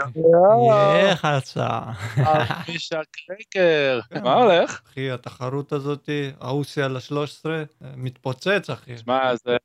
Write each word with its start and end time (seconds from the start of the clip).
יא 0.00 1.14
חסה. 1.14 1.78
מישה 2.68 3.00
קרקר. 3.12 4.00
מה 4.22 4.34
הולך? 4.34 4.80
אחי, 4.92 5.10
התחרות 5.10 5.72
הזאת, 5.72 6.08
הרוסיה 6.40 6.88
ל-13, 6.88 7.44
מתפוצץ, 7.96 8.70
אחי. 8.70 8.98
שמע, 8.98 9.36
זה, 9.44 9.56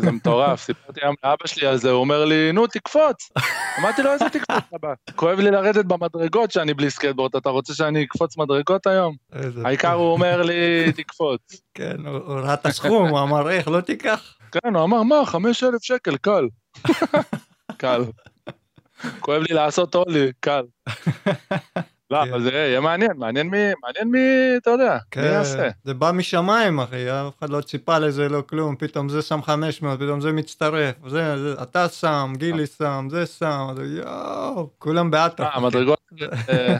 זה 0.00 0.10
מטורף. 0.10 0.60
סיפרתי 0.62 1.00
היום 1.02 1.14
לאבא 1.24 1.46
שלי 1.46 1.66
על 1.66 1.76
זה, 1.76 1.90
הוא 1.90 2.00
אומר 2.00 2.24
לי, 2.24 2.52
נו, 2.52 2.66
תקפוץ. 2.66 3.30
אמרתי 3.78 4.02
לו, 4.02 4.12
איזה 4.12 4.24
תקפוץ, 4.28 4.64
אבא? 4.74 4.94
כואב 5.16 5.38
לי 5.38 5.50
לרדת 5.50 5.84
במדרגות 5.84 6.50
שאני 6.50 6.74
בלי 6.74 6.90
סקייטבורד, 6.90 7.36
אתה 7.36 7.48
רוצה 7.50 7.74
שאני 7.74 8.04
אקפוץ 8.04 8.36
מדרגות 8.38 8.86
היום? 8.86 9.14
העיקר 9.64 9.92
הוא 9.92 10.12
אומר 10.12 10.42
לי, 10.42 10.92
תקפוץ. 10.96 11.40
כן, 11.74 12.06
הוא 12.06 12.16
הוא 12.16 12.40
ראה 12.40 12.54
את 12.54 12.66
הסכום, 12.66 13.08
הוא 13.08 13.20
אמר, 13.20 13.50
איך, 13.50 13.68
לא 13.68 13.80
תיקח? 13.80 14.34
כן, 14.52 14.74
הוא 14.74 14.84
אמר, 14.84 15.02
מה, 15.02 15.26
חמש 15.26 15.64
אלף 15.64 15.82
שקל, 15.82 16.16
קל. 16.16 16.48
קל. 17.76 18.02
כואב 19.20 19.42
לי 19.42 19.54
לעשות 19.54 19.94
הולי, 19.94 20.32
קל. 20.40 20.62
לא, 22.12 22.24
כן. 22.24 22.30
אבל 22.30 22.42
זה 22.42 22.52
יהיה 22.52 22.80
מעניין, 22.80 23.10
מעניין 23.16 23.48
מי, 23.48 23.58
מעניין 23.82 24.08
מי, 24.08 24.56
אתה 24.56 24.70
יודע, 24.70 24.98
מי 25.16 25.22
יעשה. 25.22 25.56
כן, 25.56 25.70
זה 25.84 25.94
בא 25.94 26.10
משמיים, 26.14 26.80
אחי, 26.80 27.10
אף 27.10 27.38
אחד 27.38 27.50
לא 27.50 27.60
ציפה 27.60 27.98
לזה, 27.98 28.28
לא 28.28 28.42
כלום, 28.48 28.76
פתאום 28.76 29.08
זה 29.08 29.22
שם 29.22 29.42
500, 29.42 30.00
פתאום 30.00 30.20
זה 30.20 30.32
מצטרף, 30.32 30.94
זה, 31.08 31.38
זה, 31.38 31.62
אתה 31.62 31.88
שם, 31.88 32.32
גילי 32.36 32.66
שם, 32.66 33.06
זה 33.10 33.26
שם, 33.26 33.74
יואו, 33.84 34.70
כולם 34.78 35.10
באטרף. 35.10 35.48
אה, 35.48 35.56
אה, 36.48 36.76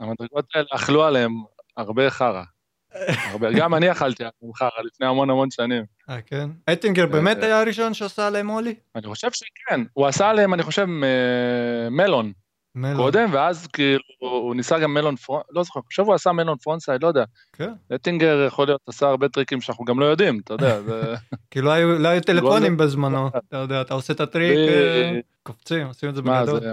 המדרגות 0.00 0.44
האלה 0.54 0.66
אכלו 0.74 1.04
עליהם 1.04 1.32
הרבה 1.76 2.10
חרא. 2.10 2.42
הרבה, 3.30 3.52
גם 3.52 3.74
אני 3.74 3.92
אכלתי 3.92 4.24
חרא 4.56 4.82
לפני 4.84 5.06
המון 5.06 5.30
המון 5.30 5.50
שנים. 5.50 5.84
אה, 6.10 6.20
כן? 6.20 6.50
אטינגר 6.72 7.06
באמת 7.06 7.42
היה 7.42 7.60
הראשון 7.60 7.94
שעשה 7.94 8.26
עליהם 8.26 8.48
הולי? 8.48 8.74
אני 8.96 9.06
חושב 9.06 9.28
שכן, 9.32 9.80
הוא 9.92 10.06
עשה 10.06 10.30
עליהם, 10.30 10.54
אני 10.54 10.62
חושב, 10.62 10.86
אה, 11.02 11.90
מלון 11.90 12.32
מלון. 12.74 12.96
קודם, 12.96 13.28
ואז 13.32 13.66
כאילו, 13.66 14.02
הוא 14.18 14.54
ניסה 14.54 14.78
גם 14.78 14.94
מלון 14.94 15.16
פרונט, 15.16 15.44
לא 15.50 15.62
זוכר, 15.62 15.80
אני 15.80 15.86
חושב 15.86 16.02
הוא 16.02 16.14
עשה 16.14 16.32
מלון 16.32 16.56
פרונטסייד, 16.58 17.02
לא 17.02 17.08
יודע. 17.08 17.24
כן. 17.52 17.72
אטינגר 17.94 18.44
יכול 18.46 18.66
להיות 18.66 18.80
עשה 18.86 19.06
הרבה 19.06 19.28
טריקים 19.28 19.60
שאנחנו 19.60 19.84
גם 19.84 20.00
לא 20.00 20.04
יודעים, 20.04 20.40
אתה 20.44 20.54
יודע. 20.54 20.78
כי 21.50 21.60
לא 21.60 21.70
היו 21.70 21.98
לא 21.98 22.20
טלפונים 22.20 22.42
גולדן. 22.42 22.76
בזמנו, 22.76 23.28
אתה 23.28 23.56
יודע, 23.56 23.80
אתה 23.80 23.94
עושה 23.94 24.12
את 24.12 24.20
הטריק, 24.20 24.58
אה, 24.58 25.18
קופצים, 25.42 25.86
עושים 25.86 26.08
את 26.08 26.14
זה 26.14 26.22
מה, 26.22 26.42
בגדול. 26.42 26.60
זה 26.60 26.72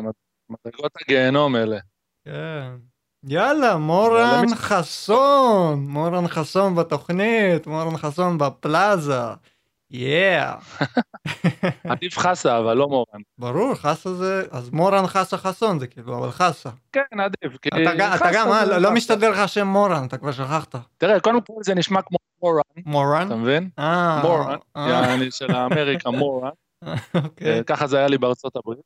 מדרגות 0.50 0.92
הגיהנום 1.02 1.56
אלה. 1.56 1.78
כן. 2.26 2.91
יאללה, 3.26 3.78
מורן 3.78 4.40
למי- 4.46 4.56
חסון, 4.56 5.88
מורן 5.90 6.28
חסון 6.28 6.76
בתוכנית, 6.76 7.68
מורן 7.68 7.98
חסון 7.98 8.38
בפלאזה. 8.38 9.20
יאה. 9.92 10.56
עדיף 11.90 12.18
חסה, 12.18 12.58
אבל 12.58 12.74
לא 12.78 12.88
מורן. 12.88 13.22
ברור, 13.38 13.76
חסה 13.76 14.14
זה, 14.14 14.44
אז 14.52 14.70
מורן 14.70 15.08
חסה 15.08 15.38
חסון 15.38 15.80
זה 15.80 15.88
כאילו, 15.88 16.18
אבל 16.18 16.32
חסה. 16.32 16.70
כן, 16.92 17.20
עדיף. 17.20 17.58
אתה 18.16 18.30
גם- 18.34 18.52
אה, 18.52 18.66
לא- 18.66 18.78
לא. 18.78 18.92
מסתדר 18.92 19.32
לך 19.32 19.40
השם 19.40 19.68
מורן, 19.68 20.06
אתה 20.08 20.18
כבר 20.18 20.32
שכחת. 20.32 20.76
תראה, 20.98 21.20
קודם 21.20 21.42
כל 21.42 21.54
זה 21.64 21.76
נשמע 21.76 22.02
כמו 22.02 22.18
מורן, 22.42 22.62
מורן? 22.86 23.28
אתה 23.28 23.36
מבין? 23.36 23.70
אה, 23.80 24.22
מורן, 24.24 24.58
אה, 24.78 24.90
יעני 24.90 25.32
של 25.32 25.52
האמריקה 25.52 26.10
מורן. 26.24 26.50
אוקיי. 27.16 27.64
ככה 27.66 27.88
זה 27.88 27.98
היה 27.98 28.08
לי 28.08 28.18
בארצות 28.18 28.56
הברית. 28.56 28.80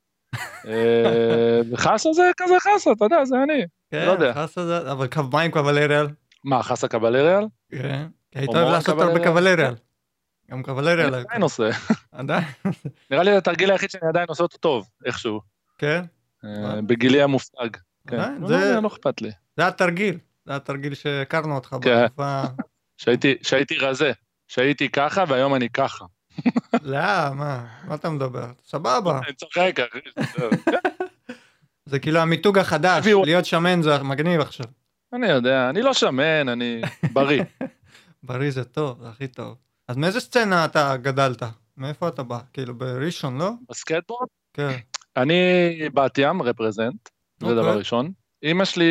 וחסה 1.72 2.13
זה 2.13 2.31
כזה 2.38 2.53
חסה, 2.59 2.91
אתה 2.91 3.06
יודע, 3.06 3.25
זה 3.25 3.36
אני. 3.44 3.66
כן, 3.91 4.05
לא 4.05 4.11
יודע. 4.11 4.33
חסה 4.33 4.66
זה, 4.66 4.91
אבל 4.91 5.08
קו 5.08 5.22
מים 5.33 5.52
קבלריאל. 5.52 6.08
מה, 6.44 6.64
חסה 6.64 6.88
קבלריאל? 6.88 7.44
כן. 7.72 8.08
כי 8.31 8.39
היית 8.39 8.50
או 8.50 8.55
אוהב 8.55 8.72
לעשות 8.72 9.00
הרבה 9.02 9.23
קבלריאל? 9.23 9.75
גם 10.52 10.64
קבלריאל. 10.64 11.14
אני 11.14 11.23
עדיין 11.23 11.41
עושה. 11.41 11.69
עדיין? 12.11 12.44
נראה 13.11 13.23
לי 13.23 13.31
זה 13.31 13.38
התרגיל 13.38 13.72
היחיד 13.72 13.89
שאני 13.89 14.09
עדיין 14.09 14.25
עושה 14.30 14.44
אותו 14.44 14.58
טוב, 14.58 14.88
איכשהו. 15.06 15.41
כן. 15.78 16.06
אה, 16.45 16.81
בגילי 16.81 17.22
המופלג. 17.22 17.78
כן. 18.08 18.41
לא, 18.41 18.47
זה- 18.47 18.80
לא, 18.81 18.88
אכפת 18.88 19.22
לי. 19.22 19.31
זה 19.58 19.67
התרגיל. 19.67 20.17
זה 20.45 20.56
התרגיל 20.56 20.94
שהכרנו 20.94 21.56
אותך 21.56 21.75
כן. 21.81 22.03
בתקופה. 22.06 22.44
שהייתי 23.44 23.78
רזה. 23.80 24.11
שהייתי 24.47 24.89
ככה 24.89 25.24
והיום 25.28 25.56
אני 25.56 25.69
ככה. 25.69 26.06
לא, 26.81 27.00
מה? 27.34 27.66
מה 27.84 27.95
אתה 27.95 28.09
מדבר? 28.09 28.45
סבבה. 28.66 29.19
אני 29.28 29.34
צוחק, 29.35 29.75
אחי. 29.79 30.00
זה 31.90 32.00
כאילו 32.00 32.19
המיתוג 32.19 32.57
החדש, 32.57 33.06
להיות 33.25 33.46
שמן 33.46 33.81
זה 33.81 34.03
מגניב 34.03 34.41
עכשיו. 34.41 34.66
אני 35.13 35.28
יודע, 35.28 35.69
אני 35.69 35.81
לא 35.81 35.94
שמן, 35.94 36.50
אני 36.50 36.81
בריא. 37.13 37.44
בריא 38.23 38.51
זה 38.51 38.63
טוב, 38.63 39.01
זה 39.01 39.09
הכי 39.09 39.28
טוב. 39.28 39.56
אז 39.88 39.97
מאיזה 39.97 40.19
סצנה 40.19 40.66
אתה 40.66 40.97
גדלת? 40.97 41.44
מאיפה 41.78 42.07
אתה 42.07 42.24
בא? 42.24 42.40
כאילו 42.53 42.78
בראשון, 42.78 43.38
לא? 43.38 43.51
בסקטבורד? 43.69 44.28
כן. 44.53 44.69
אני 45.18 45.34
בת 45.94 46.18
ים, 46.18 46.41
רפרזנט, 46.41 47.09
זה 47.40 47.45
אוקיי. 47.45 47.62
דבר 47.62 47.78
ראשון. 47.78 48.12
אימא 48.44 48.66
שלי 48.66 48.85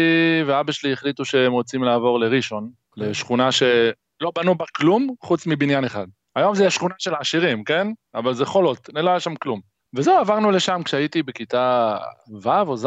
ואבא 0.47 0.73
שלי 0.73 0.93
החליטו 0.93 1.25
שהם 1.25 1.53
רוצים 1.53 1.83
לעבור 1.83 2.21
לראשון, 2.21 2.71
אוקיי. 2.91 3.11
לשכונה 3.11 3.53
שלא 3.53 4.33
בנו 4.35 4.55
בה 4.55 4.65
כלום 4.77 5.15
חוץ 5.23 5.47
מבניין 5.47 5.85
אחד. 5.85 6.07
היום 6.37 6.55
זה 6.55 6.71
שכונה 6.71 6.95
של 6.99 7.15
העשירים, 7.15 7.65
כן? 7.65 7.89
אבל 8.15 8.35
זה 8.35 8.45
חולות, 8.45 8.91
לא 8.95 9.11
היה 9.11 9.21
שם 9.21 9.35
כלום. 9.37 9.61
וזהו, 9.95 10.19
עברנו 10.19 10.51
לשם 10.51 10.81
כשהייתי 10.85 11.23
בכיתה 11.23 11.97
ו' 12.43 12.61
או 12.61 12.77
ז', 12.77 12.87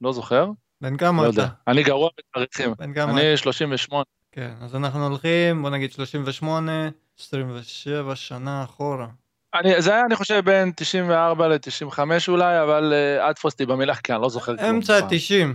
לא 0.00 0.12
זוכר, 0.12 0.50
בן 0.80 0.96
כמה 0.96 1.22
לא 1.22 1.30
אתה? 1.30 1.40
יודע. 1.40 1.48
אני 1.66 1.82
גרוע 1.82 2.10
בתאריכים. 2.18 2.74
בן 2.78 2.94
כמה? 2.94 3.12
אני 3.12 3.36
38. 3.36 4.04
כן, 4.32 4.54
אז 4.60 4.76
אנחנו 4.76 5.06
הולכים, 5.06 5.62
בוא 5.62 5.70
נגיד 5.70 5.92
38, 5.92 6.88
27 7.20 8.16
שנה 8.16 8.64
אחורה. 8.64 9.06
אני, 9.54 9.82
זה 9.82 9.94
היה, 9.94 10.02
אני 10.06 10.16
חושב, 10.16 10.40
בין 10.44 10.72
94 10.76 11.48
ל-95 11.48 11.98
אולי, 12.28 12.62
אבל 12.62 12.92
uh, 12.92 13.24
אל 13.24 13.32
תפוס 13.32 13.52
אותי 13.52 13.66
במילה, 13.66 13.94
כי 13.94 14.12
אני 14.12 14.22
לא 14.22 14.28
זוכר 14.28 14.56
כלום. 14.56 14.70
אמצע 14.70 14.96
ה-90. 14.96 15.46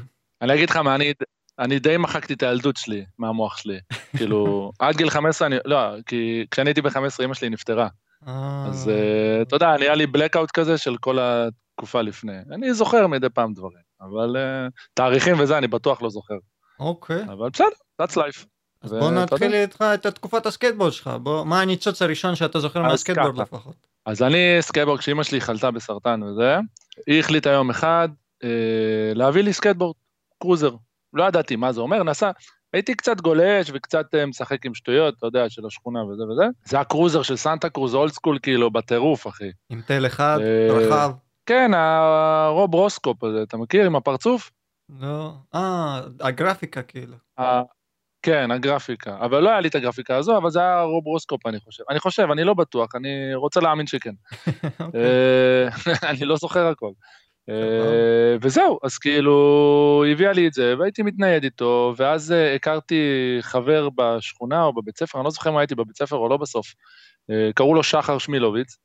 אני 0.41 0.53
אגיד 0.53 0.69
לך 0.69 0.75
מה, 0.75 0.95
אני, 0.95 1.13
אני 1.59 1.79
די 1.79 1.97
מחקתי 1.97 2.33
את 2.33 2.43
הילדות 2.43 2.77
שלי 2.77 3.05
מהמוח 3.19 3.57
שלי. 3.57 3.79
כאילו, 4.17 4.71
עד 4.79 4.95
גיל 4.95 5.09
15, 5.09 5.47
אני, 5.47 5.55
לא, 5.65 5.77
כי 6.05 6.45
כשאני 6.51 6.69
הייתי 6.69 6.81
ב-15 6.81 7.23
אמא 7.25 7.33
שלי 7.33 7.49
נפטרה. 7.49 7.87
אז 8.25 8.87
uh, 8.87 9.41
אתה 9.41 9.55
יודע, 9.55 9.77
נהיה 9.77 9.95
לי 9.95 10.05
blackout 10.05 10.51
כזה 10.53 10.77
של 10.77 10.97
כל 10.97 11.17
התקופה 11.21 12.01
לפני. 12.01 12.37
אני 12.51 12.73
זוכר 12.73 13.07
מדי 13.07 13.29
פעם 13.29 13.53
דברים, 13.53 13.81
אבל 14.01 14.35
uh, 14.35 14.71
תאריכים 14.93 15.39
וזה 15.39 15.57
אני 15.57 15.67
בטוח 15.67 16.01
לא 16.01 16.09
זוכר. 16.09 16.35
אוקיי. 16.79 17.23
אבל 17.23 17.49
בסדר, 17.49 17.67
that's 18.01 18.15
life. 18.15 18.45
אז 18.81 18.93
בוא 18.93 19.11
נתחיל. 19.11 19.53
איתך 19.53 19.81
את 19.93 20.07
תקופת 20.07 20.45
הסקייטבורד 20.45 20.91
שלך. 20.91 21.09
מה 21.45 21.61
הניצוץ 21.61 22.01
הראשון 22.01 22.35
שאתה 22.35 22.59
זוכר 22.59 22.81
מהסקייטבורד. 22.81 23.37
לפחות? 23.37 23.75
אז 24.05 24.23
אני 24.23 24.57
סקייטבורד, 24.59 24.99
כשאימא 24.99 25.23
שלי 25.23 25.41
חלתה 25.41 25.71
בסרטן 25.71 26.23
וזה, 26.23 26.57
היא 27.07 27.19
החליטה 27.19 27.49
יום 27.49 27.69
אחד 27.69 28.09
אה, 28.43 28.49
להביא 29.15 29.41
לי 29.41 29.53
סקייטבורד, 29.53 29.95
cruiser. 30.41 30.75
לא 31.13 31.23
ידעתי 31.23 31.55
מה 31.55 31.71
זה 31.71 31.81
אומר, 31.81 32.03
נסע, 32.03 32.31
הייתי 32.73 32.95
קצת 32.95 33.21
גולש 33.21 33.71
וקצת 33.73 34.15
אה, 34.15 34.25
משחק 34.25 34.65
עם 34.65 34.73
שטויות, 34.73 35.13
אתה 35.17 35.27
יודע, 35.27 35.49
של 35.49 35.65
השכונה 35.65 36.05
וזה 36.05 36.23
וזה. 36.23 36.43
זה 36.65 36.79
ה 36.79 36.84
cruiser 36.85 37.21
של 37.21 37.35
סנטה 37.35 37.69
קרוז, 37.69 37.95
old 37.95 38.11
school, 38.11 38.39
כאילו, 38.41 38.71
בטירוף, 38.71 39.27
אחי. 39.27 39.51
עם 39.69 39.81
tail 39.81 40.05
אחד, 40.05 40.37
אה, 40.41 40.73
רחב. 40.73 41.11
כן, 41.45 41.71
הרוב 41.73 42.73
רוסקופ 42.73 43.23
הזה, 43.23 43.43
אתה 43.43 43.57
מכיר? 43.57 43.85
עם 43.85 43.95
הפרצוף? 43.95 44.51
לא. 44.99 45.33
אה, 45.55 46.01
הגרפיקה 46.19 46.81
כאילו. 46.81 47.15
כן, 48.23 48.51
הגרפיקה. 48.51 49.17
אבל 49.19 49.39
לא 49.39 49.49
היה 49.49 49.59
לי 49.59 49.67
את 49.67 49.75
הגרפיקה 49.75 50.15
הזו, 50.15 50.37
אבל 50.37 50.49
זה 50.49 50.59
היה 50.59 50.81
רוב 50.81 51.05
רוסקופ, 51.05 51.45
אני 51.47 51.59
חושב. 51.59 51.83
אני 51.89 51.99
חושב, 51.99 52.27
אני 52.31 52.43
לא 52.43 52.53
בטוח, 52.53 52.95
אני 52.95 53.35
רוצה 53.35 53.59
להאמין 53.59 53.87
שכן. 53.87 54.13
אוקיי. 54.79 55.01
אה, 55.01 55.67
אני 56.09 56.25
לא 56.25 56.35
זוכר 56.35 56.67
הכל. 56.67 56.91
אה, 57.49 58.35
וזהו, 58.41 58.79
אז 58.83 58.97
כאילו, 58.97 60.03
היא 60.05 60.11
הביאה 60.11 60.33
לי 60.33 60.47
את 60.47 60.53
זה, 60.53 60.75
והייתי 60.79 61.01
מתנייד 61.01 61.43
איתו, 61.43 61.93
ואז 61.97 62.31
אה, 62.31 62.55
הכרתי 62.55 63.37
חבר 63.41 63.89
בשכונה 63.95 64.63
או 64.63 64.73
בבית 64.73 64.97
ספר, 64.97 65.17
אני 65.17 65.25
לא 65.25 65.31
זוכר 65.31 65.51
מה 65.51 65.59
הייתי 65.59 65.75
בבית 65.75 65.97
ספר 65.97 66.15
או 66.15 66.29
לא 66.29 66.37
בסוף, 66.37 66.73
אה, 67.31 67.49
קראו 67.55 67.75
לו 67.75 67.83
שחר 67.83 68.17
שמילוביץ, 68.17 68.77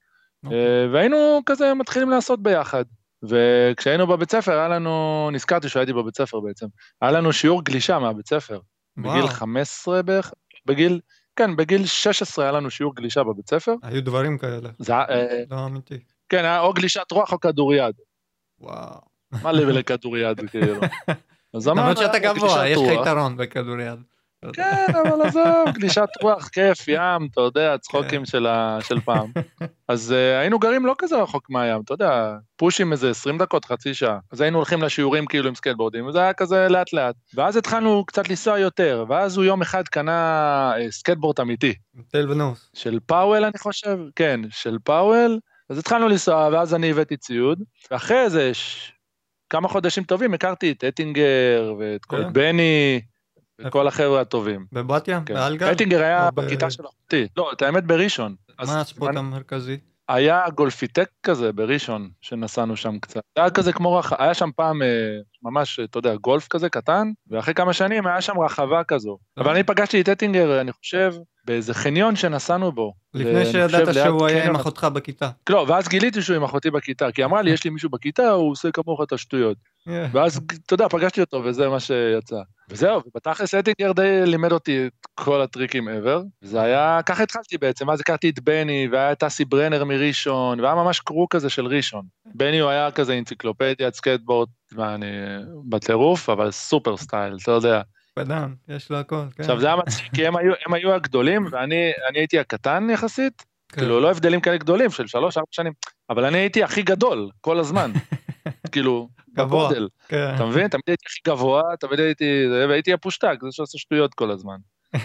אוקיי. 0.45 0.87
והיינו 0.93 1.41
כזה 1.47 1.75
מתחילים 1.75 2.11
לעשות 2.11 2.43
ביחד. 2.43 2.85
וכשהיינו 3.23 4.07
בבית 4.07 4.31
ספר, 4.31 4.53
היה 4.53 4.69
לנו, 4.69 5.29
נזכרתי 5.33 5.69
שהייתי 5.69 5.93
בבית 5.93 6.17
ספר 6.17 6.41
בעצם, 6.41 6.67
היה 7.03 7.11
לנו 7.11 7.33
שיעור 7.33 7.65
גלישה 7.65 7.99
מהבית 7.99 8.29
ספר, 8.29 8.61
בגיל 8.97 9.11
וואו, 9.11 9.29
15 9.29 10.03
בערך, 10.03 10.33
בגיל, 10.67 11.01
כן, 11.37 11.57
בגיל 11.57 11.87
16 11.87 12.45
היה 12.45 12.53
לנו 12.53 12.71
שיעור 12.71 12.95
גלישה 12.95 13.23
בבית 13.25 13.51
ספר. 13.51 13.75
היו 13.83 14.05
דברים 14.05 14.39
כאלה. 14.39 14.71
זה 14.79 14.93
היה, 14.93 15.07
לא 15.51 15.67
אמיתי. 15.67 15.99
כן, 16.29 16.45
היה 16.45 16.61
או 16.61 16.73
גלישת 16.73 17.13
רוח 17.13 17.33
או 17.33 17.41
כדוריד. 17.41 17.95
וואו. 18.61 19.01
מה 19.43 19.53
לי 19.53 19.65
ולכדוריד, 19.65 20.51
כאילו. 20.51 20.75
אז 21.55 21.69
למרות 21.69 21.85
אמרנו, 21.85 21.97
שאתה 21.97 22.17
"יאללה, 22.19 22.35
גבוה, 22.35 22.69
יש 22.69 22.79
לך 22.79 22.83
רוח." 22.93 23.07
יתרון 23.07 23.37
בכדוריד. 23.37 23.99
כן, 24.53 24.87
אבל 24.93 25.23
עזוב, 25.27 25.45
גלישת 25.75 26.09
רוח, 26.23 26.49
כיף, 26.49 26.89
ים, 26.89 27.29
אתה 27.33 27.41
יודע, 27.41 27.79
צחוקים 27.79 28.21
כן. 28.21 28.25
של 28.25 28.47
ה- 28.47 28.79
של 28.83 29.01
פעם. 29.01 29.33
אז 29.89 30.13
אה, 30.13 30.39
היינו 30.39 30.59
גרים 30.59 30.87
לא 30.87 30.95
כזה 30.99 31.23
רחוק 31.23 31.51
מהים, 31.51 31.81
אתה 31.85 31.95
יודע, 31.95 32.35
פושים 32.57 32.93
איזה 32.93 33.11
20 33.11 33.39
דקות, 33.39 33.65
חצי 33.65 33.95
שעה. 33.95 34.19
אז 34.33 34.41
היינו 34.41 34.59
הולכים 34.59 34.83
לשיעורים 34.83 35.27
כאילו 35.27 35.49
עם 35.49 35.55
סקייטבורדים, 35.55 36.07
וזה 36.07 36.21
היה 36.21 36.33
כזה 36.33 36.69
לאט 36.69 36.93
לאט. 36.93 37.15
ואז 37.35 37.57
התחלנו 37.57 38.05
קצת 38.07 38.29
לנסוע 38.29 38.59
יותר, 38.59 39.05
ואז 39.09 39.37
הוא 39.37 39.45
יום 39.45 39.63
אחד 39.63 39.89
קנה 39.89 40.13
אה, 40.79 40.91
סקייטבורד 40.91 41.41
אמיתי, 41.41 41.75
tail 42.13 42.31
ו 42.31 42.37
nose. 42.37 42.71
של 42.75 42.99
פאוול 43.07 43.45
אני 43.45 43.59
חושב, 43.59 43.99
כן, 44.17 44.41
של 44.51 44.77
פאוול. 44.85 45.39
אז 45.71 45.79
התחלנו 45.79 46.09
לנסוע, 46.09 46.49
ואז 46.53 46.75
אני 46.75 46.91
הבאתי 46.91 47.17
ציוד, 47.17 47.63
ואחרי 47.91 48.21
איזה 48.21 48.55
ש... 48.55 48.93
כמה 49.51 49.69
חודשים 49.69 50.05
טובים 50.05 50.35
הכרתי 50.35 50.73
את 50.73 50.85
אטינגר 50.85 51.75
ואת 51.79 52.05
כל 52.05 52.23
כן. 52.25 52.33
בני, 52.33 53.01
וכל 53.61 53.89
החבר'ה 53.89 54.21
הטובים. 54.21 54.67
בבת 54.73 55.09
ים? 55.09 55.25
כן. 55.25 55.35
באלגל? 55.35 55.73
אטינגר 55.73 56.03
היה 56.03 56.31
ב- 56.31 56.41
בכיתה 56.41 56.71
של 56.71 56.83
אחותי. 56.87 57.27
לא, 57.37 57.53
את 57.53 57.63
האמת 57.63 57.85
בראשון. 57.85 58.35
מה 58.67 58.81
הספורט 58.81 59.11
אני- 59.11 59.19
המרכזי? 59.19 59.77
היה 60.09 60.45
גולפיטק 60.55 61.09
כזה 61.23 61.53
בראשון, 61.53 62.11
שנסענו 62.21 62.77
שם 62.77 62.99
קצת. 62.99 63.21
זה 63.37 63.41
היה 63.43 63.51
כזה 63.51 63.73
כמו 63.73 63.95
רח... 63.95 64.13
היה 64.13 64.35
שם 64.35 64.51
פעם 64.57 64.83
אה, 64.83 64.89
ממש, 65.43 65.81
אתה 65.81 65.99
יודע, 65.99 66.15
גולף 66.15 66.49
כזה 66.49 66.69
קטן, 66.69 67.11
ואחרי 67.31 67.55
כמה 67.55 67.73
שנים 67.73 68.07
היה 68.07 68.21
שם 68.21 68.39
רחבה 68.41 68.85
כזו. 68.85 69.19
אבל 69.39 69.51
אני 69.51 69.63
פגשתי 69.63 70.01
את 70.01 70.09
אטינגר, 70.09 70.61
אני 70.61 70.73
חושב, 70.73 71.15
באיזה 71.47 71.75
חניון 71.75 72.17
שנסענו 72.17 72.73
בו. 72.73 72.93
לפני 73.15 73.47
שידעת 73.47 73.95
שהוא 73.95 74.27
היה 74.27 74.45
עם. 74.45 74.57
אחותך 74.57 74.87
בכיתה. 74.93 75.31
לא, 75.51 75.65
ואז 75.69 75.89
גיליתי 75.89 76.23
שהוא 76.23 76.37
עם 76.37 76.45
אחותי 76.45 76.71
בכיתה, 76.71 77.13
כי 77.13 77.25
אמרה 77.25 77.43
לי, 77.43 77.51
יש 77.51 77.65
לי 77.65 77.71
מישהו 77.71 77.91
בכיתה, 77.91 78.31
הוא 78.31 78.51
עושה 78.51 78.71
כמוך 78.71 79.03
את 79.03 79.13
השטויות. 79.13 79.57
ואז, 79.87 80.41
אתה 80.67 80.75
יודע, 80.75 80.89
פגשתי 80.89 81.21
אותו, 81.21 81.41
וזה 81.45 81.69
מה 81.69 81.81
שיצא. 81.81 82.37
וזהו, 82.71 83.01
ובתכלס 83.07 83.55
אטינגר 83.55 83.93
די 83.93 84.27
לימד 84.27 84.53
אותי 84.53 84.87
את 84.87 85.07
כל 85.15 85.43
הטריקים 85.43 85.89
ever. 85.89 86.23
זה 86.41 86.63
היה, 86.63 87.01
ככה 87.07 87.23
התחלתי 87.23 87.59
בעצם, 87.59 87.91
אז 87.91 88.01
הכרתי 88.01 88.31
את 88.31 88.41
בני, 88.41 88.89
והיה 88.93 89.13
את 89.13 89.23
אסי 89.23 89.45
ברנר 89.45 89.85
מראשון, 89.85 90.61
והיה 90.61 90.75
ממש 90.75 91.01
crew 91.01 91.27
כזה 91.31 91.51
של 91.51 91.67
ראשון. 91.67 92.03
בני 92.35 92.59
הוא 92.59 92.71
היה 92.71 92.91
כזה 92.91 93.19
אנציקלופדיית 93.19 93.95
סקייטבורד, 93.95 94.49
ואני 94.73 95.07
בטירוף, 95.69 96.29
אבל 96.31 96.51
סופר 96.51 96.97
סטייל, 96.97 97.37
אתה 97.43 97.51
יודע. 97.51 97.81
פדן, 98.17 98.55
יש 98.69 98.91
לו 98.91 98.97
הכל. 98.97 99.23
כן. 99.35 99.43
עכשיו, 99.43 99.61
זה 99.61 99.67
היה 99.67 99.77
מצחיק, 99.77 100.15
כי 100.15 100.27
הם 100.27 100.37
היו, 100.37 100.53
הם 100.67 100.75
היו 100.75 100.93
הגדולים, 100.93 101.47
ואני 101.51 101.93
אני 102.11 102.19
הייתי 102.19 102.39
הקטן 102.39 102.91
יחסית, 102.91 103.45
כן. 103.69 103.81
כאילו, 103.81 104.01
לא 104.01 104.11
הבדלים 104.11 104.41
כאלה 104.41 104.57
גדולים 104.57 104.91
של 104.91 105.07
שלוש, 105.07 105.37
ארבע 105.37 105.49
שנים, 105.51 105.73
אבל 106.11 106.25
אני 106.25 106.39
הייתי 106.39 106.63
הכי 106.63 106.83
גדול, 106.83 107.31
כל 107.41 107.59
הזמן. 107.59 107.91
כאילו, 108.73 109.09
גבוה. 109.33 109.71
כן. 110.09 110.33
אתה 110.35 110.45
מבין? 110.45 110.69
תמיד 110.69 110.83
הייתי 110.87 111.05
הכי 111.07 111.21
גבוה, 111.27 111.63
תמיד 111.81 112.01
הייתי, 112.01 112.47
והייתי 112.69 112.93
הפושטק, 112.93 113.37
זה 113.43 113.49
שעושה 113.51 113.79
שטויות 113.79 114.15
כל 114.15 114.31
הזמן. 114.31 114.57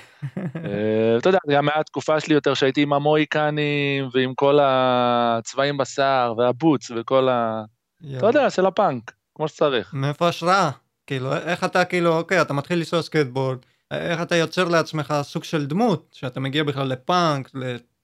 אה, 0.66 1.18
אתה 1.18 1.30
יודע, 1.30 1.40
היה 1.48 1.62
מהתקופה 1.62 2.20
שלי 2.20 2.36
יותר 2.36 2.54
שהייתי 2.54 2.82
עם 2.82 2.94
המוהיקנים, 2.94 4.10
ועם 4.14 4.34
כל 4.36 4.60
הצבעים 4.62 5.78
בשיער, 5.78 6.34
והבוץ, 6.38 6.92
וכל 6.96 7.30
ה... 7.30 7.64
אתה 8.18 8.26
יודע, 8.26 8.50
של 8.50 8.66
הפאנק, 8.66 9.12
כמו 9.36 9.48
שצריך. 9.48 9.94
מאיפה 9.94 10.28
השראה? 10.28 10.72
כאילו, 11.08 11.34
איך 11.34 11.64
אתה 11.64 11.86
כאילו, 11.86 12.18
אוקיי, 12.18 12.42
אתה 12.42 12.54
מתחיל 12.54 12.78
לנסוע 12.78 13.02
סקייטבורד, 13.02 13.58
איך 13.92 14.22
אתה 14.22 14.36
יוצר 14.36 14.68
לעצמך 14.68 15.14
סוג 15.22 15.44
של 15.44 15.66
דמות, 15.66 16.16
שאתה 16.20 16.40
מגיע 16.40 16.64
בכלל 16.64 16.88
לפאנק, 16.88 17.50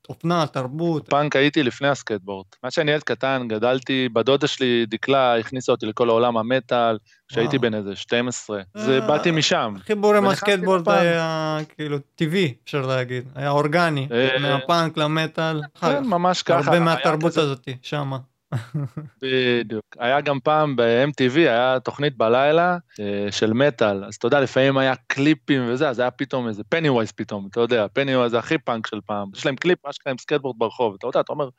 לאופנה, 0.10 0.48
תרבות. 0.48 1.10
פאנק 1.10 1.36
הייתי 1.36 1.64
לפני 1.64 1.88
הסקייטבורד. 1.88 2.46
מה 2.64 2.72
שאני 2.72 2.92
ילד 2.92 3.04
קטן, 3.04 3.46
גדלתי, 3.50 4.10
בדודה 4.14 4.48
שלי, 4.48 4.86
דקלה, 4.86 5.38
הכניסה 5.38 5.72
אותי 5.72 5.86
לכל 5.86 6.10
העולם 6.10 6.38
המטאל, 6.38 6.98
כשהייתי. 7.28 7.58
בן 7.58 7.74
איזה 7.74 7.96
12. 7.96 8.62
זה 8.74 9.00
אה, 9.00 9.08
באתי 9.08 9.32
משם. 9.32 9.74
חיבור 9.80 10.16
עם 10.16 10.28
הסקייטבורד. 10.28 10.90
היה 10.90 11.58
כאילו 11.76 11.98
טבעי, 12.16 12.54
אפשר 12.64 12.82
להגיד, 12.86 13.24
היה 13.36 13.50
אורגני, 13.50 14.08
אה, 14.12 14.40
מהפאנק 14.40 14.98
למטאל, 14.98 15.62
כן, 15.82 16.04
ממש 16.04 16.42
ככה. 16.44 16.58
הרבה 16.58 16.80
מהתרבות 16.80 17.38
הזאת, 17.38 17.70
שמה. 17.82 18.18
בדיוק. 19.22 19.86
היה 20.00 20.22
גם 20.22 20.40
פעם 20.40 20.76
ב-MTV, 20.76 21.38
היה 21.38 21.80
תוכנית 21.80 22.18
בלילה 22.18 22.78
אה, 23.00 23.32
של 23.32 23.54
מטאל, 23.54 24.06
אז 24.06 24.16
אתה 24.16 24.28
יודע, 24.28 24.40
לפעמים 24.40 24.78
היה 24.78 24.94
קליפים 25.08 25.62
וזה, 25.68 25.90
אז 25.90 26.00
היה 26.00 26.12
פתאום 26.12 26.48
איזה 26.48 26.64
פניווייז 26.70 27.12
פתאום, 27.12 27.48
אתה 27.52 27.60
יודע, 27.60 27.86
פניווייז 27.94 28.32
זה 28.32 28.40
הכי 28.40 28.58
פאנק 28.58 28.88
של 28.88 29.00
פעם. 29.06 29.30
יש 29.36 29.46
להם 29.46 29.56
קליפ, 29.56 29.86
מה 29.86 29.94
שקרה 29.94 30.12
עם 30.12 30.18
סקייטבורד 30.18 30.56
ברחוב, 30.60 30.96
אתה 30.98 31.08
יודע, 31.08 31.20
אתה 31.20 31.34
אומר. 31.34 31.50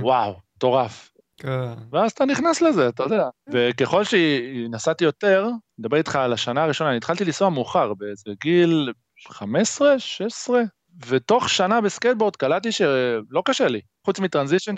וואו, 0.00 0.36
מטורף. 0.56 1.12
כן. 1.36 1.72
ואז 1.92 2.10
אתה 2.10 2.24
נכנס 2.24 2.62
לזה, 2.62 2.88
אתה 2.88 3.02
יודע. 3.02 3.28
וככל 3.52 4.04
שנסעתי 4.04 5.04
יותר, 5.04 5.48
נדבר 5.78 5.96
איתך 5.96 6.16
על 6.16 6.32
השנה 6.32 6.62
הראשונה, 6.62 6.90
אני 6.90 6.96
התחלתי 6.96 7.24
לנסוע 7.24 7.50
מאוחר, 7.50 7.94
באיזה 7.94 8.30
גיל 8.42 8.92
15, 9.28 9.98
16, 9.98 10.62
ותוך 11.06 11.48
שנה 11.48 11.80
בסקייטבורד 11.80 12.36
קלטתי 12.36 12.72
שלא 12.72 13.42
קשה 13.44 13.68
לי, 13.68 13.80
חוץ 14.04 14.20
מ 14.20 14.25
transition 14.25 14.76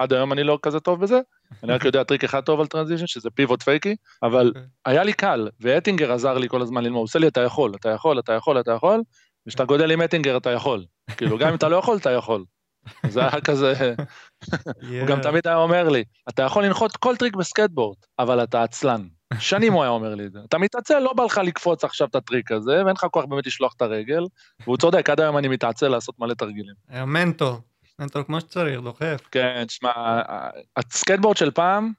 שעד 0.00 0.12
היום 0.12 0.32
אני 0.32 0.44
לא 0.44 0.58
כזה 0.62 0.80
טוב 0.80 1.00
בזה, 1.00 1.20
אני 1.64 1.72
רק 1.72 1.84
יודע 1.84 2.02
טריק 2.02 2.24
אחד 2.24 2.40
טוב 2.40 2.60
על 2.60 2.66
transition, 2.66 3.06
שזה 3.06 3.30
pivot 3.30 3.62
fakie, 3.62 3.96
אבל 4.22 4.48
אוקיי. 4.48 4.62
היה 4.84 5.04
לי 5.04 5.12
קל, 5.12 5.48
ואטינגר 5.60 6.12
עזר 6.12 6.38
לי 6.38 6.48
כל 6.48 6.62
הזמן 6.62 6.84
ללמוד, 6.84 6.98
הוא 6.98 7.04
עושה 7.04 7.18
לי, 7.18 7.28
אתה 7.28 7.40
יכול, 7.40 7.72
אתה 7.74 7.88
יכול, 7.88 8.18
אתה 8.18 8.32
יכול, 8.32 8.60
אתה 8.60 8.72
יכול, 8.72 9.02
וכשאתה 9.46 9.64
גודל 9.64 9.90
עם 9.90 10.02
אטינגר 10.02 10.36
אתה 10.36 10.50
יכול. 10.50 10.84
כאילו, 11.16 11.38
גם 11.38 11.48
אם 11.48 11.54
אתה 11.54 11.68
לא 11.68 11.76
יכול, 11.76 11.96
אתה 11.96 12.10
יכול. 12.10 12.44
זה 13.08 13.20
היה 13.20 13.40
כזה... 13.40 13.94
הוא 14.82 15.06
גם. 15.06 15.20
תמיד 15.20 15.46
היה 15.46 15.56
אומר 15.56 15.88
לי, 15.88 16.04
אתה 16.28 16.42
יכול 16.42 16.64
לנחות 16.64 16.96
כל 16.96 17.16
טריק 17.16 17.36
בסקטבורד, 17.36 17.96
אבל 18.18 18.42
אתה 18.42 18.62
עצלן. 18.62 19.06
שנים 19.38 19.72
הוא 19.72 19.82
היה 19.82 19.90
אומר 19.90 20.14
לי 20.14 20.26
את 20.26 20.32
זה. 20.32 20.38
אתה 20.48 20.58
מתעצל, 20.58 20.98
לא 20.98 21.12
בא 21.12 21.24
לך 21.24 21.40
לקפוץ 21.44 21.84
עכשיו 21.84 22.08
את 22.08 22.14
הטריק 22.14 22.52
הזה, 22.52 22.84
ואין 22.84 22.96
לך 22.96 23.06
כוח 23.10 23.24
באמת 23.24 23.46
לשלוח 23.46 23.74
את 23.76 23.82
הרגל, 23.82 24.22
והוא 24.64 24.76
צודק, 24.76 25.10
עד 25.10 25.20
היום 25.20 25.38
אני 25.38 25.48
מתעצל 25.48 25.88
לעשות 25.88 26.14
מלא 26.18 26.34
תרגילים. 26.34 26.74
היה 26.88 27.04
מנטור, 27.04 27.60
מנטור 27.98 28.22
כמו 28.22 28.40
שצריך, 28.40 28.80
דוחף. 28.80 29.28
כן, 29.30 29.64
שמע, 29.68 29.92
הסקטבורד 30.76 31.36
של 31.36 31.50
פעם, 31.50 31.92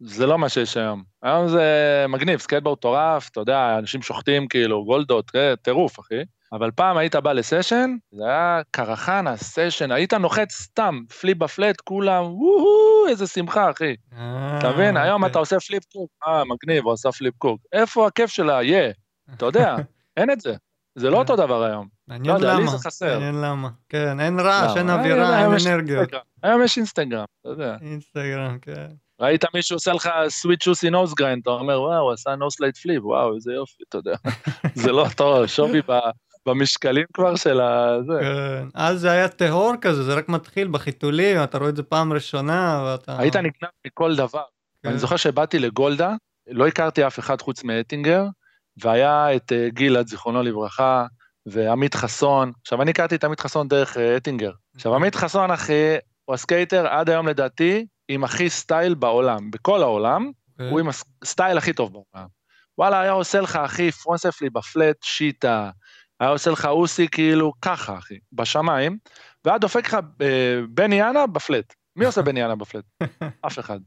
זה 0.00 0.26
לא 0.26 0.38
מה 0.38 0.48
שיש 0.48 0.76
היום. 0.76 1.02
היום 1.22 1.48
זה 1.48 2.04
מגניב, 2.08 2.38
סקטבורד 2.38 2.78
מטורף, 2.78 3.28
אתה 3.28 3.40
יודע, 3.40 3.78
אנשים 3.78 4.02
שוחטים 4.02 4.48
כאילו, 4.48 4.84
גולדות, 4.84 5.30
אה, 5.36 5.56
טירוף, 5.56 6.00
אחי. 6.00 6.22
אבל 6.52 6.70
פעם 6.70 6.96
היית 6.96 7.16
בא 7.16 7.32
לסשן, 7.32 7.96
זה 8.12 8.24
היה 8.26 8.60
קרחנה, 8.70 9.36
סשן, 9.36 9.92
היית 9.92 10.14
נוחת 10.14 10.50
סתם, 10.50 11.00
flip 11.20 11.38
ב 11.38 11.45
flat, 11.45 11.80
כולם, 11.80 12.24
וואו, 12.24 13.08
איזה 13.08 13.26
שמחה, 13.26 13.70
אחי. 13.70 13.94
אתה 14.58 14.70
מבין? 14.74 14.96
אה, 14.96 15.02
היום 15.02 15.22
אוקיי. 15.22 15.30
אתה 15.30 15.38
עושה 15.38 15.60
flip 15.60 15.84
crook, 15.92 16.10
אה, 16.26 16.42
מגניב, 16.44 16.84
הוא 16.84 16.92
עשה 16.92 17.12
flip 17.12 17.34
crook. 17.38 17.60
איפה 17.72 18.06
הכיף 18.06 18.30
של 18.30 18.50
ה-יה? 18.50 18.90
אתה 19.34 19.46
יודע, 19.46 19.76
אין 20.16 20.30
את 20.30 20.40
זה. 20.40 20.54
זה 20.94 21.10
לא 21.10 21.14
כן. 21.14 21.20
אותו 21.20 21.36
דבר 21.36 21.62
היום. 21.62 21.88
מעניין 22.08 22.40
לא 22.40 22.52
לי 22.52 22.62
למה. 22.62 22.70
זה 22.70 22.78
חסר. 22.78 23.18
מעניין 23.18 23.40
למה. 23.40 23.68
כן, 23.88 24.20
אין 24.20 24.40
רעש, 24.40 24.70
לא, 24.74 24.80
אין 24.80 24.90
אווירה, 24.90 25.40
אין 25.40 25.50
אנרגיות. 25.66 26.08
היום 26.42 26.62
יש 26.62 26.76
אינסטגרם, 26.76 27.24
אתה 27.40 27.48
יודע. 27.48 27.76
אינסטגרם, 27.80 28.58
כן. 28.62 28.86
ראית 29.20 29.44
מישהו 29.54 29.76
עושה 29.76 29.92
לך 29.92 30.10
switch 30.28 30.62
שוסי 30.62 30.90
nose 30.90 31.14
grind, 31.14 31.42
אתה 31.42 31.50
אומר, 31.50 31.80
וואו, 31.80 32.02
הוא 32.02 32.12
עשה 32.12 32.34
nose 32.34 32.60
slide 32.60 32.76
flip, 32.76 33.04
וואו, 33.04 33.34
איזה 33.34 33.52
יופי, 33.52 33.82
אתה 33.88 33.98
יודע. 33.98 34.16
זה 34.82 34.92
לא 34.92 35.06
אותו 35.06 35.48
שווי 35.48 35.80
במשקלים 36.46 37.04
כבר 37.12 37.36
של 37.36 37.60
ה... 37.60 37.96
זה. 38.06 38.20
כן. 38.20 38.68
אז 38.74 39.00
זה 39.00 39.10
היה 39.10 39.28
טהור 39.28 39.72
כזה, 39.80 40.02
זה 40.02 40.14
רק 40.14 40.28
מתחיל 40.28 40.68
בחיתולים, 40.68 41.42
אתה 41.42 41.58
רואה 41.58 41.70
את 41.70 41.76
זה 41.76 41.82
פעם 41.82 42.12
ראשונה, 42.12 42.82
ואתה... 42.86 43.18
היית 43.18 43.36
נגנב 43.36 43.70
מכל 43.86 44.16
דבר. 44.16 44.42
כן. 44.82 44.88
אני 44.88 44.98
זוכר 44.98 45.16
שבאתי 45.16 45.58
לגולדה, 45.58 46.14
לא 46.48 46.66
הכרתי 46.66 47.06
אף 47.06 47.18
אחד 47.18 47.40
חוץ 47.40 47.64
מאטינגר, 47.64 48.24
והיה 48.80 49.36
את 49.36 49.52
אה, 49.52 49.68
גלעד, 49.68 50.06
זיכרונו 50.06 50.42
לברכה, 50.42 51.06
ועמית 51.46 51.94
חסון. 51.94 52.52
עכשיו, 52.60 52.82
אני 52.82 52.90
הכרתי 52.90 53.14
את 53.14 53.24
עמית 53.24 53.40
חסון 53.40 53.68
דרך 53.68 53.96
אה, 53.96 54.16
אטינגר. 54.16 54.52
עכשיו, 54.74 54.94
עמית 54.94 55.14
חסון, 55.14 55.50
אחי, 55.50 55.96
הוא 56.24 56.34
ה 56.34 56.41
skater 56.41 56.86
עד 56.86 57.10
היום 57.10 57.28
לדעתי 57.28 57.86
עם 58.08 58.24
הכי 58.24 58.50
סטייל 58.50 58.94
בעולם, 58.94 59.50
בכל 59.50 59.82
העולם, 59.82 60.30
כן. 60.58 60.64
הוא 60.64 60.80
עם 60.80 60.88
הסטייל 61.22 61.58
הכי 61.58 61.72
טוב 61.72 61.92
בעולם. 61.92 62.28
וואלה, 62.78 63.00
היה 63.00 63.12
עושה 63.12 63.40
לך, 63.40 63.56
אחי, 63.56 63.90
frontside 63.90 64.31
flip 64.31 64.50
ב 64.50 64.59
flat 64.59 64.96
שיטה, 65.02 65.70
היה 66.20 66.30
עושה 66.30 66.50
לך 66.50 66.64
אוסי 66.64 67.08
כאילו 67.08 67.52
ככה, 67.62 67.98
אחי, 67.98 68.18
בשמיים, 68.32 68.98
והיה 69.44 69.58
דופק 69.58 69.86
לך 69.86 69.96
אה, 70.22 70.60
benihana 70.68 70.94
ב 70.94 71.26
flat. 71.26 71.74
מי 71.96 72.04
עושה 72.04 72.22
benihana 72.22 72.40
ב 72.40 72.56
flat? 72.56 72.84
אף 73.46 73.58
אחד. 73.58 73.80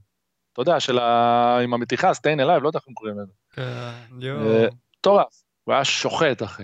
אתה 0.54 0.62
יודע, 0.62 0.80
של 0.80 1.00
ה... 1.00 1.60
עם 1.64 1.74
המתיחה, 1.74 2.14
stayin' 2.14 2.40
alive, 2.40 2.64
לא 2.64 2.68
יודע 2.68 2.80
איך 2.80 2.88
הם 2.88 2.94
קוראים 2.94 3.16
לזה. 3.20 3.32
כן, 3.52 4.22
יואו. 4.26 4.70
מטורף. 5.04 5.44
הוא 5.64 5.74
היה 5.74 5.86
שוחט, 5.86 6.44
אחי. 6.44 6.64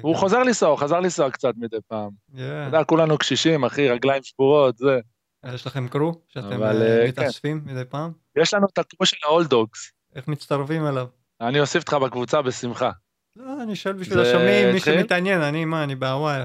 הוא 0.00 0.16
חוזר 0.16 0.42
לנסוע, 0.42 0.68
הוא 0.68 0.78
חזר 0.78 1.00
לנסוע 1.00 1.30
קצת 1.30 1.54
מדי 1.56 1.76
פעם. 1.88 2.10
כן. 2.36 2.42
אתה 2.42 2.76
יודע, 2.76 2.84
כולנו 2.84 3.18
קשישים, 3.18 3.64
אחי, 3.64 3.88
רגליים 3.88 4.22
שבורות, 4.22 4.76
זה. 4.76 5.00
יש 5.54 5.66
לכם 5.66 5.88
crew? 5.88 6.12
שאתם 6.28 6.62
אה, 6.62 6.70
אה, 6.70 7.08
מתאספים 7.08 7.62
מדי 7.64 7.84
פעם? 7.88 8.12
יש 8.36 8.54
לנו 8.54 8.66
את 8.72 8.78
ה 8.78 8.84
crew 8.84 9.06
של 9.06 9.16
ה 9.24 9.32
old 9.32 9.54
dogs. 9.54 9.92
איך 10.14 10.28
מצטרפים 10.28 10.86
אליו? 10.86 11.06
אני 11.40 11.60
אוסיף 11.60 11.82
אותך 11.82 11.94
בקבוצה 11.94 12.42
בשמחה. 12.42 12.90
לא, 13.36 13.62
אני 13.62 13.76
שואל 13.76 13.94
בשביל 13.94 14.20
השומעים, 14.20 14.72
מי? 14.72 14.80
שמתעניין, 14.80 15.42
אני 15.42 15.64
מה, 15.64 15.84
אני 15.84 15.94
בהוואי, 15.94 16.42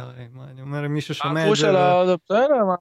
אני 0.50 0.62
אומר, 0.62 0.86
אם 0.86 0.94
מישהו 0.94 1.16
שומע 1.16 1.40
ה 1.40 1.42
crew 1.42 1.54
את 1.54 1.58
זה... 1.58 1.66
של 1.66 1.76
ו- 1.76 1.78
ה... 1.78 2.06
זה 2.06 2.16
בסדר, 2.26 2.66
מה? 2.66 2.76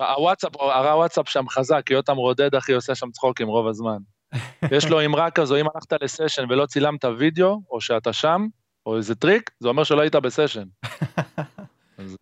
הוואטסאפ, 0.16 0.56
הרי 0.56 0.90
הוואטסאפ 0.90 1.28
שם 1.28 1.48
חזק, 1.48 1.82
כי 1.86 1.94
יותם 1.94 2.16
רודד, 2.16 2.54
אחי, 2.54 2.72
עושה 2.72 2.94
שם 2.94 3.10
צחוקים 3.10 3.48
רוב 3.48 3.66
הזמן. 3.66 3.98
יש 4.70 4.88
לו 4.88 5.04
אמרה 5.04 5.30
כזו, 5.30 5.56
אם 5.56 5.66
הלכת 5.74 6.02
לסשן 6.02 6.44
ולא 6.48 6.66
צילמת 6.66 7.04
וידאו, 7.04 7.60
או 7.70 7.80
שאתה 7.80 8.12
שם, 8.12 8.46
או 8.86 8.96
איזה 8.96 9.14
טריק, 9.14 9.50
זה 9.60 9.68
אומר 9.68 9.84
שלא 9.84 10.00
היית 10.00 10.16
בסשן. 10.16 10.64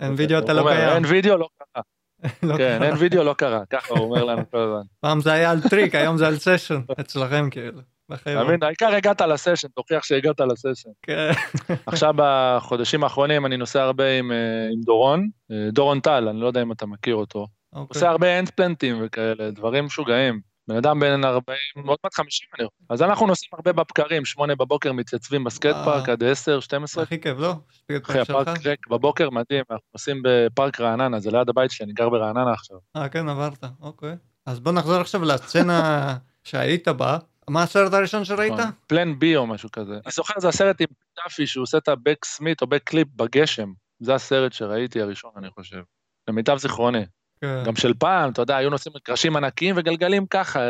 אין 0.01 0.15
וידאו, 0.17 0.39
אתה 0.39 0.53
לא 0.53 0.63
קיים. 0.69 0.89
אין 0.89 1.05
וידאו, 1.05 1.37
לא 1.37 1.49
קרה. 1.59 1.83
לא 2.43 2.57
כן. 2.57 2.83
אין 2.83 2.95
וידאו, 2.99 3.25
לא 3.25 3.35
קרה. 3.35 3.61
ככה 3.71 3.95
הוא 3.95 4.01
אומר 4.01 4.25
לנו 4.25 4.43
כל 4.51 4.59
הזמן. 4.59 4.83
פעם 5.01 5.21
זה 5.21 5.33
היה 5.33 5.51
על 5.51 5.61
טריק, 5.71 5.95
היום 5.95 6.17
זה 6.17 6.27
על 6.27 6.37
סשן, 6.37 6.81
אצלכם 7.01 7.51
כאילו. 7.51 7.81
אתה. 8.15 8.45
מבין? 8.45 8.63
העיקר 8.63 8.95
הגעת 8.95 9.21
לסשן, 9.21 9.69
תוכיח 9.69 10.05
שהגעת 10.05 10.41
לסשן. 10.41 10.91
כן. 11.03 11.31
עכשיו 11.87 12.15
בחודשים 12.17 13.05
האחרונים 13.05 13.47
אני 13.47 13.57
נוסע 13.57 13.83
הרבה 13.83 14.19
עם, 14.19 14.33
אה, 14.33 14.69
עם 14.73 14.81
דורון, 14.81 15.29
אה, 15.51 15.71
דורון 15.73 16.01
טל, 16.01 16.29
אני 16.29 16.41
לא 16.41 16.47
יודע 16.47 16.63
אם 16.63 16.73
אתה 16.73 16.87
מכיר 16.87 17.15
אותו. 17.15 17.47
אוקיי. 17.73 17.87
עושה 17.89 18.11
הרבה 18.11 18.39
handplant 18.39 18.51
ים 18.51 18.97
וכאלה, 19.03 19.51
דברים 19.51 19.85
משוגעים. 19.85 20.41
בן 20.69 20.77
אדם 20.77 21.01
בן 21.01 21.25
40, 21.25 21.59
עוד 21.87 21.99
מעט 22.05 22.15
50 22.15 22.49
אני 22.59 22.65
רואה. 22.65 22.75
אז 22.91 23.03
אנחנו 23.03 23.27
נוסעים 23.27 23.51
הרבה 23.53 23.73
בבקרים, 23.73 24.25
שמונה 24.25 24.55
בבוקר 24.55 24.93
מתייצבים 24.93 25.45
בסקייט 25.45 25.77
פארק 25.85 26.09
עד 26.09 26.25
10, 26.25 26.61
12. 26.61 27.03
הכי 27.03 27.21
כיף, 27.21 27.39
לא? 27.39 27.55
אחי, 28.03 28.19
הפארק 28.19 28.49
ריק 28.67 28.87
בבוקר 28.87 29.31
מדהים, 29.31 29.65
אנחנו 29.71 29.87
נוסעים 29.95 30.23
בפארק 30.25 30.81
רעננה, 30.81 31.21
זה 31.21 31.31
ליד 31.31 31.49
הבית 31.49 31.71
שלי, 31.71 31.85
אני 31.85 31.93
גר 31.93 32.09
ברעננה 32.09 32.53
עכשיו. 32.53 32.77
אה, 32.97 33.09
כן, 33.09 33.29
עברת, 33.29 33.65
אוקיי. 33.81 34.17
אז 34.47 34.61
בוא 34.61 34.73
נחזור 34.73 35.01
עכשיו 35.01 35.23
לסצנה 35.25 36.17
שהיית 36.45 36.89
בה. 36.89 37.19
מה 37.49 37.63
הסרט 37.63 37.93
הראשון 37.93 38.25
שראית? 38.25 38.53
Plan 38.87 39.19
B 39.19 39.37
או 39.37 39.47
משהו 39.47 39.69
כזה. 39.73 39.93
אני 39.93 40.13
זוכר, 40.13 40.35
זה 40.41 40.49
הסרט 40.49 40.81
עם 40.81 40.87
טאפי 41.15 41.47
שהוא 41.47 41.63
עושה 41.63 41.79
את 41.79 41.89
ה 41.89 41.96
back 41.96 42.25
smith 42.25 42.63
או 42.63 42.67
back 42.67 42.83
lip 42.85 43.09
בגשם. 43.17 43.73
זה 44.01 44.15
הסרט 44.15 44.53
שראיתי 44.53 45.01
הראשון, 45.03 45.31
אני 45.37 45.51
חושב. 45.51 45.81
למיטב 46.29 46.57
זיכרוני. 46.57 47.05
כן. 47.41 47.63
גם 47.65 47.77
של 47.77 47.95
פעם, 47.95 48.31
אתה 48.31 48.43
יודע, 48.43 48.57
היו 48.57 48.71
נוסעים 48.71 48.95
קרשים 49.03 49.37
ענקיים 49.37 49.75
וגלגלים 49.79 50.27
ככה, 50.27 50.61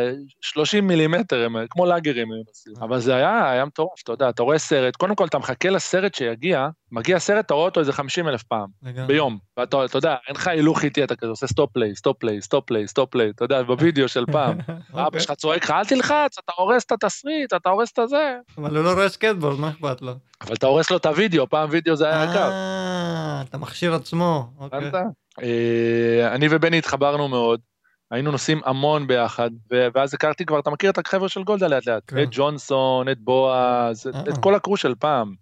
30 0.40 0.86
מילימטר, 0.86 1.44
הם 1.44 1.56
כמו 1.70 1.86
לאגרים 1.86 2.32
היו 2.32 2.42
נוסעים. 2.48 2.76
אה. 2.78 2.84
אבל 2.84 2.98
זה 2.98 3.14
היה, 3.14 3.50
היה 3.50 3.64
מטורף, 3.64 4.02
אתה 4.02 4.12
יודע, 4.12 4.28
אתה 4.28 4.42
רואה 4.42 4.58
סרט, 4.58 4.96
קודם 4.96 5.14
כל 5.14 5.26
אתה 5.26 5.38
מחכה 5.38 5.70
לסרט 5.70 6.14
שיגיע, 6.14 6.68
מגיע 6.92 7.18
סרט, 7.18 7.46
אתה 7.46 7.54
רואה 7.54 7.66
אותו 7.66 7.80
איזה 7.80 7.92
50 7.92 8.28
אלף 8.28 8.42
פעם, 8.42 8.66
ביום. 9.06 9.38
ואתה 9.56 9.76
יודע, 9.94 10.16
אין 10.28 10.36
לך 10.36 10.46
הילוך 10.46 10.84
איטי, 10.84 11.04
אתה 11.04 11.16
כזה 11.16 11.30
עושה 11.30 11.46
stop 11.46 11.70
play, 11.72 11.94
stop 11.96 12.16
play, 12.18 12.42
stop 12.42 12.64
play, 12.66 12.88
stop 12.88 13.10
play, 13.10 13.30
אתה 13.30 13.44
יודע, 13.44 13.62
בווידאו 13.62 14.08
של 14.08 14.24
פעם. 14.32 14.58
אבא 14.92 15.04
אוקיי. 15.04 15.20
שלך 15.20 15.32
צועק 15.32 15.64
לך, 15.64 15.70
אל 15.70 15.84
תלחץ, 15.84 16.38
אתה 16.38 16.52
הורס 16.56 16.84
את 16.84 16.92
התסריט, 16.92 17.54
אתה 17.54 17.68
הורס 17.68 17.92
את 17.92 17.98
הזה. 17.98 18.36
אבל 18.58 18.76
הוא 18.76 18.84
לא 18.84 18.92
רואה 18.92 19.08
סקייטבורד, 19.08 19.60
מה 19.60 19.70
אכפת 19.70 20.02
לו? 20.02 20.12
אבל 20.40 20.54
אתה 20.54 20.66
הורס 20.66 20.90
לו 20.90 20.96
את 20.96 21.06
הווידאו, 21.06 21.48
פעם 21.48 21.68
וידאו 21.72 21.96
זה 21.96 22.08
היה 22.08 22.24
יקר. 22.24 22.50
אה, 22.50 23.42
אתה 23.48 23.58
מכשיר 23.58 23.94
עצמו. 23.94 24.50
אוקיי. 24.58 24.90
אה, 25.42 26.34
אני 26.34 26.46
ובני 26.50 26.78
התחברנו 26.78 27.28
מאוד, 27.28 27.60
היינו 28.10 28.30
נוסעים 28.30 28.60
המון 28.64 29.06
ביחד, 29.06 29.50
ואז 29.70 30.14
הכרתי 30.14 30.44
כבר, 30.44 30.58
אתה 30.58 30.70
מכיר 30.70 30.90
את 30.90 30.98
החבר'ה 30.98 31.28
של 31.28 31.42
גולדה 31.42 31.68
לאט 31.68 31.86
לאט, 31.86 32.02
כן. 32.06 32.22
את 32.22 32.28
ג'ונסון, 32.30 33.08
את 33.08 33.18
בועז, 33.20 34.06
את 34.06 34.28
אה. 34.28 34.42
כל 34.42 34.54
הקרו 34.54 34.76
של 34.76 34.94
פעם. 34.94 35.34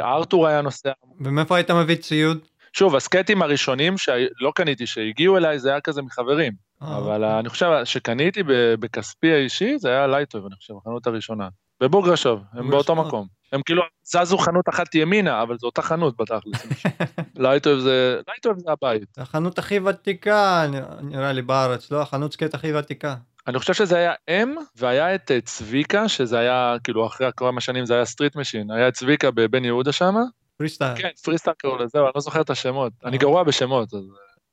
ארתור 0.00 0.46
היה 0.46 0.62
נוסע. 0.62 0.92
ומאיפה 1.20 1.56
היית 1.56 1.70
מביא 1.70 1.96
ציוד? 1.96 2.38
שוב, 2.72 2.96
הסקטים 2.96 3.42
הראשונים 3.42 3.98
שלא 3.98 4.52
קניתי, 4.54 4.86
שהגיעו 4.86 5.36
אליי, 5.36 5.58
זה 5.58 5.70
היה 5.70 5.80
כזה 5.80 6.02
מחברים. 6.02 6.52
אבל 6.80 7.24
אוקיי. 7.24 7.38
אני 7.38 7.48
חושב 7.48 7.66
שקניתי 7.84 8.42
בכספי 8.80 9.32
האישי, 9.32 9.78
זה 9.78 9.88
היה 9.88 10.06
לייטוב, 10.06 10.46
אני 10.46 10.54
חושב, 10.56 10.74
החנות 10.80 11.06
הראשונה. 11.06 11.48
בבוגרשוב, 11.84 12.40
הם 12.52 12.70
באותו 12.70 12.94
מקום. 12.94 13.26
הם 13.52 13.62
כאילו 13.62 13.82
זזו 14.04 14.38
חנות 14.38 14.68
אחת 14.68 14.94
ימינה, 14.94 15.42
אבל 15.42 15.58
זו 15.58 15.66
אותה 15.66 15.82
חנות 15.82 16.16
בתכלס. 16.16 16.66
לייטוב 17.42 17.78
זה, 17.78 18.20
לייטוב 18.28 18.58
זה 18.58 18.72
הבית. 18.72 19.18
החנות 19.18 19.58
הכי 19.58 19.78
ותיקה, 19.78 20.66
נראה 21.02 21.32
לי 21.32 21.42
בארץ, 21.42 21.90
לא? 21.90 22.02
החנות 22.02 22.32
סקייט 22.32 22.54
הכי 22.54 22.74
ותיקה. 22.74 23.14
אני 23.46 23.58
חושב 23.58 23.74
שזה 23.74 23.96
היה 23.96 24.12
אם, 24.28 24.54
והיה 24.76 25.14
את 25.14 25.30
צביקה, 25.44 26.08
שזה 26.08 26.38
היה, 26.38 26.76
כאילו, 26.84 27.06
אחרי 27.06 27.28
כמה 27.36 27.60
שנים 27.60 27.86
זה 27.86 27.94
היה 27.94 28.04
Street 28.04 28.36
Machine, 28.36 28.70
היה 28.70 28.90
צביקה 28.90 29.30
בבן 29.30 29.64
יהודה 29.64 29.92
שם. 29.92 30.14
פריסטייל. 30.56 30.96
כן, 30.96 31.08
פריסטייל 31.24 31.54
קראו 31.58 31.78
לזה, 31.78 31.98
אני 31.98 32.06
לא 32.14 32.20
זוכר 32.20 32.40
את 32.40 32.50
השמות. 32.50 32.92
אני 33.04 33.16
אה. 33.16 33.20
גרוע 33.20 33.42
בשמות, 33.42 33.94
אז 33.94 34.04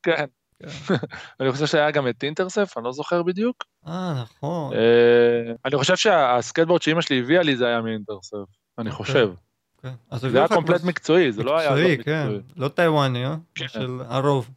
כן. 0.03 0.25
כן. 0.62 0.96
אני 1.39 1.51
חושב 1.51 1.65
שהיה 1.65 1.91
גם 1.91 2.08
את 2.08 2.24
Intersurf, 2.24 2.77
אני 2.77 2.86
לא 2.86 2.91
זוכר 2.91 3.24
בדיוק. 3.24 3.63
אה, 3.88 4.13
נכון. 4.22 4.74
אה, 4.74 5.53
אני 5.65 5.77
חושב 5.77 5.96
שהסקייטבורד 5.95 6.81
שאימא 6.82 7.01
שלי 7.01 7.20
הביאה 7.20 7.44
לי 7.44 7.56
זה 7.56 7.68
היה 7.68 7.82
מ 7.81 7.87
Intersurf, 7.87 8.38
אני 8.77 8.89
אוקיי. 8.89 9.06
חושב. 9.06 9.30
אוקיי. 9.75 10.30
זה 10.30 10.38
היה 10.38 10.48
complete 10.48 10.83
מקצועי, 10.84 11.32
זה 11.32 11.44
לא 11.44 11.60
היה... 11.60 11.72
מקצועי, 11.72 12.03
כן. 12.03 12.27
לא 12.56 12.68
טיוואני, 12.68 13.25
אה? 13.25 13.36
כן. 13.56 13.68
של 13.68 14.00
הרוב. 14.08 14.50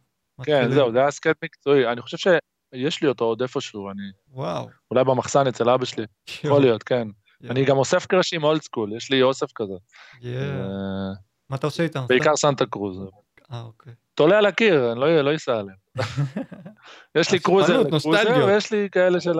כן, 0.43 0.71
זהו, 0.71 0.91
זה 0.91 0.99
היה 0.99 1.11
סקייט 1.11 1.37
מקצועי. 1.43 1.87
אני 1.87 2.01
חושב 2.01 2.17
שיש 2.17 3.01
לי 3.01 3.07
אותו 3.07 3.25
עוד 3.25 3.41
איפשהו, 3.41 3.89
אני... 3.89 4.01
וואו. 4.33 4.69
אולי 4.91 5.03
במחסן 5.03 5.47
אצל 5.47 5.69
אבא 5.69 5.85
שלי. 5.85 6.05
יכול 6.43 6.61
להיות, 6.61 6.83
כן. 6.83 7.07
אני 7.49 7.65
גם 7.65 7.77
אוסף 7.77 8.05
קרשים 8.05 8.43
old 8.43 8.61
school, 8.61 8.97
יש 8.97 9.11
לי 9.11 9.21
אוסף 9.21 9.47
כזה. 9.55 9.73
אה, 10.25 11.13
מה 11.49 11.55
אתה 11.55 11.67
עושה 11.67 11.83
איתם? 11.83 12.05
בעיקר 12.07 12.35
Santa 12.35 12.65
Cruz. 12.65 12.99
אה, 13.51 13.61
אוקיי. 13.61 13.93
תולה 14.15 14.37
על 14.37 14.45
הקיר, 14.45 14.91
אני 14.91 14.99
לא, 14.99 15.21
לא 15.21 15.35
אסע 15.35 15.59
עליהם. 15.59 15.77
יש 17.17 17.31
לי 17.31 17.39
cruiser 17.39 17.81
ל 17.81 17.88
cruiser, 17.88 18.45
ויש 18.47 18.71
לי 18.71 18.87
כאלה 18.91 19.21
של... 19.21 19.33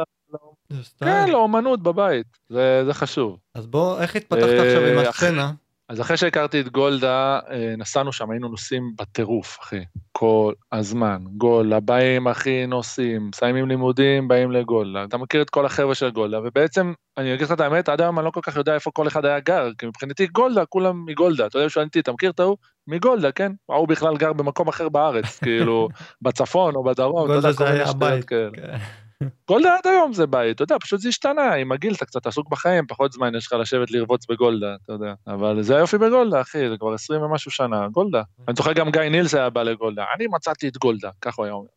כן, 0.99 1.29
לאומנות 1.29 1.83
בבית, 1.83 2.27
זה 2.49 2.89
חשוב. 2.91 3.37
אז 3.55 3.67
בוא, 3.67 3.99
איך 3.99 4.15
התפתחת 4.15 4.43
עכשיו 4.43 4.81
עם 4.81 4.97
אה, 4.97 5.09
הסצנה? 5.09 5.51
אז 5.89 6.01
אחרי 6.01 6.17
שהכרתי 6.17 6.61
את 6.61 6.69
גולדה, 6.69 7.39
אה, 7.49 7.73
נסענו 7.77 8.13
שם, 8.13 8.31
היינו 8.31 8.47
נוסעים 8.47 8.91
בטירוף, 8.97 9.57
אחי. 9.61 9.83
כל 10.11 10.53
הזמן. 10.71 11.23
גולדה, 11.37 11.79
באים, 11.79 12.27
אחי, 12.27 12.65
נוסעים, 12.67 13.29
מסיימים 13.29 13.67
לימודים, 13.67 14.27
באים 14.27 14.51
לגולדה. 14.51 15.03
אתה 15.03 15.17
מכיר 15.17 15.41
את 15.41 15.49
כל 15.49 15.65
החבר'ה 15.65 15.95
של 15.95 16.09
גולדה, 16.09 16.39
ובעצם, 16.43 16.93
אני 17.17 17.33
אגיד 17.33 17.45
לך 17.45 17.51
את 17.51 17.59
האמת, 17.59 17.89
עד 17.89 18.01
היום 18.01 18.19
אני 18.19 18.25
לא 18.25 18.31
כל 18.31 18.39
כך 18.43 18.55
יודע 18.55 18.73
איפה 18.73 18.91
כל 18.91 19.07
אחד 19.07 19.25
היה 19.25 19.39
גר, 19.39 19.69
כי 19.77 19.85
מבחינתי 19.85 20.27
גולדה, 20.27 20.65
כולם 20.65 21.05
מגולדה. 21.05 21.45
אתה 21.45 21.57
יודע, 21.57 21.69
שואלים 21.69 21.87
אותי, 21.87 21.99
אתה 21.99 22.11
מכיר 22.11 22.29
את 22.29 22.39
ההוא? 22.39 22.57
מגולדה, 22.87 23.31
כן? 23.31 23.51
ההוא 23.69 23.87
בכלל 23.87 24.17
גר 24.17 24.33
במקום 24.33 24.67
אחר 24.67 24.89
בארץ, 24.89 25.39
כאילו, 25.43 25.89
בצפון 26.21 26.75
או 26.75 26.83
בדרום. 26.83 27.27
גולדה 27.27 27.51
זה 27.51 27.69
היה 27.69 27.89
הבית. 27.89 28.25
כן. 28.25 28.49
גולדה 29.47 29.75
עד 29.75 29.87
היום 29.87 30.13
זה 30.13 30.27
בית, 30.27 30.55
אתה 30.55 30.63
יודע, 30.63 30.75
פשוט 30.79 30.99
זה 30.99 31.09
השתנה, 31.09 31.53
עם 31.53 31.71
הגיל 31.71 31.93
אתה 31.93 32.05
קצת 32.05 32.27
עסוק 32.27 32.49
בחיים, 32.49 32.87
פחות 32.87 33.11
זמן 33.11 33.35
יש 33.35 33.47
לך 33.47 33.53
לשבת 33.53 33.91
לרבוץ 33.91 34.25
בגולדה, 34.29 34.75
אתה 34.83 34.93
יודע. 34.93 35.13
אבל 35.27 35.61
זה 35.61 35.75
היופי 35.75 35.97
בגולדה, 35.97 36.41
אחי, 36.41 36.69
זה 36.69 36.77
כבר 36.77 36.93
20 36.93 37.21
ומשהו 37.21 37.51
שנה, 37.51 37.87
גולדה. 37.87 38.21
אני 38.47 38.55
זוכר 38.55 38.73
גם 38.73 38.91
גיא 38.91 39.01
נילס 39.01 39.33
היה 39.33 39.49
בא 39.49 39.63
לגולדה, 39.63 40.05
אני 40.15 40.27
מצאתי 40.27 40.67
את 40.67 40.77
גולדה, 40.77 41.09
ככה 41.21 41.35
הוא 41.37 41.45
היה 41.45 41.53
אומר. 41.53 41.67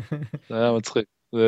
זה 0.48 0.56
היה 0.56 0.72
מצחיק. 0.72 1.04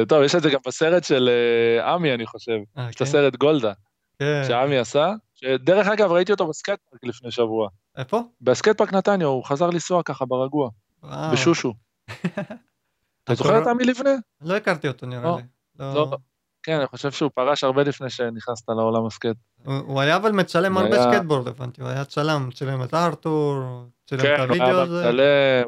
טוב, 0.09 0.23
יש 0.23 0.35
את 0.35 0.43
זה 0.43 0.51
גם 0.51 0.59
בסרט 0.67 1.05
של 1.05 1.29
אה, 1.29 1.95
עמי, 1.95 2.15
אני 2.15 2.27
חושב. 2.27 2.59
אה, 2.79 2.87
יש 2.89 2.95
את 2.95 2.99
כן? 2.99 3.05
הסרט 3.05 3.37
גולדה. 3.37 3.73
כן. 4.19 4.43
שעמי 4.49 4.79
עשה, 4.79 5.13
שדרך 5.35 5.87
אגב, 5.87 6.13
ראיתי 6.13 6.33
אותו 6.33 6.47
בסקייטפארק 6.49 7.05
לפני 7.05 7.31
שבוע. 7.31 7.69
איפה? 7.97 8.21
בסקייטפארק 8.41 8.93
נתניה, 8.93 9.27
הוא 9.27 9.45
חזר 9.45 9.67
לנסוע 9.67 10.03
ככה 10.03 10.25
ברגוע. 10.25 10.71
בשושו. 11.33 11.75
אתה 13.25 13.35
זוכר 13.35 13.63
את 13.63 13.67
עמי 13.67 13.85
לבנה? 13.85 14.11
לא 14.41 14.57
הכרתי 14.57 14.89
אותו 14.89 15.07
נראה 15.07 15.23
לא, 15.23 15.37
לי. 15.37 15.43
לא. 15.79 16.17
כן, 16.67 16.77
אני 16.77 16.87
חושב 16.87 17.11
שהוא 17.11 17.31
פרש 17.35 17.65
הרבה 17.65 17.83
לפני 17.83 18.11
שנכנסת 18.11 18.69
לעולם 18.69 19.07
הסקייט. 19.07 19.37
הוא 19.65 20.01
היה 20.01 20.17
אבל 20.17 20.33
מצלם 20.33 20.79
הרבה 20.79 21.03
סקייטבורד, 21.03 21.49
הבנתי, 21.49 21.83
הוא 21.83 21.91
היה 21.91 22.05
צלם, 22.05 22.49
צילם 22.55 22.83
את 22.83 22.95
ארתור, 22.95 23.63
צילם 24.09 24.21
את 24.21 24.51
הוידאו 24.51 24.81
הזה. 24.81 25.63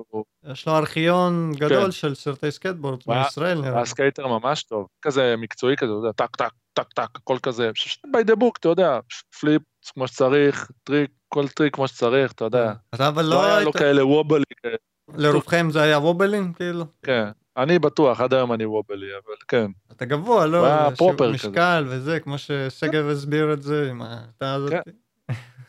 יש 0.52 0.66
לו 0.66 0.76
ארכיון 0.76 1.52
גדול 1.56 1.84
כן. 1.84 1.90
של 1.90 2.14
סרטי 2.14 2.50
סקייטבורד 2.50 2.98
בישראל. 3.06 3.58
הוא 3.58 3.66
היה 3.66 3.84
סקייטר 3.84 4.26
ממש 4.26 4.62
טוב, 4.62 4.86
כזה 5.02 5.34
מקצועי 5.38 5.76
כזה, 5.76 5.92
אתה 5.92 5.98
יודע, 5.98 6.12
טק 6.12 6.36
טק, 6.36 6.52
טק 6.72 6.92
טק, 6.92 7.08
הכל 7.16 7.38
כזה, 7.42 7.70
by 8.06 8.30
the 8.30 8.36
book, 8.36 8.58
אתה 8.60 8.68
יודע, 8.68 8.98
flip 9.40 9.62
כמו 9.94 10.08
שצריך, 10.08 10.70
טריק, 10.84 11.10
כל 11.28 11.48
טריק 11.48 11.74
כמו 11.74 11.88
שצריך, 11.88 12.32
אתה 12.32 12.44
יודע. 12.44 12.72
אתה 12.94 13.08
אבל 13.08 13.24
לא, 13.24 13.30
לא 13.30 13.46
היה 13.46 13.60
לו 13.60 13.72
כאלה 13.72 14.06
wobbly 14.06 14.44
כאלה. 14.62 14.76
לרובכם 15.14 15.70
זה 15.70 15.82
היה 15.82 15.98
wobble 15.98 16.39
ים 16.39 16.52
כאילו? 16.52 16.84
כן. 17.02 17.28
אני 17.58 17.78
בטוח, 17.78 18.20
עד 18.20 18.34
היום 18.34 18.52
אני 18.52 18.64
wobbly, 18.64 19.06
אבל 19.06 19.34
כן. 19.48 19.70
אתה 19.92 20.04
גבוה, 20.04 20.46
לא? 20.46 20.66
היה 20.66 20.88
proper 20.96 21.34
כזה. 21.34 21.48
משקל 21.48 21.84
וזה, 21.88 22.20
כמו 22.20 22.38
ששגב 22.38 23.08
הסביר 23.08 23.52
את 23.52 23.62
זה 23.62 23.90
עם 23.90 24.02
התא 24.02 24.44
הזאת. 24.44 24.72
כן. 24.72 24.90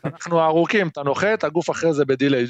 אנחנו 0.04 0.44
ארוכים, 0.44 0.88
אתה 0.88 1.02
נוחת, 1.02 1.44
הגוף 1.44 1.70
אחרי 1.70 1.92
זה 1.92 2.04
ב 2.04 2.10
delay. 2.10 2.46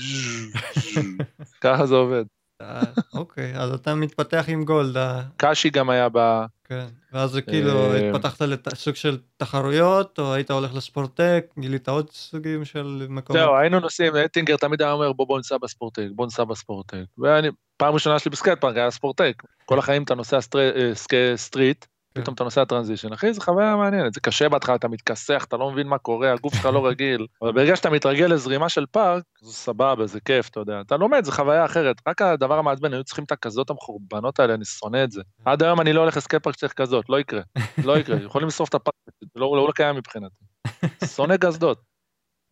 ככה 1.61 1.87
זה 1.87 1.95
עובד. 1.95 2.25
אה, 2.61 2.83
אוקיי, 3.15 3.57
אז 3.57 3.73
אתה 3.73 3.95
מתפתח 3.95 4.45
עם 4.49 4.65
גולדה. 4.65 5.23
קאשי 5.37 5.71
גם 5.71 5.91
היה 5.91 6.09
ב... 6.13 6.45
כן, 6.65 6.87
ואז 7.13 7.31
זה 7.31 7.43
כאילו 7.43 7.93
אה, 7.93 8.09
התפתחת 8.11 8.43
לסוג 8.43 8.95
של 8.95 9.19
תחרויות, 9.37 10.19
או 10.19 10.35
היית 10.35 10.51
הולך 10.51 10.75
לספורטק, 10.75 11.47
גילית 11.59 11.89
עוד 11.89 12.11
סוגים 12.11 12.65
של 12.65 13.07
מקומות? 13.09 13.43
זהו, 13.43 13.57
היינו 13.57 13.81
נוסעים, 13.81 14.17
אטינגר 14.17 14.57
תמיד 14.57 14.83
היה 14.83 14.93
אומר 14.93 15.13
בוא 15.13 15.27
בוא 15.27 15.39
ניסע 15.39 15.57
בספורטק, 15.59 16.07
בוא 16.15 16.27
ניסע 16.27 16.45
בספורטק. 16.45 17.05
ואני, 17.19 17.49
פעם 17.81 17.95
ראשונה 17.95 18.19
שלי 18.19 18.31
בסקייט 18.31 18.61
פארק 18.61 18.77
היה 18.77 18.91
ספורטק. 18.91 19.43
כל 19.65 19.79
החיים 19.79 20.03
אתה 20.03 20.15
נוסע 20.15 20.39
אה, 20.57 20.93
street, 21.37 21.85
כן. 22.15 22.21
פתאום 22.21 22.35
אתה 22.35 22.45
נוסע 22.45 22.65
transition, 22.65 23.13
אחי, 23.13 23.33
זו 23.33 23.41
חוויה 23.41 23.77
מעניינת, 23.77 24.15
זה 24.15 24.21
קשה 24.21 24.49
בהתחלה, 24.49 24.75
אתה 24.75 24.89
מתכסח, 24.89 25.45
אתה 25.49 25.57
לא 25.57 25.71
מבין 25.71 25.87
מה 25.87 25.99
קורה, 25.99 26.33
הגוף 26.33 26.55
שלך 26.55 26.65
לא 26.65 26.87
רגיל, 26.87 27.27
אבל 27.43 27.53
ברגע 27.53 27.77
שאתה 27.77 27.91
מתרגל 27.91 28.27
לזרימה 28.27 28.69
של 28.69 28.87
פארק, 28.91 29.23
זה 29.43 29.53
סבבה, 29.53 30.07
זה 30.07 30.21
כיף, 30.21 30.49
אתה 30.49 30.61
יודע, 30.61 30.81
אתה 30.81 30.97
לומד, 30.97 31.25
זו 31.25 31.33
חוויה 31.33 31.65
אחרת, 31.65 31.97
רק 32.09 32.23
הדבר 32.23 32.59
המעצבן, 32.59 32.93
היו 32.93 33.05
צריכים 33.05 33.25
את 33.25 33.33
הקסדות 33.33 33.71
המחורבנות 33.71 34.41
האלה, 34.41 34.55
אני 34.55 34.65
שונא 34.65 35.05
את 35.05 35.13
זה. 35.13 35.23
עד 35.45 35.63
היום 35.63 35.81
אני 35.81 35.93
לא 35.93 36.01
הולך 36.01 36.17
לסקייט 36.17 36.43
פארק 36.43 36.57
שצריך 36.57 36.73
קסדה, 36.73 37.05
לא 37.09 37.21
יקרה, 37.21 37.41
לא 37.85 37.99
יקרה, 37.99 38.17
יכולים 38.17 38.49
לשרוף 38.49 38.69
את 38.69 38.75
הפארק, 38.75 38.95
לא, 39.37 39.57
לא, 39.57 39.67
לא 39.67 39.73
קיים 39.73 39.97
מבחינתי. 39.97 40.45
שונא 41.17 41.37
קסדות. 41.37 41.90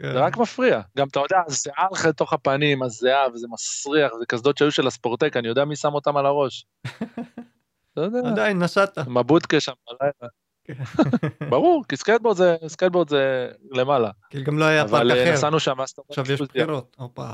כן. 0.03 0.13
זה 0.13 0.21
רק 0.21 0.37
מפריע. 0.37 0.81
גם 0.97 1.09
אתה 1.09 1.21
יודע, 1.21 1.43
הזיעה 1.47 1.87
לך 1.93 2.05
לתוך 2.05 2.33
הפנים, 2.33 2.83
הזיעה, 2.83 3.29
וזה 3.35 3.47
מסריח, 3.51 4.13
זה 4.19 4.27
קסדות 4.29 4.59
שהיו 4.59 4.71
של 4.71 4.87
הספורטק, 4.87 5.37
אני 5.37 5.49
יודע 5.49 5.65
מי 5.65 5.77
שם 5.77 5.95
אותם 5.95 6.17
על 6.17 6.27
הראש. 6.27 6.67
לא 7.97 8.03
יודע. 8.03 8.19
עדיין, 8.29 8.59
נסעת. 8.59 8.99
עם 8.99 9.17
הבודקה 9.17 9.61
שם 9.61 9.73
בלילה. 9.89 10.33
כן. 10.65 10.75
ברור, 11.51 11.85
כי 11.89 11.97
סקייטבורד 11.97 12.37
זה, 12.37 12.57
סקייטבורד 12.67 13.09
זה 13.09 13.49
למעלה. 13.71 14.11
כי 14.31 14.43
גם 14.43 14.59
לא 14.59 14.65
היה 14.65 14.89
פארק 14.89 15.11
אחר. 15.11 15.23
אבל 15.23 15.33
נסענו 15.33 15.61
שם, 15.61 15.81
עכשיו 15.81 16.33
יש 16.33 16.41
בחירות, 16.41 16.97
הופה, 16.99 17.29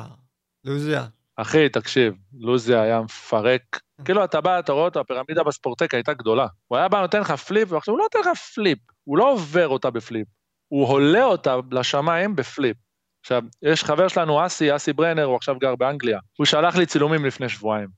לוזיה. 0.65 1.07
אחי, 1.37 1.69
תקשיב, 1.69 2.15
לוזי 2.39 2.75
היה 2.75 3.01
מפרק. 3.03 3.81
כאילו, 4.05 4.25
אתה 4.25 4.41
בא, 4.41 4.59
אתה 4.59 4.73
רואה 4.73 4.85
אותו, 4.85 5.01
הפירמידה 5.01 5.43
בספורטק 5.43 5.95
הייתה 5.95 6.13
גדולה. 6.13 6.47
הוא 6.67 6.79
היה 6.79 6.89
בא, 6.89 7.01
נותן 7.01 7.21
לך 7.21 7.31
flip, 7.31 7.73
ועכשיו 7.73 7.95
הוא 7.95 7.99
לא 7.99 8.05
נותן 8.05 8.31
לך 8.31 8.39
flip, 8.55 8.79
הוא 9.05 9.19
לא 9.19 9.33
עובר 9.33 9.69
אותה 9.69 9.91
ב 9.91 9.97
flip. 9.97 10.27
הוא 10.69 10.89
עולה 10.89 11.25
אותה 11.25 11.57
לשמיים 11.71 12.37
ב 12.37 12.43
flip. 12.43 12.77
עכשיו, 13.21 13.43
יש 13.63 13.85
חבר 13.85 14.09
שלנו, 14.09 14.47
אסי, 14.47 14.77
אסי 14.77 14.93
ברנר, 14.93 15.25
הוא 15.25 15.37
עכשיו 15.37 15.59
גר 15.59 15.77
באנגליה. 15.77 16.19
הוא 16.39 16.47
שלח 16.47 16.77
לי 16.77 16.87
צילומים 16.87 17.25
לפני 17.25 17.49
שבועיים. 17.49 17.89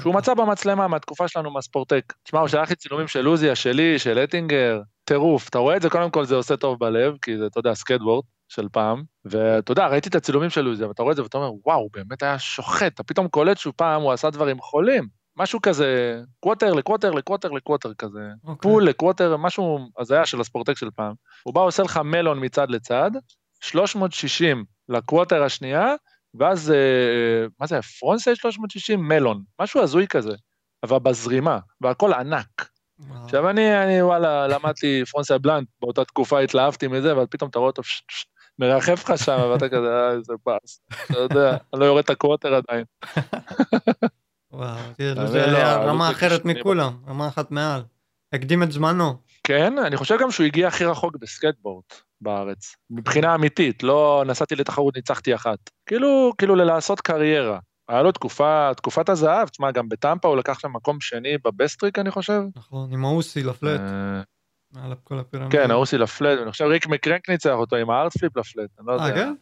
שהוא 0.00 0.14
מצא 0.14 0.34
במצלמה 0.34 0.88
מהתקופה 0.88 1.28
שלנו 1.28 1.50
מהספורטק. 1.50 2.12
תשמע, 2.22 2.40
הוא 2.40 2.48
שלח 2.48 2.70
לי 2.70 2.76
צילומים 2.76 3.08
של 3.08 3.20
לוזיה, 3.20 3.54
שלי, 3.54 3.98
של 3.98 4.18
אטינגר, 4.18 4.80
טירוף. 5.04 5.48
אתה 5.48 5.58
רואה 5.58 5.76
את 5.76 5.82
זה, 5.82 5.90
קודם 5.90 6.10
כל 6.10 6.24
זה 6.24 6.34
עושה 6.34 6.56
טוב 6.56 6.78
בלב, 6.78 7.14
כי 7.22 7.38
זה, 7.38 7.46
אתה 7.46 7.58
יודע, 7.58 7.74
סקייטבורד 7.74 8.24
של 8.48 8.68
פעם. 8.72 9.02
ואתה 9.24 9.72
יודע, 9.72 9.86
ראיתי 9.86 10.08
את 10.08 10.14
הצילומים 10.14 10.50
של 10.50 10.60
לוזיה, 10.60 10.88
ואתה 10.88 11.02
רואה 11.02 11.12
את 11.12 11.16
זה 11.16 11.22
ואתה 11.22 11.38
אומר, 11.38 11.50
וואו, 11.64 11.78
הוא 11.78 11.90
באמת 11.92 12.22
היה 12.22 12.38
שוחט. 12.38 12.94
אתה 12.94 13.02
פתאום 13.02 13.28
קולט 13.28 13.58
שהוא 13.58 13.74
פעם, 13.76 14.02
הוא 14.02 14.12
עשה 14.12 14.30
דברים 14.30 14.60
חולים. 14.60 15.19
משהו 15.40 15.62
כזה, 15.62 16.20
quarter 16.40 16.72
ל 16.72 16.77
quarter 16.77 17.10
ל 17.10 17.15
quarter 17.15 17.48
ל 17.48 17.54
quarter 17.54 17.94
כזה. 17.94 18.18
Okay. 18.18 18.48
אוקיי. 18.48 18.70
פול 18.70 18.88
ל 18.88 18.93
quarter, 18.93 19.36
משהו 19.36 19.78
הזיה 19.98 20.26
של 20.26 20.40
הספורטק 20.40 20.76
של 20.76 20.88
פעם. 20.96 21.12
הוא 21.42 21.54
בא, 21.54 21.60
עושה 21.60 21.82
לך 21.82 21.96
melon 22.04 22.44
מצד 22.44 22.70
לצד, 22.70 23.10
360 23.60 24.64
ל 24.88 24.95
quarter 24.95 25.42
השנייה, 25.42 25.94
ואז, 26.34 26.70
אה, 26.70 27.46
מה 27.60 27.66
זה, 27.66 27.82
frontside 27.82 28.36
360? 28.36 29.08
melon, 29.08 29.42
משהו 29.60 29.82
הזוי 29.82 30.06
כזה, 30.06 30.34
אבל 30.82 30.98
בזרימה, 30.98 31.58
והכל 31.80 32.12
ענק. 32.12 32.68
עכשיו 33.24 33.50
אני, 33.50 33.82
אני 33.82 34.02
וואלה, 34.02 34.46
למדתי 34.46 35.02
frontside 35.10 35.42
blunt, 35.42 35.68
באותה 35.80 36.04
תקופה 36.04 36.40
התלהבתי 36.40 36.88
מזה, 36.88 37.12
אבל 37.12 37.26
פתאום 37.30 37.50
אתה 37.50 37.58
רואה 37.58 37.70
אותו 37.70 37.82
מרחף 38.58 39.10
לך 39.10 39.18
שם, 39.24 39.38
ואתה 39.52 39.68
כזה, 39.68 39.88
אה, 39.88 40.10
איזה 40.10 40.32
באסה, 40.46 40.80
אתה 41.10 41.18
יודע, 41.18 41.50
אני 41.50 41.80
לא 41.80 41.84
יורד 41.84 42.04
את 42.04 42.10
ה 42.10 42.15
quarter 42.15 42.54
עדיין. 42.54 42.84
וואו, 44.52 44.78
זה 45.26 45.44
היה 45.44 45.76
רמה 45.76 46.10
אחרת 46.10 46.44
מכולם, 46.44 46.92
רמה 47.08 47.28
אחת 47.28 47.50
מעל. 47.50 47.82
הקדים 48.32 48.62
את 48.62 48.72
זמנו. 48.72 49.16
כן, 49.44 49.78
אני 49.78 49.96
חושב 49.96 50.16
גם 50.20 50.30
שהוא 50.30 50.46
הגיע 50.46 50.68
הכי 50.68 50.84
רחוק 50.84 51.16
בסקטבורד. 51.16 51.84
בארץ. 52.20 52.76
מבחינה 52.90 53.34
אמיתית, 53.34 53.82
לא 53.82 54.24
נסעתי 54.26 54.56
לתחרות, 54.56 54.96
ניצחתי 54.96 55.34
אחת. 55.34 55.58
כאילו, 55.86 56.32
כאילו 56.38 56.56
ללעשות 56.56 57.00
קריירה. 57.00 57.58
היה 57.88 58.02
לו 58.02 58.12
תקופה, 58.12 58.70
תקופת 58.76 59.08
הזהב, 59.08 59.48
תשמע, 59.48 59.70
גם 59.70 59.88
בטמפה 59.88 60.28
הוא 60.28 60.36
לקח 60.36 60.58
שם 60.58 60.72
מקום 60.72 61.00
שני 61.00 61.38
ב 61.44 61.49
best 61.49 61.69
trick, 61.69 61.98
אני 61.98 62.10
חושב. 62.10 62.42
נכון, 62.56 62.92
עם 62.92 63.04
האוסי 63.04 63.42
ל 63.42 63.48
flat. 63.48 63.80
אה, 63.80 64.84
על 64.84 64.94
כל 65.04 65.18
הפירמידה. 65.18 65.52
כן, 65.52 65.70
האוסי 65.70 65.98
ל 65.98 66.05
flat, 66.05 66.38
אני 66.42 66.50
חושב 66.50 66.64
Rick 66.64 66.86
McCrank 66.86 67.28
ניצח 67.30 67.54
אותו 67.54 67.76
עם 67.76 67.90
ה 67.90 67.95
hardflip 67.95 68.36
ל 68.36 68.42
flat, 68.42 68.70
אני 68.78 68.86
לא 68.86 68.92
יודע. 68.92 69.04
אה, 69.04 69.14
כן? 69.14 69.34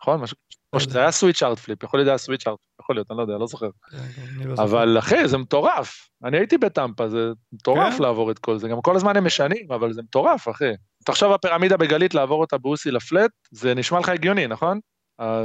נכון, 0.00 0.20
משהו, 0.20 0.36
או 0.72 0.80
שזה 0.80 0.98
היה 0.98 1.10
switch 1.10 1.42
hardflip, 1.42 1.82
יכול 1.82 2.00
להיות 2.00 2.08
היה 2.08 2.18
switch 2.18 2.46
hard, 2.46 2.58
יכול 2.82 2.96
להיות, 2.96 3.10
אני 3.10 3.16
לא 3.18 3.22
יודע, 3.22 3.38
לא 3.38 3.46
זוכר. 3.46 3.68
כן, 3.90 4.48
לא 4.48 4.54
אבל 4.62 4.98
אחי, 4.98 5.28
זה 5.28 5.38
מטורף. 5.38 6.08
אני 6.24 6.36
הייתי 6.36 6.58
בטמפה, 6.58 7.08
זה 7.08 7.30
מטורף 7.52 7.94
כן? 7.96 8.02
לעבור 8.02 8.30
את 8.30 8.38
כל 8.38 8.58
זה. 8.58 8.68
גם 8.68 8.80
כל 8.82 8.96
הזמן 8.96 9.16
הם 9.16 9.24
משנים, 9.24 9.72
אבל 9.72 9.92
זה 9.92 10.02
מטורף, 10.02 10.48
אחי. 10.48 10.72
תחשוב 11.04 11.32
הפירמידה 11.32 11.76
בגלית, 11.76 12.14
לעבור 12.14 12.40
אותה 12.40 12.58
באוסי 12.58 12.90
לפלט, 12.90 13.30
זה 13.50 13.74
נשמע 13.74 14.00
לך 14.00 14.08
הגיוני, 14.08 14.46
נכון? 14.46 14.80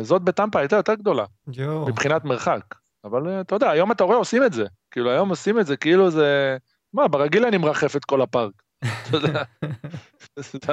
זאת 0.02 0.22
בטמפה 0.22 0.60
הייתה 0.60 0.76
יותר 0.76 0.94
גדולה, 0.94 1.26
מבחינת 1.88 2.26
מרחק. 2.26 2.62
אבל 3.06 3.28
אה, 3.28 3.42
אתה 3.42 3.56
יודע, 3.56 3.70
היום 3.70 3.92
אתה 3.92 4.04
רואה, 4.04 4.18
עושים 4.18 4.44
את 4.44 4.54
זה. 4.54 4.66
כאילו, 4.92 5.12
היום 5.12 5.30
עושים 5.30 5.60
את 5.60 5.66
זה, 5.66 5.78
כאילו 5.78 6.12
זה... 6.12 6.58
מה, 6.94 7.08
ברגיל 7.08 7.46
אני 7.46 7.58
מרחף 7.58 7.96
את 7.96 8.06
כל 8.06 8.22
הפארק. 8.22 8.52
אתה 9.10 9.18
יודע, 9.18 9.44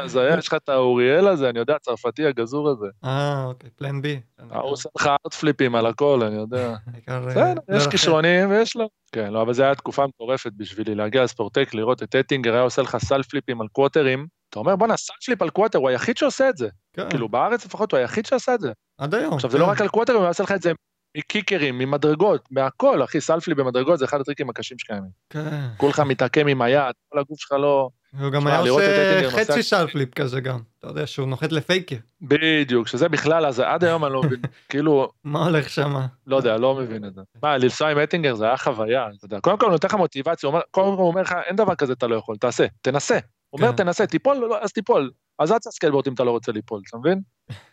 אז 0.03 0.17
היה, 0.17 0.39
יש 0.39 0.49
לך 0.49 0.55
את 0.55 0.69
האוריאל 0.69 1.29
הזה, 1.29 1.49
אני 1.49 1.59
יודע, 1.59 1.77
הצרפתי 1.77 2.27
הגזור 2.27 2.69
הזה. 2.71 2.87
אה, 3.05 3.45
אוקיי, 3.45 3.71
פלן 3.77 4.03
בי. 4.03 4.21
הוא 4.51 4.63
עושה 4.63 4.89
לך 4.99 5.07
הארד 5.07 5.35
פליפים 5.35 5.75
על 5.75 5.87
הכל, 5.87 6.23
אני 6.23 6.37
יודע. 6.37 6.75
בסדר, 7.09 7.55
יש 7.77 7.87
כישרונים 7.87 8.51
ויש 8.51 8.77
לו. 8.77 8.89
כן, 9.13 9.33
לא, 9.33 9.43
אבל 9.43 9.53
זו 9.53 9.63
הייתה 9.63 9.79
תקופה 9.79 10.07
מטורפת 10.07 10.53
בשבילי, 10.57 10.95
להגיע 10.95 11.25
לספורטק, 11.25 11.75
לראות 11.75 12.03
את 12.03 12.15
אטינגר, 12.15 12.53
היה 12.53 12.63
עושה 12.63 12.83
לך 12.83 12.97
סל 12.97 13.23
פליפים 13.23 13.61
על 13.61 13.69
קווטרים. 13.73 14.27
אתה 14.51 14.59
אומר, 14.59 14.77
בואנה, 14.77 14.97
Sal 14.97 15.13
flip 15.27 15.43
על 15.43 15.51
quarter, 15.51 15.79
הוא 15.79 15.89
היחיד 15.89 16.17
שעושה 16.17 16.49
את 16.49 16.57
זה. 16.57 16.69
כן. 16.93 17.11
כאילו, 17.11 17.29
בארץ 17.29 17.65
לפחות 17.67 17.93
הוא 17.93 17.99
היחיד 17.99 18.27
שעשה 18.27 18.55
את 18.55 18.61
זה. 18.61 18.73
עד 18.99 19.15
היום. 19.15 19.35
עכשיו, 19.35 19.51
זה 19.51 19.59
לא 19.59 19.65
כן. 19.65 19.71
רק 19.71 19.81
על 19.81 19.89
קווטרים, 19.89 20.19
הוא 20.19 20.27
יעשה 20.27 20.43
לך 20.43 20.53
את 20.53 20.63
זה 20.63 20.73
מקיקרים, 21.17 21.79
ממדרגות, 21.79 22.49
מהכל, 22.51 23.05
אחי, 23.05 23.21
Sal 23.21 23.35
flip 23.35 23.55
במדרגות 23.55 23.99
זה 23.99 24.05
אחד 24.05 24.21
הטריקים 24.21 24.51
הקשים 24.51 24.79
שקיימים. 24.79 25.11
כן. 25.31 25.67
כולך 25.77 26.01
מתעקם 26.01 26.47
עם 26.47 26.63
היד, 26.63 26.95
כל 27.09 27.19
הגוף 27.19 27.41
שלך 27.41 27.53
לא... 27.53 27.89
הוא 28.21 28.31
גם 28.31 28.47
היה 28.47 28.59
עושה 28.59 29.31
חצי 29.31 29.63
Sal 29.63 29.85
flip 29.85 30.15
כזה 30.15 30.41
גם, 30.41 30.59
אתה 30.79 30.87
יודע 30.87 31.07
שהוא 31.07 31.29
נוחת 31.29 31.53
ל 31.53 31.59
fakie. 31.59 31.97
בדיוק, 32.23 32.89
שזה 32.89 33.09
בכלל, 33.09 33.47
אז 33.47 33.61
עד 33.61 33.85
היום 33.85 34.05
אני 34.05 34.13
לא 34.13 34.23
מבין, 34.23 34.41
כאילו... 34.69 35.09
מה 35.25 35.45
הולך 35.45 35.71
שם? 35.71 35.95
לא 36.27 36.37
יודע, 36.37 36.57
לא 36.57 36.75
מבין 36.75 37.05
את 37.05 37.15
זה. 37.15 37.21
מה, 37.43 37.59
לנסוע 37.59 37.91
עם 37.91 37.99
אטינגר 37.99 38.35
זה 38.35 38.45
היה 38.45 38.57
חוויה, 38.57 39.07
אתה 39.17 39.25
יודע. 39.25 39.41
קודם 39.41 39.59
כל 39.59 39.67
הוא 39.67 39.73
נותן 39.73 39.89
לך 39.89 39.95
מוטיבציה, 39.95 40.51
קודם 40.51 40.97
כל 40.97 41.03
הוא 41.03 41.09
אומר 41.09 41.23
לך, 41.23 41.35
אין 41.47 41.57
דבר 41.57 41.75
כזה 41.75 41.93
אתה 41.93 42.07
לא 42.07 42.17
יכול, 42.17 42.37
תעשה, 42.37 42.67
תנסה. 42.83 43.19
הוא 43.51 43.61
אומר, 43.61 43.71
כן. 43.71 43.77
תנסה, 43.77 44.07
תיפול, 44.07 44.37
לא, 44.37 44.63
אז 44.63 44.73
תיפול. 44.73 45.11
אז 45.43 45.53
אל 45.53 45.59
תעשה 45.59 45.71
סקייטבורד 45.71 46.09
אם 46.09 46.15
אתה 46.15 46.25
לא 46.25 46.31
רוצה 46.31 46.53
ליפול, 46.53 46.83
אתה 46.89 46.99
מבין? 46.99 47.21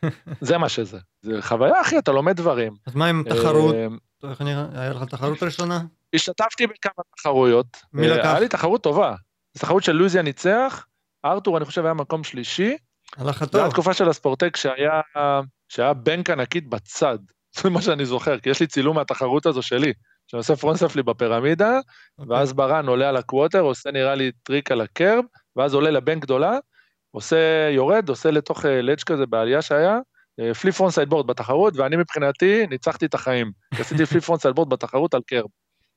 זה 0.42 0.58
מה 0.58 0.70
שזה. 0.70 0.98
זה 1.22 1.42
חוויה, 1.42 1.82
אחי, 1.82 1.98
אתה 1.98 2.12
לומד 2.12 2.36
דברים. 2.36 2.74
אז 2.88 2.96
מה 2.96 3.08
עם 3.08 3.24
תחרות? 3.30 3.76
איך 4.30 4.42
נראה? 4.42 4.66
היה 4.74 4.90
לך 4.90 5.04
תחרות 5.04 5.44
ראשונה? 5.44 5.82
השתתפתי 6.14 6.68
בכמה 6.68 7.04
תחרויות. 7.18 7.78
מי 7.94 8.08
לקח? 8.08 8.26
היה 8.26 8.40
לי 8.40 8.48
תחרות 8.48 8.84
טובה. 8.84 9.16
זו 9.54 9.60
תחרות 9.60 9.84
של 9.84 9.92
לוזיה 9.92 10.22
ניצח, 10.22 10.86
ארתור 11.26 11.58
אני 11.58 11.66
חושב 11.66 11.86
היה 11.86 11.94
מקום 11.94 12.24
שלישי. 12.24 12.78
הלך 13.18 13.44
טוב. 13.44 13.62
זו 13.62 13.68
התקופה 13.68 13.94
של 13.94 14.10
הספורטק 14.10 14.58
שהיה, 14.58 15.02
שהיה 15.70 15.94
בנק 15.94 16.30
ענקית 16.30 16.70
בצד. 16.70 17.18
זה 17.62 17.70
מה 17.70 17.82
שאני 17.82 18.06
זוכר, 18.06 18.40
כי 18.40 18.50
יש 18.50 18.60
לי 18.60 18.68
צילום 18.68 18.96
מהתחרות 18.96 19.46
הזו 19.46 19.62
שלי, 19.62 19.94
שאני 20.28 20.38
עושה 20.38 20.56
frontside 20.56 20.89
flip 20.89 21.04
בפירמידה, 21.04 21.80
okay. 21.80 22.22
אוקיי. 22.22 22.38
ואז 22.38 22.54
ברן 22.54 22.88
עולה 22.88 23.10
על 23.10 23.18
ה 23.18 23.22
quarter, 23.22 23.60
עושה 23.62 23.92
נראה 23.92 24.16
לי 24.16 24.32
טריק 24.44 24.72
על 24.72 24.82
ה 24.82 24.89
curb, 24.89 25.26
ואז 25.56 25.74
עולה 25.74 25.92
לבנק 25.92 26.22
גדולה, 26.22 26.58
עושה, 27.12 27.70
יורד, 27.72 28.10
עושה 28.10 28.32
לתוך 28.32 28.66
ledge 28.66 29.04
כזה 29.04 29.26
בעלייה 29.26 29.62
שהיה, 29.62 30.00
flip 30.62 30.76
frontside 30.76 30.94
board 30.94 31.28
בתחרות, 31.28 31.78
ואני 31.78 31.96
מבחינתי 31.96 32.68
ניצחתי 32.68 33.06
את 33.06 33.14
החיים. 33.14 33.52
עשיתי 33.80 34.06
flip 34.06 34.26
frontside 34.26 34.42
board 34.42 34.70
בתחרות 34.70 35.14
על 35.14 35.22
curb. 35.28 35.46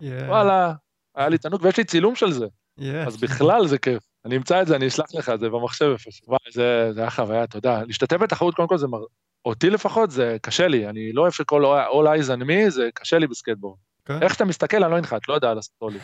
Yeah. 0.03 0.07
וואלה, 0.29 0.73
היה 1.15 1.29
לי 1.29 1.39
תענוג, 1.39 1.61
ויש 1.65 1.77
לי 1.77 1.85
צילום 1.85 2.15
של 2.15 2.33
זה. 2.33 2.47
Yeah. 2.81 2.83
אז 3.07 3.17
בכלל 3.17 3.67
זה 3.67 3.79
כיף. 3.79 4.03
אני 4.25 4.37
אמצא 4.37 4.63
את 4.63 4.67
זה, 4.67 4.77
אני 4.77 4.89
אשלח 4.89 5.15
לך 5.15 5.29
את 5.29 5.41
זה 5.41 5.49
במחשב 5.49 5.85
איפשהו. 5.93 6.27
וואי, 6.29 6.39
זה, 6.53 6.93
זה 6.93 7.01
היה 7.01 7.11
חוויה, 7.11 7.45
יודע, 7.55 7.85
להשתתף 7.87 8.17
בתחרות 8.17 8.55
קודם 8.55 8.69
כל 8.69 8.79
זה, 8.79 8.87
מר... 8.87 8.99
אותי 9.45 9.71
לפחות 9.71 10.11
זה 10.11 10.37
קשה 10.43 10.69
לי, 10.69 10.89
אני 10.89 11.13
לא 11.13 11.23
אוהב 11.23 11.33
שכל 11.33 11.65
all 11.65 12.07
eyes 12.07 12.29
on 12.29 12.43
me, 12.43 12.71
זה 12.71 12.89
קשה 12.95 13.19
לי 13.19 13.27
בסקייטבורד. 13.27 13.79
כן. 14.05 14.23
איך 14.23 14.33
שאתה 14.35 14.45
מסתכל, 14.45 14.85
אני 14.85 14.93
לא 14.93 14.99
אנחת, 14.99 15.29
לא 15.29 15.35
יודע 15.35 15.55
לעשות 15.55 15.75
לי. 15.83 15.99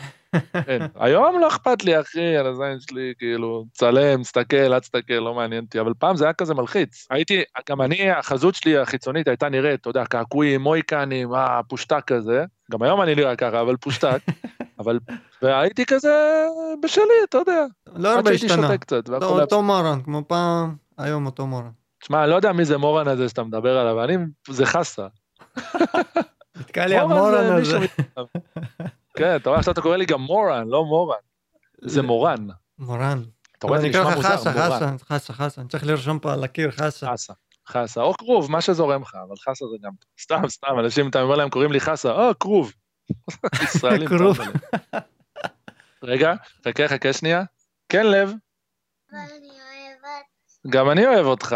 היום 0.95 1.39
לא 1.39 1.47
אכפת 1.47 1.83
לי, 1.83 1.99
אחי, 2.01 2.37
על 2.37 2.47
הזין 2.47 2.79
שלי, 2.79 3.13
כאילו, 3.17 3.65
צלם, 3.73 4.23
סתכל, 4.23 4.57
אל 4.57 4.79
תסתכל, 4.79 5.13
לא 5.13 5.33
מעניין 5.33 5.63
אותי, 5.63 5.79
אבל 5.79 5.93
פעם 5.99 6.15
זה 6.15 6.25
היה 6.25 6.33
כזה 6.33 6.53
מלחיץ. 6.53 7.07
הייתי, 7.09 7.43
גם 7.69 7.81
אני, 7.81 8.11
החזות 8.11 8.55
שלי 8.55 8.77
החיצונית 8.77 9.27
הייתה 9.27 9.49
נראית, 9.49 9.81
אתה 9.81 9.89
יודע, 9.89 10.05
קעקועים, 10.05 10.61
מוהיקנים, 10.61 11.33
אה, 11.33 11.61
פושטק 11.67 12.03
כזה. 12.07 12.43
גם 12.71 12.83
היום 12.83 13.01
אני 13.01 13.15
נראה 13.15 13.35
ככה, 13.35 13.61
אבל 13.61 13.75
פושטק. 13.77 14.19
אבל, 14.79 14.99
והייתי 15.41 15.85
כזה 15.85 16.45
בשלי, 16.83 17.03
אתה 17.29 17.37
יודע. 17.37 17.65
לא 17.95 18.15
הרבה 18.15 18.31
השתנה. 18.31 18.69
לא, 19.07 19.41
אותו 19.41 19.61
מורן, 19.63 20.01
כמו 20.01 20.23
פעם, 20.27 20.75
היום 20.97 21.25
אותו 21.25 21.47
מורן. 21.47 21.69
תשמע, 22.01 22.23
אני 22.23 22.29
לא 22.29 22.35
יודע 22.35 22.51
מי 22.51 22.65
זה 22.65 22.77
מורן 22.77 23.07
הזה 23.07 23.29
שאתה 23.29 23.43
מדבר 23.43 23.77
עליו, 23.77 24.03
אני, 24.03 24.15
זה 24.49 24.65
חסה. 24.65 25.07
נתקע 26.59 26.87
לי 26.87 26.97
המורן 26.97 27.53
הזה. 27.53 27.77
כן, 29.17 29.35
אתה 29.35 29.49
רואה 29.49 29.59
עכשיו 29.59 29.73
אתה 29.73 29.81
קורא 29.81 29.97
לי 29.97 30.05
גם 30.05 30.21
מורן, 30.21 30.67
לא 30.67 30.85
מורן. 30.85 31.17
זה 31.81 32.01
מורן. 32.01 32.47
מורן. 32.79 33.21
אתה 33.57 33.67
רואה, 33.67 33.79
זה 33.79 33.87
נשמע 33.89 34.03
מוזר, 34.03 34.15
מורן. 34.15 34.37
חסה, 34.37 34.51
חסה, 34.51 35.05
חסה, 35.05 35.33
חסה, 35.33 35.61
אני 35.61 35.69
צריך 35.69 35.85
לרשום 35.85 36.19
פה 36.19 36.33
על 36.33 36.43
הקיר 36.43 36.71
חסה. 36.71 37.11
חסה, 37.13 37.33
חסה, 37.67 38.01
או 38.01 38.13
כרוב, 38.13 38.51
מה 38.51 38.61
שזורם 38.61 39.01
לך, 39.01 39.15
אבל 39.27 39.35
חסה 39.35 39.65
זה 39.65 39.77
גם, 39.81 39.91
סתם, 40.21 40.47
סתם, 40.47 40.79
אנשים, 40.79 41.09
אתה 41.09 41.21
אומר 41.21 41.35
להם, 41.35 41.49
קוראים 41.49 41.71
לי 41.71 41.79
חסה, 41.79 42.11
או, 42.11 42.39
כרוב. 42.39 42.73
ישראלים. 43.63 44.07
כרוב. 44.09 44.37
רגע, 46.03 46.33
חכה, 46.67 46.87
חכה 46.87 47.13
שנייה. 47.13 47.43
כן, 47.89 48.05
לב. 48.05 48.33
גם 50.69 50.89
אני 50.89 51.05
אוהב 51.07 51.25
אותך. 51.25 51.55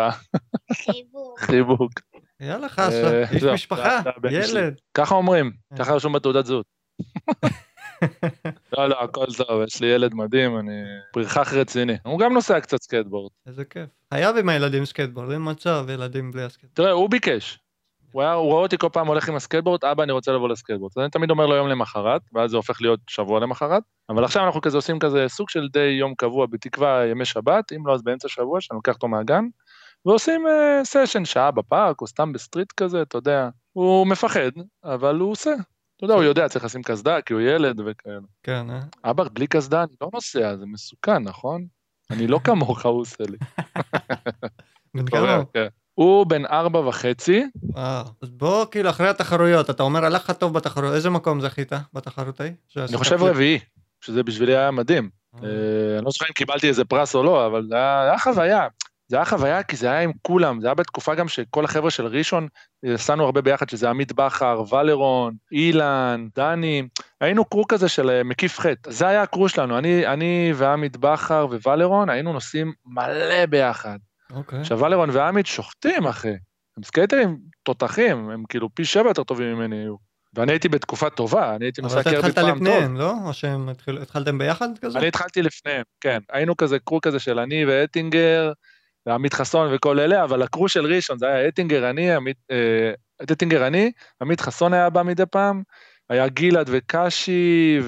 חיבוק. 0.74 1.40
חיבוק. 1.46 1.92
יאללה 2.40 2.70
חסה, 2.70 3.14
אה, 3.14 3.30
איש 3.32 3.44
משפחה, 3.44 4.02
ילד. 4.32 4.74
ככה 4.94 5.16
אומרים, 5.16 5.52
אה. 5.72 5.78
ככה 5.78 5.94
רשום 5.94 6.14
בתעודת 6.14 6.46
זהות. 6.46 6.66
לא, 8.78 8.90
לא, 8.90 9.04
הכל 9.04 9.26
טוב, 9.38 9.62
יש 9.68 9.82
לי 9.82 9.88
ילד 9.88 10.14
מדהים, 10.14 10.60
אני 10.60 10.82
פרחח 11.14 11.54
רציני. 11.54 11.98
הוא 12.04 12.20
גם 12.20 12.34
נוסע 12.34 12.60
קצת 12.60 12.82
סקייטבורד. 12.82 13.32
איזה 13.48 13.66
כיף. 13.66 13.90
חייב 14.14 14.38
עם 14.38 14.50
הילדים 14.50 14.86
סקייטבורד, 14.86 15.32
אין 15.32 15.42
מצב, 15.44 15.86
ילדים 15.90 16.32
בלי 16.32 16.44
הסקייטבורד. 16.44 16.76
תראה, 16.76 16.92
הוא 16.92 17.10
ביקש. 17.10 17.60
הוא, 18.12 18.22
היה, 18.22 18.34
הוא 18.34 18.46
רואה 18.46 18.62
אותי 18.62 18.78
כל 18.78 18.90
פעם 18.94 19.08
הולך 19.08 19.30
עם 19.30 19.36
הסקייטבורד, 19.36 19.86
אבא, 19.86 20.04
אני 20.04 20.12
רוצה 20.12 20.32
לבוא 20.32 20.50
לסקייטבורד. 20.50 20.92
אז 20.98 21.02
אני 21.02 21.10
תמיד 21.10 21.30
אומר 21.30 21.46
לו 21.46 21.56
יום 21.56 21.68
למחרת, 21.68 22.22
ואז 22.34 22.52
זה 22.52 22.58
הופך 22.58 22.82
להיות 22.82 23.00
שבוע 23.08 23.40
למחרת. 23.40 23.84
אבל 24.10 24.24
עכשיו 24.24 24.46
אנחנו 24.46 24.62
כזה 24.62 24.78
עושים 24.78 25.00
כזה 25.00 25.26
סוג 25.28 25.50
של 25.50 25.68
די 25.68 25.98
יום 26.00 26.16
קבוע, 26.16 26.46
בתקווה 26.46 27.06
ימי 27.06 27.26
שבת, 27.26 27.72
אם 27.72 27.88
לא 27.88 27.94
אז 27.94 28.04
באמצע 28.04 28.28
שבוע, 28.28 28.62
שאני 28.62 28.76
לוקח 28.76 28.94
אותו 28.94 29.08
מהגן, 29.08 29.44
ועושים 30.06 30.46
סשן, 30.84 31.20
אה, 31.20 31.26
שעה 31.26 31.52
בפארק, 31.52 32.02
או 32.02 32.08
סתם 32.08 32.34
ב 32.34 32.39
street 32.39 32.72
כזה, 32.72 33.02
אתה 33.02 33.18
יודע. 33.18 33.50
הוא 33.74 34.08
מפחד, 34.08 34.52
אבל 34.84 35.20
הוא 35.20 35.32
עושה. 35.32 35.54
אתה 35.98 36.06
יודע, 36.06 36.14
הוא 36.14 36.24
יודע, 36.24 36.50
צריך 36.50 36.66
לשים 36.66 36.84
קסדה, 36.84 37.22
כי 37.22 37.34
הוא 37.34 37.42
ילד 37.42 37.80
וכאלה. 37.86 38.20
כן, 38.44 38.70
אה? 38.70 38.80
אבא, 39.04 39.24
בלי 39.34 39.48
קסדה 39.48 39.84
אני 39.84 39.92
לא 40.02 40.10
נוסע, 40.14 40.56
זה 40.58 40.66
מסוכן, 40.66 41.24
נכון? 41.24 41.66
אני 42.10 42.28
לא 42.28 42.40
כמוך, 42.44 42.86
הוא 42.86 43.02
עושה 43.02 43.24
לי. 43.24 43.38
בן 44.96 45.06
כמה? 45.06 45.36
הוא? 45.36 45.46
כן. 45.54 45.68
הוא 45.94 46.26
בן 46.26 46.46
ארבע 46.46 46.80
וחצי. 46.80 47.44
וואו. 47.64 48.06
אז 48.22 48.30
בוא, 48.30 48.66
כאילו, 48.66 48.90
אחרי 48.90 49.10
התחרויות, 49.10 49.70
אתה 49.70 49.84
אומר, 49.84 50.06
הלך 50.06 50.30
לך 50.30 50.32
טוב 50.32 50.54
בתחרויות, 50.54 50.96
איזה 50.96 51.10
מקום 51.10 51.42
זכית 51.42 51.72
בתחרות 51.94 52.40
ההיא? 52.40 52.54
אני 52.78 52.98
חושב 52.98 53.24
רביעי, 53.24 53.60
שזה 54.02 54.24
בשבילי 54.24 54.58
היה 54.58 54.72
מדהים. 54.72 55.10
אה. 55.36 55.40
אה, 55.44 55.98
אני 55.98 56.06
לא 56.06 56.12
זוכר 56.12 56.26
אם 56.26 56.34
קיבלתי 56.34 56.68
איזה 56.68 56.86
פרס 56.86 57.16
או 57.16 57.24
לא, 57.24 57.48
אבל 57.48 57.68
זה 57.70 57.76
היה 57.76 58.18
חוויה. 58.18 58.68
זה 59.14 59.18
היה 59.18 59.26
חוויה 59.26 59.64
כי 59.64 59.76
זה 59.76 59.92
היה 59.92 60.00
עם 60.00 60.12
כולם, 60.22 60.62
זה 60.62 60.68
היה 60.68 60.74
בתקופה 60.74 61.16
גם 61.16 61.28
שכל 61.28 61.66
החבר'ה 61.66 61.92
של 61.92 62.06
ראשון, 62.06 62.48
עשינו 62.86 63.26
הרבה 63.26 63.42
ביחד, 63.42 63.70
שזה 63.70 63.90
עמית 63.90 64.14
בכר, 64.14 64.64
ולרון, 64.72 65.34
אילן, 65.52 66.28
דני, 66.36 66.88
היינו 67.22 67.46
crew 67.46 67.68
כזה 67.68 67.90
של 67.90 68.10
אה, 68.10 68.24
מקיף 68.24 68.60
חטא. 68.60 68.92
זה 68.92 69.08
היה 69.08 69.22
ה 69.22 69.27
crew 69.27 69.50
שלנו, 69.50 69.78
אני, 69.78 70.08
אני 70.08 70.54
ועמית 70.56 70.98
בכר 70.98 71.48
וולרון 71.64 72.10
היינו 72.10 72.34
נוסעים 72.34 72.74
מלא 72.86 73.46
ביחד. 73.46 73.98
אוקיי. 74.32 74.60
עכשיו 74.60 74.80
ולרון 74.80 75.10
ועמית 75.10 75.46
שוחטים, 75.46 76.08
אחי. 76.08 76.36
הם 76.78 76.84
סקייטרים 76.84 77.38
תותחים, 77.64 78.30
הם 78.30 78.44
כאילו 78.50 78.70
פי 78.74 78.86
שבע 78.86 79.08
יותר 79.08 79.24
טובים 79.24 79.56
ממני 79.56 79.76
היו. 79.76 79.96
ואני 80.34 80.52
הייתי 80.52 80.70
בתקופה 80.70 81.10
טובה, 81.10 81.56
אני 81.56 81.66
הייתי 81.66 81.82
אבל 81.82 81.90
נוסע 81.90 82.02
אתה 82.02 82.10
קרבי 82.10 82.18
התחלת 82.18 82.36
פעם 82.36 82.50
טוב. 82.50 82.68
לפניהם, 82.68 82.98
לא? 82.98 83.14
או 83.26 83.34
שהם 83.34 83.70
התחלתם 84.02 84.38
ביחד 84.38 84.68
כזה? 84.82 85.00
אני 85.00 85.08
התחלתי 85.08 85.42
לפניהם, 85.42 85.84
כן. 86.02 86.20
היינו 86.32 86.58
כזה 86.58 86.80
crew 86.80 87.02
כזה 87.02 87.20
של 87.20 87.40
אני 87.40 87.66
ואטינגר, 87.66 88.52
ועמית 89.06 89.34
חסון 89.34 89.70
וכל 89.74 90.00
אלה, 90.00 90.24
אבל 90.24 90.42
ה 90.42 90.47
crew 90.47 90.70
של 90.70 90.86
ראשון 90.86 91.18
זה 91.18 91.28
היה 91.28 91.48
אטינגר, 91.48 91.90
אני, 91.90 92.12
עמית, 92.16 92.38
אה, 92.52 92.92
אטינגר, 93.24 93.68
אני, 93.68 93.92
עמית 94.22 94.42
חסון 94.42 94.74
היה 94.74 94.90
בא 94.90 95.04
מדי 95.04 95.24
פעם, 95.32 95.64
היה 96.10 96.28
גלעד 96.28 96.70
וקאשי 96.72 97.80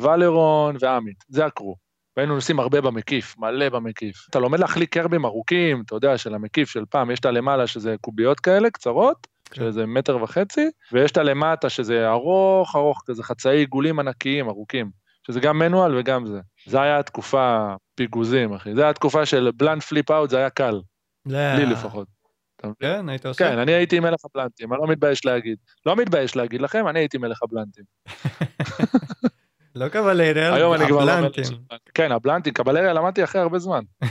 וולרון 0.00 0.76
ועמית, 0.80 1.24
זה 1.28 1.46
הקרו. 1.46 1.76
והיינו 2.16 2.34
נוסעים 2.34 2.60
הרבה 2.60 2.80
במקיף, 2.80 3.34
מלא 3.38 3.68
במקיף. 3.68 4.26
אתה 4.30 4.38
לומד 4.38 4.58
להחליק 4.58 4.92
קרבים 4.92 5.24
ארוכים, 5.24 5.82
אתה 5.86 5.94
יודע, 5.94 6.18
של 6.18 6.34
המקיף 6.34 6.70
של 6.70 6.84
פעם, 6.90 7.10
יש 7.10 7.20
את 7.20 7.24
הלמעלה 7.24 7.66
שזה 7.66 7.96
קוביות 8.00 8.40
כאלה, 8.40 8.70
קצרות, 8.70 9.26
כן. 9.50 9.62
שזה 9.62 9.86
מטר 9.86 10.22
וחצי, 10.22 10.70
ויש 10.92 11.10
את 11.10 11.16
הלמטה 11.16 11.68
שזה 11.68 12.08
ארוך 12.08 12.76
ארוך, 12.76 13.02
כזה 13.06 13.22
חצאי 13.22 13.56
עיגולים 13.56 13.98
ענקיים, 13.98 14.48
ארוכים, 14.48 14.90
שזה 15.26 15.40
גם 15.40 15.58
מנואל 15.58 15.98
וגם 15.98 16.26
זה. 16.26 16.40
זה 16.66 16.82
היה 16.82 16.98
התקופה 16.98 17.74
פיגוזים, 17.94 18.52
אחי. 18.52 18.74
זה 18.74 18.80
היה 18.80 18.90
התקופה 18.90 19.26
של 19.26 19.50
בלנד 19.56 19.82
פליפ 19.82 20.10
אאוט, 20.10 20.30
זה 20.30 20.38
היה 20.38 20.50
קל, 20.50 20.80
לא. 21.26 21.54
לי 21.54 21.66
לפחות. 21.66 22.08
כן, 22.80 23.08
היית 23.08 23.26
עושה? 23.26 23.48
כן, 23.48 23.58
אני 23.58 23.72
הייתי 23.72 24.00
מלך 24.00 24.18
הבלנטים, 24.24 24.72
אני 24.72 24.80
לא 24.80 24.86
מתבייש 24.86 25.24
להגיד. 25.24 25.56
לא 25.86 25.96
מתבייש 25.96 26.36
להגיד 26.36 26.62
לכם, 26.62 26.88
אני 26.88 26.98
הייתי 26.98 27.18
מלך 27.18 27.42
הבלנטים. 27.42 27.84
לא 29.74 29.88
קבלריה, 29.88 30.54
היום 30.54 30.74
אני 30.74 30.86
כבר 30.86 31.04
לא 31.04 31.20
מלך. 31.20 31.48
כן, 31.94 32.12
הבלנטים, 32.12 32.52
קבלריה 32.52 32.92
למדתי 32.92 33.24
אחרי 33.24 33.40
הרבה 33.40 33.58
זמן. 33.58 33.84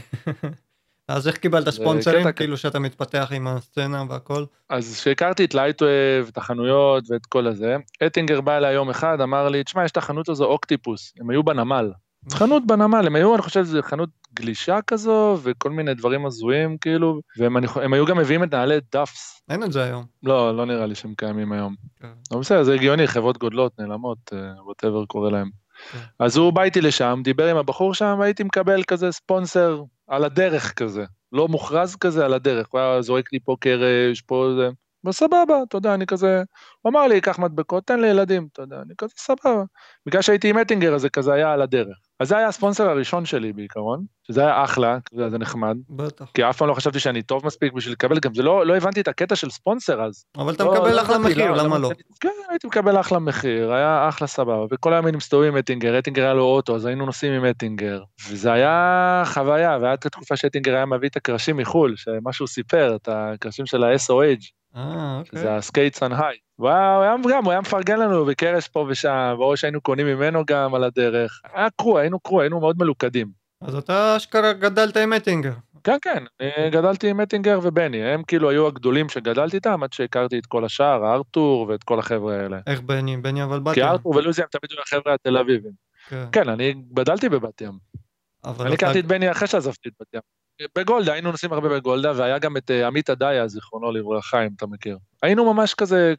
אז 1.08 1.28
איך 1.28 1.38
קיבלת 1.38 1.70
ספונסרים? 1.70 2.32
כאילו 2.32 2.58
שאתה 2.58 2.80
מתפתח 2.80 3.32
עם 3.36 3.48
הסצנה 3.48 4.04
והכל? 4.10 4.46
אז 4.70 4.96
כשהכרתי 5.00 5.46
את 5.46 5.54
לייטווב, 5.54 6.28
את 6.32 6.38
החנויות 6.38 7.04
ואת 7.10 7.26
כל 7.26 7.48
הזה, 7.48 7.76
אטינגר 8.06 8.42
בא 8.42 8.58
אליי 8.58 8.74
יום 8.74 8.90
אחד, 8.90 9.22
אמר 9.22 9.50
לי, 9.50 9.64
תשמע, 9.64 9.86
יש 9.86 9.92
את 9.92 9.98
החנות 9.98 10.30
הזו 10.30 10.46
אוקטיפוס, 10.46 11.14
הם 11.20 11.30
היו 11.30 11.44
בנמל. 11.44 11.92
חנות 12.32 12.68
בנמל, 12.68 13.08
הם 13.08 13.16
היו, 13.16 13.34
אני 13.34 13.42
חושב, 13.42 13.64
זו 13.64 13.82
חנות 13.82 14.10
גלישה 14.34 14.80
כזו, 14.88 15.38
וכל 15.44 15.72
מיני 15.72 15.94
דברים 15.94 16.26
הזויים, 16.26 16.78
כאילו, 16.78 17.20
והם 17.38 17.58
אני, 17.58 17.68
היו 17.94 18.06
גם 18.06 18.18
מביאים 18.18 18.44
את 18.44 18.54
נעלי 18.54 18.76
דאפס. 18.92 19.42
אין 19.50 19.64
את 19.64 19.72
זה 19.72 19.84
היום. 19.84 20.06
לא, 20.24 20.58
לא 20.58 20.66
נראה 20.66 20.86
לי 20.86 20.96
שהם 20.96 21.14
קיימים 21.18 21.52
היום. 21.52 21.76
כן. 22.02 22.08
אבל 22.32 22.40
בסדר, 22.40 22.64
זה 22.64 22.74
הגיוני, 22.74 23.08
חברות 23.08 23.38
גודלות, 23.38 23.80
נעלמות, 23.80 24.34
ווטאבר 24.66 25.06
קורה 25.06 25.30
להם. 25.30 25.50
כן. 25.92 26.00
אז 26.20 26.38
הוא 26.38 26.54
בא 26.54 26.64
איתי 26.64 26.82
לשם, 26.82 27.22
דיבר 27.24 27.50
עם 27.50 27.58
הבחור 27.58 27.94
שם, 27.94 28.16
והייתי 28.20 28.44
מקבל 28.44 28.84
כזה 28.84 29.12
ספונסר 29.12 29.84
על 30.08 30.24
הדרך 30.24 30.74
כזה. 30.74 31.06
לא 31.32 31.48
מוכרז 31.48 31.96
כזה, 31.96 32.26
על 32.26 32.34
הדרך. 32.34 32.68
הוא 32.70 32.80
היה 32.80 33.02
זורק 33.02 33.34
לי 33.34 33.40
פה 33.46 33.56
קרש, 33.60 34.22
פה 34.22 34.50
זה. 34.58 34.70
וסבבה, 35.06 35.64
אתה 35.68 35.78
יודע, 35.78 35.94
אני 35.94 36.06
כזה... 36.06 36.44
הוא 36.82 36.90
אמר 36.90 37.08
לי, 37.08 37.22
קח 37.22 37.40
מדבקות, 37.40 37.88
תן 37.88 38.00
לילדים, 38.00 38.48
אתה 38.54 38.62
יודע, 38.62 38.76
אני 38.86 38.94
כזה 38.98 39.14
סבבה. 39.18 39.64
בגלל 40.06 40.22
שהייתי 40.22 40.50
עם 40.50 40.58
אטינגר, 40.58 40.96
אז 40.96 41.02
זה 41.02 41.10
כזה 41.10 41.34
היה 41.34 41.54
על 41.54 41.62
הדרך. 41.62 41.98
אז 42.20 42.28
זה 42.28 42.38
היה 42.38 42.48
הספונסר 42.48 42.90
הראשון 42.90 43.26
שלי 43.26 43.54
בעיקרון, 43.54 44.06
שזה 44.28 44.42
היה 44.42 44.64
אחלה, 44.64 44.98
זה 45.14 45.30
זה 45.30 45.38
נחמד, 45.38 45.78
בטח. 45.90 46.32
כי 46.34 46.50
אף 46.50 46.58
פעם 46.58 46.68
לא 46.68 46.74
חשבתי 46.74 47.00
שאני 47.00 47.22
טוב 47.22 47.46
מספיק 47.46 47.74
בשביל 47.74 47.94
לקבל, 47.94 48.20
גם 48.20 48.34
זה 48.34 48.44
לא, 48.44 48.66
לא 48.66 48.78
הבנתי 48.78 49.02
את 49.02 49.08
הקטע 49.08 49.36
של 49.36 49.50
ספונסר 49.50 50.04
אז. 50.04 50.26
אבל 50.38 50.54
אתה 50.54 50.64
לא, 50.64 50.74
מקבל 50.74 50.96
לא 50.96 51.02
אחלה 51.02 51.18
מחיר, 51.18 51.52
למה 51.52 51.78
לא? 51.78 51.92
כן, 52.20 52.30
הייתי 52.50 52.68
מקבל 52.68 53.00
אחלה 53.00 53.20
מחיר, 53.20 53.74
היה 53.74 54.10
אחלה 54.10 54.28
סבבה, 54.28 54.66
וכל 54.72 54.94
היינו 54.94 55.18
מסתובבים 55.18 55.52
עם 55.52 55.58
אטינגר, 55.58 56.00
אטינגר 56.00 56.24
היה 56.24 56.34
לו 56.34 56.44
אוטו, 56.44 56.76
אז 56.76 56.86
היינו 56.86 57.06
נוסעים 57.06 57.34
עם 57.34 57.46
אטינגר, 57.46 58.04
וזה 58.30 58.54
היה 58.54 59.24
חוויה, 59.26 59.78
והיה 59.82 59.94
את 59.94 60.06
התקופה 60.06 60.36
שאטינגר 60.36 60.76
היה 60.76 60.86
מביא 60.86 61.10
את 61.10 61.16
הקרשים 61.16 61.58
מחו"ל, 61.58 61.94
שמה 61.96 62.34
שהוא 62.34 62.48
סיפר, 62.48 62.96
את 62.96 63.10
הקרשים 63.12 63.66
של 63.66 63.84
ה-SOH, 63.84 64.63
אה, 64.76 65.20
אוקיי. 65.20 65.50
ה 65.50 65.58
Skates 65.58 66.04
on 66.04 66.14
Haight. 66.14 66.38
הוא 66.56 66.70
היה 66.70 67.16
גם, 67.32 67.44
הוא 67.44 67.52
היה 67.52 67.62
מפרגן 67.62 68.00
לנו 68.00 68.26
בקרש 68.26 68.68
פה 68.68 68.86
ושם, 68.90 69.36
או 69.40 69.58
שהיינו 69.58 69.82
קונים 69.82 70.08
ממנו 70.08 70.44
גם 70.48 70.76
על 70.76 70.84
הדרך. 70.84 71.42
היה 71.54 71.68
crew, 71.78 72.00
היינו 72.00 72.20
crew, 72.20 72.42
היינו 72.42 72.60
מאוד 72.60 72.76
מלוכדים. 72.80 73.28
אז 73.62 73.76
אתה 73.76 74.18
אשכרה 74.18 74.54
גדלת 74.54 74.98
עם 74.98 75.14
אטינגר. 75.14 75.54
כן, 75.84 75.98
כן, 76.02 76.24
אני 76.42 76.70
גדלתי 76.70 77.10
עם 77.10 77.22
אטינגר 77.22 77.60
ובני, 77.64 78.04
הם 78.04 78.24
כאילו 78.24 78.50
היו 78.50 78.68
הגדולים 78.68 79.10
שגדלתי 79.10 79.56
איתם 79.56 79.84
עד 79.84 79.94
שהכרתי 79.94 80.40
את 80.40 80.46
כל 80.46 80.66
השאר, 80.66 81.14
ארתור 81.14 81.66
ואת 81.70 81.84
כל 81.84 82.00
החבר'ה 82.00 82.36
האלה. 82.36 82.60
איך 82.68 82.82
בני? 82.82 83.18
בני 83.18 83.44
אבל 83.44 83.60
בת 83.60 83.74
כי 83.74 83.80
ים. 83.80 83.86
ארתור 83.86 84.16
ולוזי 84.16 84.42
הם 84.42 84.48
תמיד 84.52 84.72
היו 84.72 84.82
החבר'ה 84.82 85.14
התל 85.14 85.38
אביבים. 85.38 85.72
כן. 86.10 86.26
כן, 86.32 86.50
אני 86.50 86.74
גדלתי 86.94 87.30
בבת 87.30 87.62
ים. 87.62 87.72
אני 88.46 88.74
הכרתי 88.74 89.00
את 89.00 89.06
בני 89.06 89.32
אחרי 89.32 89.48
שעזבתי 89.48 89.90
את 89.90 89.94
בת 90.02 90.14
ים. 90.14 90.22
בגולדה, 90.78 91.14
היינו 91.14 91.32
נוסעים 91.32 91.54
הרבה 91.54 91.70
בגולדה, 91.70 92.12
והיה 92.16 92.40
גם 92.40 92.58
את 92.58 92.72
אה, 92.72 92.88
עמית 92.88 93.10
עדיה, 93.10 93.48
זיכרונו 93.48 93.92
לברכה, 93.92 94.46
אם 94.46 94.50
אתה 94.58 94.66
מכיר. 94.68 94.98
היינו 95.24 95.54
ממש 95.54 95.74
כזה 95.74 96.14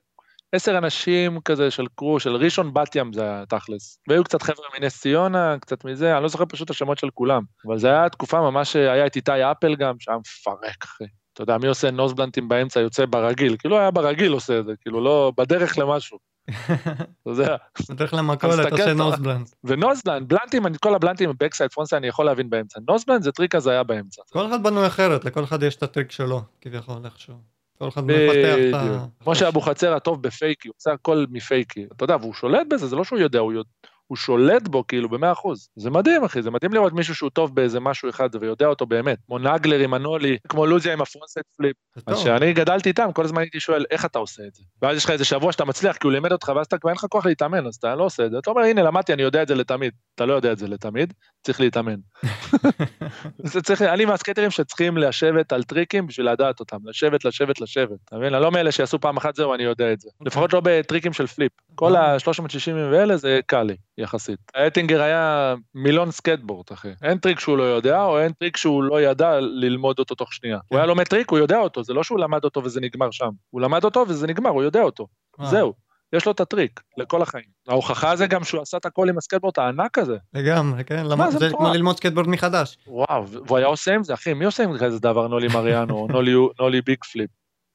עשר 0.52 0.78
אנשים 0.78 1.40
כזה 1.40 1.70
של 1.70 1.86
קרו, 1.96 2.20
של 2.20 2.36
ראשון 2.36 2.74
בת 2.74 2.96
ים 2.96 3.12
זה 3.12 3.22
היה 3.22 3.46
תכלס. 3.48 3.98
והיו 4.08 4.24
קצת 4.24 4.42
חבר'ה 4.42 4.66
מנס 4.78 5.00
ציונה, 5.00 5.56
קצת 5.60 5.84
מזה, 5.84 6.14
אני 6.14 6.22
לא 6.22 6.28
זוכר 6.28 6.44
פשוט 6.48 6.64
את 6.64 6.70
השמות 6.70 6.98
של 6.98 7.10
כולם. 7.14 7.42
אבל 7.66 7.78
זה 7.78 7.88
היה 7.88 8.08
תקופה 8.08 8.40
ממש, 8.40 8.76
היה 8.76 9.06
את 9.06 9.16
איתי 9.16 9.50
אפל 9.50 9.76
גם, 9.76 9.94
שהיה 9.98 10.18
מפרק, 10.18 10.84
אחי. 10.84 11.04
אתה 11.32 11.42
יודע, 11.42 11.58
מי 11.58 11.68
עושה 11.68 11.90
נוזבלנטים 11.90 12.48
באמצע, 12.48 12.80
יוצא 12.80 13.06
ברגיל. 13.06 13.56
כאילו 13.58 13.78
היה 13.78 13.90
ברגיל 13.90 14.32
עושה 14.32 14.58
את 14.58 14.64
זה, 14.64 14.72
כאילו 14.80 15.00
לא, 15.00 15.32
בדרך 15.36 15.78
למשהו. 15.78 16.18
אתה 16.50 16.90
יודע. 17.26 17.56
בדרך 17.90 18.14
למכולת 18.14 18.52
תסתכל, 18.52 18.70
עושה 18.72 18.84
אתה- 18.84 18.94
noseblunt. 18.94 19.48
ו 19.64 19.70
noseblunt, 19.70 20.28
בלנטים, 20.28 20.66
אני 20.66 20.76
כל 20.80 20.94
הבלנטים, 20.94 21.32
backside, 21.40 21.70
frontside, 21.70 21.96
אני 21.98 22.06
יכול 22.08 22.26
להבין 22.26 22.50
באמצע. 22.50 22.80
noseblunt 22.88 23.22
זה 23.22 23.32
טריק 23.32 23.54
הזיה 23.54 23.82
באמצע. 23.82 24.22
כל 24.32 24.46
אחד 24.46 24.62
בנוי 24.62 24.86
אחרת, 24.86 25.24
לכל 25.24 25.44
אחד 25.44 25.62
יש 25.62 25.76
את 25.76 25.82
הטריק 25.82 26.10
שלו, 26.10 26.42
כביכול 26.60 26.96
איכשהו. 27.04 27.34
כל 27.78 27.88
אחד 27.88 28.04
מפתח 28.04 28.54
את 28.68 28.74
ה... 28.74 29.04
כמו 29.24 29.34
שאבוחצירא 29.34 29.98
טוב 29.98 30.22
ב 30.22 30.29
fakie, 30.29 30.68
הוא 30.68 30.74
עושה 30.78 30.92
הכל 30.92 31.24
מ 31.30 31.38
fakie. 31.38 31.86
אתה 31.96 32.04
יודע, 32.04 32.16
והוא 32.20 32.34
שולט 32.34 32.66
בזה, 32.70 32.86
זה 32.86 32.96
לא 32.96 33.04
שהוא 33.04 33.18
יודע, 33.18 33.38
הוא, 33.38 33.52
יודע, 33.52 33.68
הוא 34.06 34.16
שולט 34.16 34.68
בו 34.68 34.86
כאילו 34.86 35.08
במאה 35.08 35.32
אחוז. 35.32 35.68
זה 35.76 35.90
מדהים, 35.90 36.24
אחי, 36.24 36.42
זה 36.42 36.50
מדהים 36.50 36.72
לראות 36.72 36.92
מישהו 36.92 37.14
שהוא 37.14 37.30
טוב 37.30 37.54
באיזה 37.54 37.80
משהו 37.80 38.08
אחד 38.08 38.28
ויודע 38.40 38.66
אותו 38.66 38.86
באמת. 38.86 39.18
כמו 39.26 39.38
נגלר 39.38 39.78
עם 39.78 39.94
ה 39.94 40.00
nollie, 40.00 40.38
כמו 40.48 40.66
לוזיה 40.66 40.92
עם 40.92 41.00
ה 41.00 41.04
frontside 41.04 41.38
flip. 41.56 41.76
אז. 42.06 42.18
כשאני 42.18 42.52
גדלתי 42.52 42.88
איתם, 42.88 43.12
כל 43.12 43.24
הזמן 43.24 43.40
הייתי 43.40 43.60
שואל, 43.60 43.84
איך 43.90 44.04
אתה 44.04 44.18
עושה 44.18 44.42
את 44.46 44.54
זה? 44.54 44.62
ואז 44.82 44.96
יש 44.96 45.04
לך 45.04 45.10
איזה 45.10 45.24
שבוע 45.24 45.52
שאתה 45.52 45.64
מצליח, 45.64 45.96
כי 45.96 46.06
הוא 46.06 46.12
לימד 46.12 46.32
אותך, 46.32 46.52
ואז 46.56 46.66
אתה 46.66 46.78
כבר 46.78 46.90
אין 46.90 46.96
לך 46.96 47.04
כוח 47.10 47.26
להתאמן, 47.26 47.66
אז 47.66 47.74
אתה 47.74 47.94
לא 47.94 48.04
עושה 48.04 48.26
את 48.26 48.30
זה. 48.30 48.38
אתה 48.38 48.50
אומר, 48.50 48.62
הנה, 48.62 48.82
למדתי, 48.82 49.12
אני 49.12 49.22
יודע 49.22 49.42
את 49.42 49.48
זה 49.48 49.54
לתמיד. 49.54 49.92
אתה 50.14 50.26
לא 50.26 50.34
יודע 50.34 50.52
את 50.52 50.58
זה 50.58 50.68
לתמיד, 50.68 51.12
צריך 51.42 51.60
להתאמן. 51.60 51.96
זה 53.52 53.62
צריך, 53.62 53.82
אני 53.82 54.04
מהסקייטרים 54.04 54.50
שצריכים 54.50 54.96
לשבת 54.96 55.52
על 55.52 55.62
טריקים 55.62 56.06
בשביל 56.06 56.30
לדעת 56.30 56.60
אותם, 56.60 56.76
לשבת, 56.84 57.24
לשבת, 57.24 57.60
לשבת. 57.60 57.98
אתה 58.04 58.16
מבין? 58.16 58.34
אני 58.34 58.42
לא 58.42 58.50
מאלה 58.50 58.72
שיעשו 58.72 59.00
פעם 59.00 59.16
אחת 59.16 59.34
זהו, 59.34 59.54
אני 59.54 59.62
יודע 59.62 59.92
את 59.92 60.00
זה. 60.00 60.08
לפחות 60.26 60.52
לא 60.52 60.60
בטריקים 60.64 61.12
של 61.12 61.26
flip. 61.26 61.52
כל 61.74 61.96
ה-360 61.96 62.72
ואלה 62.92 63.16
זה 63.16 63.40
קל 63.46 63.62
לי, 63.62 63.76
יחסית. 63.98 64.38
האטינגר 64.54 65.02
היה 65.02 65.54
מילון 65.74 66.10
סקטבורד, 66.10 66.64
אחי. 66.72 66.88
אין 67.02 67.18
טריק 67.18 67.40
שהוא 67.40 67.56
לא 67.58 67.62
יודע, 67.62 68.02
או 68.02 68.18
אין 68.20 68.32
טריק 68.32 68.56
שהוא 68.56 68.82
לא 68.82 69.00
ידע 69.00 69.40
ללמוד 69.40 69.98
אותו 69.98 70.14
תוך 70.14 70.32
שנייה. 70.32 70.58
הוא 70.68 70.78
היה 70.78 70.86
לומד 70.86 71.04
טריק, 71.04 71.30
הוא 71.30 71.38
יודע 71.38 71.58
אותו, 71.58 71.84
זה 71.84 71.92
לא 71.92 72.02
שהוא 72.02 72.18
למד 72.20 72.44
אותו 72.44 72.64
וזה 72.64 72.80
נגמר 72.80 73.10
שם. 73.10 73.30
הוא 73.50 73.60
למד 73.60 73.84
אותו 73.84 74.04
וזה 74.08 74.26
נגמר, 74.26 74.50
הוא 74.50 74.62
יודע 74.62 74.82
אותו. 74.82 75.06
אה, 75.40 75.46
זהו. 75.46 75.72
יש 76.12 76.26
לו 76.26 76.32
את 76.32 76.40
הטריק, 76.40 76.80
לכל 76.98 77.22
החיים. 77.22 77.44
ההוכחה 77.68 78.16
זה 78.16 78.26
גם 78.26 78.44
שהוא 78.44 78.62
עשה 78.62 78.76
את 78.76 78.86
הכל 78.86 79.08
עם 79.08 79.18
הסקטבורד 79.18 79.54
הענק 79.58 79.98
הזה. 79.98 80.16
לגמרי, 80.34 80.84
כן? 80.84 81.06
למד- 81.06 81.30
זה. 81.30 81.50
כמו 81.50 81.68
ללמוד 81.74 81.96
סקייטבורד 81.96 82.28
מחדש. 82.28 82.78
וואו, 82.86 83.28
והוא 83.28 83.58
היה 83.58 83.66
עושה 83.66 83.94
עם 83.94 84.04
זה, 84.04 84.14
אחי, 84.14 84.34
מי 84.34 84.44
עושה 84.44 84.64
עם 84.64 84.78
כזה 84.78 84.98
דבר, 85.00 85.28
nollie 85.28 85.48
מריאנו, 85.48 86.06
nollie, 86.10 86.32
nollie 86.60 86.82
big 86.82 87.04
flip? 87.04 87.30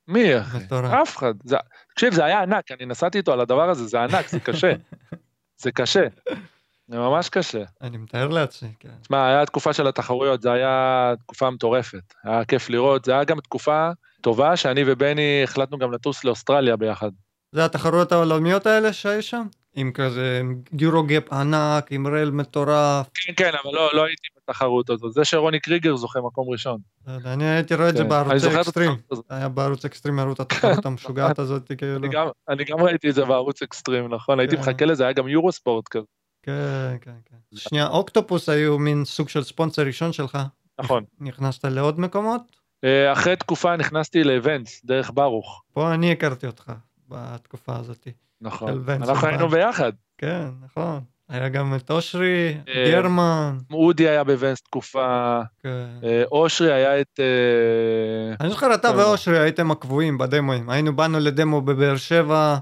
מי, 0.07 0.39
אחי? 0.39 0.57
אף 1.01 1.17
אחד. 1.17 1.33
תקשיב, 1.93 2.13
זה 2.13 2.25
היה 2.25 2.41
ענק, 2.43 2.71
אני 2.71 2.85
נסעתי 2.85 3.17
איתו 3.17 3.33
על 3.33 3.39
הדבר 3.39 3.69
הזה, 3.69 3.87
זה 3.87 4.01
ענק, 4.03 4.27
זה 4.27 4.39
קשה. 4.39 4.73
זה 5.61 5.71
קשה. 5.71 6.07
זה 6.87 6.97
ממש 6.97 7.29
קשה. 7.29 7.63
אני 7.81 7.97
מתאר 7.97 8.27
לעצמי, 8.27 8.69
כן. 8.79 8.89
תשמע, 9.01 9.27
היה 9.27 9.45
תקופה 9.45 9.73
של 9.73 9.87
התחרויות, 9.87 10.41
זה 10.41 10.51
היה 10.51 11.13
תקופה 11.19 11.49
מטורפת. 11.49 12.13
היה 12.23 12.45
כיף 12.45 12.69
לראות, 12.69 13.05
זה 13.05 13.11
היה 13.11 13.23
גם 13.23 13.39
תקופה 13.39 13.89
טובה 14.21 14.55
שאני 14.55 14.83
ובני 14.87 15.43
החלטנו 15.43 15.77
גם 15.77 15.91
לטוס 15.91 16.23
לאוסטרליה 16.23 16.75
ביחד. 16.75 17.09
זה 17.51 17.65
התחרויות 17.65 18.11
העולמיות 18.11 18.65
האלה 18.65 18.93
שהיו 18.93 19.23
שם? 19.23 19.43
עם 19.75 19.91
כזה 19.91 20.41
גיורוגפ 20.73 21.33
ענק, 21.33 21.91
עם 21.91 22.07
רל 22.07 22.31
מטורף. 22.31 23.09
כן, 23.13 23.33
כן, 23.37 23.51
אבל 23.63 23.73
לא, 23.73 23.89
לא 23.93 24.03
הייתי 24.05 24.27
בתחרות 24.49 24.89
הזאת. 24.89 25.13
זה 25.13 25.25
שרוני 25.25 25.59
קריגר 25.59 25.95
זוכה 25.95 26.19
מקום 26.21 26.49
ראשון. 26.49 26.79
לא 27.07 27.13
אני 27.33 27.43
הייתי 27.49 27.75
רואה 27.75 27.89
את 27.89 27.97
זה 27.97 28.03
כן, 28.03 28.09
בערוץ 28.09 28.43
אקסטרים. 28.43 28.91
התחרות. 28.91 29.25
היה 29.29 29.49
בערוץ 29.49 29.85
אקסטרים, 29.85 30.19
הראו 30.19 30.33
את 30.33 30.39
התחרות 30.39 30.85
המשוגעת 30.85 31.39
הזאת, 31.43 31.71
כאילו. 31.77 31.95
אני 32.49 32.63
גם- 32.65 32.79
ראיתי 32.79 33.09
את 33.09 33.15
זה 33.15 33.25
בערוץ 33.25 33.61
אקסטרים, 33.61 34.13
נכון? 34.13 34.39
הייתי 34.39 34.55
כן. 34.55 34.61
מחכה 34.61 34.85
לזה, 34.85 35.03
היה 35.03 35.13
גם 35.13 35.27
יורו 35.27 35.51
ספורט 35.51 35.87
כזה. 35.87 36.05
כן, 36.43 36.51
כן, 37.01 37.11
כן. 37.25 37.57
שנייה, 37.57 37.87
אוקטופוס 37.87 38.49
היו 38.49 38.79
מין 38.79 39.05
סוג 39.05 39.29
של 39.29 39.43
ספונסר 39.43 39.81
ראשון 39.81 40.13
שלך. 40.13 40.37
נכון. 40.79 41.03
נכנסת 41.19 41.65
לעוד 41.65 41.99
מקומות? 41.99 42.41
אה, 42.83 43.13
אחרי 43.13 43.35
תקופה 43.35 43.75
נכנסתי 43.75 44.23
ל 44.23 44.33
Vans, 44.33 44.81
דרך 44.85 45.11
ברוך. 45.13 45.63
פה 45.73 45.93
אני 45.93 46.11
הכרתי 46.11 46.47
אותך 46.47 46.71
בתקופה 47.09 47.75
הזאת. 47.77 48.07
נכון. 48.41 48.83
אנחנו 48.89 49.27
היינו. 49.27 49.49
ביחד. 49.49 49.91
כן, 50.17 50.47
נכון. 50.61 50.99
היה 51.29 51.49
גם 51.49 51.75
את 51.75 51.91
אושרי, 51.91 52.57
אה, 52.69 52.91
גרמן. 52.91 53.57
אודי 53.71 54.09
היה 54.09 54.23
ב 54.23 54.31
Vans 54.31 54.61
תקופה, 54.61 55.41
כן. 55.63 55.85
אה, 56.03 56.23
אושרי 56.31 56.73
היה 56.73 57.01
את... 57.01 57.19
אה, 57.19 58.35
אני 58.39 58.49
זוכר, 58.49 58.73
אתה. 58.73 58.91
ואושרי 58.97 59.39
הייתם 59.39 59.71
הקבועים 59.71 60.17
בדמוים. 60.17 60.69
היינו, 60.69 60.95
באנו 60.95 61.19
לדמו 61.19 61.61
בבאר 61.61 61.97
שבע, 61.97 62.57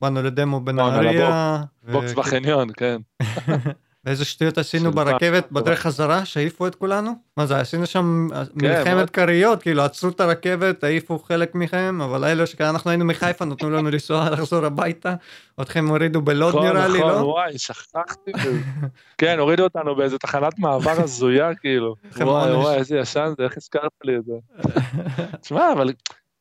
באנו 0.00 0.22
לדמו 0.22 0.60
בנהריה. 0.60 1.62
box 1.92 2.12
בחניון, 2.12 2.68
כן. 2.76 2.96
ואיזה 4.04 4.24
שטויות 4.24 4.58
עשינו. 4.58 4.92
ברכבת 4.92 5.52
בדרך 5.52 5.80
חזרה, 5.80 6.24
שהעיפו 6.24 6.66
את 6.66 6.74
כולנו? 6.74 7.12
מה 7.36 7.46
זה, 7.46 7.60
עשינו 7.60 7.86
שם 7.86 8.28
כן, 8.58 8.66
מלחמת. 8.66 9.10
כריות, 9.10 9.62
כאילו 9.62 9.82
עצרו 9.82 10.10
את 10.10 10.20
הרכבת, 10.20 10.84
העיפו 10.84 11.18
חלק 11.18 11.54
מכם, 11.54 12.00
אבל 12.04 12.24
אלו 12.24 12.46
שאנחנו 12.46 12.90
היינו 12.90 13.04
מחיפה, 13.04 13.44
נתנו 13.44 13.70
לנו 13.70 13.90
לנסוע, 13.92 14.30
לחזור 14.30 14.64
הביתה, 14.64 15.14
אתכם 15.60 15.88
הורידו 15.88 16.20
בלוד 16.20 16.54
נכון, 16.54 16.66
נראה 16.66 16.88
לי, 16.88 16.98
נכון, 16.98 17.12
לא? 17.12 17.16
וואי, 17.16 17.58
שכחתי. 17.58 18.32
כן, 19.18 19.38
הורידו 19.38 19.64
אותנו 19.64 19.96
באיזה 19.96 20.18
תחנת 20.18 20.58
מעבר 20.58 21.02
הזויה, 21.02 21.54
כאילו. 21.54 21.94
וואי. 22.16 22.52
וואי, 22.52 22.76
איזה 22.76 22.98
ישן 22.98 23.32
זה, 23.38 23.44
איך 23.44 23.56
הזכרת 23.56 23.92
לי 24.04 24.16
את 24.16 24.24
זה? 24.24 24.32
תשמע, 25.42 25.72
אבל 25.72 25.92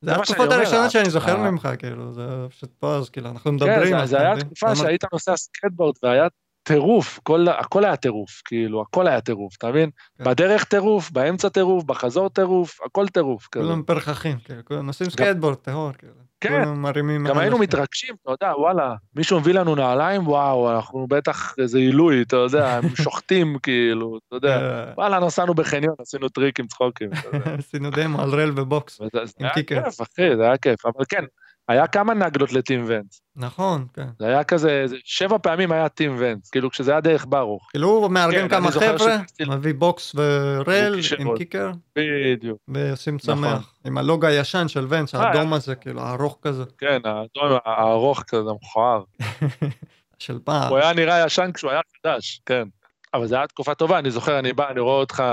זה 0.02 0.16
התקופות 0.16 0.52
הראשונות 0.52 0.92
שאני 0.92 1.10
זוכר 1.10 1.38
ממך, 1.38 1.70
כאילו, 1.80 2.14
זה 2.14 2.46
פשוט 2.50 2.70
פה, 2.80 2.96
אז 2.96 3.10
כאילו, 3.10 3.30
אנחנו 3.30 3.52
כן, 3.52 3.56
מדברים. 3.56 3.96
אז 3.96 4.10
זה 4.10 4.20
היה? 4.20 4.38
תקופה 4.40 4.76
שהיית 4.76 5.04
נוסע 5.14 5.38
סקטבורד 5.38 5.96
והיה 6.04 6.28
טירוף, 6.74 7.20
כל- 7.24 7.46
הכל 7.48 7.86
היה 7.86 7.96
טירוף, 7.96 8.42
כאילו, 8.46 8.82
הכל 8.82 9.08
היה 9.08 9.22
טירוף, 9.22 9.56
אתה 9.58 9.70
מבין? 9.70 9.90
כן. 10.18 10.24
בדרך 10.24 10.64
טירוף, 10.64 11.12
באמצע 11.12 11.50
טירוף, 11.50 11.84
בחזור 11.84 12.30
טירוף, 12.30 12.80
הכל 12.86 13.08
טירוף 13.08 13.48
כזה. 13.52 13.66
כולם 13.66 13.84
פרחחים, 13.84 14.38
כאילו, 14.68 14.82
נוסעים 14.82 15.10
סקייטבורד, 15.10 15.56
טהור, 15.56 15.92
כאילו. 15.98 16.14
כן. 16.42 16.70
מרימים... 16.70 17.28
גם 17.28 17.38
היינו 17.38 17.56
אנשים. 17.56 17.62
מתרגשים, 17.64 18.16
אתה 18.24 18.32
יודע, 18.32 18.54
וואלה, 18.58 18.96
מישהו 19.16 19.40
מביא 19.40 19.54
לנו 19.54 19.76
נעליים, 19.76 20.28
וואו, 20.28 20.72
אנחנו 20.72 21.08
בטח 21.10 21.54
איזה 21.58 21.78
עילוי, 21.78 22.22
אתה 22.22 22.36
יודע, 22.36 22.78
הם 22.78 22.84
שוחטים, 23.04 23.58
כאילו, 23.64 24.18
אתה 24.28 24.36
יודע. 24.36 24.62
אה, 24.62 24.94
וואלה, 24.98 25.20
נסענו 25.20 25.54
בחניון, 25.54 25.96
עשינו 26.00 26.30
טריקים, 26.30 26.68
צחוקים. 26.68 27.10
עשינו 27.60 27.90
דמו 27.90 28.22
על 28.22 28.30
rail 28.30 28.52
ו 28.56 28.65
box. 28.65 29.02
וזה- 29.02 29.10
זה 29.26 29.34
עם 29.40 29.46
היה 29.46 29.54
kicker. 29.54 29.84
כיף, 29.84 30.02
אחי, 30.02 30.36
זה 30.38 30.44
היה 30.44 30.58
כיף. 30.58 30.86
אבל 30.86 31.06
כן, 31.10 31.24
היה 31.70 31.88
כמה 31.88 32.14
נגלות 32.14 32.54
ל 32.54 32.60
team 32.60 32.86
Vans. 32.88 33.22
נכון, 33.36 33.88
כן. 33.94 34.08
זה 34.20 34.28
היה 34.28 34.44
כזה, 34.44 34.86
שבע 35.04 35.38
פעמים 35.38 35.72
היה 35.72 35.90
team 35.90 36.16
Vans, 36.20 36.50
כאילו 36.50 36.70
כשזה 36.72 36.92
היה 36.92 37.02
דרך 37.02 37.26
ברוך. 37.30 37.68
כאילו 37.72 37.88
הוא 37.90 38.12
מארגן 38.12 38.42
כן, 38.42 38.48
כמה 38.48 38.72
חבר'ה, 38.72 38.98
שטסתי- 39.28 39.44
מביא 39.50 39.74
box 39.74 40.16
ו 40.16 40.33
rail 40.33 41.00
עם. 41.20 41.38
kicker, 41.38 41.72
בדיוק. 41.96 42.58
ועושים 42.68 43.16
נכון. 43.24 43.36
שמח. 43.36 43.74
עם 43.86 43.98
הלוגו 43.98 44.28
הישן 44.28 44.68
של 44.68 44.86
Vans, 44.90 45.16
אה, 45.16 45.28
האדום 45.28 45.54
הזה, 45.54 45.76
כאילו, 45.76 46.02
הארוך 46.02 46.38
כזה, 46.42 46.64
כן, 46.78 47.00
האדום 47.06 47.60
הארוך 47.66 48.24
כזה, 48.28 48.50
מכוער. 48.62 49.04
של 50.20 50.40
פעם. 50.44 50.70
הוא 50.70 50.78
היה 50.78 50.94
נראה 50.94 51.26
ישן 51.26 51.50
כשהוא 51.54 51.72
היה 51.72 51.82
חדש, 52.04 52.42
כן. 52.46 52.68
אבל 53.14 53.28
זו 53.28 53.36
הייתה 53.36 53.48
תקופה 53.48 53.76
טובה, 53.76 54.00
אני 54.00 54.12
זוכר, 54.12 54.40
אני 54.40 54.54
בא, 54.54 54.70
אני 54.70 54.80
רואה 54.80 54.96
אותך, 55.00 55.24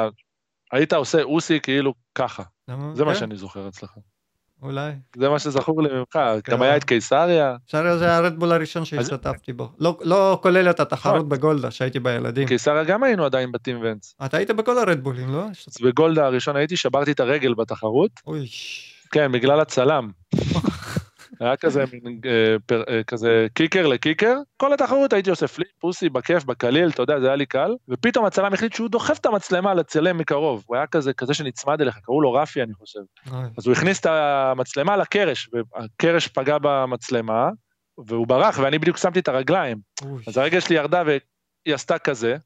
היית 0.73 0.93
עושה 0.93 1.23
אוסי 1.23 1.61
כאילו 1.61 1.95
ככה. 2.15 2.43
זה 2.95 3.05
מה 3.05 3.13
כן, 3.15 3.19
שאני 3.21 3.37
זוכר 3.37 3.69
אצלך. 3.69 3.91
אולי. 4.63 4.93
זה 5.17 5.29
מה 5.29 5.39
שזכור 5.39 5.83
לי 5.83 5.89
ממך. 5.99 6.19
כן. 6.45 6.53
גם 6.53 6.63
היה 6.63 6.77
את 6.77 6.85
קיסריה. 6.85 7.57
שריה 7.67 7.99
זה 7.99 8.17
הרדבול 8.17 8.53
הראשון 8.53 8.85
שהשתתפתי 8.85 9.53
בו. 9.53 9.69
לא- 9.79 9.99
לא 10.03 10.39
כולל 10.43 10.71
את 10.71 10.81
התחרות 10.81 11.29
בגולדה 11.29 11.71
שהייתי 11.71 12.01
בילדים. 12.01 12.49
קיסריה 12.49 12.85
גם 12.85 13.03
היינו 13.03 13.25
עדיין 13.25 13.53
בטים 13.53 13.79
ונס. 13.83 14.15
אתה 14.25 14.37
היית 14.37 14.51
בכל 14.51 14.79
הרדבולים, 14.79 15.33
לא? 15.33 15.45
בגולדה 15.83 16.27
הראשון 16.27 16.57
הייתי, 16.57 16.77
שברתי 16.77 17.13
את 17.13 17.21
הרגל 17.21 17.55
בתחרות. 17.55 18.11
אוי, 18.27 18.47
כן, 19.13 19.33
בגלל 19.33 19.61
הצלם. 19.61 20.11
היה 21.41 21.57
כזה 21.57 21.85
מין 21.93 22.21
אה, 22.27 22.77
אה, 22.89 23.03
כזה 23.05 23.47
קיקר 23.55 23.87
לקיקר, 23.87 24.37
כל 24.57 24.73
התחרות 24.73 25.13
הייתי 25.13 25.31
עושה 25.31 25.49
פליפ, 25.49 25.69
פוסי, 25.79 26.09
בכיף, 26.09 26.45
בקליל, 26.45 26.89
אתה 26.89 27.03
יודע, 27.03 27.21
זה 27.21 27.27
היה 27.27 27.37
לי 27.37 27.47
קל, 27.47 27.75
ופתאום 27.89 28.25
הצלם 28.25 28.53
החליט 28.53 28.73
שהוא 28.73 28.89
דוחף 28.89 29.19
את 29.19 29.27
המצלמה 29.27 29.75
לצלם 29.75 30.19
מקרוב, 30.19 30.65
הוא 30.67 30.77
היה 30.77 30.87
כזה, 30.87 31.13
כזה 31.13 31.35
שנצמד 31.35 31.81
אליך, 31.81 31.99
קראו 32.03 32.21
לו 32.21 32.33
רפי 32.33 32.63
אני 32.63 32.75
חושב. 32.75 33.01
אז 33.59 33.67
הוא 33.67 33.73
הכניס 33.73 34.01
את 34.01 34.07
המצלמה 34.07 34.97
לקרש, 34.97 35.51
והקרש 35.53 36.29
פגע 36.29 36.57
במצלמה, 36.63 37.49
והוא 37.99 38.27
ברח, 38.27 38.59
ואני 38.63 38.79
בדיוק 38.79 38.97
שמתי 38.97 39.19
את 39.19 39.29
הרגליים. 39.29 39.79
אז 40.27 40.37
הרגל 40.37 40.61
שלי 40.61 40.77
ירדה 40.77 41.03
והיא 41.07 41.75
עשתה 41.75 41.99
כזה. 41.99 42.37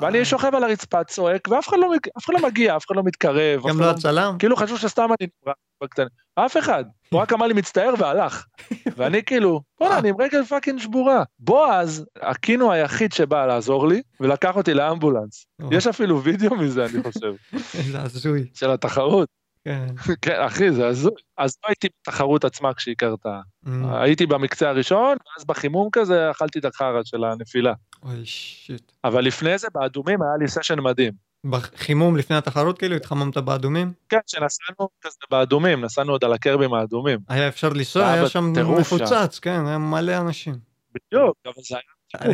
ואני 0.00 0.24
שוכב 0.24 0.54
על 0.54 0.64
הרצפה, 0.64 1.04
צועק, 1.04 1.48
ואף 1.48 1.68
אחד 1.68 1.76
לא, 1.80 1.92
אף 2.18 2.24
אחד 2.24 2.34
לא 2.34 2.48
מגיע, 2.48 2.76
אף 2.76 2.86
אחד 2.86 2.96
לא 2.96 3.02
מתקרב. 3.02 3.68
גם 3.68 3.80
לא 3.80 3.86
לא- 3.86 3.90
הצלם? 3.90 4.36
כאילו 4.38 4.56
חשבו 4.56 4.76
שסתם 4.76 5.06
אני 5.20 5.28
נברא 5.42 5.54
בקטנה. 5.82 6.06
אף 6.34 6.56
אחד. 6.56 6.84
הוא 7.08 7.20
רק 7.20 7.32
אמר 7.32 7.46
לי 7.46 7.54
מצטער 7.54 7.94
והלך. 7.98 8.44
ואני 8.96 9.22
כאילו, 9.24 9.60
בוא'נה, 9.80 9.98
אני 9.98 10.08
עם 10.08 10.20
רגל 10.20 10.44
fucking 10.44 10.78
שבורה. 10.80 11.22
בועז 11.38 12.04
אקינו 12.22 12.72
היחיד 12.72 13.12
שבא 13.12 13.46
לעזור 13.46 13.88
לי, 13.88 14.02
ולקח 14.20 14.56
אותי 14.56 14.74
לאמבולנס. 14.74 15.46
יש 15.70 15.86
אפילו 15.86 16.22
וידאו 16.22 16.56
מזה, 16.56 16.84
אני 16.84 17.02
חושב, 17.02 17.32
איזה 17.78 18.02
הזוי. 18.02 18.44
של 18.54 18.70
התחרות. 18.70 19.28
כן. 19.64 19.86
כן, 20.22 20.40
אחי, 20.46 20.72
זה 20.72 20.86
הזוי. 20.86 21.12
אז 21.38 21.56
לא 21.64 21.68
הייתי 21.68 21.88
בתחרות 22.00 22.44
עצמה 22.44 22.74
כשהיא 22.74 22.94
קרתה. 22.98 23.40
אמ, 23.66 23.92
הייתי 23.92 24.26
במקצה 24.26 24.68
הראשון, 24.68 25.16
ואז 25.26 25.44
בחימום 25.46 25.88
כזה 25.92 26.30
אכלתי 26.30 26.58
את 26.58 26.64
החרא 26.64 27.00
של 27.04 27.24
הנפילה. 27.24 27.72
אוי, 28.02 28.26
שיט. 28.26 28.92
אבל 29.04 29.24
לפני 29.24 29.58
זה, 29.58 29.68
באדומים 29.74 30.22
היה 30.22 30.36
לי 30.40 30.48
סשן 30.48 30.80
מדהים. 30.80 31.12
בחימום 31.50 32.16
לפני 32.16 32.36
התחרות 32.36 32.78
כאילו 32.78 32.96
התחממת 32.96 33.36
באדומים? 33.36 33.92
כן, 34.08 34.18
שנסענו 34.26 34.88
כזה 35.02 35.16
באדומים, 35.30 35.80
נסענו 35.84 36.12
עוד 36.12 36.24
על 36.24 36.32
הקרבים 36.32 36.74
האדומים. 36.74 37.18
היה 37.28 37.48
אפשר 37.48 37.68
לנסוע, 37.68 38.08
היה 38.10 38.28
שם. 38.28 38.52
מפוצץ, 38.78 39.38
כן, 39.38 39.66
היה 39.66 39.78
מלא 39.78 40.18
אנשים. 40.18 40.54
בדיוק, 40.94 41.36
אבל 41.46 41.62
זה 41.68 41.76
היה 41.76 41.82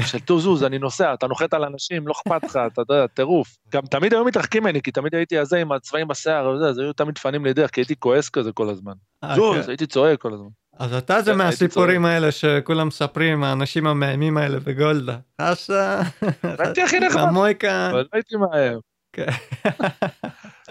של 0.07 0.19
תוזוז, 0.19 0.65
אני 0.65 0.79
נוסע, 0.79 1.15
אתה 1.15 1.27
נוחת 1.27 1.55
על 1.55 1.65
אנשים, 1.65 2.09
לא 2.09 2.13
אכפת 2.13 2.45
לך, 2.45 2.59
אתה 2.73 2.81
יודע, 2.81 3.07
טירוף. 3.07 3.57
גם 3.73 3.83
תמיד 3.83 4.15
היו 4.15 4.25
מתרחקים 4.25 4.63
ממני, 4.63 4.83
כי 4.83 4.91
תמיד 4.91 5.15
הייתי 5.15 5.39
הזה 5.39 5.59
עם 5.59 5.73
הצבעים 5.73 6.09
בשיער 6.09 6.49
וזה, 6.49 6.65
אז 6.69 6.79
היו 6.79 6.93
תמיד 6.93 7.15
מפנים 7.19 7.45
לי 7.45 7.53
דרך, 7.53 7.71
כי 7.71 7.81
הייתי 7.81 7.95
כועס 7.99 8.29
כזה 8.29 8.53
כל 8.53 8.69
הזמן. 8.69 8.93
אה, 9.25 9.37
זוז, 9.37 9.65
כן. 9.65 9.71
הייתי 9.71 9.87
צועק 9.87 10.21
כל 10.21 10.33
הזמן. 10.33 10.49
אז 10.79 10.95
אתה 10.95 11.23
זה 11.23 11.33
כן, 11.33 11.39
מהסיפורים 11.39 12.05
האלה 12.05 12.33
שכולם 12.33 12.89
מספרים, 12.89 13.45
האנשים 13.45 13.87
המאיימים 13.87 14.37
האלה 14.39 14.61
בגולדה. 14.61 15.17
חסה, 15.43 16.03
הייתי 16.43 16.83
הכי 16.83 17.01
נחמד, 17.01 17.23
המויקה. 17.23 17.91
אבל 17.91 18.01
לא 18.01 18.09
הייתי 18.13 18.37
מאיים. 18.37 18.79
כן. 19.13 19.27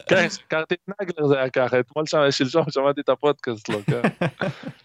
כן, 0.09 0.27
כשהכרתי 0.27 0.75
את 0.75 1.01
נגלר 1.01 1.27
זה 1.27 1.37
היה 1.37 1.49
ככה, 1.49 1.79
אתמול 1.79 2.05
שם, 2.05 2.17
שלשום 2.31 2.63
שמעתי 2.69 3.01
את 3.01 3.09
הפודקאסט 3.09 3.67
שלו, 3.67 3.79
כן. 3.85 4.01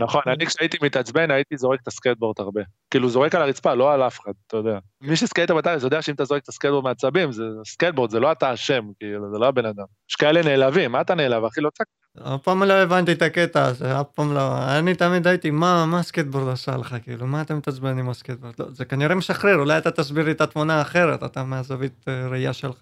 נכון, 0.00 0.22
אני 0.26 0.46
כשהייתי 0.46 0.78
מתעצבן 0.82 1.30
הייתי 1.30 1.56
זורק 1.56 1.80
את 1.82 1.88
הסקייטבורד 1.88 2.34
הרבה. 2.38 2.60
כאילו 2.90 3.08
זורק 3.08 3.34
על 3.34 3.42
הרצפה, 3.42 3.74
לא 3.74 3.92
על 3.92 4.02
אף 4.06 4.20
אחד, 4.20 4.32
אתה 4.46 4.56
יודע. 4.56 4.78
מי 5.00 5.16
שסקייטר 5.16 5.54
בטייס 5.54 5.82
יודע 5.82 6.02
שאם 6.02 6.14
אתה 6.14 6.24
זורק 6.24 6.42
את 6.42 6.48
הסקייטבורד 6.48 6.84
מעצבים, 6.84 7.32
זה 7.32 7.44
סקייטבורד, 7.64 8.10
זה 8.10 8.20
לא 8.20 8.32
אתה 8.32 8.54
אשם, 8.54 8.84
כאילו, 8.98 9.30
זה 9.32 9.38
לא 9.38 9.46
הבן 9.46 9.66
אדם. 9.66 9.84
יש 10.10 10.16
כאלה 10.16 10.42
נעלבים, 10.42 10.92
מה 10.92 11.00
אתה 11.00 11.14
נעלב, 11.14 11.44
אחי? 11.44 11.60
לא 11.60 11.70
צעק. 11.70 11.86
אף 12.22 12.42
פעם 12.42 12.62
לא 12.62 12.72
הבנתי 12.72 13.12
את 13.12 13.22
הקטע 13.22 13.64
הזה, 13.64 14.00
אף 14.00 14.06
פעם 14.14 14.34
לא. 14.34 14.78
אני 14.78 14.94
תמיד 14.94 15.26
הייתי, 15.26 15.50
מה, 15.50 15.86
מה 15.86 15.98
הסקייטבורד 15.98 16.48
עשה 16.48 16.76
לך, 16.76 16.96
כאילו, 17.02 17.26
מה 17.26 17.42
אתה 17.42 17.54
מתעצבן 17.54 17.98
עם 17.98 18.10
הסקייטבורד? 18.10 18.54
לא, 18.58 18.66
זה 18.70 18.84
כנראה 18.84 19.14
משחרר, 19.14 19.54
אולי 19.54 19.78
אתה 19.78 19.90
תסביר 19.90 20.24
לי 20.24 20.30
את 20.30 20.40
התמונה 20.40 20.78
האחרת, 20.78 21.22
אתה 21.22 21.44
מהזווית 21.44 22.04
אה, 22.08 22.28
ראייה 22.28 22.52
שלך, 22.52 22.78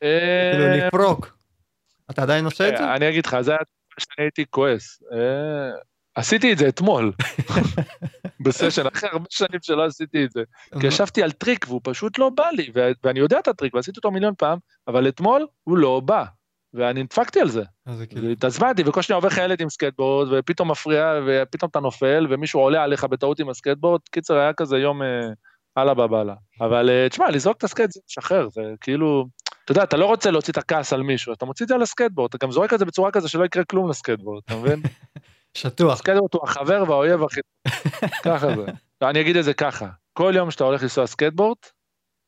כאילו 0.00 0.64
אה, 0.64 0.86
לפרוק. 0.86 1.36
אתה 2.10 2.22
עדיין 2.22 2.44
עושה 2.44 2.68
את 2.68 2.76
זה? 2.76 2.94
אני 2.94 3.08
אגיד 3.08 3.26
לך, 3.26 3.40
זה 3.40 3.50
היה 3.50 3.60
שאני 3.98 4.24
הייתי 4.24 4.44
כועס. 4.50 5.02
עשיתי 6.20 6.52
את 6.52 6.58
זה 6.58 6.68
אתמול, 6.68 7.12
בסשן, 8.44 8.86
אחרי 8.86 9.08
הרבה 9.12 9.26
שנים 9.30 9.60
שלא 9.62 9.84
עשיתי 9.84 10.24
את 10.24 10.30
זה. 10.30 10.42
כי 10.80 10.86
ישבתי 10.86 11.22
על 11.22 11.30
טריק 11.30 11.66
והוא 11.68 11.80
פשוט 11.84 12.18
לא 12.18 12.28
בא 12.28 12.48
לי, 12.52 12.70
ו- 12.74 12.90
ואני 13.04 13.20
יודע 13.20 13.38
את 13.38 13.48
הטריק 13.48 13.74
ועשיתי 13.74 13.96
אותו 13.96 14.10
מיליון 14.10 14.34
פעם, 14.38 14.58
אבל 14.88 15.08
אתמול 15.08 15.46
הוא 15.64 15.78
לא 15.78 16.00
בא. 16.00 16.24
ואני 16.74 17.02
נדפקתי 17.02 17.40
על 17.40 17.48
זה. 17.48 17.62
כאילו, 18.10 18.28
התעצבנתי, 18.28 18.82
וכל 18.86 19.02
שניה 19.02 19.16
עובר 19.16 19.28
חיילת 19.28 19.60
עם 19.60 19.68
סקטבורד, 19.68 20.28
ופתאום 20.32 20.70
מפריע, 20.70 21.20
ופתאום 21.26 21.68
אתה 21.70 21.80
נופל, 21.80 22.26
ומישהו 22.30 22.60
עולה 22.60 22.82
עליך 22.82 23.04
בטעות 23.04 23.40
עם 23.40 23.48
הסקטבורד. 23.48 24.00
קיצר, 24.10 24.34
היה 24.34 24.52
כזה 24.52 24.78
יום 24.78 25.02
אה, 25.02 25.08
אללה 25.78 25.94
בבאללה. 25.94 26.34
אבל 26.60 26.90
אה, 26.90 27.08
תשמע, 27.08 27.30
לזרוק 27.30 27.56
את 27.56 27.64
הסקייט 27.64 27.90
זה 27.90 28.00
משחרר, 28.10 28.48
זה 28.48 28.62
כאילו... 28.80 29.26
אתה 29.64 29.72
יודע, 29.72 29.82
אתה 29.82 29.96
לא 29.96 30.06
רוצה 30.06 30.30
להוציא 30.30 30.52
את 30.52 30.58
הכעס 30.58 30.92
על 30.92 31.02
מישהו, 31.02 31.32
אתה 31.32 31.44
מוציא 31.44 31.64
את 31.64 31.68
זה 31.68 31.74
על 31.74 31.82
הסקטבורד, 31.82 32.30
אתה 32.34 32.46
גם 32.46 32.52
זורק 32.52 32.74
את 32.74 32.78
זה 32.78 32.84
בצורה 32.84 33.10
כזה 33.10 33.28
שלא 33.28 33.44
יקרה 33.44 33.64
כלום 33.64 33.90
לסקטבורד, 33.90 34.42
אתה 34.44 34.56
מבין? 34.56 34.82
שטוח. 35.54 35.98
סקייטבורד 35.98 36.30
הוא 36.34 36.44
החבר 36.44 36.84
והאויב 36.88 37.22
הכי... 37.22 37.40
ככה 38.24 38.46
זה. 38.56 38.64
אני 39.02 39.20
אגיד 39.20 39.36
את 39.36 39.44
זה 39.44 39.54
ככה, 39.54 39.88
כל 40.12 40.32
יום 40.36 40.50
שאתה 40.50 40.64
הולך 40.64 40.82
לנסוע 40.82 41.06
סקייטבורד, 41.06 41.56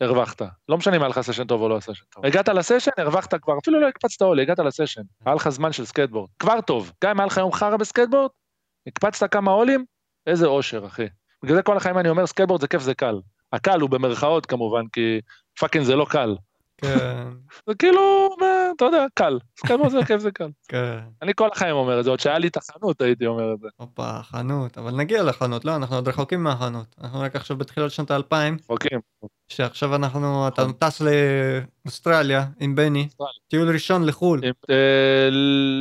הרווחת. 0.01 0.43
לא 0.69 0.79
משנה 0.79 0.97
אם 0.97 1.03
היה 1.03 1.09
לך 1.09 1.21
סשן 1.21 1.47
טוב 1.47 1.63
או 1.63 1.69
לא 1.69 1.81
סשן 1.81 2.05
טוב. 2.11 2.27
הגעת 2.27 2.49
לסשן, 2.49 2.91
הרווחת 2.99 3.35
כבר, 3.35 3.59
אפילו 3.63 3.81
לא 3.81 3.89
הקפצת 3.89 4.23
ollie, 4.23 4.43
הגעת 4.43 4.59
לסשן. 4.59 5.03
היה 5.27 5.35
לך 5.35 5.49
זמן 5.49 5.73
של 5.73 5.85
סקייטבורד. 5.85 6.31
כבר 6.39 6.61
טוב. 6.61 6.93
גם 7.05 7.11
אם 7.11 7.21
היה 7.21 7.27
לך 7.27 7.37
יום 7.37 7.53
חרא 7.53 7.77
בסקייטבורד, 7.77 8.31
הקפצת 8.87 9.33
כמה 9.33 9.51
ollie 9.51 9.72
ים, 9.72 9.85
איזה 10.27 10.47
אושר, 10.47 10.87
אחי. 10.87 11.07
בגלל 11.43 11.57
זה 11.57 11.63
כל 11.63 11.77
החיים 11.77 11.99
אני 11.99 12.09
אומר, 12.09 12.27
סקייטבורד 12.27 12.61
זה 12.61 12.69
כיף, 12.69 12.83
זה 12.83 12.95
קל. 12.95 13.21
הקל 13.53 13.81
הוא 13.81 13.91
במרכאות 13.91 14.47
כמובן, 14.47 14.83
כי 14.93 15.21
fucking 15.59 15.85
זה 15.85 15.97
לא 15.97 16.07
קל. 16.11 16.37
כן. 16.83 17.29
זה 17.67 17.75
כאילו, 17.79 18.29
אתה 18.77 18.85
יודע, 18.85 19.07
קל. 19.15 19.39
סקייטבורד 19.59 19.91
זה 19.91 20.05
כיף, 20.07 20.21
זה 20.21 20.31
קל. 20.31 20.49
כן. 20.69 20.99
אני 21.23 21.33
כל 21.37 21.49
החיים 21.53 21.77
אומר 21.77 21.99
את 22.01 22.05
זה, 22.05 22.11
עוד 22.11 22.21
שהיה 22.21 22.39
לי 22.39 22.49
את 22.49 22.57
החנות 22.57 23.01
הייתי 23.01 23.27
אומר 23.27 23.55
את 23.55 23.61
זה. 23.61 23.69
הופה, 23.77 24.23
חנות, 24.23 24.79
אבל 24.79 24.97
נגיע 24.97 25.23
לחנות, 25.23 25.65
לא, 25.65 25.77
אנחנו 25.77 25.97
עוד 25.97 26.09
רחוקים 26.09 26.43
מהחנות. 26.43 26.87
אנחנו 27.03 27.21
רק 27.21 27.37
עכשיו 27.37 27.57
בתחילת 27.57 27.91
שנות 27.91 28.11
האלפיים, 28.11 28.57
רחוקים. 28.65 29.01
שעכשיו 29.49 29.95
אנחנו, 29.95 30.49
אתה 30.49 30.65
טס 30.79 31.03
לאוסטרליה 31.85 32.45
עם 32.61 32.75
בני, 32.75 33.09
טיול 33.49 33.71
ראשון 33.71 34.05
לחו"ל. 34.05 34.41
אה, 34.71 35.29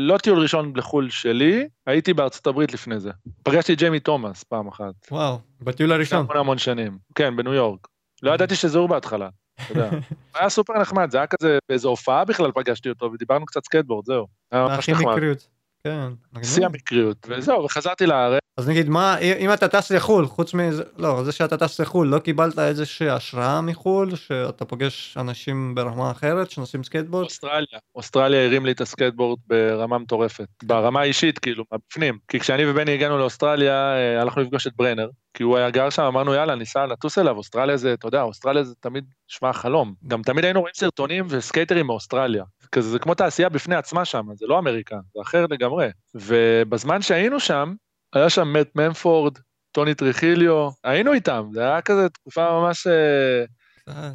לא 0.07 0.17
טיול 0.17 0.41
ראשון 0.41 0.73
לחו"ל 0.75 1.09
שלי, 1.09 1.67
הייתי 1.87 2.13
בארצות 2.13 2.47
הברית 2.47 2.73
לפני 2.73 2.99
זה. 2.99 3.11
פגשתי 3.43 3.75
ג'יימי 3.75 3.99
תומאס 3.99 4.43
פעם 4.43 4.67
אחת. 4.67 4.93
וואו, 5.11 5.39
בטיול 5.61 5.91
הראשון. 5.91 6.19
לפני 6.19 6.31
המון 6.31 6.37
המון 6.37 6.57
שנים. 6.57 6.97
כן, 7.15 7.35
בניו 7.35 7.53
יורק. 7.53 7.87
לא 8.23 8.31
ידעתי 8.31 8.55
שזה 8.55 8.79
הוא 8.79 8.89
בהתחלה. 8.89 9.29
אתה 9.65 9.71
יודע. 9.71 9.89
היה 10.35 10.49
סופר 10.49 10.79
נחמד, 10.81 11.11
זה 11.11 11.17
היה 11.17 11.27
כזה, 11.27 11.57
באיזו 11.69 11.89
הופעה 11.89 12.25
בכלל 12.25 12.51
פגשתי 12.51 12.89
אותו, 12.89 13.11
ודיברנו 13.13 13.45
קצת 13.45 13.65
סקייטבורד, 13.65 14.05
זהו. 14.05 14.27
הכי. 14.51 14.91
מקריות. 14.93 15.47
כן. 15.83 16.09
שיא 16.43 16.65
המקריות, 16.65 17.17
וזהו, 17.29 17.63
וחזרתי 17.63 18.05
לארץ. 18.05 18.41
אז 18.57 18.69
נגיד, 18.69 18.89
מה, 18.89 19.17
אם 19.17 19.53
אתה 19.53 19.67
טס 19.67 19.91
לחו"ל, 19.91 20.25
חוץ 20.25 20.53
מזה, 20.53 20.83
לא, 20.97 21.23
זה 21.23 21.31
שאתה 21.31 21.57
טס 21.57 21.79
לחו"ל, 21.79 22.07
לא 22.07 22.19
קיבלת 22.19 22.59
איזושהי 22.59 23.09
השראה 23.09 23.61
מחו"ל, 23.61 24.15
שאתה 24.15 24.65
פוגש 24.65 25.17
אנשים 25.17 25.75
ברמה 25.75 26.11
אחרת 26.11 26.51
שנוסעים 26.51 26.83
סקייטבורד? 26.83 27.23
אוסטרליה, 27.23 27.79
אוסטרליה 27.95 28.45
הרים 28.45 28.65
לי 28.65 28.71
את 28.71 28.81
הסקייטבורד 28.81 29.39
ברמה 29.47 29.97
מטורפת. 29.97 30.47
ברמה 30.63 31.01
האישית, 31.01 31.39
כאילו, 31.39 31.63
בפנים. 31.73 32.17
כי 32.27 32.39
כשאני 32.39 32.65
ובני 32.65 32.93
הגענו 32.93 33.17
לאוסטרליה, 33.17 33.93
אה, 33.93 34.21
הלכנו 34.21 34.41
לפגוש 34.41 34.67
את 34.67 34.73
ברנר, 34.75 35.09
כי 35.33 35.43
הוא 35.43 35.57
היה 35.57 35.69
גר 35.69 35.89
שם, 35.89 36.03
אמרנו 36.03 36.33
יאללה, 36.33 36.55
ניסע 36.55 36.85
לטוס 36.85 37.17
אליו, 37.17 37.37
אוסטרליה 37.37 37.77
זה, 37.77 37.93
אתה 37.93 38.07
יודע, 38.07 38.21
אוסטרליה 38.21 38.63
זה 38.63 38.75
תמיד 38.79 39.05
נשמע 39.29 39.53
חלום. 39.53 39.93
גם 40.07 40.21
תמיד 40.21 40.45
היינו 40.45 40.59
רואים 40.59 40.73
סרטונים 40.75 41.25
וסקייטרים 41.29 41.87
מאוסטרליה. 41.87 42.43
כזה, 42.71 42.89
זה 42.89 42.99
כמו 42.99 43.13
תעשייה 43.13 43.49
בפני 43.49 43.75
עצמה 43.75 44.05
שם, 44.05 44.25
זה 44.33 44.45
לא 44.49 44.59
אמריקה, 44.59 44.95
זה 45.15 45.21
אחר 45.21 45.45
לגמרי. 45.49 45.87
ובזמן 46.15 47.01
שהיינו 47.01 47.39
שם, 47.39 47.73
היה 48.13 48.29
שם 48.29 48.47
מאט 48.47 48.67
ממפורד, 48.75 49.37
טוני 49.71 49.93
טרוחיו, 49.93 50.69
היינו 50.83 51.13
איתם, 51.13 51.49
זה 51.51 51.61
היה 51.61 51.81
כזה 51.81 52.09
תקופה 52.09 52.51
ממש... 52.51 52.87
אה, 52.87 53.43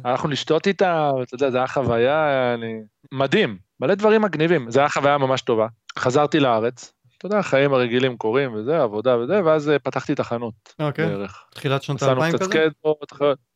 הלכנו 0.03 0.29
לשתות 0.29 0.67
איתם, 0.67 1.11
אתה 1.21 1.35
יודע, 1.35 1.49
זה 1.49 1.57
היה 1.57 1.67
חוויה, 1.67 2.53
אני... 2.53 2.73
מדהים, 3.11 3.57
מלא 3.79 3.95
דברים 3.95 4.21
מגניבים, 4.21 4.71
זה 4.71 4.79
היה 4.79 4.89
חוויה 4.89 5.17
ממש 5.17 5.41
טובה. 5.41 5.67
חזרתי 5.99 6.39
לארץ, 6.39 6.93
אתה 7.17 7.25
יודע, 7.25 7.37
החיים 7.37 7.73
הרגילים 7.73 8.17
קורים 8.17 8.53
וזה, 8.53 8.83
עבודה 8.83 9.17
וזה, 9.17 9.45
ואז 9.45 9.69
אה, 9.69 9.79
פתחתי 9.79 10.13
את 10.13 10.19
החנות 10.19 10.53
אוקיי, 10.79 11.05
בערך. 11.05 11.45
תחילת 11.51 11.83
שנות 11.83 12.01
האלפיים 12.01 12.33
כזה? 12.33 12.45
סקייטבורד, 12.45 13.07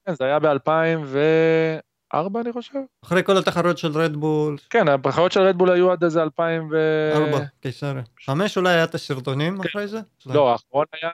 כן, 0.05 0.13
זה 0.13 0.25
היה 0.25 0.39
ב-2004 0.39 2.39
אני 2.41 2.53
חושב. 2.53 2.79
אחרי 3.03 3.23
כל 3.23 3.37
התחרויות 3.37 3.77
של 3.77 3.91
רדבול, 3.91 4.57
כן, 4.69 4.87
הבריכות 4.87 5.31
של 5.31 5.41
רדבול 5.41 5.71
היו 5.71 5.91
עד 5.91 6.03
איזה 6.03 6.23
2000 6.23 6.69
ו... 6.71 6.75
ארבע, 7.15 7.45
קיסריה. 7.61 8.03
חמש 8.25 8.57
אולי 8.57 8.69
היה 8.69 8.83
את 8.83 8.95
הסרטונים 8.95 9.61
אחרי 9.61 9.87
זה? 9.87 9.99
כן. 10.19 10.33
לא, 10.33 10.51
האחרון 10.51 10.85
היה, 11.01 11.11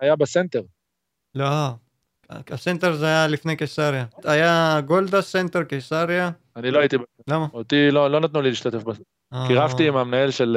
היה 0.00 0.16
בסנטר. 0.16 0.62
לא, 1.34 1.46
הסנטר 2.30 2.92
זה 2.92 3.06
היה 3.06 3.26
לפני 3.26 3.56
קיסריה. 3.56 4.04
היה 4.24 4.80
גולדה 4.84 5.22
סנטר 5.22 5.64
קיסריה. 5.64 6.30
אני 6.56 6.70
לא 6.70 6.78
הייתי, 6.78 6.96
למה? 7.28 7.46
אותי 7.54 7.90
לא, 7.90 8.10
לא 8.10 8.20
נתנו 8.20 8.42
לי 8.42 8.48
להשתתף 8.48 8.82
בזה. 8.82 9.02
כי 9.46 9.56
אה, 9.56 9.64
רבתי 9.64 9.88
עם 9.88 9.96
המנהל 9.96 10.30
של... 10.30 10.56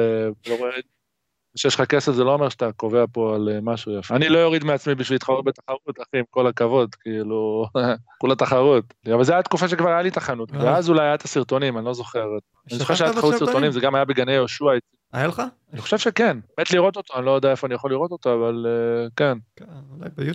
שיש 1.56 1.74
לך 1.74 1.80
כסף 1.80 2.12
זה 2.12 2.24
לא 2.24 2.32
אומר 2.32 2.48
שאתה 2.48 2.72
קובע 2.72 3.04
פה 3.12 3.34
על 3.34 3.48
אה, 3.48 3.58
משהו 3.62 3.98
יפה. 3.98 4.16
אני 4.16 4.28
לא 4.28 4.38
יוריד 4.38 4.64
מעצמי 4.64 4.94
בשביל 4.94 5.14
להתחרות 5.14 5.44
בתחרות, 5.44 5.96
אחי, 6.02 6.18
עם 6.18 6.24
כל 6.30 6.46
הכבוד, 6.46 6.94
כאילו, 6.94 7.66
כולה 8.20 8.34
תחרות. 8.34 8.94
אבל 9.14 9.24
זו 9.24 9.32
הייתה 9.32 9.48
תקופה 9.48 9.68
שכבר 9.68 9.88
היה 9.88 10.02
לי 10.02 10.08
את 10.08 10.16
החנות, 10.16 10.54
אה. 10.54 10.64
ואז 10.64 10.88
אולי 10.90 11.02
היה 11.02 11.14
את 11.14 11.22
הסרטונים, 11.22 11.78
אני 11.78 11.84
לא 11.86 11.94
זוכר. 11.94 12.24
אני 12.70 12.78
זוכר 12.78 12.94
שהיה 12.94 13.12
תחרות? 13.12 13.34
סרטונים, 13.34 13.70
זה 13.72 13.80
גם 13.80 13.94
היה 13.94 14.04
בגני 14.04 14.32
יהושע. 14.32 14.64
היה 15.12 15.26
לך? 15.26 15.42
אני 15.72 15.80
חושב 15.80 15.98
שכן, 15.98 16.38
מת 16.60 16.72
לראות 16.72 16.96
אותו, 16.96 17.14
אני 17.18 17.26
לא 17.26 17.30
יודע 17.30 17.50
איפה 17.50 17.66
אני 17.66 17.74
יכול 17.74 17.90
לראות 17.90 18.10
אותו, 18.10 18.34
אבל 18.34 18.66
אה, 18.68 19.08
כן. 19.16 19.38
כן, 19.56 19.64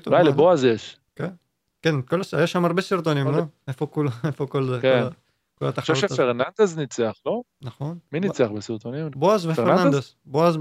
אולי? 0.08 0.24
לבועז 0.24 0.64
יש. 0.64 0.98
כן, 1.82 2.02
כל 2.02 2.22
הס- 2.22 2.34
היה 2.34 2.48
שם 2.48 2.66
הרבה 2.66 2.82
סרטונים, 2.82 3.26
כל 3.26 3.32
לא? 3.32 3.38
כל 3.92 4.08
איפה 4.28 4.48
כל 4.48 4.64
זה? 4.64 4.80
כן. 4.82 5.04
אני 5.62 5.72
חושב. 5.72 5.96
שפרננדז 5.96 6.78
ניצח, 6.78 7.14
לא? 7.26 7.42
נכון. 7.62 7.98
מי 8.12 8.20
ניצח 8.20 8.48
בסרטונים? 8.56 9.12
בועז? 9.16 9.46
ופרננדס. 9.46 10.16
בועז 10.26 10.58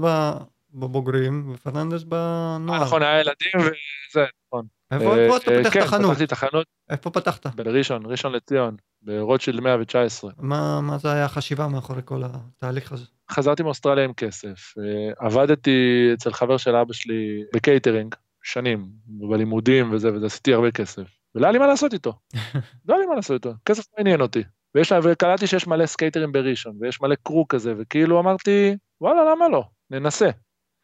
בבוגרים 0.73 1.51
ופרננדס 1.53 2.01
אה, 2.01 2.07
בנוער. 2.07 2.81
נכון, 2.81 3.03
היה 3.03 3.19
ילדים 3.19 3.51
וזה, 3.55 4.25
נכון. 4.47 4.65
איפה 4.91 5.17
אה, 5.17 5.37
אתה 5.37 5.45
פותח 5.45 5.67
את 5.67 5.73
כן, 5.73 5.81
החנות? 5.81 6.09
פתחתי 6.09 6.23
את 6.23 6.31
החנות 6.31 6.65
איפה 6.89 7.09
פתחת? 7.09 7.55
בראשון, 7.55 8.05
ראשון 8.05 8.31
לציון, 8.31 8.75
ברוטשילד 9.01 9.59
119. 9.59 10.31
מה 10.37 10.97
זה 10.97 11.11
היה 11.11 11.25
החשיבה 11.25 11.67
מאחורי 11.67 12.01
כל 12.05 12.23
התהליך 12.25 12.91
הזה? 12.91 13.05
חזרתי 13.31 13.63
מאוסטרליה 13.63 14.03
עם 14.03 14.13
כסף, 14.13 14.73
אה, 14.77 15.27
עבדתי 15.27 16.09
אצל 16.13 16.33
חבר 16.33 16.57
של 16.57 16.75
אבא 16.75 16.93
שלי 16.93 17.43
בקייטרינג, 17.53 18.15
שנים, 18.43 18.89
בלימודים 19.05 19.93
וזה 19.93 20.13
וזה, 20.13 20.25
עשיתי 20.25 20.53
הרבה 20.53 20.71
כסף. 20.71 21.03
ולא 21.35 21.45
היה 21.45 21.51
לי 21.51 21.59
מה 21.59 21.67
לעשות 21.67 21.93
איתו. 21.93 22.13
לא 22.87 22.93
היה 22.93 22.99
לי 22.99 23.05
מה 23.05 23.15
לעשות 23.15 23.45
איתו, 23.45 23.53
כסף 23.65 23.83
לא 23.93 24.01
עניין 24.01 24.21
אותי. 24.21 24.43
ויש, 24.77 24.91
וקלטתי 25.03 25.47
שיש 25.47 25.67
מלא 25.67 25.85
סקייטרים 25.85 26.31
בראשון, 26.31 26.77
ויש 26.79 27.01
מלא 27.01 27.15
crew 27.23 27.47
כזה, 27.47 27.73
וכאילו 27.77 28.19
אמרתי, 28.19 28.75
וואלה, 29.01 29.31
למה 29.31 29.49
לא? 29.49 29.63
ננסה. 29.89 30.29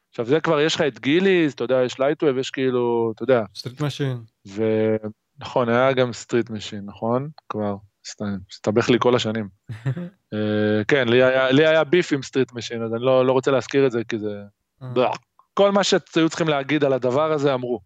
עכשיו 0.09 0.25
זה 0.25 0.39
כבר, 0.39 0.59
יש 0.59 0.75
לך 0.75 0.81
את 0.81 0.99
גיליז, 0.99 1.53
אתה 1.53 1.63
יודע, 1.63 1.83
יש 1.85 1.99
לייטווב, 1.99 2.37
יש 2.37 2.49
כאילו, 2.49 3.11
אתה 3.15 3.23
יודע, 3.23 3.43
Street 3.55 3.81
Machine. 3.81 4.17
ונכון, 4.45 5.69
היה 5.69 5.93
גם 5.93 6.13
Street 6.13 6.49
Machine, 6.49 6.81
נכון? 6.85 7.29
כבר, 7.49 7.75
הסתבך 8.51 8.89
לי 8.89 8.97
כל 8.99 9.15
השנים. 9.15 9.49
אה, 10.33 10.83
כן, 10.87 11.07
לי 11.07 11.23
היה, 11.23 11.51
לי 11.51 11.67
היה 11.67 11.83
beef 11.83 12.13
עם 12.13 12.23
Street 12.23 12.53
Machine, 12.53 12.83
אז 12.83 12.93
אני 12.93 13.01
לא, 13.01 13.25
לא 13.25 13.31
רוצה 13.31 13.51
להזכיר 13.51 13.85
את 13.85 13.91
זה, 13.91 14.01
כי 14.07 14.19
זה... 14.19 14.41
אה, 14.81 15.11
כל 15.53 15.71
מה 15.71 15.83
שהיו 15.83 16.29
צריכים 16.29 16.47
להגיד 16.47 16.83
על 16.83 16.93
הדבר 16.93 17.31
הזה, 17.31 17.53
אמרו. 17.53 17.79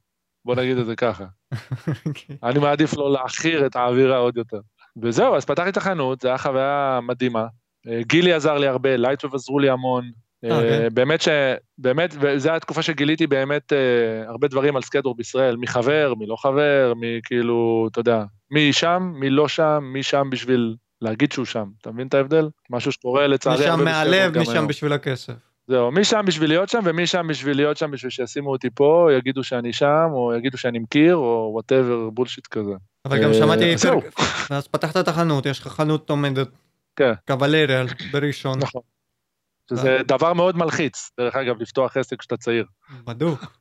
בוא 0.46 0.56
נגיד 0.56 0.78
את 0.78 0.86
זה 0.86 0.96
ככה. 0.96 1.26
אוקיי. 2.06 2.38
אני 2.44 2.60
מעדיף 2.60 2.94
לא 2.94 3.12
להעכיר 3.12 3.66
את 3.66 3.76
האווירה 3.76 4.18
עוד 4.18 4.38
יותר. 4.38 4.60
וזהו, 5.02 5.36
אז 5.36 5.46
פתחתי 5.46 5.70
את 5.70 5.78
החנות, 5.78 6.22
זו 6.22 6.28
הייתה 6.28 6.44
חוויה 6.44 7.00
מדהימה. 7.04 7.46
אה, 7.88 8.00
גילי 8.08 8.34
עזר 8.34 8.58
לי 8.58 8.68
הרבה, 8.68 8.98
לייטווב 8.98 9.36
עזרו 9.36 9.60
לי 9.60 9.70
המון. 9.70 10.12
אה, 10.44 10.56
אוקיי. 10.56 10.90
באמת 10.90 11.22
ש... 11.22 11.30
באמת, 11.78 12.16
וזו 12.20 12.50
הייתה 12.50 12.66
תקופה 12.66 12.82
שגיליתי 12.82 13.28
באמת 13.28 13.74
אה, 13.74 14.30
הרבה 14.30 14.48
דברים 14.48 14.76
על 14.76 14.82
סקייטבורד 14.82 15.18
בישראל, 15.18 15.56
מי 15.56 15.68
חבר, 15.68 16.14
מי 16.20 16.26
לא 16.26 16.36
חבר, 16.36 16.94
מי 17.00 17.20
כאילו, 17.24 17.88
אתה 17.92 18.00
יודע, 18.00 18.24
מי 18.52 18.74
שם, 18.74 19.14
מי 19.16 19.30
לא 19.30 19.48
שם, 19.48 19.90
מי 19.94 20.04
שם 20.04 20.28
בשביל 20.32 20.76
להגיד 21.02 21.32
שהוא 21.32 21.46
שם. 21.46 21.66
אתה 21.82 21.92
מבין 21.92 22.08
את 22.08 22.14
ההבדל? 22.14 22.50
משהו 22.70 22.92
שקורה 22.92 23.28
לצערי 23.28 23.66
הרבה 23.66 23.84
מהלב, 23.84 24.08
בסקייטבורד 24.08 24.34
גם 24.36 24.42
משם 24.42 24.52
היום. 24.52 24.68
בשביל 24.68 24.94
הכסף. 24.94 25.34
זהו, 25.68 25.92
מי 25.92 26.04
שם 26.04 26.22
בשביל 26.28 26.50
להיות 26.50 26.70
שם, 26.70 26.80
ומי 26.84 27.08
שם 27.08 27.28
בשביל 27.30 27.58
להיות 27.58 27.78
שם 27.78 27.92
בשביל 27.92 28.10
שישימו 28.10 28.52
אותי 28.52 28.70
פה, 28.70 29.10
יגידו 29.18 29.44
שאני 29.44 29.74
שם, 29.74 30.08
או 30.12 30.34
יגידו 30.38 30.58
שאני 30.58 30.80
מכיר, 30.80 31.16
או 31.16 31.50
whatever, 31.54 32.10
bullshit 32.10 32.48
כזה. 32.48 32.72
אבל 33.06 33.24
גם 33.24 33.30
אה, 33.30 33.34
שמעתי, 33.34 33.74
אז 34.58 34.68
פתחת 34.68 34.98
את 34.98 35.08
החנות, 35.08 35.46
יש 35.46 35.60
לך 35.60 35.68
חנות 35.68 36.10
עומדת, 36.10 36.48
כן. 36.96 37.14
קבלריה 37.26 37.84
בראשון, 38.12 38.60
נכון. 38.60 38.82
שזה 39.70 39.98
דבר 40.06 40.34
מאוד 40.34 40.58
מלחיץ, 40.58 41.12
דרך 41.20 41.36
אגב, 41.36 41.62
לפתוח 41.62 41.98
עסק 41.98 42.20
כשאתה 42.20 42.38
צעיר. 42.38 42.66
בדוק. 43.06 43.46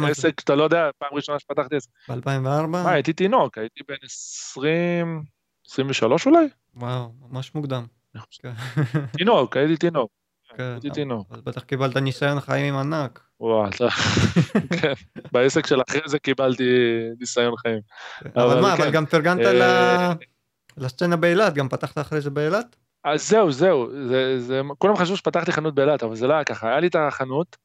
בעסק 0.00 0.40
שאתה 0.40 0.54
לא 0.54 0.64
יודע, 0.64 0.90
פעם 0.98 1.08
ראשונה 1.12 1.38
שפתחתי 1.38 1.76
עסק. 1.76 1.90
ב-2004? 2.08 2.66
מה, 2.66 2.90
הייתי 2.90 3.12
תינוק, 3.12 3.58
הייתי 3.58 3.80
בן 3.88 3.94
20, 4.04 5.22
23 5.66 6.26
אולי? 6.26 6.46
וואו, 6.74 7.12
ממש 7.30 7.54
מוקדם. 7.54 7.86
כן. 8.42 8.52
תינוק, 9.18 9.56
הייתי 9.56 9.76
תינוק. 9.76 10.17
כן. 10.58 10.72
הייתי 10.72 10.90
תינוק. 10.90 11.26
אז 11.30 11.40
בטח 11.40 11.62
קיבלת 11.62 11.96
ניסיון 11.96 12.40
חיים 12.40 12.74
עם 12.74 12.80
ענק. 12.80 13.20
וואו, 13.40 13.68
אתה... 13.68 13.88
כן. 14.80 14.92
בעסק 15.32 15.66
של 15.66 15.80
אחרי 15.88 16.00
זה 16.06 16.18
קיבלתי 16.18 16.64
ניסיון 17.20 17.56
חיים. 17.56 17.80
אבל 18.36 18.42
אבל 18.42 18.60
מה, 18.60 18.76
כן. 18.76 18.82
אבל 18.82 18.90
גם 18.90 19.06
פרגנת 19.06 19.40
אה, 19.40 20.12
לסצנה 20.76 21.16
באילת, 21.16 21.54
גם 21.54 21.68
פתחת 21.68 21.98
אחרי 21.98 22.20
זה 22.20 22.30
באילת? 22.30 22.76
אז 23.04 23.28
זהו, 23.28 23.52
זהו, 23.52 23.88
זה, 24.08 24.40
זה, 24.40 24.60
כולם 24.78 24.96
חשבו 24.96 25.16
שפתחתי 25.16 25.52
חנות 25.52 25.74
באילת, 25.74 26.02
אבל 26.02 26.16
זה 26.16 26.26
לא 26.26 26.34
היה 26.34 26.44
ככה, 26.44 26.68
היה 26.68 26.80
לי 26.80 26.86
את 26.86 26.96
החנות, 26.96 27.56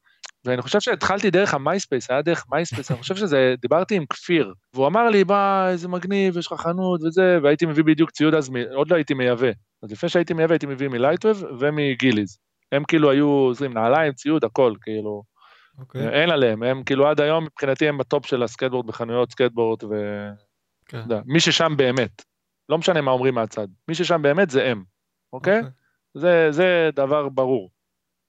ואני 0.44 0.62
חושב 0.62 0.80
שהתחלתי 0.80 1.30
דרך 1.30 1.54
ה 1.54 1.60
MySpace, 1.60 2.10
היה 2.10 2.22
דרך 2.22 2.44
MySpace, 2.52 2.90
אני 2.90 2.98
חושב 3.00 3.16
שזה, 3.16 3.54
דיברתי 3.60 3.96
עם 3.96 4.06
כפיר, 4.06 4.54
והוא 4.74 4.86
אמר 4.86 5.08
לי, 5.08 5.24
בא, 5.24 5.68
איזה 5.68 5.88
מגניב, 5.88 6.36
יש 6.36 6.46
לך 6.46 6.60
חנות 6.60 7.02
וזה, 7.02 7.38
והייתי 7.42 7.66
מביא 7.66 7.84
בדיוק 7.84 8.10
ציוד 8.10 8.34
אז, 8.34 8.50
עוד 8.74 8.90
לא 8.90 8.96
הייתי 8.96 9.14
מייבא. 9.14 9.50
אז 9.82 9.92
לפני 9.92 10.08
שהייתי 10.08 10.34
מייבא, 10.34 10.52
הייתי 10.52 10.66
מביא 10.66 10.88
מלייטווב 10.88 11.44
ומגיליז. 11.58 12.38
הם 12.76 12.84
כאילו 12.84 13.10
היו 13.10 13.28
עוזרים, 13.28 13.72
נעליים, 13.72 14.12
ציוד, 14.12 14.44
הכל, 14.44 14.74
כאילו. 14.82 15.22
אוקיי. 15.78 16.08
אין 16.08 16.30
עליהם, 16.30 16.62
הם 16.62 16.82
כאילו 16.82 17.08
עד 17.08 17.20
היום 17.20 17.44
מבחינתי 17.44 17.88
הם 17.88 17.98
ב 17.98 18.05
top 18.05 18.26
של 18.26 18.42
הסקייטבורד 18.42 18.86
בחנויות 18.86 19.30
סקייטבורד, 19.30 19.84
ו... 19.84 19.94
כן. 20.88 20.98
יודע, 20.98 21.20
מי 21.26 21.40
ששם 21.40 21.72
באמת, 21.76 22.22
לא 22.68 22.78
משנה 22.78 23.00
מה 23.00 23.10
אומרים 23.10 23.34
מהצד, 23.34 23.66
מי 23.88 23.94
ששם 23.94 24.22
באמת 24.22 24.50
זה 24.50 24.64
הם, 24.64 24.84
אוקיי? 25.32 25.62
זה, 26.14 26.46
זה 26.50 26.90
דבר 26.94 27.28
ברור. 27.28 27.70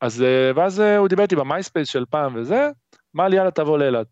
אז, 0.01 0.21
אה, 0.21 0.51
ואז 0.55 0.81
אה, 0.81 0.97
הוא 0.97 1.07
דיבר 1.07 1.23
איתי 1.23 1.35
במייספייס 1.35 1.89
של 1.89 2.05
פעם 2.09 2.35
וזה, 2.35 2.69
אמר 3.15 3.27
לי, 3.27 3.35
יאללה, 3.35 3.51
תבוא 3.51 3.77
לאילת. 3.77 4.07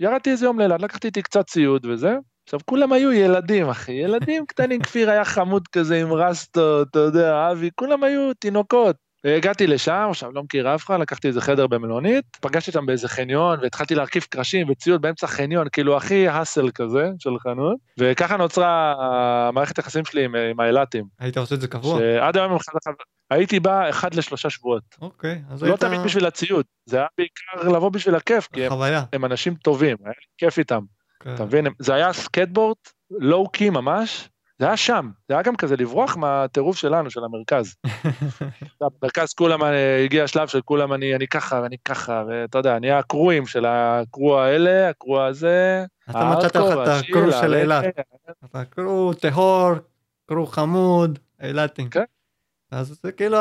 ירדתי 0.00 0.30
איזה 0.30 0.46
יום 0.46 0.58
לאילת, 0.58 0.82
לקחתי 0.82 1.06
איתי 1.06 1.22
קצת 1.22 1.46
ציוד 1.46 1.86
וזה. 1.86 2.16
עכשיו, 2.44 2.60
כולם 2.66 2.92
היו 2.92 3.12
ילדים, 3.12 3.68
אחי, 3.68 3.92
ילדים 3.92 4.46
קטנים, 4.46 4.82
כפיר 4.84 5.10
היה 5.10 5.24
חמוד 5.24 5.68
כזה 5.68 6.00
עם 6.00 6.12
רסטות, 6.12 6.88
אתה 6.90 6.98
יודע, 6.98 7.50
אבי, 7.52 7.70
כולם 7.74 8.04
היו 8.04 8.34
תינוקות. 8.34 8.96
הגעתי 9.24 9.66
לשם, 9.66 10.06
עכשיו 10.10 10.32
לא 10.32 10.42
מכיר 10.42 10.74
אף 10.74 10.84
אחד, 10.84 11.00
לקחתי 11.00 11.28
איזה 11.28 11.40
חדר 11.40 11.66
במלונית, 11.66 12.24
פגשתי 12.40 12.70
אותם 12.70 12.86
באיזה 12.86 13.08
חניון, 13.08 13.58
והתחלתי 13.62 13.94
להרכיב 13.94 14.22
קרשים 14.22 14.70
וציוד 14.70 15.02
באמצע 15.02 15.26
חניון, 15.26 15.66
כאילו 15.72 15.96
הכי 15.96 16.28
האסל 16.28 16.70
כזה 16.74 17.10
של 17.18 17.30
חנות, 17.38 17.76
וככה 17.98 18.36
נוצרה 18.36 18.94
המערכת 19.48 19.76
היחסים 19.76 20.04
שלי 20.04 20.24
עם, 20.24 20.34
עם 20.34 20.60
האילתים. 20.60 21.04
היית 21.18 21.36
עושה 21.36 21.54
את 21.54 21.60
זה 21.60 21.68
קבוע? 21.68 21.98
שעד 21.98 22.36
היום 22.36 22.56
אחד 22.56 22.72
אחד, 22.84 22.92
הייתי 23.30 23.60
בא 23.60 23.90
אחד 23.90 24.14
לשלושה 24.14 24.50
שבועות. 24.50 24.82
אוקיי, 25.02 25.42
אז 25.50 25.62
לא 25.62 25.68
היית... 25.68 25.80
תמיד 25.80 26.00
בשביל 26.00 26.26
הציוד, 26.26 26.64
זה 26.86 26.96
היה 26.96 27.06
בעיקר 27.18 27.76
לבוא 27.76 27.88
בשביל 27.88 28.14
הכיף, 28.14 28.48
כי 28.52 28.66
הם. 28.66 28.72
הם 29.12 29.24
אנשים 29.24 29.54
טובים, 29.54 29.96
היה 30.04 30.08
לי 30.08 30.26
כיף 30.38 30.58
איתם. 30.58 30.80
כן. 31.20 31.34
אתה 31.34 31.44
מבין? 31.44 31.66
זה 31.78 31.94
היה 31.94 32.12
סקייטבורד 32.12 32.76
low-key 33.10 33.70
ממש, 33.70 34.28
זה 34.62 34.66
היה 34.66 34.76
שם, 34.76 35.10
זה 35.28 35.34
היה 35.34 35.42
גם 35.42 35.56
כזה 35.56 35.76
לברוח 35.76 36.16
מהטירוף 36.16 36.76
שלנו, 36.76 37.10
של 37.10 37.24
המרכז. 37.24 37.74
במרכז 38.80 39.32
כולם, 39.32 39.62
אה, 39.62 40.04
הגיע 40.04 40.24
השלב 40.24 40.48
של 40.48 40.60
כולם 40.60 40.92
אני, 40.92 41.14
אני 41.14 41.28
ככה 41.28 41.60
ואני 41.62 41.76
ככה, 41.84 42.24
ואתה 42.28 42.58
יודע, 42.58 42.78
נהיה 42.78 42.98
הקרואים 42.98 43.46
של 43.46 43.64
ה 43.68 43.82
crew 43.82 44.38
האלה, 44.38 44.88
ה 44.88 44.94
crew 44.94 45.20
הזה, 45.20 45.84
אתה 46.10 46.24
מצאת 46.36 46.56
לך 46.56 46.64
את 46.72 46.88
ה 46.88 46.97
crew 46.97 47.32
של. 47.32 47.54
אילת. 47.54 47.84
אתה 48.44 48.64
crew 48.64 49.14
טהור, 49.14 49.70
crew 50.28 50.46
חמוד, 50.46 51.18
אילתים. 51.42 51.90
כן. 51.90 52.04
אז 52.70 53.00
זה 53.02 53.12
כאילו 53.12 53.38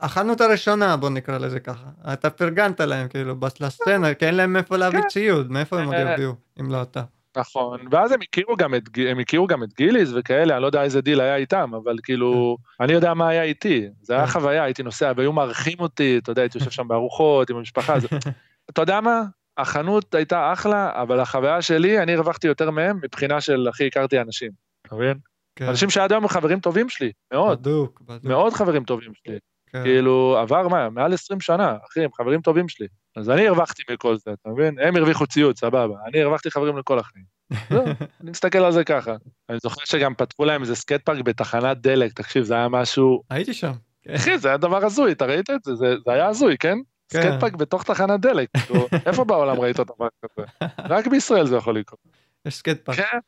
החנות, 0.00 0.40
הראשונה, 0.40 0.96
בוא 0.96 1.10
נקרא 1.10 1.38
לזה 1.38 1.60
ככה. 1.60 1.86
אתה 2.12 2.30
פרגנת 2.30 2.80
להם 2.80 3.08
כאילו 3.08 3.36
בס- 3.36 3.60
לסצנה, 3.60 4.14
כי 4.14 4.26
אין 4.26 4.34
להם 4.34 4.52
מאיפה 4.52 4.76
להביא 4.76 5.00
כן. 5.00 5.08
ציוד, 5.08 5.50
מאיפה 5.50 5.80
הם 5.80 5.86
עוד 5.86 5.94
אה. 5.94 6.12
יביאו, 6.14 6.32
אם 6.60 6.72
לא 6.72 6.82
אתה. 6.82 7.02
נכון, 7.36 7.80
ואז 7.90 8.12
הם 8.12 8.20
הכירו 8.22 8.56
גם 8.56 8.74
את, 8.74 8.82
הם 9.10 9.18
הכירו 9.18 9.46
גם 9.46 9.62
את 9.62 9.68
גיליז 9.76 10.10
וכאלה, 10.14 10.54
אני 10.54 10.62
לא 10.62 10.66
יודע 10.66 10.82
איזה 10.82 11.00
דיל 11.00 11.20
היה 11.20 11.36
איתם, 11.36 11.70
אבל 11.74 11.96
כאילו, 12.02 12.56
אני 12.80 12.92
יודע 12.92 13.14
מה 13.14 13.28
היה 13.28 13.42
איתי, 13.42 13.88
זה 14.00 14.14
היה 14.14 14.26
כן. 14.26 14.32
חוויה, 14.32 14.64
הייתי 14.64 14.82
נוסע 14.82 15.12
והיו 15.16 15.32
מארחים 15.32 15.80
אותי, 15.80 16.18
אתה 16.18 16.30
יודע, 16.30 16.42
הייתי 16.42 16.58
יושב 16.58 16.70
שם 16.70 16.88
בארוחות 16.88 17.50
עם 17.50 17.56
המשפחה, 17.56 18.00
זה... 18.00 18.08
אתה 18.70 18.82
יודע 18.82 19.00
מה? 19.00 19.22
החנות 19.56 20.14
הייתה 20.14 20.52
אחלה, 20.52 20.90
אבל 20.94 21.20
החוויה 21.20 21.62
שלי, 21.62 22.02
אני 22.02 22.14
הרווחתי 22.14 22.46
יותר 22.46 22.70
מהם 22.70 22.98
מבחינה 23.02 23.40
של 23.40 23.68
הכי 23.68 23.86
הכרתי 23.86 24.20
אנשים, 24.20 24.50
אתה 24.86 24.94
מבין? 24.94 25.18
כן, 25.56 25.68
אנשים 25.68 25.90
שעד 25.90 26.12
היום 26.12 26.22
הם 26.22 26.28
חברים 26.28 26.60
טובים 26.60 26.88
שלי, 26.88 27.12
מאוד, 27.32 27.60
בדוק, 27.60 28.00
בדוק. 28.00 28.24
מאוד 28.24 28.52
חברים 28.52 28.84
טובים 28.84 29.12
שלי. 29.14 29.38
כן. 29.72 29.82
כאילו, 29.82 30.36
עבר 30.38 30.68
מה, 30.68 30.90
מעל 30.90 31.14
20 31.14 31.40
שנה, 31.40 31.76
אחי, 31.90 32.04
הם 32.04 32.10
חברים 32.12 32.40
טובים 32.40 32.68
שלי. 32.68 32.86
אז 33.16 33.30
אני 33.30 33.48
הרווחתי 33.48 33.82
מכל 33.90 34.16
זה, 34.16 34.30
אתה 34.32 34.48
מבין? 34.48 34.78
הם 34.78 34.96
הרוויחו 34.96 35.26
ציוד, 35.26 35.56
סבבה. 35.56 35.94
אני 36.06 36.22
הרווחתי 36.22 36.50
חברים 36.50 36.78
לכל 36.78 36.98
החיים. 36.98 37.24
זהו, 37.70 37.84
אני 38.20 38.30
מסתכל 38.30 38.58
על 38.58 38.72
זה 38.72 38.84
ככה. 38.84 39.16
אני 39.48 39.58
זוכר 39.62 39.84
שגם 39.84 40.14
פתחו 40.14 40.44
להם 40.44 40.60
איזה 40.62 40.74
skate 40.74 41.02
park 41.04 41.24
בתחנת 41.24 41.78
דלק, 41.78 42.12
תקשיב, 42.12 42.44
זה 42.44 42.54
היה 42.54 42.68
משהו... 42.68 43.22
הייתי 43.30 43.54
שם. 43.54 43.72
כן. 44.02 44.14
אחי, 44.14 44.38
זה 44.38 44.48
היה 44.48 44.56
דבר 44.56 44.84
הזוי, 44.84 45.12
אתה 45.12 45.24
ראית 45.24 45.50
את 45.50 45.64
זה? 45.64 45.74
זה, 45.74 45.94
זה 46.06 46.12
היה 46.12 46.26
הזוי, 46.26 46.58
כן? 46.58 46.78
כן. 47.08 47.20
skate 47.20 47.40
park 47.40 47.54
בתוך 47.54 47.82
תחנת 47.82 48.20
דלק. 48.20 48.48
כאילו, 48.66 48.86
איפה 49.06 49.24
בעולם 49.24 49.60
ראית 49.60 49.76
דבר 49.76 50.08
כזה? 50.22 50.46
רק 50.94 51.06
בישראל 51.06 51.46
זה 51.46 51.56
יכול 51.56 51.78
לקרות. 51.78 52.00
יש 52.46 52.54
skate 52.54 52.84
park. 52.84 52.98
כן, 52.98 53.18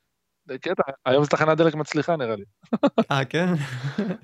קטע. 0.61 0.83
היום 1.07 1.25
זו 1.25 1.31
תחנת 1.31 1.59
דלק 1.59 1.75
מצליחה 1.75 2.17
נראה 2.17 2.37
לי. 2.37 2.45
אה, 3.11 3.25
כן? 3.25 3.47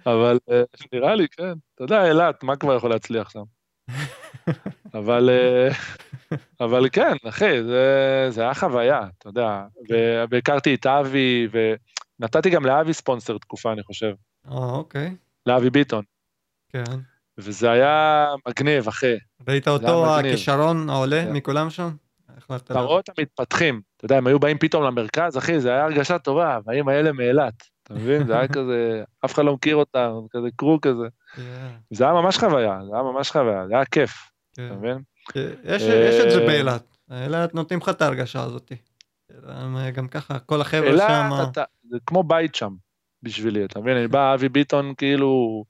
אבל 0.06 0.38
אה, 0.50 0.62
נראה 0.92 1.14
לי, 1.14 1.28
כן. 1.28 1.52
אתה 1.74 1.84
יודע, 1.84 2.08
אילת, 2.08 2.42
מה 2.42 2.56
כבר 2.56 2.76
יכול 2.76 2.90
להצליח 2.90 3.30
שם? 3.30 3.42
אבל, 4.98 5.30
אה, 5.30 5.68
אבל 6.60 6.88
כן, 6.92 7.16
אחי, 7.28 7.62
זה, 7.62 8.26
זה 8.30 8.42
היה 8.42 8.54
חוויה, 8.54 9.00
אתה 9.18 9.28
יודע. 9.28 9.64
ו- 9.90 10.24
והכרתי 10.30 10.74
את 10.74 10.86
אבי, 10.86 11.48
ונתתי 12.20 12.50
גם 12.50 12.66
לאבי 12.66 12.92
ספונסר 12.92 13.38
תקופה, 13.38 13.72
אני 13.72 13.82
חושב. 13.82 14.12
אה, 14.50 14.56
אוקיי. 14.56 15.16
לאבי 15.46 15.70
ביטון. 15.70 16.04
כן. 16.72 16.84
וזה 17.38 17.70
היה 17.70 18.26
מגניב, 18.48 18.88
אחי. 18.88 19.14
ראית 19.48 19.68
אותו. 19.68 20.18
הכישרון 20.18 20.90
העולה 20.90 21.24
כן. 21.24 21.32
מכולם 21.32 21.70
שם? 21.70 21.90
החלטת 22.44 22.64
אתה 22.70 22.74
לה- 22.74 22.80
רואה 22.80 22.96
אותם 22.96 23.12
מתפתחים. 23.20 23.80
אתה 23.96 24.04
יודע, 24.04 24.16
הם 24.16 24.26
היו 24.26 24.38
באים 24.40 24.58
פתאום 24.58 24.84
למרכז, 24.84 25.38
אחי, 25.38 25.60
זה 25.60 25.70
היה 25.70 25.84
הרגשה 25.84 26.18
טובה, 26.18 26.58
באים 26.64 26.88
האלה 26.88 27.12
מאילת. 27.12 27.54
אתה 27.82 27.94
מבין? 27.94 28.26
זה 28.26 28.38
היה 28.38 28.48
כזה, 28.56 29.02
אף 29.24 29.34
אחד 29.34 29.44
לא 29.44 29.54
מכיר 29.54 29.76
אותם, 29.76 30.10
כזה 30.30 30.48
קרו 30.56 30.78
כזה. 30.80 31.04
כן, 31.36 31.42
זה 31.90 32.04
היה 32.04 32.12
ממש 32.12 32.38
חוויה, 32.38 32.78
זה 32.90 32.94
היה 32.94 33.02
ממש 33.02 33.30
חוויה, 33.30 33.66
זה 33.68 33.74
היה 33.74 33.84
כיף, 33.84 34.12
כן. 34.56 34.66
אתה 34.66 34.74
מבין? 34.74 34.98
יש 35.64 35.82
יש 35.82 36.24
את 36.24 36.30
זה 36.30 36.40
אה, 36.40 36.46
באילת. 36.46 36.96
אילת 37.24 37.54
נותנים 37.54 37.80
לך 37.80 37.88
את 37.88 38.02
ההרגשה 38.02 38.42
הזאת. 38.42 38.72
גם- 39.48 39.78
גם 39.94 40.08
ככה, 40.08 40.38
כל 40.38 40.60
החבר'ה 40.60 40.86
אילת, 40.88 41.08
שם... 41.08 41.50
אתה- 41.50 41.64
זה 41.90 41.98
כמו 42.06 42.22
בית 42.22 42.54
שם, 42.54 42.70
בשבילי, 43.22 43.64
אתה 43.64 43.80
מבין? 43.80 43.96
אני 43.96 44.08
בא, 44.08 44.34
אבי 44.34 44.48
ביטון, 44.48 44.94
כאילו, 44.98 45.64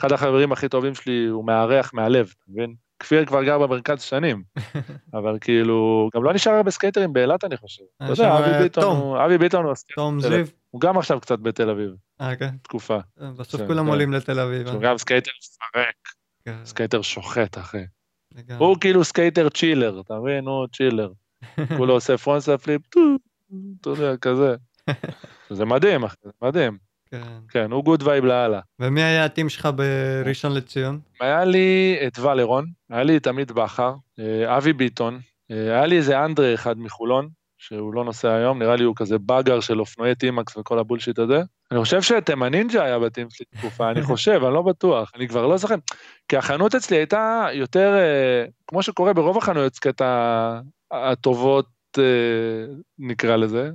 אחד 0.00 0.12
החברים 0.12 0.52
הכי 0.52 0.68
טובים 0.68 0.94
שלי, 0.94 1.26
הוא 1.26 1.46
מארח 1.46 1.94
מהלב, 1.94 2.26
אתה 2.26 2.52
מבין? 2.52 2.74
כפיר 3.00 3.24
כבר 3.26 3.44
גר 3.44 3.58
במרכז 3.58 4.02
שנים, 4.02 4.42
אבל 5.18 5.38
כאילו, 5.40 6.08
גם 6.14 6.24
לא 6.24 6.32
נשאר 6.32 6.52
הרבה 6.52 6.70
סקייטרים 6.70 7.12
באילת, 7.12 7.44
אני 7.44 7.56
חושב. 7.56 7.84
אתה 7.96 8.04
אה, 8.04 8.10
יודע, 8.10 8.24
שם, 8.24 8.42
אבי 8.42 8.52
אה, 8.52 8.62
ביטון 8.62 9.16
אבי 9.24 9.38
ביטון 9.38 9.64
הוא 9.64 9.72
הסקייטר, 9.72 10.02
תום 10.02 10.20
זיו. 10.20 10.46
הוא 10.70 10.80
גם 10.80 10.98
עכשיו 10.98 11.20
קצת 11.20 11.38
בתל 11.38 11.70
אביב, 11.70 11.90
אה, 12.20 12.36
כן. 12.36 12.56
תקופה. 12.62 12.98
בסוף 13.36 13.60
כן, 13.60 13.66
כולם 13.66 13.84
כן. 13.84 13.90
עולים 13.90 14.12
לתל 14.12 14.40
אביב. 14.40 14.66
שהוא 14.66 14.82
אה? 14.82 14.88
גם 14.88 14.98
סקייטר 14.98 15.30
מפרק, 15.38 15.94
כן, 16.44 16.64
סקייטר 16.64 17.02
שוחט, 17.02 17.58
אחי. 17.58 17.84
הוא 18.58 18.76
כאילו 18.80 19.04
סקייטר 19.04 19.48
chiller, 19.48 20.00
אתה 20.00 20.14
מבין? 20.14 20.46
הוא 20.46 20.66
chiller. 20.66 21.12
כולו 21.76 21.94
עושה 21.94 22.18
frontside 22.18 22.58
flip, 22.58 22.86
טו, 22.86 23.00
אתה 23.80 23.90
יודע, 23.90 24.16
כזה. 24.16 24.54
זה 25.50 25.64
מדהים, 25.64 26.04
אחי, 26.04 26.16
זה 26.24 26.30
מדהים. 26.42 26.89
כן. 27.10 27.22
כן, 27.48 27.72
הוא 27.72 27.84
good 27.84 28.02
vibe 28.02 28.24
לאללה. 28.24 28.60
ומי 28.78 29.02
היה 29.02 29.24
ה 29.24 29.29
team 29.29 29.48
שלך 29.48 29.68
בראשון 29.76 30.54
לציון? 30.54 31.00
היה 31.20 31.44
לי 31.44 31.98
את 32.06 32.18
ולרון, 32.18 32.66
היה 32.90 33.02
לי 33.02 33.16
את 33.16 33.26
עמית 33.26 33.52
בכר, 33.52 33.94
אה, 34.18 34.56
אבי 34.56 34.72
ביטון, 34.72 35.20
אה, 35.50 35.56
היה 35.56 35.86
לי 35.86 35.96
איזה 35.96 36.24
אנדרה 36.24 36.54
אחד 36.54 36.78
מחולון, 36.78 37.28
שהוא 37.58 37.94
לא 37.94 38.04
נוסע 38.04 38.34
היום, 38.34 38.58
נראה 38.58 38.76
לי 38.76 38.84
הוא 38.84 38.94
כזה 38.96 39.18
באגר 39.18 39.60
של 39.60 39.80
אופנועי 39.80 40.14
TMAX 40.14 40.56
וכל 40.56 40.78
ה 40.78 40.82
bullshit 40.82 41.18
הזה. 41.18 41.42
אני 41.70 41.80
חושב 41.80 42.02
שתימן 42.02 42.48
נינג'ה 42.48 42.84
היה 42.84 42.98
ב 42.98 43.04
team 43.04 43.26
שלי 43.30 43.46
תקופה, 43.58 43.90
אני 43.90 44.02
חושב, 44.10 44.40
אני 44.44 44.54
לא 44.54 44.62
בטוח, 44.62 45.12
אני 45.16 45.28
כבר 45.28 45.46
לא 45.46 45.56
זוכר. 45.56 45.74
כי 46.28 46.36
החנות 46.36 46.74
אצלי 46.74 46.96
הייתה 46.96 47.46
יותר, 47.52 47.94
אה, 47.94 48.44
כמו 48.66 48.82
שקורה 48.82 49.12
ברוב 49.12 49.38
החנויות 49.38 49.78
הטובות, 50.90 51.66
נקרא 52.98 53.36
לזה. 53.36 53.70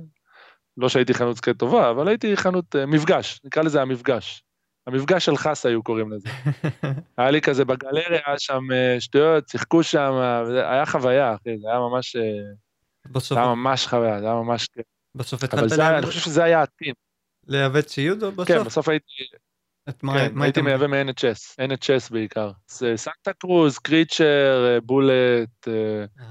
לא 0.76 0.88
שהייתי 0.88 1.14
חנות 1.14 1.36
skate 1.36 1.58
טובה, 1.58 1.90
אבל 1.90 2.08
הייתי 2.08 2.36
חנות 2.36 2.76
אה, 2.76 2.86
מפגש, 2.86 3.40
נקרא 3.44 3.62
לזה 3.62 3.82
המפגש. 3.82 4.42
המפגש 4.86 5.24
של 5.24 5.36
חסה 5.36 5.68
היו 5.68 5.82
קוראים 5.82 6.12
לזה. 6.12 6.28
היה 7.18 7.30
לי 7.30 7.40
כזה 7.40 7.64
בגלריה, 7.64 8.20
שם 8.38 8.62
אה, 8.72 8.96
שטויות, 9.00 9.48
שיחקו 9.48 9.82
שם, 9.82 10.12
וזה- 10.46 10.70
היה 10.70 10.86
חוויה, 10.86 11.34
אחי, 11.34 11.58
זה 11.58 11.68
היה 11.70 11.78
ממש, 11.78 12.16
אה, 12.16 12.22
בסוף 13.10 13.38
זה 13.38 13.44
היה 13.44 13.54
ממש 13.54 13.86
חוויה, 13.86 14.20
זה 14.20 14.26
היה 14.26 14.34
ממש 14.34 14.66
כיף. 14.66 14.84
בסוף 15.14 15.44
אבל 15.44 15.48
התחלת 15.54 15.68
זה 15.70 15.82
היה, 15.82 15.90
לה- 15.92 15.98
אני 15.98 16.06
חושב 16.06 16.20
שזה 16.20 16.44
היה 16.44 16.62
ה 16.62 16.67
team. 16.67 16.94
לייבא 17.46 17.80
ציוד 17.80 18.22
או 18.22 18.32
בסוף? 18.32 18.48
כן, 18.48 18.62
בסוף 18.64 18.88
הייתי, 18.88 19.06
את 19.88 20.02
מה- 20.02 20.12
כן, 20.18 20.34
מה 20.34 20.44
הייתי 20.44 20.60
היית 20.60 20.66
מייבא 20.80 20.86
מ-NHS, 20.86 21.64
NHS 21.68 22.12
בעיקר. 22.12 22.50
זה 22.70 22.92
Santa 22.96 23.32
Cruz, 23.38 23.78
Creature, 23.78 24.24
אה, 24.74 24.80
Bullet, 24.80 25.68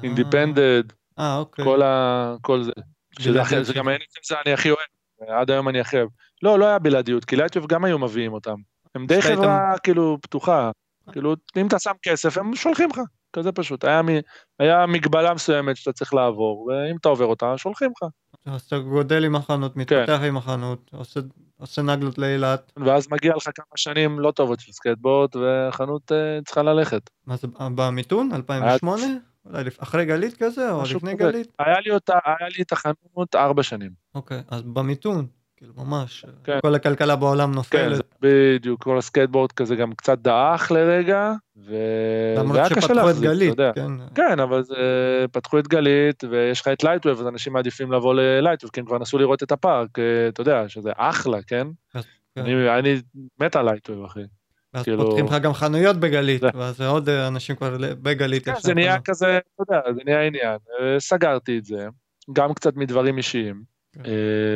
Independent, 0.04 0.84
אה, 1.20 1.38
אוקיי. 1.38 1.66
כל 1.66 1.82
ה... 1.82 2.36
כל 2.42 2.64
זה. 2.64 2.72
זה 3.20 3.74
גם 3.74 3.88
ה-NHS 3.88 4.28
זה 4.28 4.36
אני 4.46 4.54
הכי 4.54 4.70
אוהב, 4.70 5.30
עד 5.40 5.52
היום 5.52 5.70
אני 5.70 5.80
הכי 5.80 5.98
אוהב. 5.98 6.10
לא, 6.44 6.60
לא 6.60 6.66
היה 6.66 6.80
בלעדיות, 6.80 7.26
כי 7.26 7.36
Lightwave 7.36 7.68
גם 7.68 7.86
היו 7.86 8.00
מביאים 8.00 8.34
אותם. 8.34 8.56
הם 8.96 9.06
די 9.06 9.22
חברה 9.22 9.74
כאילו 9.84 10.18
פתוחה. 10.22 10.72
כאילו, 11.12 11.36
אם 11.58 11.68
אתה 11.68 11.80
שם 11.80 11.92
כסף, 12.04 12.38
הם 12.38 12.56
שולחים 12.56 12.90
לך. 12.90 13.00
כזה 13.34 13.52
פשוט. 13.52 13.84
היה, 13.84 14.02
מ... 14.02 14.08
היה 14.60 14.86
מגבלה 14.86 15.34
מסוימת 15.34 15.78
שאתה 15.78 15.92
צריך 15.94 16.14
לעבור, 16.14 16.68
ואם 16.70 16.96
אתה 17.02 17.10
עובר 17.10 17.26
אותה, 17.26 17.58
שולחים 17.58 17.92
לך. 17.92 18.10
אז 18.46 18.62
אתה 18.62 18.78
גודל 18.80 19.26
עם 19.26 19.36
החנות, 19.36 19.78
מתפתח 19.78 20.20
עם 20.28 20.38
החנות, 20.38 20.90
עושה- 20.94 21.20
עושה 21.60 21.82
נגלות 21.82 22.18
לאילת. 22.18 22.72
ואז 22.86 23.08
מגיע 23.12 23.36
לך 23.36 23.50
כמה 23.56 23.66
שנים 23.76 24.20
לא 24.20 24.32
טובות 24.32 24.60
של 24.60 24.72
סקייטבורד, 24.72 25.36
והחנות 25.36 26.12
אה, 26.12 26.40
צריכה 26.46 26.64
ללכת. 26.64 27.02
מה 27.28 27.36
זה, 27.36 27.48
במיתון? 27.76 28.30
2008? 28.34 29.04
אולי 29.46 29.64
אחרי 29.78 30.06
גלית 30.06 30.44
כזה, 30.44 30.72
או 30.72 30.84
לפני 30.84 31.18
כזה. 31.18 31.32
גלית? 31.32 31.48
היה 31.60 31.80
לי 31.86 31.92
אותה, 31.92 32.14
היה 32.26 32.50
לי 32.58 32.64
את 32.64 32.72
החנות 32.72 33.36
ארבע 33.36 33.64
שנים. 33.64 33.92
אוקיי, 34.16 34.42
אז 34.48 34.62
במיתון. 34.62 35.28
כאילו 35.58 35.74
ממש, 35.78 36.26
כן. 36.44 36.60
כל 36.62 36.76
הכלכלה 36.76 37.16
בעולם 37.16 37.52
נופלת. 37.52 38.02
כן, 38.02 38.08
בדיוק, 38.22 38.84
כל 38.84 38.98
הסקייטבורד 38.98 39.52
כזה 39.52 39.76
גם 39.76 39.94
קצת 39.94 40.20
דעך 40.20 40.72
לרגע, 40.72 41.34
ו... 41.58 41.76
למרות 42.38 42.60
שפתחו 42.70 43.10
את 43.10 43.20
גלית, 43.20 43.56
כן. 43.76 43.92
כן, 44.16 44.40
אבל 44.40 44.64
זה... 44.64 44.76
פתחו 45.32 45.60
את 45.60 45.68
גלית, 45.68 46.24
ויש 46.24 46.62
לך 46.62 46.68
את 46.68 46.84
Lightwave, 46.84 47.20
אז 47.20 47.28
אנשים 47.28 47.54
מעדיפים 47.54 47.92
לבוא 47.92 48.14
ל 48.14 48.19
Lightwave, 48.19 48.72
כי 48.72 48.80
הם 48.80 48.86
כבר 48.86 49.00
נסעו 49.00 49.18
לראות 49.18 49.44
את 49.44 49.52
הפארק, 49.52 50.00
אה, 50.00 50.28
אתה 50.28 50.42
יודע, 50.42 50.70
שזה 50.70 50.92
אחלה, 50.96 51.38
כן? 51.48 51.68
כן. 51.94 52.02
אני, 52.38 52.80
אני 52.80 53.02
מת 53.40 53.56
על 53.56 53.66
Lightwave, 53.70 54.06
אחי. 54.06 54.24
ואז 54.76 54.84
כאילו... 54.84 55.06
פותחים 55.06 55.26
לך 55.26 55.34
גם 55.42 55.54
חנויות 55.54 55.98
בגלית, 55.98 56.42
זה... 56.42 56.50
ואז 56.54 56.82
עוד 56.82 57.10
אנשים 57.10 57.56
כבר 57.56 57.78
בגלית. 57.80 58.46
כן, 58.46 58.54
זה 58.60 58.74
נהיה 58.74 59.02
כזה, 59.02 59.38
אתה 59.38 59.64
יודע, 59.74 59.94
זה 59.94 60.02
נהיה 60.06 60.22
עניין. 60.22 60.58
אה, 60.80 61.00
סגרתי 61.00 61.58
את 61.58 61.66
זה, 61.66 61.88
גם 62.34 62.54
קצת 62.54 62.76
מדברים 62.76 63.18
אישיים, 63.18 63.64
כן. 63.94 64.06
אה, 64.06 64.12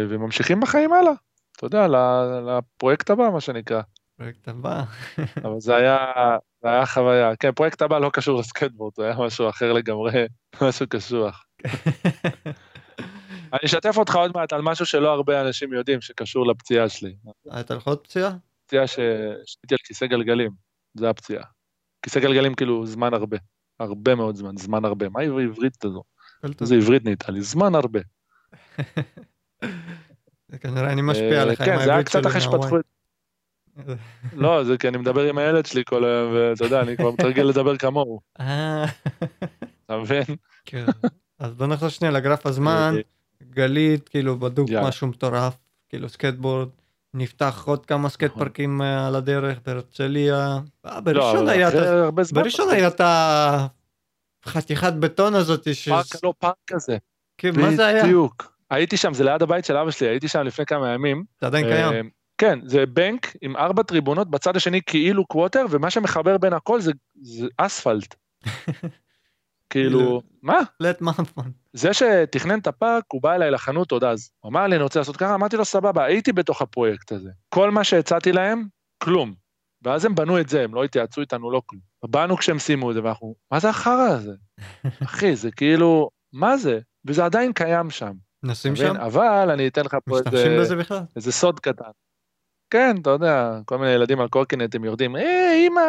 וממשיכים 0.09 0.59
בחיים 0.59 0.93
הלאה. 0.93 1.13
אתה 1.57 1.65
יודע, 1.65 1.87
לפרויקט 2.47 3.09
הבא, 3.09 3.29
מה 3.33 3.41
שנקרא. 3.41 3.81
פרויקט 4.17 4.47
הבא. 4.47 4.83
אבל 5.45 5.59
זה 5.59 5.75
היה, 5.75 5.97
זה 6.61 6.69
היה 6.69 6.85
חוויה. 6.85 7.35
כן, 7.35 7.51
פרויקט 7.51 7.81
הבא 7.81 7.99
לא 7.99 8.09
קשור 8.13 8.39
לסקטבורד, 8.39 8.93
זה 8.97 9.03
היה 9.03 9.15
משהו 9.19 9.49
אחר 9.49 9.73
לגמרי, 9.73 10.25
משהו 10.61 10.85
קשוח. 10.89 11.45
אני 13.53 13.59
אשתף 13.65 13.97
אותך 13.97 14.15
עוד 14.15 14.31
מעט 14.35 14.53
על 14.53 14.61
משהו 14.61 14.85
שלא 14.85 15.13
הרבה 15.13 15.41
אנשים 15.41 15.73
יודעים 15.73 16.01
שקשור 16.01 16.47
לפציעה 16.47 16.89
שלי. 16.89 17.15
הייתה 17.51 17.75
לך 17.75 17.87
עוד 17.87 17.97
פציעה? 17.97 18.31
פציעה 18.69 18.87
שהייתי 18.87 19.71
על 19.71 19.77
כיסא 19.83 20.05
גלגלים, 20.05 20.51
זה 20.93 21.09
הפציעה. 21.09 21.43
כיסא 22.01 22.19
גלגלים 22.19 22.53
כאילו 22.53 22.85
זמן 22.85 23.13
הרבה, 23.13 23.37
הרבה 23.79 24.15
מאוד 24.15 24.35
זמן, 24.35 24.57
זמן 24.57 24.85
הרבה. 24.85 25.09
מה 25.09 25.19
העברית 25.19 25.85
הזו? 25.85 26.03
איזה 26.61 26.75
עברית 26.75 27.03
נהייתה 27.03 27.31
לי? 27.31 27.41
זמן 27.41 27.75
הרבה. 27.75 27.99
זה 30.49 30.57
כנראה 30.57 30.93
אני 30.93 31.01
משפיע 31.01 31.41
עליך 31.41 31.61
עם 31.61 31.69
העברית 31.69 31.77
שלי. 31.77 31.81
כן, 31.81 31.85
זה 31.85 31.91
היה 31.93 32.03
קצת 32.03 32.25
אחרי 32.25 32.41
שפתחו 32.41 32.79
את... 32.79 32.85
לא, 34.43 34.63
זה 34.63 34.77
כי 34.77 34.87
אני 34.87 34.97
מדבר 34.97 35.29
עם 35.29 35.37
הילד 35.37 35.65
שלי 35.65 35.83
כל 35.85 36.05
היום, 36.05 36.33
ואתה 36.33 36.65
יודע, 36.65 36.81
אני 36.81 36.97
כבר 36.97 37.11
מתרגל 37.11 37.43
לדבר 37.43 37.77
כמוהו. 37.77 38.19
אה. 38.39 38.85
אתה 39.85 39.97
מבין? 39.97 40.23
כן. 40.65 40.85
אז 41.39 41.53
בוא 41.53 41.67
נחזור 41.67 41.89
שנייה 41.89 42.11
לגרף 42.11 42.45
הזמן, 42.45 42.95
גלית, 43.49 44.09
כאילו 44.09 44.39
בדוק 44.39 44.69
משהו 44.71 45.07
מטורף, 45.07 45.57
כאילו 45.89 46.09
סקייטבורד, 46.09 46.69
נפתח 47.13 47.63
עוד 47.67 47.85
כמה 47.85 48.09
סקייט 48.09 48.31
נכון. 48.31 48.43
פארקים 48.43 48.81
אה, 48.81 49.07
על 49.07 49.15
הדרך 49.15 49.59
בהרצליה. 49.65 50.57
אה, 50.85 50.95
לא, 50.95 50.99
בראשון 50.99 51.49
היה 51.49 51.69
בראשון 52.33 52.69
היה 52.69 52.87
את 52.87 53.01
החתיכת 54.45 54.93
בטון 54.93 55.35
הזאת. 55.35 55.67
פארק 55.85 56.05
לא 56.23 56.33
פארק 56.39 56.55
כזה. 56.67 56.97
כן, 57.37 57.61
מה 57.61 57.75
זה 57.75 57.85
היה? 57.85 58.03
בדיוק. 58.03 58.53
הייתי 58.69 58.97
שם, 58.97 59.13
זה 59.13 59.23
ליד 59.23 59.41
הבית 59.41 59.65
של 59.65 59.77
אבא 59.77 59.91
שלי, 59.91 60.07
הייתי 60.07 60.27
שם 60.27 60.39
לפני 60.39 60.65
כמה 60.65 60.93
ימים. 60.93 61.23
זה 61.41 61.47
עדיין 61.47 61.65
קיים. 61.65 62.09
כן, 62.37 62.59
זה 62.65 62.85
בנק 62.85 63.33
עם 63.41 63.57
ארבע 63.57 63.83
טריבונות, 63.83 64.29
בצד 64.29 64.55
השני 64.55 64.81
כאילו 64.85 65.25
קווטר, 65.25 65.65
ומה 65.69 65.89
שמחבר 65.89 66.37
בין 66.37 66.53
הכל 66.53 66.81
זה, 66.81 66.91
זה 67.21 67.47
אספלט. 67.57 68.15
כאילו, 69.69 70.21
מה? 70.41 70.59
לט 70.79 71.01
מאפון. 71.01 71.51
זה 71.73 71.93
שתכנן 71.93 72.59
את 72.59 72.67
הפארק, 72.67 73.03
הוא 73.07 73.21
בא 73.21 73.35
אליי 73.35 73.51
לחנות 73.51 73.91
עוד 73.91 74.03
אז. 74.03 74.31
הוא 74.39 74.49
אמר 74.49 74.67
לי, 74.67 74.75
אני 74.75 74.83
רוצה 74.83 74.99
לעשות 74.99 75.17
ככה, 75.17 75.35
אמרתי 75.35 75.57
לו, 75.57 75.65
סבבה, 75.65 76.05
הייתי 76.05 76.33
בתוך 76.33 76.61
הפרויקט 76.61 77.11
הזה. 77.11 77.29
כל 77.49 77.71
מה 77.71 77.83
שהצעתי 77.83 78.31
להם, 78.31 78.65
כלום. 79.03 79.33
ואז 79.81 80.05
הם 80.05 80.15
בנו 80.15 80.39
את 80.39 80.49
זה, 80.49 80.63
הם 80.63 80.75
לא 80.75 80.83
התייעצו 80.83 81.21
איתנו, 81.21 81.51
לא 81.51 81.61
כלום. 81.65 81.81
באנו 82.03 82.37
כשהם 82.37 82.59
סיימו 82.59 82.89
את 82.89 82.95
זה, 82.95 83.03
ואנחנו, 83.03 83.35
מה 83.51 83.59
זה 83.59 83.69
החרא 83.69 84.09
הזה? 84.09 84.33
אחי, 85.03 85.35
זה 85.35 85.51
כאילו, 85.51 86.09
מה 86.33 86.57
זה? 86.57 86.79
וזה 87.07 87.25
עדיין 87.25 87.53
קיים 87.53 87.89
שם. 87.89 88.13
נשים 88.43 88.75
שם? 88.75 88.95
אבל 88.95 89.51
אני 89.51 89.67
אתן 89.67 89.81
לך 89.85 89.97
פה 90.05 90.17
איזה... 90.17 90.29
משתמשים 90.29 90.59
בזה 90.59 90.75
בכלל? 90.75 91.01
איזה 91.15 91.31
סוד 91.31 91.59
קטן. 91.59 91.91
כן, 92.69 92.95
אתה 93.01 93.09
יודע, 93.09 93.59
כל 93.65 93.77
מיני 93.77 93.91
ילדים 93.91 94.19
על 94.19 94.27
קורקינטים 94.27 94.83
יורדים, 94.83 95.15
אה, 95.15 95.53
אימא, 95.53 95.81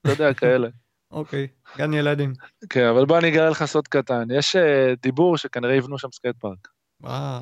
אתה 0.00 0.10
יודע, 0.10 0.34
כאלה. 0.34 0.68
אוקיי, 1.10 1.46
גן 1.76 1.94
ילדים. 1.94 2.32
כן, 2.70 2.86
אבל 2.86 3.06
בוא 3.06 3.18
אני 3.18 3.28
אגלה 3.28 3.50
לך 3.50 3.64
סוד 3.64 3.88
קטן. 3.88 4.28
יש 4.30 4.56
אה, 4.56 4.60
דיבור 5.02 5.36
שכנראה 5.36 5.74
יבנו 5.74 5.98
שם 5.98 6.08
סקייט 6.12 6.36
פארק. 6.36 6.68
וואו, 7.02 7.40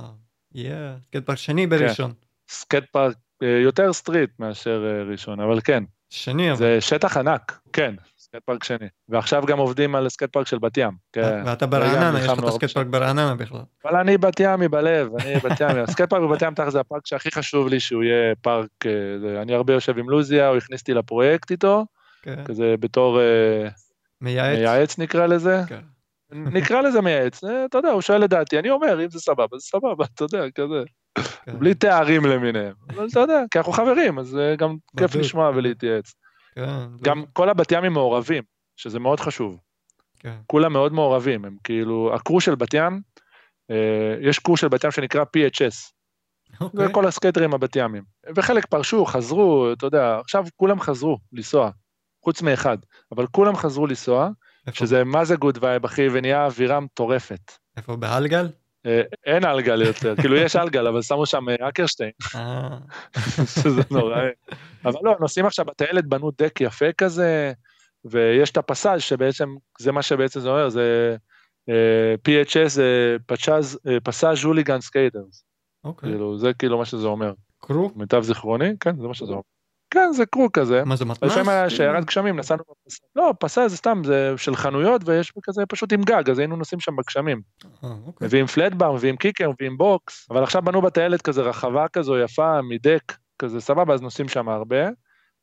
yeah, 0.55 0.95
סקייט 1.07 1.27
פארק 1.27 1.39
שני 1.39 1.67
בראשון. 1.67 2.11
כן. 2.11 2.17
סקייט 2.49 2.85
פארק 2.93 3.17
אה, 3.43 3.47
יותר 3.47 3.93
street 3.93 4.31
מאשר 4.39 4.85
אה, 4.85 5.11
ראשון, 5.11 5.41
אבל 5.41 5.61
כן. 5.61 5.85
שני 6.11 6.51
אבל. 6.51 6.59
זה 6.59 6.81
שטח 6.81 7.17
ענק, 7.17 7.61
כן, 7.73 7.95
סקייט 8.19 8.45
פארק 8.45 8.65
שני. 8.65 8.87
ועכשיו 9.09 9.45
גם 9.47 9.59
עובדים 9.59 9.95
על 9.95 10.09
סקייט 10.09 10.33
פארק 10.33 10.47
של 10.47 10.59
בת 10.59 10.77
ים. 10.77 10.93
כן. 11.13 11.43
ואתה 11.47 11.67
ברעננה, 11.67 12.21
יש 12.21 12.27
לך 12.27 12.51
סקייט 12.51 12.73
פארק 12.73 12.87
ברעננה 12.87 13.35
בכלל. 13.35 13.61
אבל 13.85 13.97
אני 13.97 14.19
בת 14.19 14.41
ימי 14.41 14.69
בלב, 14.69 15.09
אני 15.21 15.37
בת 15.37 15.61
ימי. 15.61 15.81
הסקייט 15.81 16.11
פארק 16.11 16.23
בבת 16.23 16.43
ים 16.43 16.55
תחת 16.55 16.73
זה 16.73 16.81
הפארק 16.81 17.07
שהכי 17.07 17.31
חשוב 17.31 17.69
לי 17.69 17.81
שהוא 17.81 18.03
יהיה 18.03 18.35
פארק, 18.41 18.69
אני 19.43 19.55
הרבה 19.55 19.73
יושב 19.73 19.99
עם 19.99 20.11
לוזיה, 20.11 20.49
הוא 20.49 20.57
הכניס 20.57 20.81
אותי 20.81 20.95
לפרויקט 20.95 21.51
איתו, 21.51 21.85
כן. 22.27 22.45
כזה 22.45 22.75
בתור... 22.81 23.21
מייעץ. 24.21 24.59
מייעץ 24.59 24.99
נקרא 24.99 25.27
לזה. 25.27 25.61
כן. 25.69 25.81
נקרא 26.31 26.81
לזה 26.81 27.01
מייעץ, 27.01 27.45
אה, 27.45 27.65
אתה 27.65 27.79
יודע, 27.79 27.91
הוא 27.91 28.01
שואל 28.01 28.23
לדעתי, 28.23 28.59
אני 28.59 28.71
אומר, 28.71 29.05
אם 29.05 29.11
זה 29.11 29.21
סבבה, 29.21 29.59
זה 29.59 29.67
סבבה, 29.67 30.05
אתה 30.15 30.25
יודע, 30.25 30.51
כזה. 30.51 30.83
כן. 31.45 31.59
בלי 31.59 31.75
תארים 31.75 32.25
למיניהם. 32.25 32.75
אבל 32.91 33.07
אתה 33.11 33.21
יודע, 33.21 33.43
כי 33.51 33.59
אנחנו 33.59 33.73
חברים, 33.73 34.19
אז 34.19 34.37
אה, 34.37 34.57
גם 34.57 34.77
כיף 34.97 35.15
לשמוע 35.15 35.51
ולהתייעץ. 35.55 36.15
כן, 36.55 36.87
גם 37.03 37.25
כל 37.33 37.49
הבת 37.49 37.73
ימים 37.73 37.93
מעורבים, 37.93 38.43
שזה 38.77 38.99
מאוד 38.99 39.21
חשוב. 39.21 39.59
כן. 40.19 40.37
כולם 40.47 40.73
מאוד 40.73 40.93
מעורבים, 40.93 41.45
הם 41.45 41.57
כאילו, 41.65 42.15
ה 42.15 42.20
crew 42.20 42.41
של 42.41 42.55
בת 42.55 42.75
ים, 42.75 43.01
אה, 43.71 44.17
יש 44.21 44.39
crew 44.39 44.57
של 44.57 44.69
בת 44.69 44.85
ים 44.85 44.91
שנקרא 44.91 45.25
PHS. 45.25 45.93
אוקיי. 46.61 46.87
זה 46.87 46.93
כל 46.93 47.07
הסקייטרים 47.07 47.55
הבת 47.55 47.77
ימים. 47.77 48.03
וחלק 48.37 48.67
פרשו, 48.67 49.05
חזרו, 49.05 49.73
אתה 49.73 49.87
יודע, 49.87 50.19
עכשיו 50.19 50.45
כולם 50.57 50.81
חזרו 50.81 51.19
לנסוע. 51.33 51.71
חוץ 52.27 52.43
מאחד, 52.43 52.79
אבל 53.13 53.27
כולם 53.27 53.57
חזרו 53.57 53.87
לנסוע, 53.87 54.31
איפה? 54.67 54.79
שזה 54.79 55.05
מה 55.05 55.25
זה 55.25 55.37
good 55.37 55.59
vibe, 55.61 55.85
אחי, 55.85 56.09
ונהיה 56.13 56.45
אווירה 56.45 56.81
מטורפת. 56.81 57.53
איפה, 57.77 57.97
באלגל? 57.97 58.49
אה, 58.87 59.03
אין 59.27 59.45
אלגל 59.45 59.83
יותר, 59.83 60.15
כאילו 60.21 60.37
יש 60.37 60.57
אלגל, 60.57 60.87
אבל 60.87 61.03
שמו 61.03 61.27
שם 61.27 61.49
אה, 61.49 61.69
אקרשטיין. 61.69 62.11
אה. 62.35 62.79
שזה 63.63 63.83
נורא. 63.91 64.17
אבל 64.85 65.01
לא, 65.03 65.15
נוסעים 65.21 65.47
עכשיו 65.47 65.65
בטיילת, 65.65 66.07
בנו 66.07 66.31
דק 66.39 66.61
יפה 66.61 66.93
כזה, 66.93 67.53
ויש 68.05 68.51
את 68.51 68.57
הפסאז' 68.57 69.01
שבעצם, 69.01 69.55
זה 69.81 69.93
מה 69.93 70.03
שבעצם 70.03 70.41
זה 70.41 70.49
אומר, 70.49 70.69
זה 70.69 71.17
PHS, 72.29 72.69
זה 72.69 73.17
Passage 74.03 74.45
Hooligan 74.45 74.81
Skaters. 74.81 75.45
אוקיי. 75.85 76.11
כאילו, 76.11 76.39
זה 76.39 76.53
כאילו 76.53 76.79
מה 76.79 76.85
שזה 76.85 77.07
אומר. 77.07 77.33
crew? 77.63 77.91
מיטב 77.97 78.23
זיכרוני, 78.23 78.71
כן, 78.81 78.97
זה 79.01 79.07
מה 79.07 79.15
שזה 79.15 79.33
אומר. 79.33 79.43
כן, 79.91 80.13
זה 80.13 80.27
crew 80.27 80.49
כזה. 80.53 80.85
מה 80.85 80.97
זה 80.97 81.05
מתנ"ס? 81.05 81.31
לפעמים 81.31 81.49
היה 81.49 81.71
שיירת 81.71 82.05
גשמים, 82.05 82.39
נסענו 82.39 82.63
בפסאז'. 82.71 83.05
לא, 83.17 83.35
פסאז' 83.41 83.69
זה 83.69 83.77
סתם, 83.77 84.03
זה 84.05 84.35
של 84.37 84.57
חנויות, 84.57 85.09
ויש 85.09 85.33
כזה 85.43 85.63
פשוט 85.69 85.93
עם 85.93 86.03
גג, 86.03 86.31
אז 86.31 86.39
היינו 86.39 86.57
נוסעים 86.57 86.81
שם 86.81 86.97
בגשמים. 86.97 87.41
אה, 87.65 87.91
אוקיי. 88.07 88.27
מביאים 88.27 88.47
flatbar, 88.47 88.93
מביאים 88.93 89.17
kicker, 89.17 89.51
מביאים 89.51 89.77
box, 89.77 90.27
אבל 90.31 90.43
עכשיו 90.43 90.63
בנו 90.63 90.83
בטיילת 90.83 91.23
כזה 91.23 91.43
רחבה 91.43 91.89
כזו 91.89 92.19
יפה, 92.19 92.63
מדק, 92.63 93.17
כזה 93.39 93.61
סבבה, 93.61 93.95
אז 93.95 94.03
נוסעים 94.03 94.29
שם 94.29 94.49
הרבה, 94.49 94.89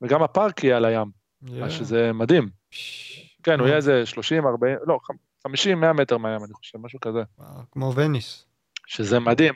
וגם 0.02 0.24
הפארק 0.24 0.64
יהיה 0.64 0.78
על 0.78 0.86
הים, 0.86 1.08
אז 1.64 1.72
שזה 1.72 2.14
מדהים. 2.14 2.50
כן, 3.44 3.60
הוא 3.60 3.68
יהיה 3.68 3.78
איזה 3.78 4.06
30, 4.06 4.48
40, 4.48 4.78
לא, 4.88 4.98
50, 5.48 5.80
100 5.82 5.94
מטר 5.94 6.18
מהים, 6.18 6.44
אני 6.44 6.54
חושב, 6.54 6.78
משהו 6.78 7.00
כזה. 7.00 7.22
כמו 7.72 7.94
וניס. 7.96 8.46
שזה 8.88 9.20
מדהים, 9.20 9.54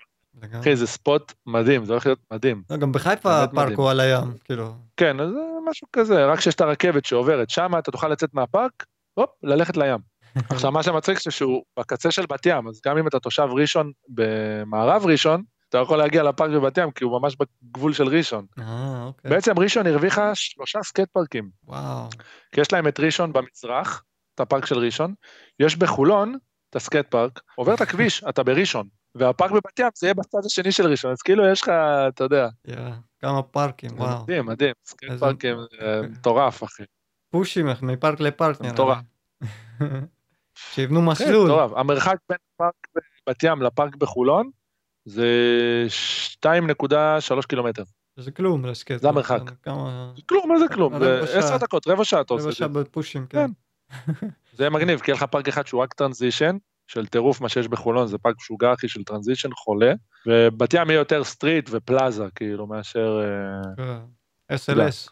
אחי, 0.59 0.75
זה 0.75 0.87
ספוט 0.87 1.33
מדהים, 1.45 1.85
זה 1.85 1.93
הולך 1.93 2.05
להיות 2.05 2.19
מדהים. 2.33 2.63
לא, 2.69 2.77
גם 2.77 2.91
בחיפה 2.91 3.43
הפארק 3.43 3.77
הוא 3.77 3.89
על 3.89 3.99
הים, 3.99 4.37
כאילו. 4.43 4.73
כן, 4.97 5.19
אז 5.19 5.29
זה 5.29 5.39
משהו 5.69 5.87
כזה, 5.93 6.25
רק 6.25 6.39
שיש 6.39 6.55
את 6.55 6.61
הרכבת 6.61 7.05
שעוברת 7.05 7.49
שם, 7.49 7.71
אתה 7.79 7.91
תוכל 7.91 8.07
לצאת 8.07 8.33
מהפארק, 8.33 8.85
הופ, 9.13 9.29
ללכת 9.43 9.77
לים. 9.77 9.99
עכשיו, 10.49 10.71
מה 10.71 10.83
שמצחיק 10.83 11.21
זה 11.21 11.31
שהוא 11.31 11.63
בקצה 11.79 12.11
של 12.11 12.25
בת 12.25 12.45
ים, 12.45 12.67
אז 12.67 12.81
גם 12.85 12.97
אם 12.97 13.07
אתה 13.07 13.19
תושב 13.19 13.47
ראשון 13.51 13.91
במערב 14.09 15.05
ראשון, 15.05 15.43
אתה 15.69 15.77
יכול 15.77 15.97
להגיע 15.97 16.23
לפארק 16.23 16.51
בבת 16.51 16.77
ים, 16.77 16.91
כי 16.91 17.03
הוא 17.03 17.21
ממש 17.21 17.35
בגבול 17.35 17.93
של 17.93 18.07
ראשון. 18.07 18.45
אה, 18.59 19.03
אוקיי. 19.03 19.31
בעצם 19.31 19.59
ראשון 19.59 19.87
הרוויחה 19.87 20.35
שלושה 20.35 20.79
סקייט 20.83 21.09
פארקים. 21.09 21.49
וואו. 21.67 22.09
כי 22.51 22.61
יש 22.61 22.73
להם 22.73 22.87
את 22.87 22.99
ראשון 22.99 23.33
במזרח, 23.33 24.03
את 24.35 24.39
הפארק 24.39 24.65
של 24.65 24.77
ראשון, 24.77 25.13
יש 25.59 25.75
בחולון 25.75 26.37
את 26.69 26.75
הסקייט 26.75 27.07
פארק, 27.11 27.39
עובר 27.55 27.73
את 27.73 27.81
הכביש, 27.81 28.23
אתה 28.29 28.43
בראשון. 28.43 28.87
והפארק 29.17 29.51
בבת 29.51 29.79
ים 29.79 29.87
זה 29.95 30.07
יהיה 30.07 30.13
בצד 30.13 30.39
השני 30.45 30.71
של 30.71 30.87
ראשון, 30.87 31.11
אז 31.11 31.21
כאילו 31.21 31.51
יש 31.51 31.61
לך, 31.61 31.69
אתה 32.07 32.23
יודע. 32.23 32.47
כמה 33.19 33.43
פארקים, 33.43 33.89
וואו. 33.99 34.23
מדהים, 34.23 34.45
מדהים, 34.45 34.73
סקייט 34.85 35.13
פארקים 35.19 35.57
אה, 35.81 36.01
מטורף, 36.01 36.63
אחי. 36.63 36.83
פושים 37.29 37.67
מפארק 37.81 38.19
לפארק 38.19 38.61
נראה. 38.61 38.73
מטורף. 38.73 38.97
שיבנו 40.55 40.99
כן, 40.99 41.05
מסלול. 41.05 41.45
מטורף, 41.45 41.71
המרחק 41.75 42.15
בין 42.29 42.37
פארק 42.57 42.73
בבת 42.95 43.43
ים 43.43 43.61
לפארק 43.61 43.95
בחולון 43.95 44.49
זה 45.05 45.27
2.3 46.45 47.47
קילומטר. 47.47 47.83
זה 48.17 48.31
כלום 48.31 48.65
לסקייט. 48.65 49.01
זה 49.01 49.09
המרחק. 49.09 49.41
זה 50.15 50.21
כלום, 50.25 50.49
מה 50.49 50.59
זה 50.59 50.65
כלום? 50.73 50.99
זה 50.99 51.39
עשר 51.39 51.57
דקות, 51.57 51.87
רבע 51.87 52.05
שעה 52.05 52.21
אתה 52.21 52.33
עושה. 52.33 52.45
רבע 52.45 52.55
שעה 52.55 52.67
בפושים, 52.67 53.25
כן. 53.27 53.51
זה 54.53 54.69
מגניב, 54.69 54.99
כי 54.99 55.11
יהיה 55.11 55.17
לך 55.17 55.23
פארק 55.23 55.47
אחד 55.47 55.67
שהוא 55.67 55.81
רק 55.81 55.93
transition, 55.93 56.57
של 56.87 57.07
טירוף 57.07 57.41
מה 57.41 57.49
שיש 57.49 57.67
בחולון, 57.67 58.07
זה 58.07 58.17
פארק 58.17 58.35
משוגע 58.37 58.73
אחי 58.73 58.87
של 58.87 59.03
transition 59.03 59.49
חולה. 59.53 59.93
ובת 60.25 60.73
ים 60.73 60.89
יהיה 60.89 60.97
יותר 60.97 61.23
street 61.23 61.69
ופלאזה, 61.71 62.25
כאילו, 62.35 62.67
מאשר... 62.67 63.21
כן. 63.77 63.97
SLS. 64.55 65.09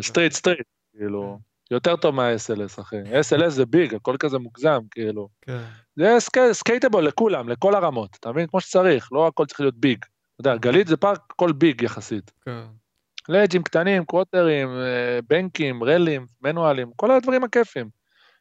street, 0.00 0.32
street, 0.32 0.66
כאילו. 0.96 1.38
יותר 1.70 1.96
טוב 1.96 2.14
מה-SLS, 2.14 2.80
אחי. 2.80 2.96
SLS 3.02 3.48
זה 3.48 3.66
big, 3.66 3.94
הכל 3.94 4.16
כזה 4.18 4.38
מוגזם, 4.38 4.80
כאילו. 4.90 5.28
כן. 5.42 5.62
זה 5.96 6.16
skateable 6.52 7.04
לכולם, 7.04 7.48
לכל 7.48 7.74
הרמות, 7.74 8.16
אתה 8.20 8.32
מבין? 8.32 8.46
כמו 8.46 8.60
שצריך, 8.60 9.08
לא 9.12 9.26
הכל 9.26 9.46
צריך 9.46 9.60
להיות 9.60 9.76
big. 9.76 9.98
אתה 10.40 10.40
יודע, 10.40 10.56
גלית 10.56 10.86
זה 10.86 10.96
פארק, 10.96 11.20
הכל 11.30 11.52
big 11.52 11.82
יחסית. 11.82 12.32
כן. 12.44 12.62
לג'ים 13.28 13.62
קטנים, 13.62 14.04
קווטרים, 14.04 14.68
אה, 14.68 15.18
בנקים, 15.28 15.84
רלים, 15.84 16.26
מנואלים, 16.42 16.90
כל 16.96 17.10
הדברים 17.10 17.44
הכיפים. 17.44 17.88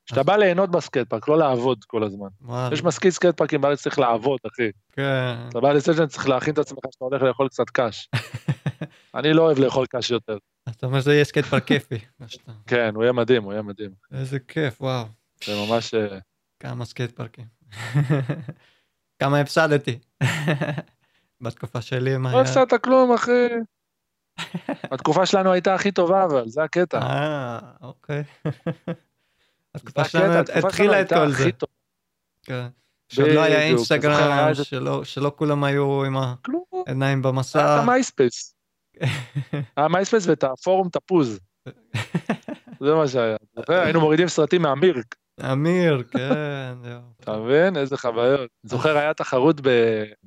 שאתה 0.06 0.24
בא 0.24 0.36
ליהנות 0.36 0.72
בסקייט 0.72 1.10
פארק, 1.10 1.28
לא 1.28 1.38
לעבוד 1.38 1.84
כל 1.84 2.04
הזמן. 2.04 2.28
יש 2.72 2.84
מספיק 2.84 3.12
סקייט 3.12 3.38
פארקים 3.38 3.62
בארץ 3.62 3.80
שצריך 3.80 4.00
לעבוד, 4.00 4.40
אחי. 4.48 4.70
כן. 4.92 5.36
אתה 5.50 5.60
בא 5.60 5.72
ל 5.72 5.76
session, 5.76 6.08
צריך 6.08 6.30
להכין 6.30 6.54
את 6.54 6.60
עצמך 6.60 6.80
שאתה 6.92 7.06
הולך 7.06 7.22
לאכול 7.22 7.48
קצת 7.48 7.70
קש. 7.74 8.10
אני 9.16 9.34
לא 9.34 9.42
אוהב 9.42 9.60
לאכול 9.60 9.86
קש 9.86 10.12
יותר. 10.12 10.38
אתה 10.70 10.86
אומר 10.86 11.02
שזה 11.02 11.14
יהיה 11.14 11.24
סקייט 11.26 11.46
פארק 11.46 11.64
כיפי. 11.64 12.00
כן, 12.68 12.96
הוא 12.96 13.04
יהיה 13.04 13.14
מדהים, 13.14 13.44
הוא 13.44 13.54
יהיה 13.54 13.62
מדהים. 13.62 13.92
איזה 14.14 14.40
כיף, 14.40 14.82
וואו. 14.82 15.06
זה 15.46 15.52
ממש... 15.68 15.94
אה, 15.94 16.18
כמה 16.60 16.86
סקייט 16.86 17.12
פארקים. 17.12 17.46
כמה 19.20 19.40
הפסדתי. 19.40 20.00
בתקופה 21.42 21.82
שלי, 21.82 22.18
מה 22.18 22.32
לא 22.32 22.38
היה? 22.38 22.46
הפסדת 22.46 22.84
כלום, 22.84 23.14
אחי. 23.14 23.48
התקופה 24.92 25.26
שלנו 25.26 25.52
הייתה 25.52 25.76
הכי 25.76 25.92
טובה, 25.92 26.26
אבל 26.26 26.48
זה 26.48 26.64
הקטע. 26.64 26.98
אה, 27.02 27.60
אוקיי. 27.82 28.24
זה 29.74 29.80
התקופה 29.80 30.04
שלנו 30.10 30.34
התחילה 30.56 31.02
את 31.02 31.14
כל 31.14 31.32
זה. 31.32 31.50
כן. 32.44 32.68
שעוד 33.10 33.30
לא 33.30 33.42
היה 33.44 33.58
היה 33.58 33.68
אינסטגרם, 33.68 34.54
שלא- 35.04 35.32
כולם 35.36 35.64
היו 35.64 36.04
עם. 36.04 36.16
העיניים 36.88 37.22
היה 37.26 37.32
במסע. 37.32 37.60
את 37.76 37.84
המייספייס. 37.84 38.56
היה 39.78 39.88
מייספייס 39.88 40.28
ואת 40.28 40.44
הפורום 40.44 40.90
תפוז. 40.90 41.40
זה 42.80 42.94
מה 42.96 43.08
שהיה. 43.08 43.38
היינו 43.68 44.00
מורידים 44.00 44.28
סרטים 44.28 44.62
מהמירק, 44.62 45.16
אמיר, 45.42 46.04
כן, 46.12 46.74
יואו. 46.84 47.00
אתה 47.20 47.38
מבין? 47.38 47.78
איזה 47.78 47.98
חוויות. 47.98 48.50
זוכר, 48.64 48.98
היה 48.98 49.14
תחרות 49.14 49.62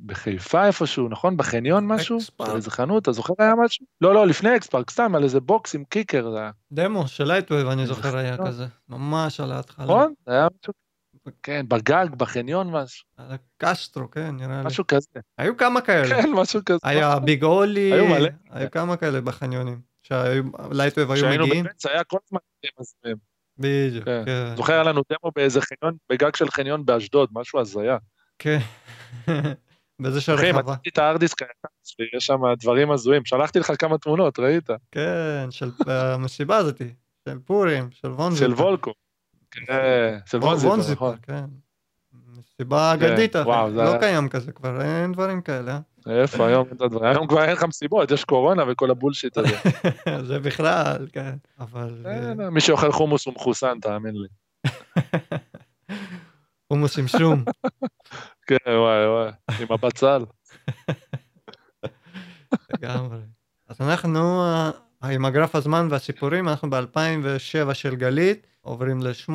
בחיפה 0.06 0.66
איפשהו, 0.66 1.08
נכון? 1.08 1.36
בחניון 1.36 1.86
משהו? 1.86 2.18
אקספארק. 2.18 2.50
באיזה 2.50 2.70
חנות, 2.70 3.02
אתה 3.02 3.12
זוכר 3.12 3.34
היה 3.38 3.54
משהו? 3.64 3.86
לא, 4.00 4.14
לא, 4.14 4.26
לפני 4.26 4.56
אקספארק, 4.56 4.90
סתם, 4.90 5.14
על 5.14 5.24
איזה 5.24 5.40
בוקס 5.40 5.74
עם 5.74 5.84
קיקר, 5.84 6.30
זה 6.30 6.38
היה. 6.38 6.50
דמו 6.72 7.08
של 7.08 7.24
לייטווב, 7.24 7.68
אני 7.68 7.82
איזה 7.82 7.94
זוכר 7.94 8.16
היה. 8.16 8.36
כזה. 8.46 8.66
ממש 8.88 9.40
על 9.40 9.52
ההתחלה. 9.52 9.84
נכון? 9.84 10.14
היה 10.26 10.48
משהו... 10.60 10.72
כן, 11.42 11.66
בגג, 11.68 12.06
בחניון, 12.16 12.70
משהו, 12.70 13.04
על 13.16 13.26
הקסטרו, 13.32 14.10
כן, 14.10 14.36
נראה 14.36 14.58
לי. 14.58 14.66
משהו 14.66 14.84
כזה. 14.88 15.20
היו 15.38 15.56
כמה 15.56 15.80
כאלה. 15.80 16.22
כן, 16.22 16.30
משהו 16.32 16.60
כזה. 16.66 16.78
היה 16.84 17.18
ביג 17.18 17.44
אולי, 17.44 17.92
היו 17.92 18.06
מלא. 18.06 18.28
היו 18.50 18.70
כמה 18.70 18.96
כאלה 18.96 19.20
בחניונים. 19.20 19.80
שלייטווב 20.02 21.10
היו 21.10 21.16
כשהיינו 21.16 21.46
מגיעים. 21.46 21.64
בבנץ 21.64 21.86
היה 21.86 22.04
כל 22.04 22.18
הזמן. 22.26 22.38
בדיוק, 23.58 24.04
כן. 24.04 24.22
כן. 24.26 24.56
זוכר, 24.56 24.72
היה 24.72 24.82
לנו 24.82 25.02
דמו 25.12 25.30
באיזה 25.36 25.60
חניון, 25.60 25.96
בגג 26.10 26.36
של 26.36 26.50
חניון 26.50 26.86
באשדוד, 26.86 27.28
משהו 27.32 27.60
הזיה. 27.60 27.96
כן. 28.38 28.58
באיזה 30.00 30.20
של 30.20 30.34
אחי, 30.34 30.50
רחבה. 30.50 30.72
מצאתי 30.72 30.88
את 30.88 30.98
הארדיסק 30.98 31.36
שלי, 31.84 32.06
יש 32.16 32.26
שם 32.26 32.40
דברים 32.60 32.90
הזויים. 32.90 33.24
שלחתי 33.24 33.58
לך 33.58 33.72
כמה 33.78 33.98
תמונות, 33.98 34.38
ראית? 34.38 34.70
כן, 34.92 35.46
של 35.50 35.70
המסיבה 35.86 36.56
הזאתי. 36.56 36.94
של 37.28 37.38
פורים, 37.38 37.88
של 37.90 38.08
וונזיפה. 38.08 38.44
של 38.46 38.52
וולקו. 38.52 38.92
כן, 39.50 40.18
של 40.26 40.38
וונזיפה, 40.38 40.92
נכון. 40.92 41.16
כן. 41.22 41.44
מסיבה 42.38 42.94
אגדית, 42.94 43.36
אחי. 43.36 43.48
וואו, 43.48 43.70
זה 43.70 43.82
לא 43.82 43.98
קיים 44.00 44.28
כזה 44.28 44.52
כבר, 44.52 44.82
אין 44.82 45.12
דברים 45.12 45.42
כאלה. 45.42 45.78
איפה 46.06 46.46
היום 46.46 46.68
את 46.72 46.80
הדברים? 46.80 47.12
היום 47.12 47.26
כבר 47.26 47.44
אין 47.44 47.52
לך 47.52 47.64
מסיבות, 47.64 48.10
יש 48.10 48.24
קורונה 48.24 48.64
וכל 48.68 48.90
הבולשיט 48.90 49.38
הזה. 49.38 49.56
זה 50.28 50.38
בכלל, 50.38 51.06
כן. 51.12 51.34
אבל... 51.58 52.02
אה, 52.06 52.12
אין, 52.12 52.48
מי 52.48 52.60
שאוכל 52.60 52.92
חומוס 52.92 53.26
הוא 53.26 53.34
מחוסן, 53.34 53.80
תאמין 53.80 54.14
לי. 54.14 54.28
חומוס 56.72 56.98
עם 56.98 57.08
שום. 57.08 57.44
כן, 58.46 58.56
וואי 58.66 59.08
וואי, 59.08 59.30
עם 59.60 59.66
הבצל. 59.70 60.24
לגמרי. 62.74 63.18
אז 63.68 63.80
אנחנו, 63.80 64.42
אה, 65.02 65.10
עם 65.10 65.24
הגרף 65.24 65.54
הזמן 65.54 65.88
והסיפורים, 65.90 66.48
אנחנו 66.48 66.70
ב-2007 66.70 67.74
של 67.74 67.94
גלית, 67.94 68.46
עוברים 68.66 69.00
ל-8, 69.02 69.32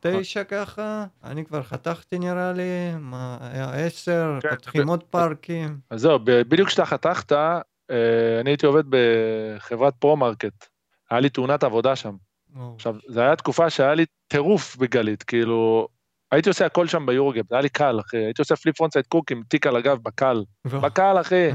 9 0.00 0.44
ככה, 0.44 1.04
אני 1.24 1.44
כבר 1.44 1.62
חתכתי 1.62 2.18
נראה 2.18 2.52
לי, 2.52 2.94
מה 3.00 3.38
היה 3.40 3.86
10, 3.86 4.38
כן, 4.42 4.50
פותחים 4.50 4.86
ב- 4.86 4.88
עוד 4.88 5.02
פארקים. 5.02 5.78
אז 5.90 6.00
זהו, 6.00 6.18
בדיוק 6.24 6.68
כשאתה 6.68 6.86
חתכת, 6.86 7.32
אה, 7.32 7.60
אני 8.40 8.50
הייתי 8.50 8.66
עובד 8.66 8.82
בחברת 8.88 9.94
Pro 9.98 10.18
Market. 10.18 10.66
היה 11.10 11.20
לי 11.20 11.28
תאונת 11.28 11.64
עבודה 11.64 11.96
שם. 11.96 12.14
עכשיו, 12.74 12.94
זו 13.08 13.20
הייתה 13.20 13.36
תקופה 13.36 13.70
שהיה 13.70 13.94
לי 13.94 14.04
טירוף 14.28 14.76
בגלית, 14.76 15.22
כאילו, 15.22 15.88
הייתי 16.32 16.48
עושה 16.48 16.66
הכל 16.66 16.86
שם 16.86 17.06
ב 17.06 17.10
Euro 17.10 17.28
gap, 17.28 17.46
זה 17.48 17.54
היה 17.54 17.62
לי 17.62 17.68
קל, 17.68 18.00
אחי. 18.00 18.16
הייתי 18.16 18.42
עושה 18.42 18.56
flip 18.56 18.76
front 18.76 18.92
crook 19.08 19.32
עם 19.32 19.42
תיק 19.48 19.66
על 19.66 19.76
הגב 19.76 19.98
בקל. 20.02 20.44
בקל, 20.64 21.20
אחי. 21.20 21.50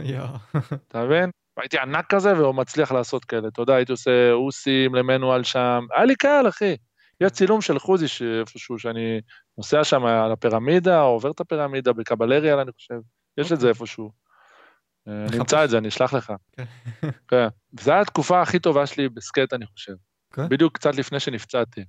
אתה 0.88 1.06
מבין? 1.06 1.30
הייתי 1.58 1.80
ענק 1.80 2.06
כזה 2.10 2.38
והוא 2.38 2.56
מצליח 2.56 2.92
לעשות 2.92 3.26
כאלה, 3.26 3.48
אתה 3.48 3.62
יודע, 3.62 3.76
הייתי 3.76 3.92
עושה 3.92 4.32
אוסים 4.32 4.96
למנואל 4.96 5.44
שם, 5.44 5.86
היה 5.96 6.06
לי 6.06 6.16
קל, 6.16 6.46
אחי. 6.50 6.76
יש 7.22 7.32
צילום 7.32 7.62
של 7.62 7.80
חוזי 7.80 8.06
איפשהו 8.40 8.80
שאני 8.80 9.22
נוסע 9.58 9.84
שם 9.84 10.06
על 10.06 10.32
הפירמידה, 10.32 11.02
או 11.02 11.08
עובר 11.08 11.32
את 11.32 11.40
הפירמידה 11.40 11.94
בקבלריאל, 11.94 12.60
אני 12.60 12.72
חושב. 12.72 13.00
יש 13.38 13.52
את 13.52 13.60
זה 13.60 13.70
איפשהו. 13.70 14.12
אה. 15.08 15.26
נמצא 15.38 15.64
את 15.64 15.70
זה, 15.70 15.78
אני 15.78 15.88
אשלח 15.88 16.14
לך. 16.14 16.34
כן. 16.52 16.64
כן. 17.30 17.48
וזו 17.80 17.92
הייתה 17.92 18.02
התקופה 18.02 18.42
הכי 18.42 18.60
טובה 18.60 18.86
שלי 18.86 19.10
בסקייט, 19.10 19.54
אני 19.54 19.66
חושב. 19.66 19.94
כן. 20.34 20.50
בדיוק 20.50 20.76
קצת 20.76 20.96
לפני 20.96 21.20
שנפצעתי. 21.20 21.84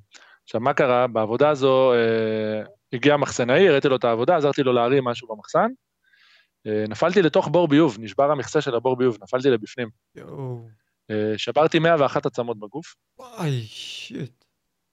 עכשיו, 0.45 0.61
מה 0.61 0.75
קרה? 0.75 1.07
בעבודה 1.07 1.49
הזו 1.49 1.93
אה, 1.93 2.63
הגיע 2.93 3.17
מחסנאי, 3.17 3.69
הראיתי 3.69 3.89
לו 3.89 3.97
את 3.97 4.05
העבודה, 4.05 4.37
עזרתי 4.37 4.63
לו 4.63 4.73
להרים 4.73 5.05
משהו 5.05 5.29
במחסן. 5.29 5.69
אה, 6.67 6.85
נפלתי 6.89 7.23
לתוך 7.23 7.49
בור 7.49 7.69
ביוב, 7.69 7.97
נשבר 8.01 8.31
המכסה 8.31 8.61
של 8.61 8.75
הבור 8.75 8.97
ביוב, 8.97 9.19
נפלתי 9.23 9.51
לבפנים. 9.51 9.89
אה, 11.11 11.33
שברתי 11.37 11.79
101 11.79 12.27
עצמות 12.27 12.59
בגוף. 12.59 12.95
וואי, 13.19 13.61
שיט. 13.61 14.42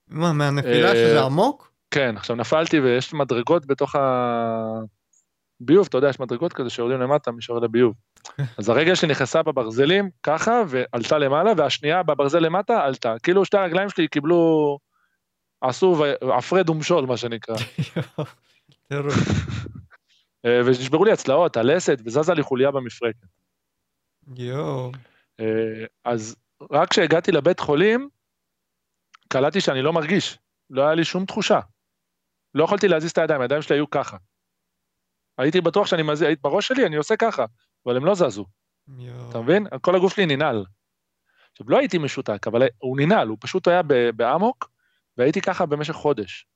מה, 0.10 0.34
מהנפילה 0.34 0.90
אה, 0.90 0.96
שזה 0.96 1.22
עמוק? 1.22 1.72
כן, 1.92 2.18
עכשיו 2.18 2.36
נפלתי 2.36 2.80
ויש 2.80 3.14
מדרגות 3.14 3.66
בתוך 3.66 3.96
הביוב, 5.62 5.88
אתה 5.88 5.98
יודע, 5.98 6.10
יש 6.10 6.20
מדרגות 6.20 6.54
כזה 6.54 6.70
שיורדים 6.70 7.00
למטה, 7.00 7.32
מי 7.32 7.42
שיורד 7.42 7.64
לביוב. 7.64 7.94
אז 8.58 8.70
הרגל 8.70 8.96
שלי 8.96 9.10
נכנסה 9.10 9.44
בברזלים 9.44 10.10
ככה, 10.24 10.62
ועלתה 10.68 11.18
למעלה, 11.18 11.52
והשנייה 11.58 12.04
בברזל 12.04 12.40
למטה 12.40 12.84
עלתה. 12.84 13.16
כאילו 13.24 13.46
שתי 13.46 13.58
הרגליים 13.58 13.90
שלי 13.90 14.08
קיבלו, 14.08 14.78
עשו 15.62 16.04
הפרד 16.38 16.70
ומשול, 16.70 17.06
מה 17.06 17.18
שנקרא. 17.18 17.56
אה, 20.46 20.62
ונשברו 20.66 21.06
לי 21.06 21.12
הצלעות, 21.12 21.58
הלסת, 21.58 21.98
וזזה 22.06 22.34
לי 22.34 22.44
חוליה 22.44 22.72
במפרקת. 22.72 23.28
יואו. 24.38 24.92
אה, 25.40 25.86
אז 26.06 26.36
רק 26.72 26.90
כשהגעתי 26.90 27.32
לבית 27.32 27.60
חולים, 27.60 28.10
קלטתי 29.34 29.62
שאני 29.62 29.82
לא 29.82 29.94
מרגיש, 29.94 30.38
לא 30.70 30.82
היה 30.82 30.96
לי 30.96 31.04
שום 31.04 31.26
תחושה. 31.26 31.60
לא 32.56 32.64
יכולתי 32.64 32.88
להזיז 32.88 33.12
את 33.12 33.18
הידיים, 33.18 33.42
הידיים 33.42 33.62
שלי 33.62 33.76
היו 33.76 33.90
ככה. 33.90 34.18
הייתי 35.38 35.62
בטוח 35.62 35.88
שאני 35.88 36.04
מזיז, 36.04 36.22
היית 36.22 36.42
בראש 36.42 36.68
שלי, 36.68 36.86
אני 36.86 36.96
עושה 36.96 37.16
ככה, 37.16 37.46
אבל 37.86 37.98
הם 37.98 38.06
לא 38.06 38.16
זזו, 38.16 38.46
יואו. 38.98 39.30
אתה 39.30 39.42
מבין? 39.42 39.68
כל 39.82 39.96
הגוף 39.96 40.16
שלי 40.16 40.26
ננעל. 40.26 40.66
עכשיו, 41.52 41.70
לא 41.70 41.78
הייתי 41.78 41.98
משותק, 41.98 42.48
אבל 42.48 42.62
הוא 42.78 42.98
ננעל, 42.98 43.28
הוא 43.28 43.38
פשוט 43.42 43.68
היה 43.68 43.82
באמוק, 44.16 44.70
והייתי 45.18 45.42
ככה 45.42 45.66
במשך 45.66 45.94
חודש. 45.94 46.48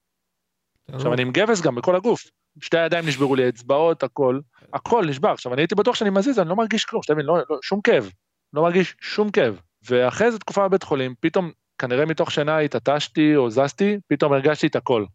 עכשיו, 0.87 1.13
אני 1.13 1.21
עם 1.21 1.31
גבס 1.31 1.61
גם 1.61 1.75
בכל 1.75 1.95
הגוף. 1.95 2.23
שתי 2.61 2.77
הידיים 2.77 3.07
נשברו 3.07 3.35
לי, 3.35 3.49
אצבעות, 3.49 4.03
הכל, 4.03 4.39
הכל 4.73 5.05
נשבר. 5.09 5.29
עכשיו, 5.29 5.53
אני 5.53 5.61
הייתי 5.61 5.75
בטוח 5.75 5.95
שאני 5.95 6.09
מזיז, 6.09 6.39
אני 6.39 6.49
לא 6.49 6.55
מרגיש 6.55 6.85
כלום, 6.85 7.03
שאתה 7.03 7.13
מבין, 7.13 7.25
לא, 7.25 7.37
לא, 7.49 7.57
שום 7.61 7.81
כאב. 7.81 8.11
לא 8.53 8.61
מרגיש 8.61 8.95
שום 9.01 9.31
כאב. 9.31 9.59
ואחרי 9.89 10.27
איזו 10.27 10.37
תקופה 10.37 10.67
בבית 10.67 10.83
חולים, 10.83 11.15
פתאום, 11.19 11.51
כנראה 11.83 12.05
מתוך 12.05 12.31
שינה 12.31 12.57
התעטשתי 12.57 13.35
או 13.35 13.49
זזתי, 13.49 13.97
פתאום 14.07 14.33
הרגשתי 14.33 14.67
את 14.67 14.75
הכל. 14.75 15.05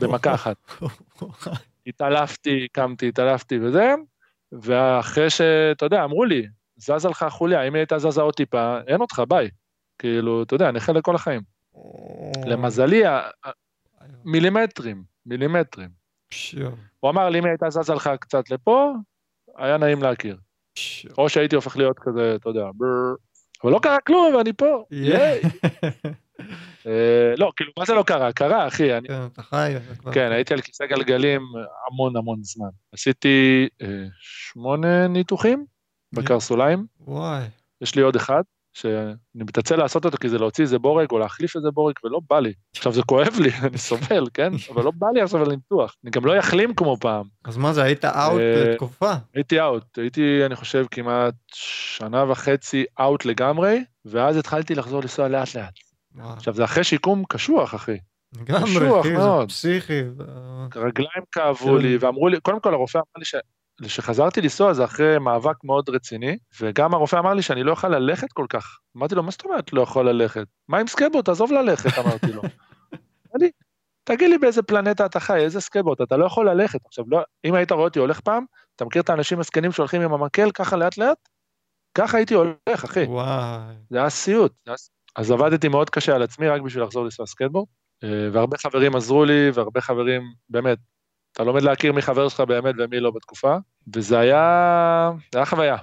במכה 0.00 0.34
אחת. 0.34 0.56
התעלפתי, 1.86 2.68
קמתי, 2.72 3.08
התעלפתי 3.08 3.58
וזה, 3.58 3.94
ואחרי 4.52 5.30
שאתה 5.30 5.86
יודע, 5.86 6.04
אמרו 6.04 6.24
לי, 6.24 6.46
זזה 6.76 7.08
לך 7.08 7.22
החוליה, 7.22 7.62
אם 7.62 7.74
הייתה 7.74 7.98
זזה 7.98 8.20
עוד 8.20 8.34
טיפה, 8.34 8.78
אין 8.86 9.00
אותך, 9.00 9.22
ביי. 9.28 9.48
כאילו, 9.98 10.42
אתה 10.42 10.54
יודע, 10.54 10.70
נכה 10.70 10.92
לכל 10.92 11.14
החיים. 11.14 11.42
למזלי, 12.46 13.02
מילימטרים, 14.24 15.04
מילימטרים. 15.26 15.88
הוא 17.00 17.10
אמר 17.10 17.28
לי, 17.28 17.38
אם 17.38 17.44
הייתה 17.44 17.70
זזה 17.70 17.94
לך 17.94 18.10
קצת 18.20 18.50
לפה, 18.50 18.92
היה 19.56 19.76
נעים 19.76 20.02
להכיר. 20.02 20.36
או 21.18 21.28
שהייתי 21.28 21.56
הופך 21.56 21.76
להיות 21.76 21.98
כזה, 21.98 22.34
אתה 22.34 22.48
יודע, 22.48 22.64
בר... 22.74 23.14
אבל 23.64 23.72
לא 23.72 23.78
קרה 23.82 24.00
כלום, 24.00 24.34
ואני 24.34 24.52
פה. 24.52 24.84
אה, 26.86 27.34
לא, 27.36 27.52
כאילו, 27.56 27.72
מה 27.78 27.84
זה 27.84 27.94
לא 27.94 28.02
קרה? 28.02 28.32
קרה, 28.32 28.66
אחי. 28.66 28.88
כן, 29.06 29.26
אתה 29.32 29.42
חי. 29.42 29.74
כן, 30.12 30.32
הייתי 30.32 30.54
על 30.54 30.60
כיסא 30.60 30.86
גלגלים 30.86 31.42
המון 31.90 32.16
המון 32.16 32.38
זמן. 32.42 32.68
עשיתי 32.92 33.68
שמונה 34.20 35.08
ניתוחים 35.08 35.64
בקרסוליים. 36.12 36.86
וואי. 37.00 37.44
יש 37.80 37.94
לי 37.94 38.02
עוד 38.02 38.16
אחד, 38.16 38.42
שאני 38.76 39.14
מתעצל 39.34 39.76
לעשות 39.76 40.04
אותו 40.04 40.18
כי 40.18 40.28
זה 40.28 40.38
להוציא 40.38 40.64
איזה 40.64 40.78
בורג 40.78 41.10
או 41.10 41.18
להחליף 41.18 41.56
איזה 41.56 41.70
בורג 41.70 41.94
ולא 42.04 42.20
בא 42.30 42.40
לי. 42.40 42.52
עכשיו 42.76 42.92
זה 42.92 43.02
כואב 43.02 43.34
לי, 43.40 43.50
אני 43.68 43.78
סובל, 43.78 44.26
כן? 44.34 44.52
אבל 44.74 44.84
לא 44.84 44.92
בא 44.94 45.06
לי 45.14 45.20
עכשיו 45.20 45.42
על 45.42 45.48
ניתוח. 45.48 45.96
אני 46.04 46.10
גם 46.10 46.24
לא 46.24 46.38
אחלים 46.38 46.74
כמו 46.74 46.96
פעם. 47.00 47.24
אז 47.44 47.56
מה 47.56 47.72
זה, 47.72 47.82
היית 47.82 48.04
אאוט 48.04 48.40
לתקופה? 48.40 49.12
הייתי 49.34 49.60
אאוט, 49.60 49.98
הייתי, 49.98 50.46
אני 50.46 50.56
חושב, 50.56 50.84
כמעט 50.90 51.34
שנה 51.54 52.30
וחצי 52.30 52.84
אאוט 53.00 53.24
לגמרי, 53.24 53.84
ואז 54.04 54.36
התחלתי 54.36 54.74
לחזור 54.74 55.00
לנסוע 55.00 55.28
לאט 55.28 55.54
לאט. 55.54 55.74
עכשיו 56.18 56.54
זה 56.54 56.64
אחרי 56.64 56.84
שיקום 56.84 57.24
קשוח, 57.28 57.74
אחי. 57.74 57.98
לגמרי, 58.40 59.00
אחי, 59.00 59.16
זה 59.16 59.46
פסיכי. 59.48 60.02
רגליים 60.76 61.22
כאבו 61.32 61.76
לי, 61.76 61.96
ואמרו 61.96 62.28
לי, 62.28 62.40
קודם 62.40 62.60
כל 62.60 62.74
הרופא 62.74 62.98
אמר 62.98 63.04
לי 63.18 63.24
כשחזרתי 63.82 64.40
לנסוע 64.40 64.72
זה 64.72 64.84
אחרי 64.84 65.18
מאבק 65.18 65.64
מאוד 65.64 65.88
רציני, 65.88 66.38
וגם 66.60 66.94
הרופא 66.94 67.16
אמר 67.16 67.34
לי 67.34 67.42
שאני 67.42 67.62
לא 67.62 67.72
יכול 67.72 67.94
ללכת 67.94 68.32
כל 68.32 68.46
כך. 68.48 68.78
אמרתי 68.96 69.14
לו, 69.14 69.22
מה 69.22 69.30
זאת 69.30 69.44
אומרת 69.44 69.72
לא 69.72 69.82
יכול 69.82 70.08
ללכת? 70.08 70.46
מה 70.68 70.78
עם 70.78 70.86
סקייטבורד? 70.86 71.24
תעזוב 71.24 71.52
ללכת, 71.52 71.98
אמרתי 71.98 72.32
לו. 72.32 72.42
אני, 73.36 73.50
תגיד 74.04 74.30
לי 74.30 74.38
באיזה 74.38 74.62
פלנטה 74.62 75.06
אתה 75.06 75.20
חי, 75.20 75.36
איזה 75.38 75.60
סקייטבורד, 75.60 76.02
אתה 76.02 76.16
לא 76.16 76.26
יכול 76.26 76.50
ללכת. 76.50 76.80
עכשיו, 76.86 77.04
לא, 77.08 77.22
אם 77.44 77.54
היית 77.54 77.72
רואה 77.72 77.84
אותי 77.84 77.98
הולך 77.98 78.20
פעם, 78.20 78.44
אתה 78.76 78.84
מכיר 78.84 79.02
את 79.02 79.10
האנשים 79.10 79.40
הזקנים 79.40 79.72
שהולכים 79.72 80.02
עם 80.02 80.12
המקל 80.12 80.50
ככה 80.50 80.76
לאט 80.76 80.98
לאט? 80.98 81.28
ככה 81.98 82.16
הייתי 82.16 82.34
הולך, 82.34 82.84
אחי. 82.84 83.04
וואי. 83.04 83.74
זה 83.90 83.98
היה 83.98 84.10
סיוט. 84.10 84.52
אז 85.16 85.30
עבדתי 85.30 85.68
מאוד 85.68 85.90
קשה 85.90 86.14
על 86.14 86.22
עצמי 86.22 86.48
רק 86.48 86.60
בשביל 86.60 86.82
לחזור 86.84 87.04
לנסוע 87.04 87.26
סקייטבורד, 87.26 87.66
אה, 88.04 88.28
והרבה 88.32 88.58
חברים 88.58 88.96
עזרו 88.96 89.24
לי, 89.24 89.50
והרבה 89.54 89.80
חברים, 89.80 90.22
באמת, 90.48 90.78
אתה 91.36 91.44
לומד 91.44 91.62
להכיר 91.62 91.92
מי 91.92 92.02
חבר 92.02 92.28
שלך 92.28 92.40
באמת 92.40 92.74
ומי 92.78 93.00
לא 93.00 93.10
בתקופה, 93.10 93.56
וזה 93.94 94.18
היה, 94.18 95.10
זה 95.32 95.38
היה 95.38 95.46
חוויה. 95.46 95.76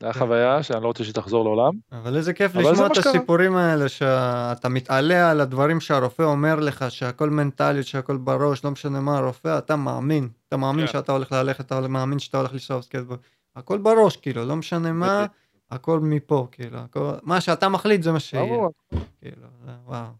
זה 0.00 0.06
היה 0.06 0.12
כן. 0.12 0.18
חוויה 0.18 0.62
שאני 0.62 0.82
לא 0.82 0.86
רוצה 0.86 1.04
שתחזור 1.04 1.44
לעולם. 1.44 1.72
אבל 1.92 2.16
איזה 2.16 2.32
כיף 2.32 2.54
לשמוע 2.54 2.86
את 2.86 2.96
הסיפורים 2.96 3.56
האלה, 3.56 3.88
שאתה 3.88 4.68
מתעלה 4.68 5.30
על 5.30 5.40
הדברים 5.40 5.80
שהרופא 5.80 6.22
אומר 6.22 6.60
לך, 6.60 6.84
שהכל 6.88 7.30
מנטליות, 7.30 7.86
שהכל 7.86 8.16
בראש, 8.16 8.64
לא 8.64 8.70
משנה 8.70 9.00
מה 9.00 9.18
הרופא, 9.18 9.58
אתה 9.58 9.76
מאמין. 9.76 10.28
אתה 10.48 10.56
מאמין 10.56 10.86
כן. 10.86 10.92
שאתה 10.92 11.12
הולך 11.12 11.32
ללכת, 11.32 11.66
אתה 11.66 11.80
מאמין 11.80 12.18
שאתה 12.18 12.38
הולך 12.38 12.52
לנסוע 12.52 12.82
סקייטבורד. 12.82 13.18
הכל 13.56 13.78
בראש, 13.78 14.16
כאילו, 14.16 14.44
לא 14.44 14.56
משנה 14.56 14.92
מה, 14.92 15.26
הכל 15.70 16.00
מפה, 16.00 16.46
כאילו, 16.52 16.78
הכל, 16.78 17.10
מה 17.22 17.40
שאתה 17.40 17.68
מחליט 17.68 18.02
זה 18.02 18.12
מה 18.12 18.20
שיהיה. 18.20 18.66
כאילו, 19.20 19.46
וואו. 19.86 20.19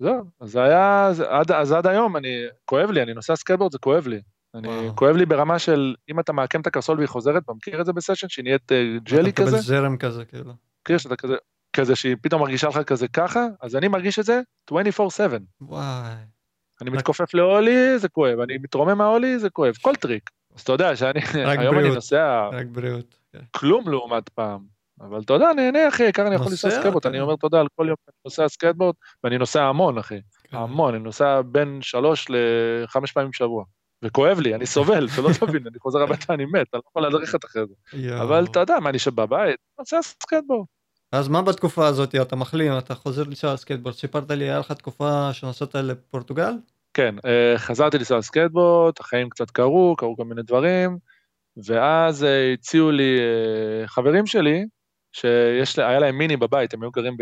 זהו, 0.00 0.24
אז 0.40 0.50
זה 0.50 0.62
היה, 0.62 1.10
עד, 1.28 1.52
אז 1.52 1.72
עד 1.72 1.86
היום, 1.86 2.16
אני, 2.16 2.44
כואב 2.64 2.90
לי, 2.90 3.02
אני 3.02 3.14
נוסע 3.14 3.36
סקייטבורד, 3.36 3.72
זה 3.72 3.78
כואב 3.78 4.06
לי. 4.06 4.20
אני, 4.54 4.68
וואו. 4.68 4.96
כואב 4.96 5.16
לי 5.16 5.26
ברמה 5.26 5.58
של, 5.58 5.94
אם 6.10 6.20
אתה 6.20 6.32
מעקם 6.32 6.60
את 6.60 6.66
הקרסול 6.66 6.96
והיא 6.96 7.08
חוזרת, 7.08 7.42
אתה 7.44 7.52
מכיר 7.52 7.80
את 7.80 7.86
זה 7.86 7.92
בסשן, 7.92 8.28
שהיא 8.28 8.42
נהיית 8.42 8.72
ג'לי 9.02 9.32
כזה? 9.32 9.42
אתה 9.42 9.42
מקבל 9.42 9.58
זרם 9.58 9.96
כזה, 9.96 10.24
כאילו. 10.24 10.52
מכיר 10.82 10.98
שאתה 10.98 11.16
כזה, 11.16 11.34
כזה 11.72 11.96
שהיא 11.96 12.16
פתאום 12.22 12.40
מרגישה 12.40 12.68
לך 12.68 12.78
כזה 12.78 13.08
ככה, 13.08 13.46
אז 13.60 13.76
אני 13.76 13.88
מרגיש 13.88 14.18
את 14.18 14.24
זה 14.24 14.40
24/7. 14.70 14.74
וואי. 15.60 16.14
אני 16.82 16.90
מתכופף 16.90 17.34
ל 17.34 17.43
ollie, 17.43 17.98
זה 17.98 18.08
כואב, 18.08 18.40
אני 18.40 18.58
מתרומם 18.58 18.98
מה 18.98 19.08
ollie, 19.08 19.38
זה 19.38 19.50
כואב, 19.50 19.74
כל 19.82 19.94
טריק. 19.94 20.30
אז 20.54 20.60
אתה 20.60 20.72
יודע 20.72 20.96
שאני, 20.96 21.20
היום 21.34 21.56
בריאות, 21.56 21.74
אני 21.74 21.94
נוסע, 21.94 22.48
רק 22.52 22.66
בריאות. 22.66 23.18
כן. 23.32 23.38
כלום 23.50 23.88
לעומת 23.88 24.28
פעם. 24.28 24.77
אבל 25.00 25.20
אתה 25.20 25.32
יודע, 25.32 25.52
נהנה 25.52 25.88
אחי, 25.88 26.02
העיקר 26.02 26.26
אני 26.26 26.34
יכול 26.34 26.46
לנסוע 26.46 26.70
סקייטבורד, 26.70 27.06
אני 27.06 27.20
אומר 27.20 27.36
תודה 27.36 27.60
על 27.60 27.66
כל 27.76 27.86
יום 27.88 27.96
שאני 28.04 28.14
נוסע 28.24 28.48
סקייטבורד, 28.48 28.94
ואני 29.24 29.38
נוסע 29.38 29.64
המון 29.64 29.98
אחי, 29.98 30.20
כן. 30.44 30.56
המון, 30.56 30.94
אני 30.94 31.02
נוסע 31.02 31.40
בין 31.42 31.78
שלוש 31.82 32.26
לחמש 32.30 33.12
פעמים 33.12 33.30
בשבוע. 33.30 33.64
וכואב 34.04 34.40
לי, 34.40 34.54
אני 34.54 34.66
סובל, 34.66 35.08
שלא 35.16 35.30
תבין, 35.32 35.62
אני 35.66 35.78
חוזר 35.78 36.02
הביתה, 36.02 36.34
אני 36.34 36.44
מת, 36.44 36.54
אני 36.54 36.64
לא 36.74 36.82
יכול 36.90 37.06
ללכת 37.06 37.44
אחרי 37.44 37.62
זה. 37.66 38.22
אבל 38.22 38.44
אתה 38.44 38.60
יודע, 38.60 38.80
מה, 38.80 38.88
אני 38.88 38.96
יושב 38.96 39.14
בבית, 39.14 39.56
נוסע 39.78 40.02
סקייטבורד. 40.02 40.66
אז 41.12 41.28
מה 41.28 41.42
בתקופה 41.42 41.86
הזאת, 41.86 42.14
אתה 42.14 42.36
מחלים, 42.36 42.78
אתה 42.78 42.94
חוזר 42.94 43.22
לנסוע 43.22 43.56
סקייטבורד, 43.56 43.94
סיפרת 43.94 44.30
לי, 44.30 44.44
היה 44.44 44.58
לך 44.58 44.72
תקופה 44.72 45.32
שנסעת 45.32 45.74
לפורטוגל? 45.74 46.52
כן, 46.94 47.14
אה, 47.26 47.58
חזרתי 47.58 47.98
לנסוע 47.98 48.22
סקייטבורד, 48.22 48.94
החיים 49.00 49.28
קצת 49.28 49.50
קרו, 49.50 49.94
קרו 49.96 50.16
כל 50.16 50.24
מיני 50.24 50.42
דברים, 50.42 50.98
ואז 51.66 52.24
אה, 52.24 52.52
הציעו 52.52 52.90
לי 52.90 53.18
אה, 53.18 53.86
חברים 53.88 54.26
שלי, 54.26 54.64
שהיה 55.64 55.98
להם 55.98 56.18
מיני 56.18 56.36
בבית, 56.36 56.74
הם 56.74 56.82
היו 56.82 56.90
גרים 56.90 57.16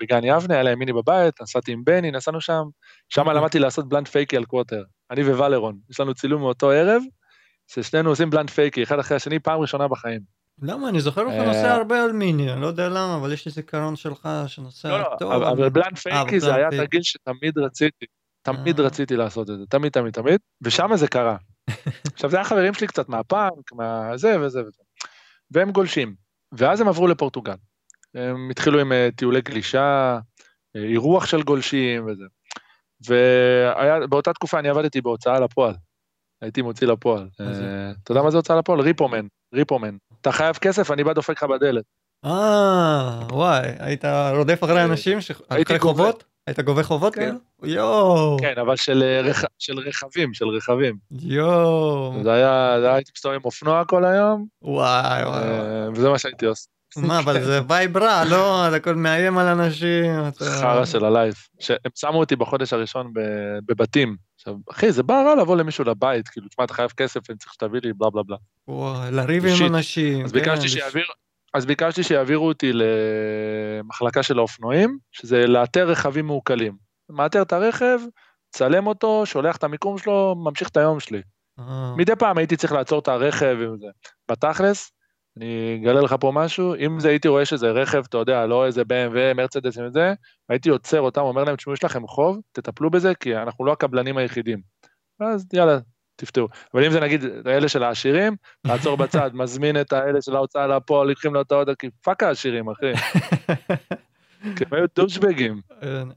בגן 0.00 0.24
יבנה, 0.24 0.54
היה 0.54 0.62
להם 0.62 0.78
מיני 0.78 0.92
בבית, 0.92 1.42
נסעתי 1.42 1.72
עם 1.72 1.84
בני, 1.84 2.10
נסענו 2.10 2.40
שם, 2.40 2.62
שם 3.08 3.20
אוקיי. 3.20 3.34
למדתי 3.34 3.58
לעשות 3.58 3.88
blunt 3.88 4.08
fakie 4.08 4.36
על 4.36 4.44
quarter, 4.44 4.82
אני 5.10 5.22
ואלרון, 5.22 5.78
יש 5.90 6.00
לנו 6.00 6.14
צילום 6.14 6.40
מאותו 6.40 6.70
ערב, 6.70 7.02
ששנינו 7.72 8.10
עושים 8.10 8.30
blunt 8.30 8.50
fakie, 8.50 8.82
אחד 8.82 8.98
אחרי 8.98 9.16
השני, 9.16 9.38
פעם 9.38 9.60
ראשונה 9.60 9.88
בחיים. 9.88 10.20
למה? 10.62 10.88
אני 10.88 11.00
זוכר 11.00 11.22
אותך 11.22 11.46
נוסע 11.46 11.70
אה, 11.70 11.74
הרבה 11.74 12.04
על 12.04 12.12
מיני, 12.12 12.52
אני 12.52 12.60
לא 12.60 12.66
יודע 12.66 12.88
למה, 12.88 13.16
אבל 13.16 13.32
יש 13.32 13.46
לי 13.46 13.52
זיכרון 13.52 13.96
שלך 13.96 14.28
שנוסע 14.46 14.88
לא, 14.88 14.98
לא, 14.98 15.16
טוב. 15.18 15.32
אבל 15.32 15.68
blunt 15.68 15.98
fakie 15.98 16.40
זה 16.40 16.54
היה 16.54 16.70
תרגיל 16.70 17.02
שתמיד 17.02 17.58
רציתי, 17.58 18.06
תמיד 18.42 18.80
אה. 18.80 18.86
רציתי 18.86 19.16
לעשות 19.16 19.50
את 19.50 19.58
זה, 19.58 19.64
תמיד, 19.70 19.92
תמיד, 19.92 20.12
תמיד, 20.12 20.40
ושם 20.62 20.96
זה 20.96 21.08
קרה. 21.08 21.36
עכשיו, 22.14 22.30
זה 22.30 22.36
היה 22.36 22.44
חברים 22.44 22.74
שלי 22.74 22.86
קצת 22.86 23.08
מהפאנק, 23.08 23.72
מהזה 23.72 24.40
וזה 24.40 24.60
וזה, 24.60 24.82
והם 25.50 25.70
גולשים. 25.70 26.29
ואז 26.52 26.80
הם 26.80 26.88
עברו 26.88 27.06
לפורטוגל. 27.06 27.54
הם 28.14 28.50
התחילו 28.50 28.80
עם 28.80 28.92
uh, 28.92 29.16
טיולי 29.16 29.40
גלישה, 29.40 30.18
uh, 30.18 30.80
אירוח 30.80 31.26
של 31.26 31.42
גולשים 31.42 32.06
וזה. 32.06 32.24
ובאותה 33.08 34.32
תקופה 34.32 34.58
אני 34.58 34.68
עבדתי 34.68 35.00
בהוצאה 35.00 35.40
לפועל. 35.40 35.74
הייתי 36.42 36.62
מוציא 36.62 36.86
לפועל. 36.86 37.28
Uh, 37.40 37.44
אתה 38.02 38.12
יודע 38.12 38.22
מה 38.22 38.30
זה 38.30 38.36
הוצאה 38.36 38.58
לפועל? 38.58 38.80
ריפומן, 38.80 39.26
ריפומן. 39.54 39.96
אתה 40.20 40.32
חייב 40.32 40.56
כסף, 40.56 40.90
אני 40.90 41.04
בא 41.04 41.12
דופק 41.12 41.36
לך 41.36 41.42
בדלת. 41.42 41.84
אה, 42.24 43.26
וואי, 43.32 43.68
היית 43.78 44.04
רודף 44.36 44.64
אחרי 44.64 44.84
אנשים? 44.84 45.18
אחרי 45.48 45.78
חובות? 45.78 46.24
היית 46.46 46.60
גובה 46.60 46.82
חובות 46.82 47.14
כן. 47.14 47.20
כאילו? 47.20 47.74
יואו. 47.74 48.36
כן, 48.40 48.54
אבל 48.60 48.76
של, 48.76 49.02
אה, 49.02 49.20
רכ... 49.20 49.44
של 49.58 49.78
רכבים, 49.78 50.34
של 50.34 50.48
רכבים. 50.48 50.96
יואו. 51.10 52.14
זה 52.22 52.32
היה, 52.32 52.76
זה 52.80 52.86
היה 52.86 52.94
הייתי 52.94 53.10
מסתובב 53.16 53.34
עם 53.34 53.40
אופנוע 53.44 53.84
כל 53.84 54.04
היום. 54.04 54.46
וואי 54.62 55.24
וואי. 55.24 55.42
אה, 55.42 55.88
וזה 55.94 56.08
מה 56.08 56.18
שהייתי 56.18 56.46
עושה. 56.46 56.66
מה, 56.96 57.18
אבל 57.18 57.44
זה 57.44 57.60
vibe 57.68 57.96
רע, 57.96 58.24
לא? 58.24 58.68
אתה 58.68 58.76
הולך 58.76 58.94
מאיים 58.94 59.38
על 59.38 59.46
אנשים. 59.46 60.12
חרא 60.38 60.84
של 60.84 61.04
ה 61.04 61.09
vibe. 61.09 61.34
הם 61.84 61.90
שמו 61.94 62.18
אותי 62.18 62.36
בחודש 62.36 62.72
הראשון 62.72 63.12
בבתים. 63.66 64.16
עכשיו, 64.36 64.54
אחי, 64.70 64.92
זה 64.92 65.02
בא 65.02 65.14
רע 65.14 65.34
לבוא 65.34 65.56
למישהו 65.56 65.84
לבית, 65.84 66.28
כאילו, 66.28 66.48
תשמע, 66.48 66.64
אתה 66.64 66.74
חייב 66.74 66.90
כסף, 66.90 67.30
אני 67.30 67.38
צריך 67.38 67.52
שתביא 67.52 67.80
לי, 67.84 67.92
בלה 67.92 68.10
בלה 68.10 68.22
בלה. 68.22 68.36
וואי, 68.68 69.10
לריב 69.10 69.46
עם 69.46 69.74
אנשים. 69.74 70.24
אז 70.24 70.32
ביקשתי 70.32 70.60
כן, 70.60 70.68
שיעביר, 70.68 71.04
אז 71.54 71.66
ביקשתי 71.66 72.02
שיעבירו 72.02 72.48
אותי 72.48 72.72
למחלקה 72.74 74.22
של 74.22 74.38
האופנועים, 74.38 74.98
שזה 75.12 75.46
לאתר 75.46 75.90
רכבים 75.90 76.26
מעוקלים. 76.26 76.76
מאתר 77.10 77.42
את 77.42 77.52
הרכב, 77.52 77.98
צלם 78.50 78.86
אותו, 78.86 79.26
שולח 79.26 79.56
את 79.56 79.64
המיקום 79.64 79.98
שלו, 79.98 80.34
ממשיך 80.44 80.68
את 80.68 80.76
היום 80.76 81.00
שלי. 81.00 81.22
אה. 81.58 81.94
מדי 81.96 82.16
פעם 82.16 82.38
הייתי 82.38 82.56
צריך 82.56 82.72
לעצור 82.72 82.98
את 82.98 83.08
הרכב 83.08 83.56
עם 83.60 83.76
זה. 83.78 83.86
בתכלס, 84.30 84.92
אני 85.36 85.78
אגלה 85.82 86.00
לך 86.00 86.14
פה 86.20 86.32
משהו, 86.34 86.74
אם 86.74 87.00
זה 87.00 87.08
הייתי 87.08 87.28
רואה 87.28 87.44
שזה 87.44 87.70
רכב, 87.70 88.02
אתה 88.08 88.18
יודע, 88.18 88.46
לא 88.46 88.66
איזה 88.66 88.82
BMW, 88.82 89.34
מרצדס 89.34 89.78
וזה, 89.78 90.14
הייתי 90.48 90.68
עוצר 90.68 91.00
אותם, 91.00 91.20
אומר 91.20 91.44
להם, 91.44 91.56
תשמעו, 91.56 91.74
יש 91.74 91.84
לכם 91.84 92.06
חוב, 92.06 92.38
תטפלו 92.52 92.90
בזה, 92.90 93.14
כי 93.14 93.36
אנחנו 93.36 93.64
לא 93.64 93.72
הקבלנים 93.72 94.16
היחידים. 94.16 94.60
אז 95.20 95.46
יאללה, 95.52 95.78
תפתרו. 96.20 96.48
אבל 96.74 96.84
אם 96.84 96.90
זה 96.90 97.00
נגיד 97.00 97.24
אלה 97.46 97.68
של 97.68 97.82
העשירים, 97.82 98.36
לעצור 98.64 98.96
בצד, 98.96 99.30
מזמין 99.34 99.80
את 99.80 99.92
האלה 99.92 100.22
של 100.22 100.36
ההוצאה 100.36 100.66
לפועל, 100.66 101.08
לוקחים 101.08 101.34
לו 101.34 101.40
את 101.40 101.52
האאודי, 101.52 101.74
כי 101.74 101.90
fuck 102.02 102.22
העשירים, 102.22 102.70
אחי. 102.70 102.92
כי 104.56 104.64
הם 104.64 104.74
היו 104.74 104.86
דושבגים. 104.96 105.60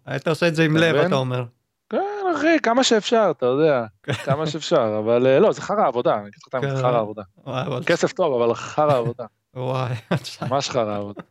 היית 0.05 0.27
עושה 0.27 0.47
את 0.47 0.55
זה 0.55 0.63
עם 0.63 0.77
לב, 0.77 0.95
אתה 0.95 1.15
אומר. 1.15 1.43
כן, 1.89 2.23
אחי, 2.35 2.59
כמה 2.63 2.83
שאפשר, 2.83 3.31
אתה 3.37 3.45
יודע, 3.45 3.85
כמה 4.25 4.47
שאפשר, 4.47 4.99
אבל 4.99 5.27
אה, 5.27 5.39
לא, 5.39 5.51
זה 5.51 5.61
חרא 5.61 5.87
עבודה, 5.87 6.13
אני 6.13 6.21
אגיד 6.21 6.33
לך 6.41 6.47
את 6.47 6.53
האמת, 6.53 6.69
זה 6.69 6.75
כן. 6.75 6.81
חרא 6.81 6.99
עבודה. 6.99 7.23
כסף 7.85 8.13
טוב, 8.13 8.41
אבל 8.41 8.53
חרא 8.53 8.97
עבודה. 8.97 9.25
וואי. 9.55 9.93
ממש 10.41 10.69
חרא 10.69 10.97
עבודה. 10.97 11.21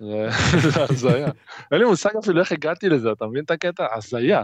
זה 0.00 0.84
הזיה. 0.88 1.28
אין 1.72 1.78
לי 1.78 1.84
מושג 1.84 2.10
אפילו 2.22 2.40
איך 2.40 2.52
הגעתי 2.52 2.88
לזה, 2.88 3.12
אתה 3.12 3.26
מבין 3.26 3.44
את 3.44 3.50
הקטע? 3.50 3.86
הזיה. 3.94 4.42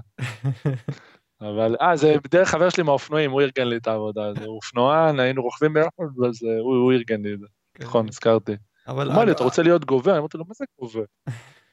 אבל, 1.42 1.76
אה, 1.80 1.96
זה 1.96 2.14
דרך 2.30 2.48
חבר 2.48 2.68
שלי 2.68 2.82
מהאופנועים, 2.82 3.30
הוא 3.30 3.40
ארגן 3.40 3.68
לי 3.68 3.76
את 3.76 3.86
העבודה, 3.86 4.34
זה 4.38 4.44
אופנוען, 4.44 5.20
היינו 5.20 5.42
רוכבים 5.42 5.72
ביחד, 5.72 6.04
אז 6.28 6.42
הוא 6.60 6.92
ארגן 6.92 7.22
לי 7.22 7.34
את 7.34 7.38
זה. 7.40 7.46
כן. 7.74 7.84
נכון, 7.84 8.08
הזכרתי. 8.08 8.52
אבל... 8.88 9.06
הוא 9.06 9.14
אמר 9.14 9.24
לי, 9.24 9.32
אתה 9.32 9.44
רוצה 9.44 9.62
להיות 9.62 9.84
גובה? 9.84 10.18
אמרתי 10.18 10.38
לו, 10.38 10.44
מה 10.48 10.54
זה 10.54 10.64
גובה? 10.80 11.00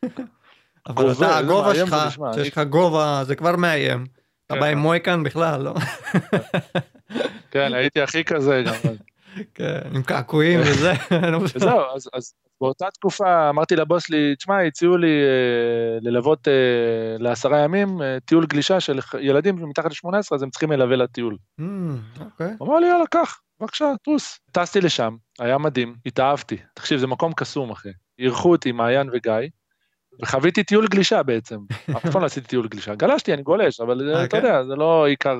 אבל 0.89 1.11
אתה, 1.11 1.37
הגובה 1.37 1.75
שלך, 1.75 1.95
שיש 2.33 2.47
לך 2.47 2.59
גובה, 2.69 3.21
זה 3.23 3.35
כבר 3.35 3.55
מאיים. 3.55 4.05
אתה 4.45 4.55
בא 4.55 4.65
עם 4.65 4.77
כן. 4.77 4.81
מויקן 4.81 5.23
בכלל, 5.23 5.61
לא? 5.61 5.73
כן, 7.51 7.73
הייתי 7.73 8.01
הכי 8.01 8.23
כזה 8.23 8.63
גם. 8.65 8.93
כן, 9.55 9.79
עם 9.95 10.03
קעקועים 10.03 10.59
וזה. 10.59 10.93
וזהו, 11.55 11.79
אז, 12.13 12.33
באותה 12.61 12.85
תקופה 12.93 13.49
אמרתי 13.49 13.75
לבוס 13.75 14.07
שלי, 14.07 14.35
תשמע, 14.35 14.61
הציעו 14.61 14.97
לי 14.97 15.07
אה, 15.07 15.97
ללוות 16.01 16.47
אה, 16.47 16.53
לעשרה 17.19 17.59
ימים 17.59 18.01
אה, 18.01 18.17
טיול 18.25 18.45
גלישה 18.45 18.79
של 18.79 18.99
ילדים 19.19 19.69
מתחת 19.69 19.91
ל-18, 19.91 20.35
אז 20.35 20.43
הם 20.43 20.49
צריכים 20.49 20.71
ללווה 20.71 20.95
לטיול. 20.95 21.37
Mm, 21.61 21.63
אוקיי. 22.19 22.53
אמר 22.61 22.79
לי, 22.79 22.87
יאללה, 22.87 23.07
קח, 23.07 23.39
בבקשה, 23.59 23.85
טוס. 24.03 24.39
טסתי 24.51 24.81
לשם, 24.81 25.15
היה 25.39 25.57
מדהים, 25.57 25.95
התאהבתי. 26.05 26.57
תקשיב, 26.73 26.99
זה 26.99 27.07
מקום 27.07 27.33
קסום, 27.33 27.71
אחי. 27.71 27.89
אירחו 28.19 28.51
אותי 28.51 28.71
מעיין 28.71 29.09
וגיא, 29.13 29.33
וחוויתי 30.21 30.63
טיול 30.63 30.87
גלישה 30.87 31.23
בעצם. 31.23 31.57
אף 31.97 32.05
פעם 32.11 32.21
לא 32.21 32.25
עשיתי 32.25 32.47
טיול 32.47 32.67
גלישה. 32.67 32.95
גלשתי, 32.95 33.33
אני 33.33 33.41
גולש, 33.41 33.81
אבל 33.81 34.23
אתה 34.23 34.27
כן? 34.27 34.37
יודע, 34.37 34.63
זה 34.63 34.75
לא 34.75 35.05
עיקר... 35.07 35.37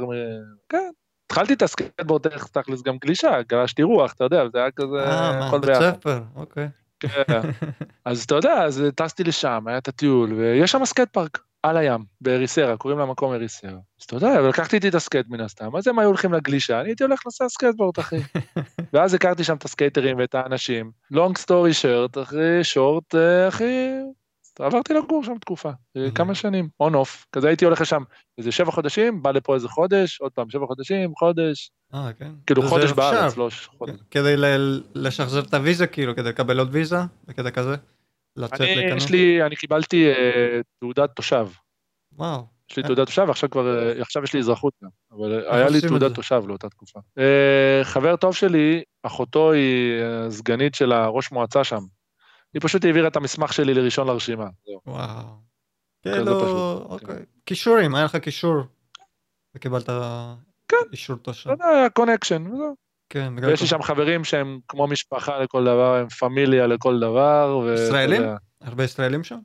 כן. 0.70 0.90
התחלתי 1.32 1.54
את 1.54 1.62
הסקייטבורד 1.62 2.28
דרך 2.28 2.48
תכלס 2.48 2.82
גם 2.82 2.98
גלישה, 2.98 3.42
גלשתי 3.50 3.84
רוח, 3.84 4.14
אתה 4.14 4.24
יודע, 4.24 4.44
זה 4.54 4.58
היה 4.58 4.72
כזה... 4.72 5.00
אה, 5.00 5.40
מה, 5.52 5.58
בית. 5.58 5.76
ספר, 5.76 6.22
אוקיי. 6.36 6.68
כן. 7.00 7.10
אז 8.06 8.24
אתה 8.24 8.36
יודע, 8.36 8.64
אז 8.64 8.84
טסתי 8.96 9.24
לשם, 9.24 9.64
היה 9.68 9.78
את 9.78 9.88
הטיול, 9.88 10.34
ויש 10.34 10.72
שם 10.72 10.86
skate 10.86 11.10
park 11.10 11.40
על 11.64 11.78
הים, 11.78 12.06
באריסרה, 12.22 12.78
קוראים 12.78 13.00
למקום 13.00 13.34
אריסרה. 13.34 13.72
אז 13.72 14.04
אתה 14.06 14.16
יודע, 14.16 14.42
ולקחתי 14.44 14.76
איתי 14.76 14.90
את 14.90 14.96
הסקייט 14.96 15.26
מן 15.30 15.42
הסתם, 15.42 15.76
אז 15.76 15.88
הם 15.88 16.00
היו 16.00 16.08
הולכים 16.08 16.34
לגלישה, 16.34 16.82
אני 16.82 16.90
הייתי 16.90 17.04
הולך 17.04 17.22
לעשות 17.26 17.52
סקייטבורד, 17.52 17.98
אחי. 18.00 18.20
ואז 18.94 19.14
הכרתי 19.14 19.44
שם 19.44 19.56
את 19.56 19.66
הסקייטרים 19.66 20.18
ואת 20.18 20.36
האנשים. 20.36 20.92
long 21.12 21.38
story 21.38 21.74
short, 21.74 22.18
אחי, 22.18 22.64
short, 22.64 23.16
אה, 23.16 23.48
אחי, 23.48 23.90
עברתי 24.66 24.94
לגור 24.94 25.24
שם 25.24 25.38
תקופה, 25.42 25.70
Mhm. 25.70 26.12
כמה 26.16 26.36
שנים, 26.36 26.70
און 26.80 26.96
אוף. 26.96 27.26
כזה 27.32 27.48
הייתי 27.48 27.66
הולך 27.66 27.82
לשם 27.82 28.04
איזה 28.38 28.52
שבע 28.52 28.72
חודשים, 28.72 29.24
בא 29.24 29.32
לפה 29.32 29.56
איזה 29.56 29.68
חודש, 29.70 30.22
עוד 30.22 30.32
פעם 30.32 30.50
שבע 30.50 30.66
חודשים, 30.66 31.16
חודש, 31.16 31.72
אה, 31.94 32.10
כן. 32.20 32.32
כאילו 32.46 32.62
חודש. 32.62 32.92
בארץ, 32.92 33.38
לא 33.38 33.50
חודש. 33.78 33.94
כדי 34.12 34.38
ל- 34.38 34.82
לשחזר 34.96 35.40
את 35.40 35.54
הוויזה, 35.54 35.88
כאילו, 35.88 36.16
כדי 36.16 36.30
לקבל 36.30 36.60
עוד 36.60 36.70
ויזה, 36.72 36.98
וכדי 37.28 37.52
כזה, 37.52 37.76
לצאת 38.36 38.62
אני, 38.62 38.76
להיכנס. 38.76 39.04
יש 39.04 39.12
לי, 39.12 39.44
אני 39.46 39.56
קיבלתי 39.56 40.08
אה, 40.10 40.14
תעודת 40.80 41.10
תושב. 41.16 41.48
וואו. 42.18 42.46
יש 42.72 42.78
לי 42.78 42.84
אה. 42.84 42.88
תעודת 42.88 43.08
תושב, 43.08 43.24
ועכשיו 43.28 43.50
כבר, 43.50 43.80
אה, 43.96 44.02
עכשיו 44.02 44.24
יש 44.24 44.34
לי 44.34 44.40
אזרחות 44.40 44.74
גם, 44.84 44.90
אבל 45.12 45.44
היה 45.48 45.70
לי 45.70 45.82
תעודת? 45.82 46.14
תושב 46.16 46.44
לאותה 46.48 46.70
תקופה. 46.70 47.00
אה, 47.18 47.82
חבר 47.84 48.16
טוב 48.16 48.36
שלי, 48.36 48.84
אחותו 49.04 49.52
היא 49.52 49.94
סגנית 50.30 50.76
של 50.76 50.92
הראש 50.92 51.32
מועצה 51.32 51.64
שם. 51.64 51.80
היא 52.54 52.62
פשוט 52.62 52.86
העבירה 52.86 53.08
את 53.08 53.16
המסמך 53.16 53.54
שלי 53.54 53.74
לראשון 53.74 54.08
לרשימה. 54.08 54.48
וואו. 54.88 55.24
כאילו, 56.02 56.86
אוקיי. 56.90 57.16
כן. 57.16 57.24
כישורים, 57.46 57.96
היה 57.96 58.06
לך 58.06 58.18
כישור. 58.22 58.62
וקיבלת 59.56 59.90
כן. 60.68 60.78
אישור 60.92 61.18
תושב. 61.18 61.50
יודע, 61.50 61.66
היה 61.66 61.90
קונקשן, 61.90 62.48
וזהו. 62.48 62.76
כן, 63.10 63.36
בגלל 63.36 63.50
ויש 63.50 63.62
לי 63.62 63.68
שם 63.68 63.82
חברים 63.82 64.24
שהם 64.24 64.60
כמו 64.68 64.88
משפחה 64.88 65.40
לכל 65.40 65.64
דבר, 65.64 65.96
הם 65.96 66.10
פמיליה 66.10 66.68
לכל 66.68 67.00
דבר. 67.00 67.62
ו- 67.66 67.74
ישראלים? 67.74 68.22
הרבה 68.62 68.84
ישראלים 68.84 69.24
שם? 69.24 69.40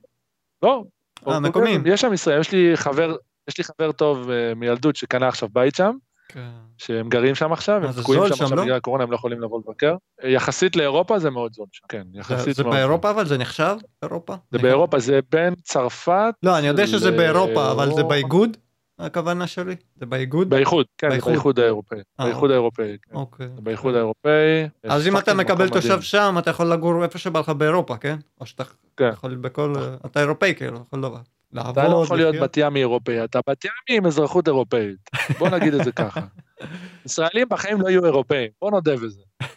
לא. 0.62 0.84
אה, 1.28 1.40
מקומיים. 1.40 1.82
יש 1.86 2.00
שם 2.00 2.12
ישראל, 2.12 2.40
יש 2.40 2.52
לי 2.52 2.76
חבר, 2.76 3.16
יש 3.48 3.58
לי 3.58 3.64
חבר 3.64 3.92
טוב 3.92 4.30
אה, 4.30 4.54
מילדות 4.54 4.96
שקנה 4.96 5.28
עכשיו 5.28 5.48
בית 5.52 5.74
שם. 5.74 5.96
כן. 6.34 6.48
שהם 6.78 7.08
גרים 7.08 7.34
שם 7.34 7.52
עכשיו, 7.52 7.84
הם 7.84 7.92
זה 7.92 8.02
תקועים 8.02 8.22
שם 8.28 8.34
שם, 8.34 8.44
עכשיו 8.44 8.56
לא? 8.56 8.62
בגלל 8.62 8.76
הקורונה, 8.76 9.04
הם 9.04 9.10
לא 9.10 9.16
יכולים 9.16 9.40
לבוא 9.42 9.60
לבקר. 9.66 9.96
יחסית 10.24 10.76
לאירופה 10.76 11.18
זה 11.18 11.30
מאוד 11.30 11.52
זול 11.54 11.66
שם, 11.72 11.84
כן, 11.88 12.02
זה- 12.12 12.18
יחסית 12.18 12.56
זה 12.56 12.62
מאוד 12.62 12.74
באירופה 12.74 13.10
אבל 13.10 13.26
זה 13.26 13.38
נחשב? 13.38 13.76
אירופה? 14.02 14.34
זה 14.52 14.58
באירופה, 14.58 14.98
זה 14.98 15.20
בין 15.32 15.54
צרפת, 15.54 16.34
לא, 16.42 16.58
אני 16.58 16.66
יודע 16.66 16.86
שזה 16.86 17.10
באירופה, 17.10 17.70
אבל 17.72 17.94
זה. 17.94 18.02
באיגוד? 18.02 18.56
הכוונה 18.98 19.46
שלי? 19.46 19.76
זה 19.96 20.06
באיגוד? 20.06 20.50
באיחוד, 20.50 20.86
כן, 20.98 21.06
זה 21.08 21.12
באיחוד. 21.12 21.32
באיחוד 21.32 21.58
האירופאי, 21.58 21.98
אה, 22.20 22.24
באיחוד. 22.24 22.50
האירופאי, 22.50 22.96
כן. 23.02 23.14
אוקיי. 23.16 23.48
זה 23.54 23.60
באיחוד 23.60 23.94
האירופאי. 23.94 24.68
אז 24.84 25.08
אם 25.08 25.16
אתה 25.18 25.34
מקבל 25.34 25.68
תושב. 25.68 26.00
שם, 26.00 26.34
אתה 26.38 26.50
יכול 26.50 26.66
לגור 26.66 27.04
איפה 27.04 27.18
שבא 27.18 27.40
לך 27.40 27.48
באירופה, 27.48 27.96
כן? 27.96 28.16
או 28.40 28.46
שאתה 28.46 28.64
כן. 28.96 29.08
יכול 29.12 29.34
בכל... 29.34 29.74
אתה 30.06 30.20
אירופאי 30.20 30.54
כאילו, 30.56 30.78
כל 30.90 31.00
דבר. 31.00 31.18
לעבוד, 31.54 31.78
אתה 31.78 31.88
לא 31.88 32.04
יכול 32.04 32.16
להיות. 32.16 32.36
בת 32.36 32.56
ימי 32.56 32.80
אירופאי, 32.80 33.24
אתה 33.24 33.40
בת 33.48 33.64
ימי 33.64 33.98
עם 33.98 34.06
אזרחות 34.06 34.48
אירופאית. 34.48 35.10
בוא 35.38 35.48
נגיד 35.48 35.74
את 35.74 35.84
זה 35.84 35.92
ככה. 35.92 36.20
ישראלים 37.06 37.48
בחיים 37.48 37.80
לא 37.80 37.88
יהיו 37.88 38.04
אירופאים, 38.04 38.50
בוא 38.60 38.70
נודה 38.70 38.96
בזה. 38.96 39.20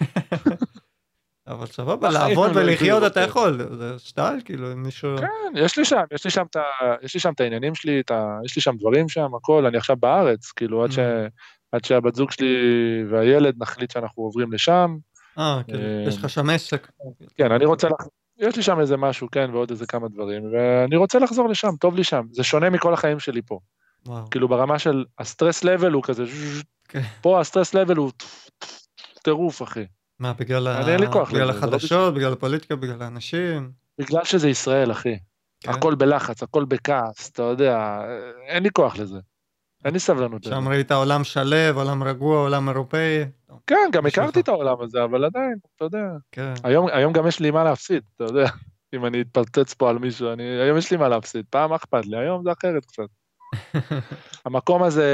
אבל 1.47 1.65
סבבה, 1.65 2.09
לעבוד 2.09 2.55
לא 2.55 2.61
ולחיות 2.61 3.03
אתה. 3.03 3.21
יכול, 3.21 3.75
זה 3.77 3.93
סטייל, 3.97 4.41
כאילו, 4.45 4.71
אם 4.71 4.83
מישהו... 4.83 5.17
כן, 5.17 5.27
יש 5.55 5.77
לי 5.77 5.85
שם, 5.85 6.01
יש 6.11 6.25
לי 6.25 6.31
שם 6.31 6.43
את. 6.51 6.55
יש 7.01 7.13
לי 7.13 7.19
שם 7.19 7.33
את 7.33 7.41
העניינים 7.41 7.75
שלי, 7.75 7.99
את 7.99 8.11
ה... 8.11 8.37
יש 8.45 8.55
לי 8.55 8.61
שם 8.61 8.75
דברים 8.77 9.09
שם, 9.09 9.35
הכל, 9.35 9.65
אני 9.65 9.77
עכשיו 9.77 9.95
בארץ, 9.95 10.51
כאילו, 10.51 10.83
עד 10.83 10.91
ש... 10.91 10.99
Mm. 10.99 11.01
עד 11.71 11.85
שהבת 11.85 12.15
זוג 12.15 12.31
שלי 12.31 12.55
והילד 13.09 13.55
נחליט 13.57 13.91
שאנחנו 13.91 14.23
עוברים 14.23 14.53
לשם. 14.53 14.97
אה, 15.37 15.61
אה, 15.73 16.03
יש 16.07 16.17
לך 16.17 16.29
שם 16.29 16.49
עסק. 16.49 16.87
כן, 17.35 17.51
אני 17.51 17.65
רוצה. 17.65 17.87
יש 18.39 18.55
לי 18.55 18.63
שם 18.63 18.79
איזה 18.79 18.97
משהו, 18.97 19.27
כן, 19.31 19.49
ועוד 19.53 19.71
איזה 19.71 19.85
כמה 19.85 20.07
דברים, 20.07 20.43
ואני 20.53 20.95
רוצה 20.95 21.19
לחזור 21.19 21.49
לשם, 21.49 21.69
טוב 21.79 21.95
לי 21.95 22.03
שם. 22.03 22.25
זה 22.31 22.43
שונה 22.43 22.69
מכל 22.69 22.93
החיים 22.93 23.19
שלי 23.19 23.41
פה. 23.41 23.59
וואו. 24.05 24.29
כאילו, 24.29 24.47
ברמה 24.47 24.79
של 24.79 25.05
הסטרס 25.19 25.63
לבל 25.63 25.91
הוא 25.91 26.03
כזה... 26.03 26.23
כן. 26.89 27.01
פה 27.21 27.39
הסטרס 27.39 27.73
לבל 27.73 27.95
הוא 27.97 28.11
טירוף, 29.23 29.61
אחי. 29.63 29.85
מה, 30.19 30.33
בגלל 30.33 30.67
ה- 30.67 30.81
בגלל 30.81 31.03
לזה, 31.03 31.29
זה 31.31 31.39
לא 31.45 31.49
החדשות, 31.49 32.13
בגלל 32.13 32.33
הפוליטיקה, 32.33 32.75
בגלל 32.75 33.01
האנשים? 33.01 33.71
בגלל 33.99 34.23
שזה 34.23 34.49
ישראל, 34.49 34.91
אחי. 34.91 35.17
כן. 35.59 35.71
הכל 35.71 35.95
בלחץ, 35.95 36.43
הכל 36.43 36.65
בכעס, 36.65 37.29
אתה 37.29 37.43
יודע, 37.43 38.01
אין 38.47 38.63
לי 38.63 38.69
כוח 38.73 38.97
לזה. 38.97 39.17
אין 39.85 39.93
לי 39.93 39.99
סבלנות. 39.99 40.43
שם 40.43 40.67
ראית 40.67 40.91
עולם 40.91 41.23
שלו, 41.23 41.55
עולם 41.75 42.03
רגוע, 42.03 42.39
עולם 42.39 42.69
אירופאי. 42.69 43.25
כן, 43.67 43.89
גם. 43.91 44.05
הכרתי 44.05 44.39
את 44.39 44.47
העולם 44.47 44.81
הזה, 44.81 45.03
אבל 45.03 45.25
עדיין, 45.25 45.55
אתה 45.75 45.85
יודע. 45.85 46.05
כן. 46.31 46.53
היום, 46.63 46.87
היום 46.91 47.13
גם 47.13 47.27
יש 47.27 47.39
לי 47.39 47.51
מה 47.51 47.63
להפסיד, 47.63 48.03
אתה 48.15 48.23
יודע. 48.23 48.47
אם 48.95 49.05
אני 49.05 49.21
אתפוצץ 49.21 49.73
פה 49.73 49.89
על 49.89 49.97
מישהו, 49.97 50.33
אני, 50.33 50.43
היום 50.43 50.77
יש 50.77 50.91
לי 50.91 50.97
מה 50.97 51.07
להפסיד. 51.07 51.45
פעם 51.49 51.73
אכפת 51.73 52.05
לי, 52.05 52.17
היום 52.17 52.43
זה 52.43 52.51
אחרת 52.51 52.85
קצת. 52.85 53.03
המקום 54.45 54.83
הזה 54.83 55.07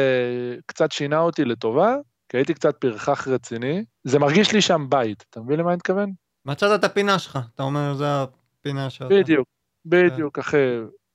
קצת 0.66 0.92
שינה 0.92 1.20
אותי 1.20 1.46
לטובה, 1.46 1.96
כי 2.30 2.38
הייתי 2.38 2.54
קצת 2.54 2.78
פרחח 2.78 3.28
רציני. 3.28 3.84
זה 4.04 4.20
מרגיש 4.20 4.54
לי 4.54 4.62
שם 4.62 4.86
בית, 4.90 5.26
אתה 5.30 5.42
מבין 5.42 5.60
למה 5.60 5.70
אני 5.70 5.76
מתכוון? 5.76 6.12
מצאת 6.46 6.80
את 6.80 6.84
הפינה 6.84 7.20
שלך, 7.20 7.40
אתה 7.56 7.64
אומר, 7.64 7.94
זה 7.94 8.06
הפינה 8.08 8.90
שאתה... 8.90 9.10
בדיוק, 9.10 9.48
בדיוק, 9.86 10.40
אחי. 10.40 10.58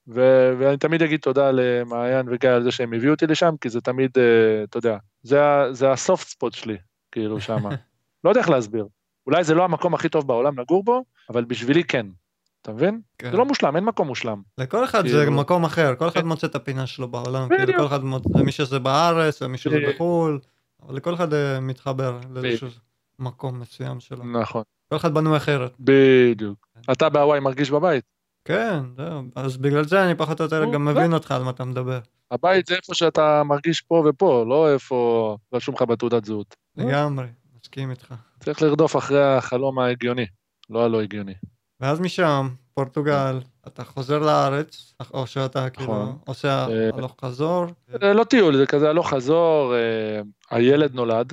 ו- 0.08 0.52
ואני 0.58 0.76
תמיד 0.76 1.02
אגיד 1.02 1.20
תודה 1.20 1.50
למעיין 1.52 2.26
וגיא 2.30 2.50
על 2.50 2.62
זה 2.62 2.70
שהם 2.70 2.92
הביאו 2.92 3.12
אותי 3.12 3.26
לשם, 3.26 3.54
כי 3.60 3.68
זה 3.68 3.80
תמיד, 3.80 4.10
אה, 4.18 4.64
אתה 4.64 4.78
יודע, 4.78 4.96
זה, 5.22 5.38
זה 5.70 5.90
הסופט 5.92 6.26
ספוט 6.28 6.52
שלי, 6.52 6.76
כאילו 7.12 7.40
שמה. 7.40 7.68
לא 8.24 8.30
יודע 8.30 8.40
איך 8.40 8.50
להסביר. 8.50 8.86
אולי 9.26 9.44
זה 9.44 9.54
לא 9.54 9.64
המקום 9.64 9.94
הכי 9.94 10.08
טוב 10.08 10.26
בעולם 10.26 10.58
לגור 10.58 10.84
בו, 10.84 11.04
אבל 11.30 11.44
בשבילי 11.44 11.84
כן. 11.84 12.06
אתה 12.62 12.72
מבין? 12.72 13.00
כן. 13.18 13.30
זה 13.30 13.36
לא 13.36 13.44
מושלם, 13.44 13.76
אין 13.76 13.84
מקום 13.84 14.06
מושלם. 14.08 14.42
לכל 14.58 14.84
אחד 14.84 15.06
זה 15.06 15.18
כאילו- 15.18 15.32
מקום 15.32 15.64
אחר, 15.64 15.94
כל 15.94 16.08
אחד 16.08 16.20
כן. 16.20 16.26
מוצא 16.26 16.46
את 16.46 16.54
הפינה 16.54 16.86
שלו 16.86 17.08
בעולם, 17.08 17.48
בדיוק. 17.48 17.60
כאילו 17.60 17.78
כל 17.78 17.86
אחד 17.86 18.04
מוצא, 18.04 18.38
מי 18.44 18.52
שזה 18.52 18.78
בארץ, 18.78 19.42
ומי 19.42 19.58
שזה 19.58 19.76
בדיוק. 19.76 19.94
בחו"ל, 19.94 20.40
אבל 20.82 20.96
לכל 20.96 21.14
אחד 21.14 21.34
אה, 21.34 21.60
מתחבר 21.60 22.18
לאיזשהו 22.34 22.68
מקום 23.18 23.60
מסוים 23.60 24.00
שלו. 24.00 24.24
נכון, 24.24 24.62
כל 24.90 24.96
אחד 24.96 25.14
בנוי 25.14 25.36
אחרת. 25.36 25.72
בדיוק. 25.80 26.68
אתה 26.92 27.08
בהוואי 27.08 27.40
מרגיש 27.40 27.70
בבית. 27.70 28.04
כן, 28.48 28.80
זהו, 28.96 29.22
אז 29.36 29.56
בגלל 29.56 29.84
זה 29.84 30.04
אני 30.04 30.14
פחות 30.14 30.40
או 30.40 30.44
יותר 30.44 30.64
גם 30.64 30.70
זה- 30.72 30.78
מבין 30.78 31.12
אותך 31.12 31.30
על 31.32 31.42
מה 31.42 31.50
אתה 31.50 31.64
מדבר. 31.64 31.98
הבית 32.30 32.66
זה 32.66 32.74
איפה 32.74 32.94
שאתה 32.94 33.42
מרגיש 33.44 33.80
פה 33.80 34.04
ופה, 34.08 34.44
לא 34.48 34.72
איפה 34.72 35.36
רשום 35.54 35.74
לך 35.74 35.82
בתעודת 35.82 36.24
זהות. 36.24 36.56
לגמרי, 36.76 37.26
מסכים 37.62 37.90
איתך. 37.90 38.14
צריך 38.40 38.62
לרדוף 38.62 38.96
אחרי 38.96 39.24
החלום 39.24 39.78
ההגיוני, 39.78 40.26
לא 40.70 40.84
הלא 40.84 41.00
הגיוני. 41.02 41.34
ואז 41.80 42.00
משם, 42.00 42.48
פורטוגל, 42.74 43.38
אתה 43.66 43.84
חוזר 43.84 44.18
לארץ, 44.18 44.94
או 45.14 45.26
שאתה 45.26 45.70
כאילו 45.70 45.92
נכון. 45.92 46.18
עושה 46.26 46.66
אה, 46.70 46.90
הלוך 46.94 47.14
חזור. 47.24 47.66
אה, 48.02 48.12
לא 48.12 48.24
טיול, 48.24 48.56
זה 48.56 48.66
כזה 48.66 48.90
הלוך 48.90 49.10
חזור, 49.10 49.74
אה, 49.74 50.20
הילד 50.50 50.94
נולד. 50.94 51.32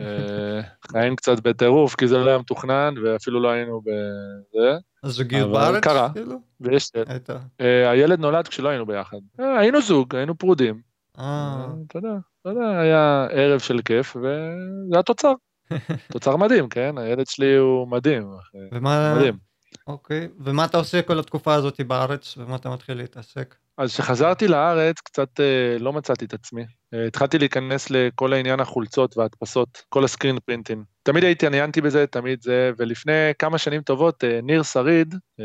אה, 0.00 0.60
חיים 0.90 1.16
קצת 1.16 1.40
בטירוף, 1.40 1.94
כי 1.94 2.08
זה 2.08 2.18
לא 2.18 2.28
היה 2.28 2.38
מתוכנן, 2.38 2.94
ואפילו 3.04 3.40
לא 3.40 3.48
היינו 3.48 3.80
בזה. 3.80 4.78
אז 5.02 5.12
זוגיות 5.12 5.50
אבל 5.50 5.52
בארץ, 5.52 5.84
קרה. 5.84 6.08
כאילו? 6.14 6.36
ויש... 6.60 6.90
הייתה. 7.06 7.38
אה, 7.60 7.90
הילד 7.90 8.20
נולד 8.20 8.48
כשלא 8.48 8.68
היינו 8.68 8.86
ביחד. 8.86 9.18
אה, 9.40 9.58
היינו 9.58 9.80
זוג, 9.80 10.16
היינו 10.16 10.38
פרודים. 10.38 10.80
אה, 11.18 11.66
אתה 11.86 11.98
יודע, 11.98 12.14
אתה 12.40 12.48
יודע, 12.48 12.80
היה 12.80 13.26
ערב 13.30 13.60
של 13.60 13.80
כיף, 13.84 14.16
וזה 14.16 14.98
התוצר. 14.98 15.32
תוצר 16.12 16.36
מדהים, 16.36 16.68
כן? 16.68 16.98
הילד 16.98 17.26
שלי 17.26 17.56
הוא 17.56 17.88
מדהים. 17.88 18.28
ומה... 18.72 19.14
מדהים. 19.16 19.50
אוקיי, 19.86 20.28
ומה 20.40 20.64
אתה 20.64 20.78
עושה 20.78 21.02
כל 21.02 21.18
התקופה 21.18 21.54
הזאת 21.54 21.80
בארץ, 21.80 22.34
ומה 22.38 22.56
אתה 22.56 22.70
מתחיל 22.70 22.96
להתעסק? 22.96 23.54
אז 23.80 23.92
כשחזרתי 23.92 24.48
לארץ, 24.48 25.00
קצת 25.00 25.40
אה, 25.40 25.78
לא 25.78 25.92
מצאתי 25.92 26.24
את 26.24 26.34
עצמי. 26.34 26.62
אה, 26.94 27.06
התחלתי 27.06 27.38
להיכנס 27.38 27.90
לכל 27.90 28.32
העניין 28.32 28.60
החולצות 28.60 29.16
וההדפסות, 29.16 29.82
כל 29.88 30.04
הסקרין 30.04 30.38
פרינטים. 30.46 30.84
תמיד 31.02 31.24
התעניינתי 31.24 31.80
בזה, 31.80 32.06
תמיד 32.06 32.42
זה, 32.42 32.70
ולפני 32.78 33.12
כמה 33.38 33.58
שנים 33.58 33.82
טובות, 33.82 34.24
אה, 34.24 34.40
ניר 34.42 34.62
שריד, 34.62 35.14
אה, 35.40 35.44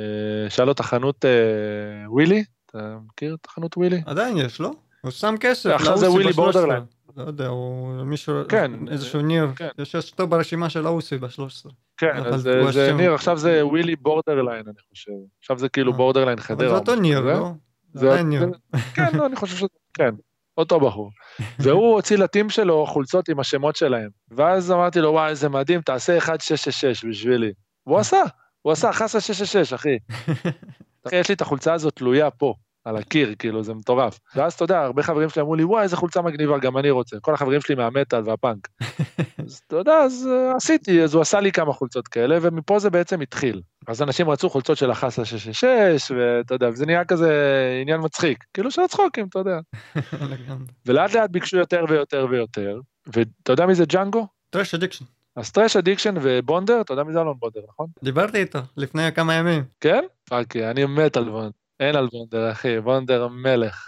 שהיה 0.49 0.65
לו 0.65 0.71
את 0.71 0.79
החנות 0.79 1.25
אה, 1.25 1.31
ווילי, 2.11 2.43
אתה 2.65 2.77
מכיר 3.07 3.35
את 3.41 3.45
החנות 3.49 3.77
ווילי? 3.77 4.01
עדיין 4.05 4.37
יש, 4.37 4.61
לא? 4.61 4.71
הוא 5.01 5.11
שם 5.11 5.35
כסף, 5.39 5.69
עכשיו 5.69 5.97
זה 5.97 6.11
ווילי 6.11 6.29
בשלוש 6.29 6.49
עשרה. 6.49 6.61
Borderline. 6.61 6.83
לא 7.17 7.23
יודע, 7.23 7.47
הוא 7.47 8.03
מישהו, 8.03 8.33
כן, 8.49 8.71
איזשהו 8.91 9.21
ניר, 9.21 9.47
כן. 9.55 9.67
יש 9.79 9.95
אשתו 9.95 10.27
ברשימה 10.27 10.69
של 10.69 10.87
אוסי 10.87 11.17
ב-13. 11.17 11.69
כן, 11.97 12.17
אבל 12.17 12.33
אז 12.33 12.41
זה- 12.41 12.59
הוא 12.61 12.71
זה 12.71 12.85
השם. 12.87 12.97
ניר, 12.97 13.13
עכשיו 13.13 13.37
זה 13.37 13.65
ווילי 13.65 13.95
Borderline, 13.95 14.63
אני 14.67 14.77
חושב. 14.89 15.11
עכשיו 15.39 15.59
זה 15.59 15.69
כאילו 15.69 15.91
אה. 15.91 15.97
Borderline 15.97 16.37
אבל 16.37 16.47
חדרה. 16.47 16.67
זה 16.69 16.73
או 16.73 16.79
אותו 16.79 16.95
ניר. 16.95 17.19
לא? 17.19 17.51
זה- 17.95 18.23
ניר. 18.23 18.45
כן, 18.93 19.17
לא, 19.17 19.25
אני 19.25 19.35
חושב 19.35 19.55
שזה, 19.57 19.67
כן, 19.93 20.09
אותו 20.57 20.79
בחור. 20.79 21.11
והוא 21.59 21.93
הוציא 21.95 22.17
ל 22.17 22.23
team 22.23 22.49
שלו 22.49 22.85
חולצות 22.87 23.29
עם 23.29 23.39
השמות 23.39 23.75
שלהם. 23.75 24.09
ואז 24.31 24.71
אמרתי 24.71 24.99
לו, 24.99 25.11
וואי, 25.11 25.29
איזה 25.29 25.49
מדהים, 25.49 25.81
תעשה 25.81 26.15
1666 26.15 27.05
בשבילי. 27.05 27.51
והוא 27.87 27.99
עשה, 27.99 28.21
הוא 28.61 28.71
עשה, 28.71 28.93
חסה 28.93 29.21
666, 29.21 29.73
אחי. 29.73 29.97
אחי, 31.07 31.15
יש 31.19 31.29
לי 31.29 31.35
את 31.35 31.41
החולצה 31.41 31.73
הזאת 31.73 31.95
תלויה 31.95 32.31
פה, 32.31 32.53
על 32.85 32.97
הקיר, 32.97 33.35
כאילו, 33.39 33.63
זה 33.63 33.73
מטורף. 33.73 34.19
ואז 34.35 34.53
אתה 34.53 34.63
יודע, 34.63 34.79
הרבה 34.79 35.03
חברים 35.03 35.29
שלי 35.29 35.41
אמרו 35.41 35.55
לי, 35.55 35.63
וואי, 35.63 35.83
איזה 35.83 35.97
חולצה 35.97 36.21
מגניבה, 36.21 36.57
גם 36.57 36.77
אני 36.77 36.89
רוצה. 36.89 37.17
כל 37.21 37.33
החברים 37.33 37.61
שלי 37.61 37.75
מהמטאל 37.75 38.21
והפאנק. 38.25 38.67
אז 39.45 39.61
אתה 39.67 39.75
יודע, 39.75 39.93
אז 39.93 40.29
אה, 40.31 40.55
עשיתי, 40.55 41.03
אז 41.03 41.13
הוא 41.13 41.21
עשה 41.21 41.39
לי 41.39 41.51
כמה 41.51 41.73
חולצות 41.73 42.07
כאלה, 42.07 42.37
ומפה 42.41 42.79
זה 42.79 42.89
בעצם 42.89 43.21
התחיל. 43.21 43.61
אז 43.87 44.01
אנשים 44.01 44.29
רצו 44.29 44.49
חולצות 44.49 44.77
של 44.77 44.91
החסה 44.91 45.25
666, 45.25 46.11
ואתה 46.11 46.55
יודע, 46.55 46.69
וזה 46.69 46.85
נהיה 46.85 47.05
כזה 47.05 47.31
עניין 47.81 48.01
מצחיק. 48.03 48.45
כאילו 48.53 48.71
של 48.71 48.81
הצחוקים, 48.81 49.27
אתה 49.27 49.39
יודע. 49.39 49.59
ולאט 50.85 51.13
לאט 51.13 51.29
ביקשו 51.29 51.57
יותר 51.57 51.85
ויותר 51.89 52.27
ויותר, 52.29 52.79
ואתה 53.07 53.51
יודע 53.51 53.65
מי 53.65 53.75
זה 53.75 53.85
ג'אנגו? 53.85 54.27
Trash 54.49 54.73
Addiction. 54.73 55.05
אז 55.35 55.51
Trash 55.51 55.75
Addiction 55.75 56.15
ובונדר, 56.21 56.81
אתה 56.81 56.93
יודע 56.93 57.03
מי 57.03 57.13
זה 57.13 57.21
אלון 57.21 57.35
בונדר, 57.39 57.61
נכון? 57.69 57.87
דיברתי 58.03 58.37
איתו 58.37 58.59
לפני 58.77 59.11
כמה 59.11 59.33
ימים. 59.33 59.63
כן? 59.81 60.03
fuck, 60.29 60.65
אני 60.65 60.85
מת 60.85 61.17
על 61.17 61.29
בונדר. 61.29 61.64
אין 61.79 61.95
על 61.95 62.07
בונדר, 62.11 62.51
אחי, 62.51 62.81
בונדר 62.81 63.27
מלך. 63.27 63.85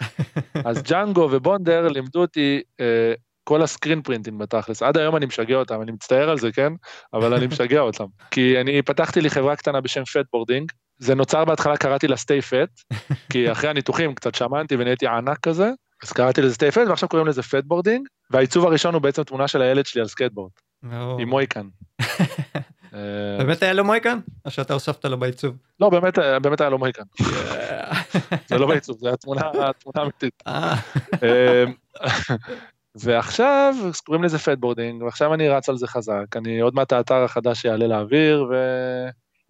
אז 0.64 0.82
ג'אנגו 0.82 1.28
ובונדר 1.32 1.88
לימדו 1.88 2.20
אותי 2.20 2.60
אה, 2.80 3.12
כל 3.44 3.62
ה 3.62 3.68
screen 3.68 4.02
print 4.02 4.28
ים 4.28 4.38
בתכלס. 4.38 4.82
עד 4.82 4.96
היום 4.96 5.16
אני 5.16 5.26
משגע 5.26 5.56
אותם, 5.56 5.82
אני 5.82 5.92
מצטער 5.92 6.30
על 6.30 6.38
זה, 6.38 6.52
כן? 6.52 6.72
אבל 7.14 7.34
אני 7.34 7.46
משגע 7.46 7.80
אותם. 7.80 8.04
כי 8.30 8.60
אני 8.60 8.82
פתחתי 8.82 9.20
לי 9.20 9.30
חברה 9.30 9.56
קטנה 9.56 9.80
בשם 9.80 10.04
Fatboarding. 10.04 10.72
זה 10.98 11.14
נוצר 11.14 11.44
בהתחלה, 11.44 11.76
קראתי 11.76 12.08
לה 12.08 12.16
Stay 12.16 12.42
Fat, 12.42 12.94
כי 13.30 13.52
אחרי 13.52 13.70
הניתוחים 13.70 14.14
קצת 14.14 14.34
שמנתי 14.34 14.76
ונהייתי 14.78 15.06
ענק 15.06 15.38
כזה, 15.38 15.70
אז 16.02 16.12
קראתי 16.12 16.42
לזה 16.42 16.54
Stay 16.54 16.70
Fat, 16.70 16.88
ועכשיו 16.88 17.08
קוראים 17.08 17.26
לזה 17.26 17.42
Fatboarding, 17.42 18.08
והעיצוב 18.30 18.66
הראשון 18.66 18.94
הוא 18.94 19.02
בעצם 19.02 19.22
תמונה 19.22 19.48
של 19.48 19.62
הילד 19.62 19.86
שלי 19.86 20.00
על 20.00 20.08
סקייטבורד. 20.08 20.50
עם 21.18 21.28
מוהיקן. 21.28 21.66
אה, 22.94 23.44
באמת 23.44 23.62
היה 23.62 23.72
לו 23.72 23.84
מוהיקן? 23.84 24.18
או 24.44 24.50
שאתה 24.50 24.74
הוספת 24.74 25.04
לו 25.04 25.18
בעיצוב? 25.18 25.56
לא, 25.80 25.90
באמת, 25.90 26.18
באמת 26.42 26.60
היה 26.60 26.70
לו 26.70 26.78
מוהיקן. 26.78 27.02
זה 28.48 28.58
לא 28.58 28.66
בעיצוב, 28.66 28.98
זה 28.98 29.12
התמונה 29.12 29.40
התמונה 29.40 30.00
האמיתית. 30.00 30.42
אה, 30.46 30.74
אמ, 31.22 31.72
ועכשיו 32.94 33.74
קוראים 34.04 34.24
לזה 34.24 34.38
Fatboarding, 34.38 35.02
ועכשיו 35.02 35.34
אני 35.34 35.48
רץ 35.48 35.68
על 35.68 35.76
זה 35.76 35.86
חזק, 35.86 36.36
אני 36.36 36.60
עוד 36.60 36.74
מעט 36.74 36.92
האתר 36.92 37.24
החדש 37.24 37.64
יעלה 37.64 37.86
לאוויר, 37.86 38.46
ו... 38.50 38.54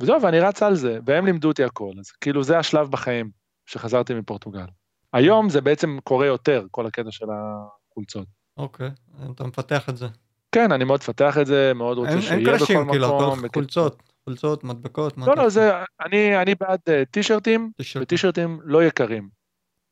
וזהו, 0.01 0.23
ואני 0.23 0.41
רץ 0.41 0.63
על 0.63 0.75
זה, 0.75 0.99
והם 1.07 1.27
לימדו 1.27 1.49
אותי 1.49 1.65
הכל, 1.65 1.93
אז 2.01 2.11
כאילו 2.11 2.43
זה 2.43 2.59
השלב 2.59 2.91
בחיים 2.91 3.31
שחזרתי 3.67 4.15
מפורטוגל. 4.15 4.67
היום 5.13 5.49
זה 5.49 5.61
בעצם 5.61 5.99
קורה 6.05 6.27
יותר, 6.27 6.65
כל 6.71 6.87
הקטע 6.87 7.11
של 7.11 7.27
החולצות. 7.31 8.27
אוקיי, 8.57 8.91
אתה 9.35 9.45
מפתח 9.45 9.89
את 9.89 9.97
זה. 9.97 10.07
כן, 10.53 10.73
אני 10.73 10.85
מאוד 10.85 11.01
מפתח 11.03 11.39
את 11.39 11.47
זה, 11.47 11.73
מאוד 11.75 11.99
רוצה 11.99 12.11
אין 12.11 12.21
שיהיה 12.21 12.35
אין 12.35 12.45
בכל 12.45 12.59
קרשים, 12.59 12.91
כאילו, 12.91 13.17
מקום. 13.17 13.45
הכל 13.45 13.61
חולצות, 13.61 14.03
חולצות, 14.25 14.65
מדבקות. 14.65 15.19
לא, 15.19 15.37
לא? 15.37 15.49
זה, 15.49 15.73
אני, 16.07 16.43
אני 16.43 16.55
בעד 16.55 16.81
אה, 16.89 17.03
טישרטים, 17.05 17.71
טישרט. 17.77 18.03
וטישרטים 18.03 18.61
לא 18.65 18.85
יקרים. 18.85 19.39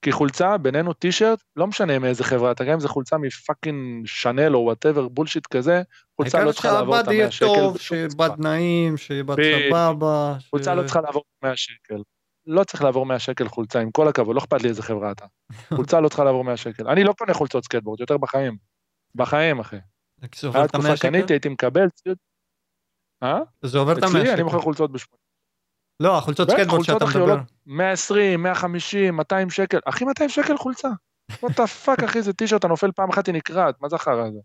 כי 0.02 0.12
חולצה, 0.12 0.58
בינינו 0.58 0.92
טישרט, 0.92 1.42
לא 1.56 1.66
משנה 1.66 1.98
מאיזה 1.98 2.24
חברה, 2.24 2.50
אתה 2.50 2.64
גם 2.64 2.72
אם 2.72 2.80
זה 2.80 2.88
חולצה 2.88 3.18
מ 3.18 3.29
fucking 3.29 4.06
שנל 4.06 4.56
או 4.56 4.60
whatever, 4.60 5.08
bullshit 5.08 5.46
כזה, 5.46 5.82
חולצה 6.16 6.44
לא 6.44 6.52
צריכה 6.52 6.72
לעבור 6.72 7.00
את 7.00 7.04
שהבד 7.04 7.12
יהיה 7.12 7.22
המאה 7.22 7.32
שקל. 7.32 7.46
טוב, 7.46 7.74
בשום 7.74 7.78
שיהיה 7.78 8.08
צורה. 8.08 8.28
בד 8.28 8.40
נעים, 8.40 8.96
שיהיה 8.96 9.24
בד 9.24 9.36
בדיוק. 9.36 9.62
סבבה. 9.68 10.36
חולצה 10.50 10.74
לא 10.74 10.82
צריכה 10.82 11.00
לעבור 11.00 11.22
100 11.42 11.56
שקל. 11.56 12.02
לא 12.46 12.64
צריך 12.64 12.82
לעבור 12.82 13.06
100 13.06 13.18
שקל 13.18 13.48
חולצה, 13.48 13.80
עם 13.80 13.90
כל 13.90 14.08
הכבוד, 14.08 14.34
לא 14.34 14.40
אכפת 14.40 14.62
לי 14.62 14.68
איזה 14.68 14.82
חברה 14.82 15.10
אתה. 15.10 15.24
חולצה 15.76 16.00
לא 16.00 16.08
צריכה 16.08 16.24
לעבור 16.24 16.44
100 16.44 16.56
שקל. 16.56 16.88
אני 16.88 17.04
לא 17.04 17.12
קונה 17.12 17.34
חולצות 17.34 17.64
סקייטבורד, 17.64 18.00
יותר 18.00 18.18
בחיים. 18.18 18.56
בחיים, 19.14 19.58
אחי. 19.58 19.76
זה 20.34 20.46
עובר 20.46 20.64
את 20.64 20.74
המאה 20.74 20.96
שקל? 20.96 21.08
קניתי, 21.08 21.32
הייתי 21.32 21.48
מקבל 21.48 21.88
ציוד. 21.90 22.16
אה? 23.22 23.38
זה 23.62 23.78
עובר 23.78 23.98
את 23.98 24.02
המאה 24.02 24.20
אצלי 24.22 24.32
אני 24.32 24.42
מוכר 24.42 24.56
שקל. 24.56 24.64
חולצות 24.64 24.92
בשמונה. 24.92 25.20
לא, 26.00 26.18
החולצות 26.18 26.50
סקייטבורד 26.50 26.84
שאתה 26.84 27.04
מדבר. 27.04 27.20
עולות 27.20 27.38
120, 27.66 28.42
150, 28.42 29.16
200 29.16 29.50
שקל. 29.50 29.78
אחי, 29.84 30.04
200 30.04 30.30
שקל 30.30 30.56
חולצה. 30.56 30.88
what 31.32 31.50
the 31.50 31.86
fuck, 31.86 32.04
אחי, 32.04 32.22
זה 32.22 32.32
טישרט, 32.32 32.60
אתה 32.60 32.68
נופל 32.68 32.92
פעם 32.92 33.10
אחת, 33.10 33.26
היא 33.26 33.34
נקרעת, 33.34 33.80
מה 33.80 33.88
זה 33.88 33.96
החרא 33.96 34.26
הזה? 34.26 34.38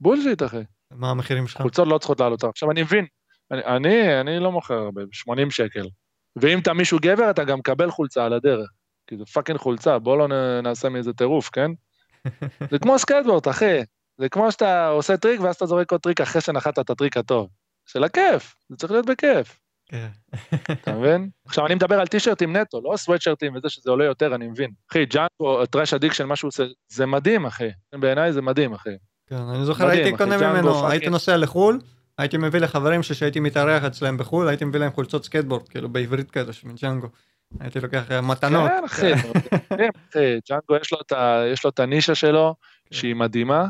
bullshit, 0.00 0.42
אחי. 0.42 0.62
מה 0.90 1.10
המחירים 1.10 1.46
שלך? 1.46 1.62
חולצות 1.62 1.88
לא 1.88 1.98
צריכות 1.98 2.20
לעלות. 2.20 2.44
עכשיו, 2.44 2.70
אני 2.70 2.82
מבין, 2.82 3.06
אני, 3.50 4.20
אני, 4.20 4.38
לא 4.38 4.52
מוכר 4.52 4.74
הרבה, 4.74 5.02
80 5.12 5.50
שקל. 5.50 5.88
ואם 6.36 6.58
אתה 6.58 6.72
מישהו 6.72 6.98
גבר, 7.02 7.30
אתה 7.30 7.44
גם 7.44 7.58
מקבל 7.58 7.90
חולצה 7.90 8.24
על 8.24 8.32
הדרך. 8.32 8.70
כי 9.06 9.16
זה 9.16 9.24
fucking 9.24 9.58
חולצה, 9.58 9.98
בוא 9.98 10.16
לא 10.16 10.28
נעשה 10.62 10.88
מזה 10.88 11.12
טירוף, 11.12 11.50
כן? 11.50 11.70
זה 12.70 12.78
כמו 12.78 12.98
סקייטבורד, 12.98 13.48
אחי. 13.48 13.80
זה 14.18 14.28
כמו 14.28 14.52
שאתה 14.52 14.88
עושה 14.88 15.16
טריק, 15.16 15.40
ואז 15.40 15.54
אתה 15.54 15.66
זורק 15.66 15.92
עוד 15.92 16.00
טריק 16.00 16.20
אחרי 16.20 16.40
שנחת 16.40 16.78
את 16.78 16.90
הטריק 16.90 17.16
הטוב. 17.16 17.48
של 17.86 18.04
הכיף, 18.04 18.54
זה 18.68 18.76
צריך 18.76 18.92
להיות 18.92 19.06
בכיף. 19.06 19.58
כן. 19.88 20.08
אתה 20.72 20.92
מבין? 20.92 21.28
עכשיו, 21.46 21.66
אני 21.66 21.74
מדבר 21.74 22.00
על 22.00 22.06
טישרטים 22.06 22.56
נטו, 22.56 22.80
לא 22.84 22.96
סוואטשרטים 22.96 23.56
וזה 23.56 23.68
שזה 23.68 23.90
עולה 23.90 24.04
יותר, 24.04 24.34
אני 24.34 24.46
מבין. 24.46 24.70
אחי, 24.90 25.06
ג'אנגו, 25.06 25.66
Trash 25.66 25.94
Addiction, 25.94 26.26
מה 26.26 26.36
שהוא 26.36 26.48
עושה, 26.48 26.64
זה 26.88 27.06
מדהים, 27.06 27.46
אחי. 27.46 27.68
בעיניי 27.94 28.32
זה 28.32 28.42
מדהים, 28.42 28.72
אחי. 28.72 28.90
כן, 29.26 29.36
אני 29.36 29.64
זוכר, 29.64 29.86
מדהים, 29.86 30.04
הייתי 30.04 30.18
קונה 30.18 30.36
ממנו. 30.36 30.88
הייתי 30.88 31.08
נוסע 31.10 31.36
לחו"ל, 31.36 31.80
הייתי 32.18 32.36
מביא 32.36 32.60
לחברים 32.60 33.02
שכשהייתי 33.02 33.40
מתארח 33.40 33.84
אצלם 33.84 34.16
בחו"ל, 34.16 34.48
הייתי 34.48 34.64
מביא 34.64 34.80
להם 34.80 34.92
חולצות 34.92 35.24
סקייטבורד, 35.24 35.68
כאילו 35.68 35.88
בעברית 35.88 36.30
כזה, 36.30 36.52
מג'אנגו. 36.64 37.08
הייתי 37.60 37.80
לוקח 37.80 38.10
אה, 38.10 38.20
מתנות. 38.20 38.70
כן, 38.70 38.84
אחי, 38.84 39.12
ג'אנגו 40.48 40.76
יש 40.80 40.92
לו 40.92 40.98
את 41.06 41.12
ה- 41.12 41.42
יש 41.52 41.64
לו 41.64 41.70
את 41.70 41.80
הנישה 41.80 42.14
שלו, 42.14 42.54
כן. 42.84 42.94
שהיא 42.96 43.14
מדהימה, 43.14 43.66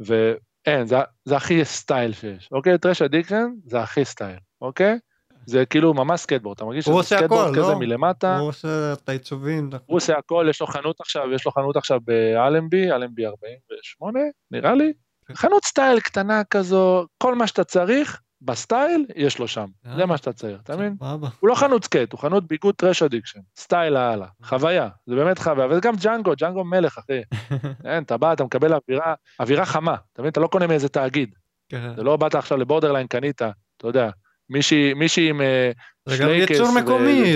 ואין, 0.00 0.86
זה- 0.86 0.96
זה 1.24 1.36
הכי 1.36 1.64
סטייל 1.64 2.12
שיש, 2.12 2.48
אוקיי? 2.52 2.78
Trash 2.78 3.02
Addiction 3.02 3.46
זה 3.66 3.80
הכי 3.80 4.04
סטייל, 4.04 4.38
אוקיי? 4.60 4.98
זה 5.46 5.66
כאילו 5.66 5.94
ממש 5.94 6.20
סקייטבורד, 6.20 6.56
אתה 6.56 6.64
מרגיש 6.64 6.84
שזה 6.84 6.94
עושה 6.94 7.16
סקייטבורד 7.16 7.50
כזה 7.50 7.60
לא? 7.60 7.78
מלמטה, 7.78 8.38
הוא 8.38 8.48
עושה 8.48 8.92
את 8.92 9.08
העיצובים. 9.08 9.70
הוא 9.86 9.96
עושה 9.96 10.18
הכל, 10.18 10.46
יש 10.50 10.60
לו 10.60 10.66
חנות 10.66 11.00
עכשיו, 11.00 11.32
יש 11.34 11.46
לו 11.46 11.52
חנות 11.52 11.76
עכשיו 11.76 12.00
באלנבי, 12.04 12.90
אלנבי 12.92 13.26
48, 13.26 14.20
נראה 14.50 14.74
לי. 14.74 14.92
כן. 15.26 15.34
חנות 15.34 15.64
סטייל 15.64 16.00
קטנה 16.00 16.42
כזו, 16.44 17.06
כל 17.18 17.34
מה 17.34 17.46
שאתה 17.46 17.64
צריך, 17.64 18.20
בסטייל, 18.42 19.04
יש 19.16 19.38
לו 19.38 19.48
שם. 19.48 19.66
אה. 19.86 19.96
זה 19.96 20.06
מה 20.06 20.16
שאתה 20.16 20.32
צריך, 20.32 20.60
אתה 20.62 20.76
מבין? 20.76 20.96
הוא 21.40 21.48
לא 21.48 21.54
חנות 21.54 21.84
סקייט, 21.84 22.12
הוא 22.12 22.20
חנות 22.20 22.46
ביגוד 22.46 22.74
Trash 22.74 23.02
Addiction. 23.02 23.40
סטייל 23.58 23.92
לאללה. 23.92 24.26
חוויה, 24.44 24.88
זה 25.06 25.14
באמת 25.14 25.38
חוויה. 25.38 25.66
וגם 25.70 25.96
ג'אנגו, 25.96 26.32
ג'אנגו 26.38 26.64
מלך, 26.64 26.98
אחי. 26.98 27.20
אין, 27.84 28.02
אתה 28.02 28.16
בא, 28.16 28.32
אתה 28.32 28.44
מקבל 28.44 28.72
אווירה, 28.74 29.14
אווירה 29.40 29.66
חמה. 29.66 29.94
אתה 30.12 30.22
מבין? 30.22 30.30
אתה 30.32 30.40
לא 30.40 30.46
קונה 30.46 30.66
מאיזה 30.66 30.88
תאגיד. 30.88 31.34
כן. 31.68 31.92
זה 31.96 32.02
לא 32.02 32.16
באת 32.16 32.34
עכשיו 32.34 32.58
ל 32.58 32.62
Borderline, 32.62 33.06
קנית, 33.06 33.42
אתה 33.42 33.52
יודע. 33.88 34.10
מישהי 34.48 35.28
עם... 35.28 35.40
אה, 35.40 35.70
זה 36.06 36.16
גם 36.16 36.28
שלייקס 36.28 36.50
ייצור 36.50 36.74
מקומי. 36.80 37.34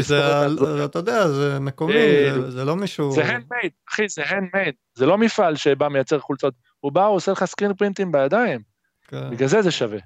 אתה 0.84 0.98
יודע, 0.98 1.28
זה 1.28 1.59
מקומי, 1.61 1.94
אה, 1.94 2.32
זה- 2.34 2.50
זה 2.50 2.64
לא 2.64 2.76
מישהו... 2.76 3.12
זה 3.12 3.24
handmade, 3.24 3.70
אחי, 3.90 4.09
זה 4.09 4.22
handmade. 4.26 4.74
זה 4.94 5.07
לא 5.07 5.18
מפעל 5.18 5.57
שבא 5.57 5.88
מייצר 5.88 6.18
חולצות. 6.18 6.55
הוא 6.80 6.92
בא, 6.92 7.05
הוא 7.05 7.16
עושה 7.16 7.32
לך 7.32 7.44
screen 7.45 7.74
print 7.74 8.02
ים 8.02 8.12
בידיים. 8.12 8.61
כן. 9.09 9.30
בגלל 9.30 9.48
זה 9.48 9.62
זה 9.62 9.70
שווה. 9.70 9.98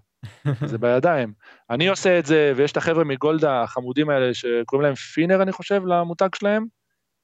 זה 0.64 0.78
בידיים. 0.78 1.32
אני 1.70 1.88
עושה 1.88 2.18
את 2.18 2.26
זה, 2.26 2.52
ויש 2.56 2.72
את 2.72 2.76
החבר'ה 2.76 3.04
מגולדה, 3.04 3.62
החמודים 3.62 4.10
האלה, 4.10 4.34
שקוראים 4.34 4.86
להם 4.86 4.94
פינר, 4.94 5.42
אני 5.42 5.52
חושב, 5.52 5.82
למותג 5.86 6.28
שלהם. 6.34 6.64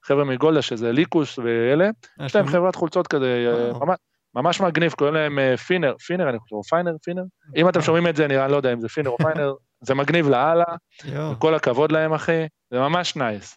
חבר'ה 0.05 0.25
מגולדה, 0.25 0.63
שזה 0.63 0.93
ליקוס 0.93 1.39
ואלה. 1.39 1.89
יש 2.27 2.37
להם 2.37 2.47
חברת 2.47 2.75
חולצות 2.75 3.07
כזה, 3.07 3.45
אה, 3.49 3.71
וואו. 3.73 3.87
ממש- 3.87 3.99
ממש 4.35 4.61
מגניב, 4.61 4.93
קוראים 4.93 5.15
להם 5.15 5.39
אה, 5.39 5.57
פינר, 5.57 5.95
פינר, 6.07 6.29
אני 6.31 6.39
חושב, 6.39 6.55
או 6.57 6.63
פיינר, 6.63 6.93
פינר. 7.03 7.23
אם 7.57 7.69
אתם 7.69 7.83
שומעים 7.83 8.07
את 8.07 8.17
זה, 8.17 8.25
אני 8.25 8.53
לא 8.53 8.57
יודע 8.57 8.73
אם 8.73 8.81
זה 8.81 8.89
פינר 8.89 9.11
או 9.11 9.17
פיינר, 9.17 9.53
זה 9.81 9.95
מגניב 9.95 10.29
לאללה, 10.29 10.65
יואו, 11.05 11.39
כל 11.39 11.55
הכבוד 11.55 11.93
להם, 11.93 12.13
אחי. 12.13 12.47
זה 12.71 12.79
ממש 12.79 13.17
nice. 13.17 13.57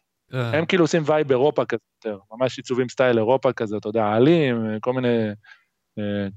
הם 0.53 0.65
כאילו 0.65 0.83
עושים 0.83 1.03
vibe 1.05 1.29
אירופה 1.29 1.65
כזה 1.65 1.79
יותר, 2.05 2.19
ממש 2.31 2.57
עיצובים 2.57 2.89
סטייל 2.89 3.17
אירופה 3.17 3.53
כזה, 3.53 3.77
אתה 3.77 3.89
יודע, 3.89 4.05
עלים, 4.05 4.77
כל 4.81 4.93
מיני 4.93 5.07
אה, 5.27 5.31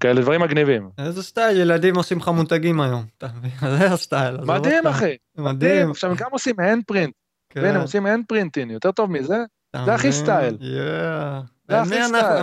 כאלה 0.01 0.21
דברים 0.21 0.41
מגניבים. 0.41 0.91
איזה 0.99 1.23
סטייל 1.23 1.61
ילדים 1.61 1.97
עושים 1.97 2.19
לך 2.19 2.29
מותגים 2.29 2.81
היום? 2.81 3.05
זה 3.79 3.87
הסטייל. 3.87 4.37
מדהים. 4.37 4.87
אחי. 4.87 5.17
מדהים. 5.39 5.91
עכשיו, 5.91 6.11
הם 6.11 6.17
גם 6.17 6.29
עושים 6.31 6.55
hand 6.61 6.83
print, 6.87 7.14
כן. 7.51 7.65
הם 7.65 7.81
עושים 7.81 8.07
hand 8.07 8.25
printing, 8.29 8.71
יותר 8.71 8.93
טוב 8.93 9.11
מזה? 9.11 9.45
זה 9.85 9.95
הכי? 9.95 10.13
סטייל. 10.13 10.57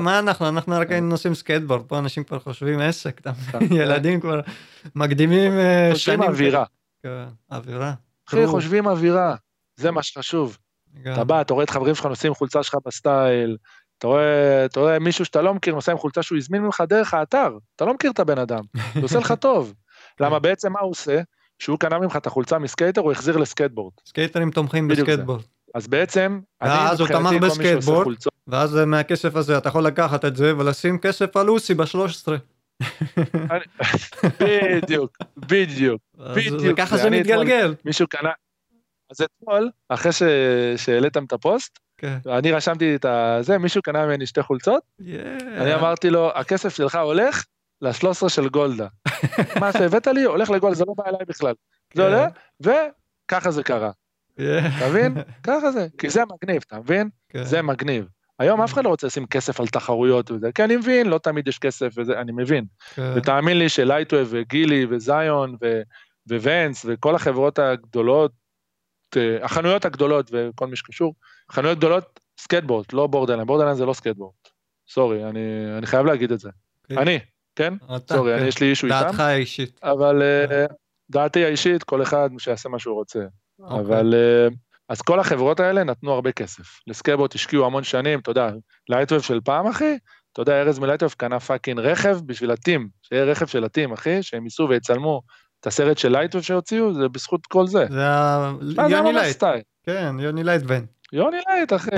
מה 0.01 0.19
אנחנו? 0.19 0.49
אנחנו 0.49 0.75
רק 0.79 0.91
היינו 0.91 1.07
נוסעים 1.07 1.35
סקייטבורד, 1.35 1.81
פה 1.87 1.99
אנשים 1.99 2.23
כבר 2.23 2.39
חושבים 2.39 2.79
עסק? 2.79 3.21
כן. 3.51 3.59
ילדים 3.71 4.19
כבר 4.19 4.41
מקדימים 4.95 5.51
אה, 5.51 5.89
חושבים 5.93 6.15
שנים. 6.15 6.29
אווירה. 6.29 6.65
כן, 7.03 7.23
אווירה. 7.51 7.93
אחי. 8.29 8.47
חושבים 8.47 8.87
אווירה. 8.87 9.35
זה 9.75 9.91
מה 9.91 10.03
שחשוב. 10.03 10.57
אתה 11.13 11.23
בא, 11.23 11.41
אתה 11.41 11.53
רואה 11.53 11.63
את 11.63 11.69
חברים 11.69 11.95
שלך 11.95 12.05
נוסעים 12.05 12.33
חולצה 12.33 12.63
שלך 12.63 12.75
בסטייל, 12.85 13.57
אתה 13.97 14.07
רואה, 14.07 14.65
אתה 14.65 14.79
רואה 14.79 14.99
מישהו 14.99 15.25
שאתה 15.25 15.41
לא 15.41 15.53
מכיר 15.53 15.75
נוסע 15.75 15.91
עם 15.91 15.97
חולצה 15.97 16.23
שהוא 16.23 16.37
הזמין 16.37 16.61
ממך 16.61 16.83
דרך 16.87 17.13
האתר, 17.13 17.57
אתה 17.75 17.85
לא 17.85 17.93
מכיר 17.93 18.11
את 18.11 18.19
הבן 18.19 18.39
אדם, 18.39 18.63
הוא 18.95 19.03
עושה 19.03 19.19
לך 19.19 19.33
טוב. 19.39 19.73
למה 20.21 20.39
בעצם 20.39 20.71
מה 20.71 20.79
הוא 20.79 20.91
עושה? 20.91 21.21
שהוא 21.59 21.79
קנה 21.79 21.99
ממך 21.99 22.15
את 22.15 22.27
החולצה 22.27 22.59
מסקייטר, 22.59 23.01
הוא 23.01 23.11
החזיר 23.11 23.37
לסקייטבורד. 23.37 23.93
סקייטרים 24.07 24.51
תומכים 24.51 24.87
בסקייטבורד. 24.87 25.41
אז 25.75 25.87
בעצם, 25.87 26.39
ואז 26.61 26.99
הוא 26.99 27.07
תמך 27.07 27.31
בסקייטבורד, 27.41 28.15
ואז 28.47 28.75
מהכסף 28.75 29.35
הזה 29.35 29.57
אתה 29.57 29.69
יכול 29.69 29.83
לקחת 29.83 30.25
את 30.25 30.35
זה 30.35 30.57
ולשים 30.57 30.97
כסף 30.97 31.37
על 31.37 31.45
לוסי 31.45 31.73
ב-13. 31.73 32.31
בדיוק, 34.39 35.17
בדיוק, 35.37 36.01
בדיוק. 36.17 36.61
וככה 36.63 36.97
זה 36.97 37.09
מתגלגל. 37.09 37.75
מישהו 37.85 38.07
קנה, 38.07 38.31
אז 39.11 39.21
אתמול, 39.21 39.69
אחרי 39.89 40.11
שהעליתם 40.77 41.23
את 41.23 41.33
הפוסט, 41.33 41.79
כן. 41.97 42.17
אני 42.25 42.51
רשמתי 42.51 42.95
את 42.95 43.05
זה, 43.41 43.57
מישהו 43.57 43.81
קנה 43.81 44.05
ממני 44.05 44.25
שתי 44.25 44.43
חולצות, 44.43 44.83
אני 45.57 45.75
אמרתי 45.75 46.09
לו, 46.09 46.31
הכסף 46.35 46.75
שלך 46.75 46.95
הולך 46.95 47.43
ל-13 47.81 48.29
של 48.29 48.49
גולדה. 48.49 48.87
מה 49.61 49.73
שהבאת 49.73 50.07
לי 50.07 50.23
הולך 50.23 50.49
לגולדה, 50.49 50.75
זה 50.75 50.85
לא 50.87 50.93
בא 50.97 51.03
אליי 51.07 51.25
בכלל. 51.27 51.53
זה 51.93 52.01
כן. 52.01 52.01
עולה, 52.01 52.27
וככה 52.61 53.51
זה 53.51 53.63
קרה. 53.63 53.91
אתה 54.33 54.89
מבין? 54.89 55.17
ככה 55.43 55.71
זה, 55.71 55.87
כי 55.97 56.09
זה 56.09 56.21
מגניב, 56.25 56.63
אתה 56.67 56.79
מבין? 56.79 57.09
כן. 57.29 57.43
זה 57.43 57.61
מגניב. 57.61 58.07
היום 58.39 58.61
אף 58.61 58.73
אחד 58.73 58.83
לא 58.83 58.89
רוצה 58.89 59.07
לשים 59.07 59.25
כסף 59.25 59.59
על 59.59 59.67
תחרויות 59.67 60.31
וזה, 60.31 60.51
כי 60.51 60.63
אני 60.63 60.77
מבין, 60.77 61.07
לא 61.07 61.17
תמיד 61.17 61.47
יש 61.47 61.59
כסף 61.59 61.93
וזה, 61.97 62.21
אני 62.21 62.31
מבין. 62.31 62.65
ותאמין 63.15 63.59
לי 63.59 63.69
שלייטווב 63.69 64.27
וגילי 64.31 64.85
וזיון 64.89 65.55
וונס 66.29 66.85
וכל 66.89 67.15
החברות 67.15 67.59
הגדולות, 67.59 68.31
אה, 69.17 69.45
החנויות 69.45 69.85
הגדולות 69.85 70.31
וכל 70.33 70.67
מי 70.67 70.75
שקשור, 70.75 71.13
חנויות 71.51 71.77
גדולות, 71.77 72.19
סקטבורד, 72.39 72.85
לא 72.93 73.07
בורדרליין, 73.07 73.47
בורדרליין 73.47 73.75
זה 73.75 73.85
לא 73.85 73.93
סקטבורד. 73.93 74.33
סורי, 74.89 75.23
אני, 75.23 75.39
אני 75.77 75.85
חייב 75.85 76.05
להגיד 76.05 76.31
את 76.31 76.39
זה. 76.39 76.49
Okay. 76.49 76.81
אוקיי. 76.83 76.97
אני, 76.97 77.19
כן? 77.55 77.73
אתה, 77.95 78.15
סורי, 78.15 78.33
כן. 78.33 78.39
אני, 78.39 78.47
יש 78.47 78.61
לי 78.61 78.69
אישו 78.69 78.87
איתם. 78.87 78.99
דעתך 79.01 79.19
האישית. 79.19 79.79
אבל 79.83 80.21
yeah. 80.21 80.51
אה, 80.51 80.65
דעתי 81.09 81.45
האישית, 81.45 81.83
כל 81.83 82.01
אחד 82.01 82.29
שיעשה 82.37 82.69
מה 82.69 82.79
שהוא 82.79 82.95
רוצה. 82.95 83.19
Okay. 83.19 83.63
אוקיי. 83.63 83.79
אבל... 83.79 84.13
אה, 84.13 84.47
אז 84.89 85.01
כל 85.01 85.19
החברות 85.19 85.59
האלה 85.59 85.83
נתנו 85.83 86.13
הרבה 86.13 86.31
כסף. 86.31 86.79
לסקייבוט 86.87 87.35
השקיעו 87.35 87.65
המון 87.65 87.83
שנים, 87.83 88.19
אתה 88.19 88.31
יודע, 88.31 88.49
לייטווב 88.89 89.21
של 89.21 89.39
פעם, 89.43 89.67
אחי, 89.67 89.97
אתה 90.33 90.41
יודע, 90.41 90.61
ארז 90.61 90.79
מלייטווב 90.79 91.13
קנה 91.17 91.39
fucking 91.39 91.79
רכב 91.79 92.19
בשביל 92.25 92.51
ה 92.51 92.57
team, 92.57 92.89
שיהיה 93.01 93.23
רכב 93.23 93.45
של 93.45 93.63
ה 93.63 93.68
team, 93.68 93.93
אחי, 93.93 94.23
שהם 94.23 94.43
ייסעו 94.43 94.69
ויצלמו 94.69 95.21
את 95.59 95.67
הסרט 95.67 95.97
של 95.97 96.11
לייטווב 96.11 96.43
שהוציאו, 96.43 96.93
זה 96.93 97.07
בזכות 97.09 97.45
כל 97.45 97.67
זה. 97.67 97.85
זה 97.89 98.07
ה... 98.07 98.53
יוני 98.89 99.13
לייט. 99.13 99.43
כן, 99.83 100.15
יוני 100.19 100.43
לייט 100.43 100.63
בן. 100.63 100.85
יוני 101.13 101.37
לייט, 101.49 101.73
אחי. 101.73 101.89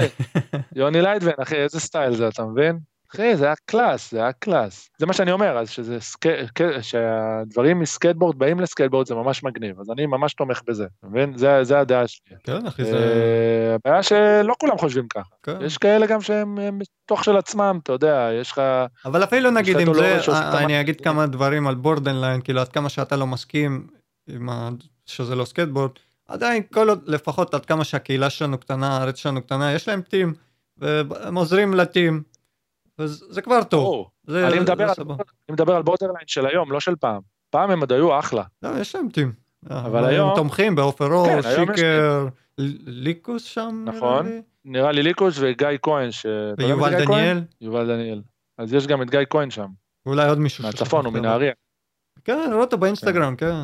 יוני 0.76 1.01
לייט 1.01 1.24
בן, 1.24 1.32
אחי, 1.41 1.55
איזה 1.55 1.80
סטייל 1.80 2.16
זה, 2.16 2.28
אתה 2.28 2.43
מבין? 2.43 2.80
אחי, 3.14 3.36
זה 3.38 3.45
היה 3.45 3.55
קלאס, 3.66 4.12
זה 4.12 4.20
היה 4.20 4.32
קלאס. 4.32 4.89
זה 4.97 5.05
מה 5.05 5.14
שאני 5.14 5.32
אומר, 5.32 5.57
אז 5.57 5.70
שזה 5.70 5.99
סק... 5.99 6.26
שהדברים 6.82 7.80
מסקייטבורד 7.80 8.39
באים 8.39 8.60
לסקייטבורד 8.60 9.07
זה 9.07 9.16
ממש 9.16 9.43
מגניב, 9.43 9.80
אז 9.80 9.89
אני 9.91 10.05
ממש 10.05 10.34
תומך 10.34 10.62
בזה, 10.68 10.86
אתה 10.99 11.07
מבין? 11.07 11.38
זה, 11.38 11.64
זה 11.64 11.80
הדעה 11.80 12.07
שלי. 12.07 12.36
כן, 12.43 12.66
אחי, 12.66 12.86
זה... 12.86 12.97
אה, 12.97 13.76
הבעיה 13.76 14.03
שלא 14.03 14.53
כולם 14.60 14.78
חושבים 14.78 15.07
ככה. 15.07 15.30
כן. 15.43 15.57
יש 15.62 15.78
כאלה 15.78 16.05
גם 16.05 16.22
שהם 16.22 16.80
בתוך 16.80 17.24
של 17.24 17.38
עצמם, 17.38 17.80
אתה 17.84 17.91
יודע, 17.91 18.30
יש 18.41 18.51
לך... 18.51 18.62
אבל 19.05 19.24
אפילו 19.24 19.51
נגיד 19.51 19.80
עם 19.80 19.93
זה, 19.93 20.20
אני 20.53 20.82
אגיד 20.82 21.01
כמה 21.01 21.28
דברים 21.28 21.68
על 21.68 21.76
בורדרליין, 21.75 22.41
כאילו 22.41 22.62
עד 22.62 22.68
כמה 22.68 22.89
שאתה 22.89 23.16
לא 23.16 23.28
מסכים 23.28 23.88
עם 24.30 24.49
ה... 24.49 24.70
שזה 25.05 25.36
לא 25.36 25.45
סקייטבורד, 25.45 25.91
עדיין 26.30 26.63
כל 26.73 26.89
עוד, 26.89 27.07
לפחות 27.07 27.53
עד 27.53 27.65
כמה 27.65 27.84
שהקהילה 27.84 28.30
שלנו 28.30 28.57
קטנה, 28.57 28.97
הארץ 28.97 29.15
שלנו 29.15 29.41
קטנה, 29.41 29.73
יש 29.73 29.88
להם 29.88 30.01
team, 30.01 30.34
והם 30.77 31.36
עוזרים 31.36 31.73
ל 31.73 31.82
team. 31.82 32.23
זה 33.05 33.41
כבר 33.41 33.63
טוב. 33.63 34.09
זה, 34.27 34.47
אני, 34.47 34.59
מדבר 34.59 34.84
על, 34.84 34.95
אני 35.09 35.53
מדבר 35.53 35.75
על 35.75 35.82
בורדרליין 35.82 36.27
של 36.27 36.45
היום, 36.45 36.71
לא 36.71 36.80
של 36.80 36.95
פעם. 36.95 37.21
פעם 37.49 37.71
הם 37.71 37.80
עוד 37.80 37.91
היו 37.91 38.19
אחלה. 38.19 38.43
לא, 38.63 38.69
יש 38.80 38.95
להם 38.95 39.09
טים. 39.09 39.34
אבל 39.69 40.05
היום... 40.05 40.30
הם 40.30 40.36
תומכים 40.36 40.75
בעופר 40.75 41.13
אור, 41.13 41.27
כן, 41.27 41.41
שיקר, 41.41 42.27
ליקוס 42.88 43.43
שם, 43.43 43.86
נכון, 43.86 44.25
נראה 44.25 44.32
לי. 44.32 44.41
נראה 44.65 44.91
לי 44.91 45.03
ליקוס 45.03 45.38
וגיא 45.39 45.67
כהן. 45.82 46.11
ש... 46.11 46.25
ויובל 46.57 47.05
דניאל. 47.05 47.41
יובל 47.61 47.88
דניאל. 47.88 48.21
אז 48.57 48.73
יש 48.73 48.88
גם 48.88 49.01
את 49.01 49.09
גיא 49.09 49.19
כהן 49.30 49.49
שם. 49.49 49.67
אולי 50.05 50.30
עוד 50.30 50.39
מישהו. 50.39 50.63
מהצפון, 50.63 51.05
הוא 51.05 51.13
מנהריה. 51.13 51.53
כן, 52.23 52.39
אני 52.39 52.53
רואה 52.53 52.65
אותו 52.65 52.77
באינסטגרם, 52.77 53.36
כן. 53.36 53.55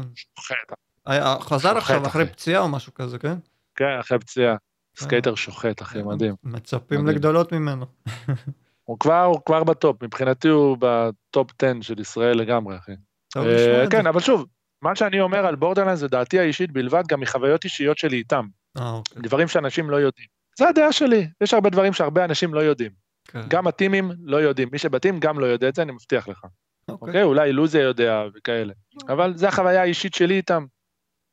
אה, 1.07 1.37
חזר 1.41 1.77
עכשיו 1.77 2.07
אחרי 2.07 2.25
פציעה 2.25 2.61
או 2.61 2.69
משהו 2.69 2.93
כזה, 2.93 3.19
כן? 3.19 3.35
כן, 3.75 3.99
אחרי 3.99 4.19
פציעה. 4.19 4.55
סקייטר 4.97 5.35
שוחט, 5.35 5.81
אחי, 5.81 6.03
מדהים. 6.03 6.35
מצפים 6.43 7.07
לגדולות 7.07 7.51
ממנו. 7.51 7.85
הוא 8.85 8.99
כבר, 8.99 9.23
הוא 9.23 9.39
כבר 9.45 9.63
ב 9.63 9.71
top, 9.71 10.03
מבחינתי 10.03 10.47
הוא 10.47 10.77
ב 10.79 10.97
top 10.97 11.51
10 11.63 11.81
של 11.81 11.99
ישראל 11.99 12.37
לגמרי, 12.37 12.77
אחי. 12.77 12.91
אה, 13.37 13.85
כן, 13.89 14.07
אבל 14.07 14.19
שוב, 14.19 14.45
מה 14.81 14.95
שאני 14.95 15.21
אומר 15.21 15.45
על 15.45 15.55
בורדרליין 15.55 15.95
זה 15.95 16.07
דעתי 16.07 16.39
האישית 16.39 16.71
בלבד, 16.71 17.03
גם 17.07 17.19
מחוויות 17.19 17.63
אישיות 17.63 17.97
שלי 17.97 18.17
איתם. 18.17 18.45
אה, 18.77 18.91
אוקיי. 18.91 19.21
דברים 19.21 19.47
שאנשים 19.47 19.89
לא 19.89 19.95
יודעים. 19.95 20.27
זה 20.57 20.67
הדעה 20.67 20.91
שלי, 20.91 21.27
יש 21.41 21.53
הרבה 21.53 21.69
דברים 21.69 21.93
שהרבה 21.93 22.25
אנשים 22.25 22.53
לא 22.53 22.59
יודעים. 22.59 22.91
כן. 23.27 23.41
גם 23.47 23.67
הטימים 23.67 24.11
לא 24.23 24.37
יודעים, 24.37 24.69
מי 24.71 24.77
שב 24.77 24.95
team 24.95 25.19
גם 25.19 25.39
לא 25.39 25.45
יודע 25.45 25.69
את 25.69 25.75
זה, 25.75 25.81
אני 25.81 25.91
מבטיח 25.91 26.27
לך. 26.27 26.45
אוקיי, 26.89 27.07
אוקיי? 27.07 27.23
אולי 27.23 27.53
לוזיה 27.53 27.81
יודע 27.81 28.23
וכאלה. 28.35 28.73
אבל 29.07 29.37
זה 29.37 29.47
החוויה 29.47 29.81
האישית 29.81 30.13
שלי 30.13 30.37
איתם. 30.37 30.65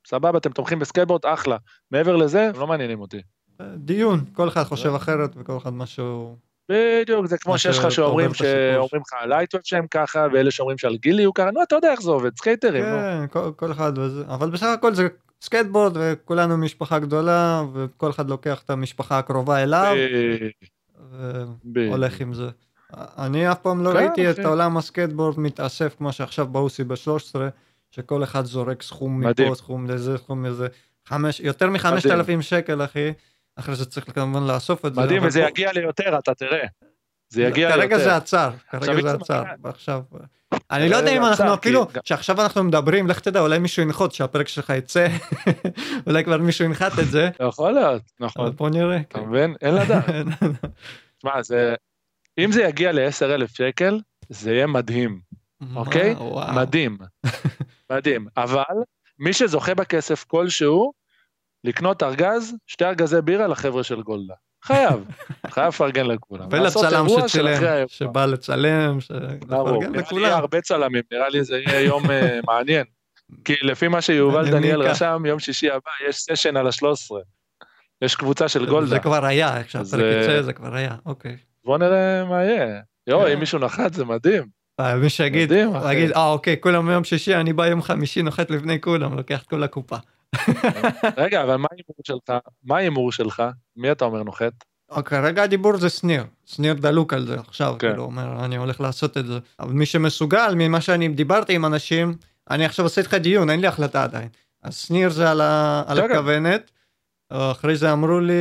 סבבה, 0.07 0.39
אתם 0.39 0.51
תומכים 0.51 0.79
בסקייטבורד, 0.79 1.27
אחלה. 1.27 1.57
מעבר 1.91 2.17
לזה, 2.17 2.51
לא 2.59 2.67
מעניינים 2.67 3.01
אותי. 3.01 3.21
דיון, 3.77 4.25
כל 4.33 4.49
אחד 4.49 4.63
חושב 4.63 4.95
אחרת 4.95 5.31
וכל 5.37 5.57
אחד 5.57 5.73
משהו... 5.73 6.37
בדיוק, 6.69 7.27
זה 7.27 7.39
כמו 7.39 7.59
שיש 7.59 7.79
לך 7.79 7.91
שאומרים 7.91 8.35
שאומרים 8.35 9.03
לך 9.07 9.13
על 9.21 9.29
לייטווב 9.29 9.61
שהם 9.65 9.87
ככה, 9.87 10.27
ואלה 10.33 10.51
שאומרים 10.51 10.79
שעל 10.79 10.97
גילי 10.97 11.25
הוא 11.25 11.35
ככה, 11.35 11.51
נו, 11.51 11.63
אתה 11.63 11.75
יודע 11.75 11.93
איך 11.93 12.03
זה 12.03 12.11
עובד, 12.11 12.37
סקייטרים, 12.37 12.85
כן, 12.85 13.27
כל 13.57 13.73
אחד, 13.73 13.93
אבל 14.29 14.51
בסך 14.51 14.67
הכל 14.67 14.95
זה 14.95 15.09
סקייטבורד, 15.43 15.97
וכולנו 16.01 16.57
משפחה 16.57 16.99
גדולה, 16.99 17.63
וכל 17.73 18.11
אחד 18.11 18.31
לוקח 18.31 18.63
את 18.65 18.71
המשפחה 18.71 19.19
הקרובה 19.19 19.63
אליו, 19.63 19.95
והולך 21.75 22.21
עם 22.21 22.35
זה. 22.35 22.49
אני 22.95 23.53
אף 23.53 23.59
פעם 23.59 23.85
לא 23.85 23.91
כן, 23.91 23.97
ראיתי 23.97 24.31
את 24.31 24.39
עולם 24.39 24.77
הסקייטבורד 24.77 25.41
מתאסף 25.41 25.95
כמו 25.99 26.13
שעכשיו 26.13 26.47
באוסי 26.47 26.85
ב-13, 26.85 27.35
שכל 27.93 28.25
אחד 28.25 28.45
זורק 28.45 28.83
סכום 28.83 29.21
מפה, 29.21 29.55
סכום 29.55 29.87
לזה, 29.87 30.19
סכום 30.19 30.45
לזה, 30.45 30.67
יותר 31.41 31.71
מחמשת 31.71 32.11
אלפים 32.11 32.43
שקל, 32.43 32.85
אחי. 32.85 33.13
אחרי 33.57 33.77
זה 33.77 33.87
צריך 33.87 34.15
כמובן 34.15 34.47
לאסוף 34.47 34.87
את 34.87 34.95
זה. 34.95 35.01
מדהים, 35.01 35.25
וזה 35.25 35.41
יגיע 35.41 35.73
ליותר, 35.73 36.19
אתה 36.19 36.35
תראה. 36.35 36.67
זה 37.29 37.43
יגיע 37.43 37.69
ליותר. 37.69 37.81
כרגע 37.81 37.99
זה 37.99 38.17
עצר, 38.17 38.51
כרגע 38.71 39.03
זה 39.03 39.13
עצר, 39.13 39.43
ועכשיו... 39.63 40.03
אני 40.71 40.89
לא 40.89 40.97
יודע 40.97 41.17
אם 41.17 41.25
אנחנו 41.25 41.55
אפילו, 41.55 41.87
שעכשיו 42.05 42.41
אנחנו 42.41 42.65
מדברים, 42.65 43.09
לך 43.09 43.21
תדע, 43.21 43.41
אולי 43.41 43.59
מישהו 43.59 43.83
ינחות 43.83 44.15
שהפרק 44.15 44.49
שלך 44.49 44.73
יצא, 44.77 45.07
אולי 46.07 46.25
כבר 46.25 46.39
מישהו 46.39 46.65
ינחת 46.65 46.99
את 46.99 47.11
זה. 47.11 47.31
יכול 47.47 47.73
להיות, 47.73 48.03
נכון. 48.21 48.51
בוא 48.57 48.71
נראה. 48.71 48.97
אתה 48.97 49.19
כן. 49.19 49.25
מבין? 49.25 49.55
אין 49.63 49.75
לדעת. 49.75 50.05
תשמע, 51.19 51.43
זה... 51.43 51.75
אם 52.39 52.53
זה 52.53 52.63
יגיע 52.63 52.93
ל-10,000 52.93 53.47
שקל, 53.49 54.01
זה 54.29 54.53
יהיה 54.53 54.67
מדהים, 54.67 55.21
אוקיי? 55.75 56.15
מדהים. 56.55 56.99
מדהים. 57.93 58.27
אבל 58.37 58.63
מי 59.19 59.33
שזוכה 59.33 59.75
בכסף 59.75 60.25
כלשהו, 60.25 60.93
לקנות 61.65 62.03
ארגז, 62.03 62.55
שתי 62.67 62.85
ארגזי 62.85 63.23
בירה 63.23 63.47
לחבר'ה 63.47 63.83
של 63.83 64.03
גולדה. 64.03 64.35
חייב, 64.65 65.05
חייב 65.55 65.69
לפרגן 65.69 66.07
לכולם. 66.07 66.49
ולצלם 66.51 67.07
שצילם, 67.09 67.85
שבא 67.87 68.27
לצלם, 68.27 68.99
לפרגן 69.43 69.95
לכולם. 69.95 70.23
יהיה 70.23 70.37
הרבה 70.37 70.61
צלמים, 70.61 71.03
נראה 71.13 71.29
לי 71.29 71.45
זה 71.45 71.59
יהיה 71.59 71.81
יום 71.81 72.11
אה, 72.11 72.41
מעניין. 72.49 72.85
כי 73.45 73.55
לפי 73.63 73.89
מה 73.89 74.01
שיובל 74.03 74.51
דניאל 74.51 74.83
רשם, 74.83 75.23
יום 75.27 75.39
שישי 75.39 75.71
הבא 75.71 75.91
יש 76.09 76.17
סשן 76.17 76.57
על 76.57 76.67
ה-13. 76.67 77.15
יש 78.03 78.15
קבוצה 78.15 78.49
של 78.49 78.67
גולדה. 78.67 78.87
זה 78.87 78.99
כבר 78.99 79.25
היה, 79.25 79.59
שהפרק 79.69 80.01
אה, 80.01 80.23
יצא 80.23 80.43
זה 80.43 80.53
כבר 80.53 80.75
היה, 80.75 80.97
אוקיי. 81.07 81.37
בוא 81.65 81.79
נראה 81.79 82.25
מה 82.25 82.45
יהיה. 82.45 82.81
יואו, 83.07 83.33
אם 83.33 83.41
מישהו 83.41 83.59
נחת 83.59 83.95
זה 83.95 84.05
מדהים. 84.05 84.62
אה, 84.81 84.97
מי 84.97 85.11
שיגיד, 85.11 85.53
אה 85.53 86.33
אוקיי, 86.33 86.57
כולם 86.61 86.87
ביום 86.87 87.05
שישי, 87.05 87.35
אני 87.35 87.53
בא 87.53 87.67
יום 87.67 87.83
חמישי, 87.83 88.23
נוחת 88.23 88.51
לפני 88.51 88.81
כולם, 88.81 89.17
לוקח 89.17 89.43
את 89.43 89.49
כל 89.49 89.63
הקופה. 89.63 89.97
רגע, 91.17 91.43
אבל 91.43 91.57
מה 91.57 91.69
ההימור 91.71 91.97
שלך? 92.05 92.39
מה 92.65 92.77
ההימור 92.77 93.13
שלך? 93.13 93.43
מי 93.77 93.93
אתה 93.93 94.05
אומר 94.05 94.23
נוחת? 94.23 94.53
כרגע 95.05 95.43
הדיבור 95.43 95.77
זה 95.77 95.89
שניר, 95.89 96.25
שניר 96.47 96.75
דלוק 96.75 97.13
על 97.13 97.27
זה 97.27 97.35
עכשיו, 97.35 97.75
כן. 97.79 97.89
כאילו 97.89 98.05
אומר 98.05 98.45
אני 98.45 98.57
הולך 98.57 98.81
לעשות 98.81 99.19
את 99.19 99.27
זה, 99.27 99.39
אבל 99.61 99.73
מי 99.73 99.87
שמסוגל 99.87 100.55
ממה 100.57 100.81
שאני 100.81 101.09
דיברתי 101.09 101.55
עם 101.55 101.65
אנשים, 101.65 102.17
אני 102.51 102.65
עכשיו 102.65 102.85
עושה 102.85 103.01
איתך 103.01 103.15
דיון, 103.15 103.51
אין 103.51 103.61
לי 103.61 103.67
החלטה 103.67 104.03
עדיין, 104.03 104.29
אז 104.63 104.77
שניר 104.77 105.11
זה 105.11 105.31
על, 105.31 105.41
ה... 105.41 105.83
על 105.87 106.01
הכוונת, 106.01 106.71
אחרי 107.29 107.77
זה 107.77 107.93
אמרו 107.93 108.21
לי 108.21 108.33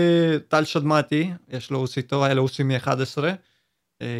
טל 0.47 0.63
שדמתי, 0.63 1.31
יש 1.49 1.71
לו 1.71 1.79
אוסיתו, 1.79 2.25
היה 2.25 2.33
לו 2.33 2.43
אוסי 2.43 2.63
מ-11, 2.63 3.23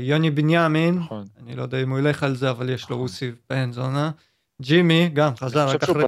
יוני 0.02 0.32
בנימין, 0.32 0.96
נכון. 0.96 1.26
אני 1.44 1.56
לא 1.56 1.62
יודע 1.62 1.84
אם 1.84 1.90
הוא 1.90 2.00
ילך 2.00 2.24
על 2.24 2.36
זה, 2.36 2.50
אבל 2.50 2.70
יש 2.70 2.90
לו 2.90 2.98
אוסי 2.98 3.32
בן 3.50 3.72
זונה, 3.72 4.12
ג'ימי 4.62 5.10
גם 5.10 5.36
חזר 5.36 5.68
רק 5.68 5.84
אחרי... 5.84 6.04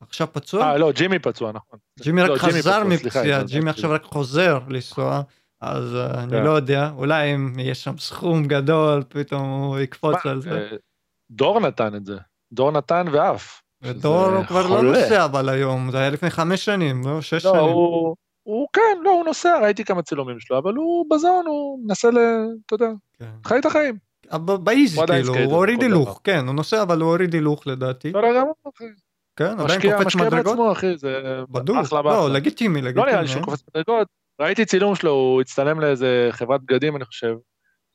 עכשיו 0.00 0.28
פצוע? 0.32 0.64
אה, 0.64 0.78
לא, 0.78 0.92
ג'ימי 0.92 1.18
פצוע, 1.18 1.52
נכון. 1.52 1.78
ג'ימי 2.00 2.22
רק 2.22 2.30
לא, 2.30 2.36
חזר 2.36 2.84
מפציעה, 2.84 3.42
ג'ימי 3.42 3.70
עכשיו 3.70 3.90
רק 3.90 4.02
חוזר 4.02 4.58
לנסוע. 4.68 5.22
אז 5.60 5.94
אה, 5.94 6.22
אני 6.22 6.30
כן. 6.30 6.44
לא 6.44 6.50
יודע, 6.50 6.90
אולי 6.96 7.34
אם 7.34 7.58
יש 7.58 7.84
שם 7.84 7.98
סכום 7.98 8.44
גדול, 8.46 9.02
פתאום 9.08 9.42
הוא 9.42 9.78
יקפוץ 9.78 10.26
על 10.26 10.40
זה. 10.40 10.50
אה, 10.50 10.76
דור 11.30 11.60
נתן 11.60 11.94
את 11.94 12.04
זה. 12.04 12.16
דור 12.52 12.70
נתן 12.70 13.06
ועף. 13.12 13.62
ודור 13.82 14.44
כבר 14.48 14.66
לא. 14.66 14.82
נוסע 14.82 15.24
אבל 15.24 15.48
היום, 15.48 15.90
זה 15.90 15.98
היה 15.98 16.10
לפני 16.10 16.30
חמש 16.30 16.64
שנים, 16.64 17.02
לא? 17.04 17.20
שש 17.20 17.44
לא, 17.44 17.52
שנים. 17.52 17.74
הוא... 18.42 18.68
כן, 18.72 18.98
לא, 19.02 19.10
הוא 19.10 19.24
נוסע, 19.24 19.58
ראיתי 19.62 19.84
כמה 19.84 20.02
צילומים 20.02 20.40
שלו, 20.40 20.58
אבל 20.58 20.74
הוא 20.74 21.06
בזון, 21.10 21.46
הוא 21.46 21.80
מנסה 21.86 22.10
ל... 22.10 22.18
אתה 22.66 22.74
יודע, 22.74 22.88
כן. 23.18 23.30
חי 23.44 23.58
את 23.58 23.66
החיים. 23.66 23.96
באיזי 24.64 25.00
כאילו, 25.06 25.34
הוא 25.34 25.54
הוריד 25.54 25.82
הילוך, 25.82 26.20
כן, 26.24 26.46
הוא 26.46 26.54
נוסע 26.54 26.82
אבל 26.82 27.00
הוא 27.00 27.10
הוריד 27.10 27.34
הילוך 27.34 27.66
לדעתי. 27.66 28.12
כן, 29.36 29.44
עדיין 29.44 29.64
משקיע, 29.64 29.96
קופץ 29.96 30.06
משקיע 30.06 30.26
מדרגות. 30.26 30.46
בעצמו, 30.46 30.72
אחי, 30.72 30.96
זה 30.96 31.42
בדוק, 31.50 31.76
אחלה 31.76 32.02
לא, 32.02 32.10
באחלה. 32.10 32.34
לגיטימי, 32.34 32.82
לא 32.82 32.88
לגיטימי. 32.88 33.10
נראה 33.10 33.22
לי 33.22 33.28
שהוא 33.28 33.40
אה? 33.40 33.44
קופץ 33.44 33.62
מדרגות. 33.68 34.08
ראיתי 34.40 34.64
צילום 34.64 34.94
שלו, 34.94 35.10
הוא 35.10 35.40
הצטלם 35.40 35.80
לאיזה 35.80 36.28
חברת 36.30 36.60
בגדים, 36.62 36.96
אני 36.96 37.04
חושב. 37.04 37.34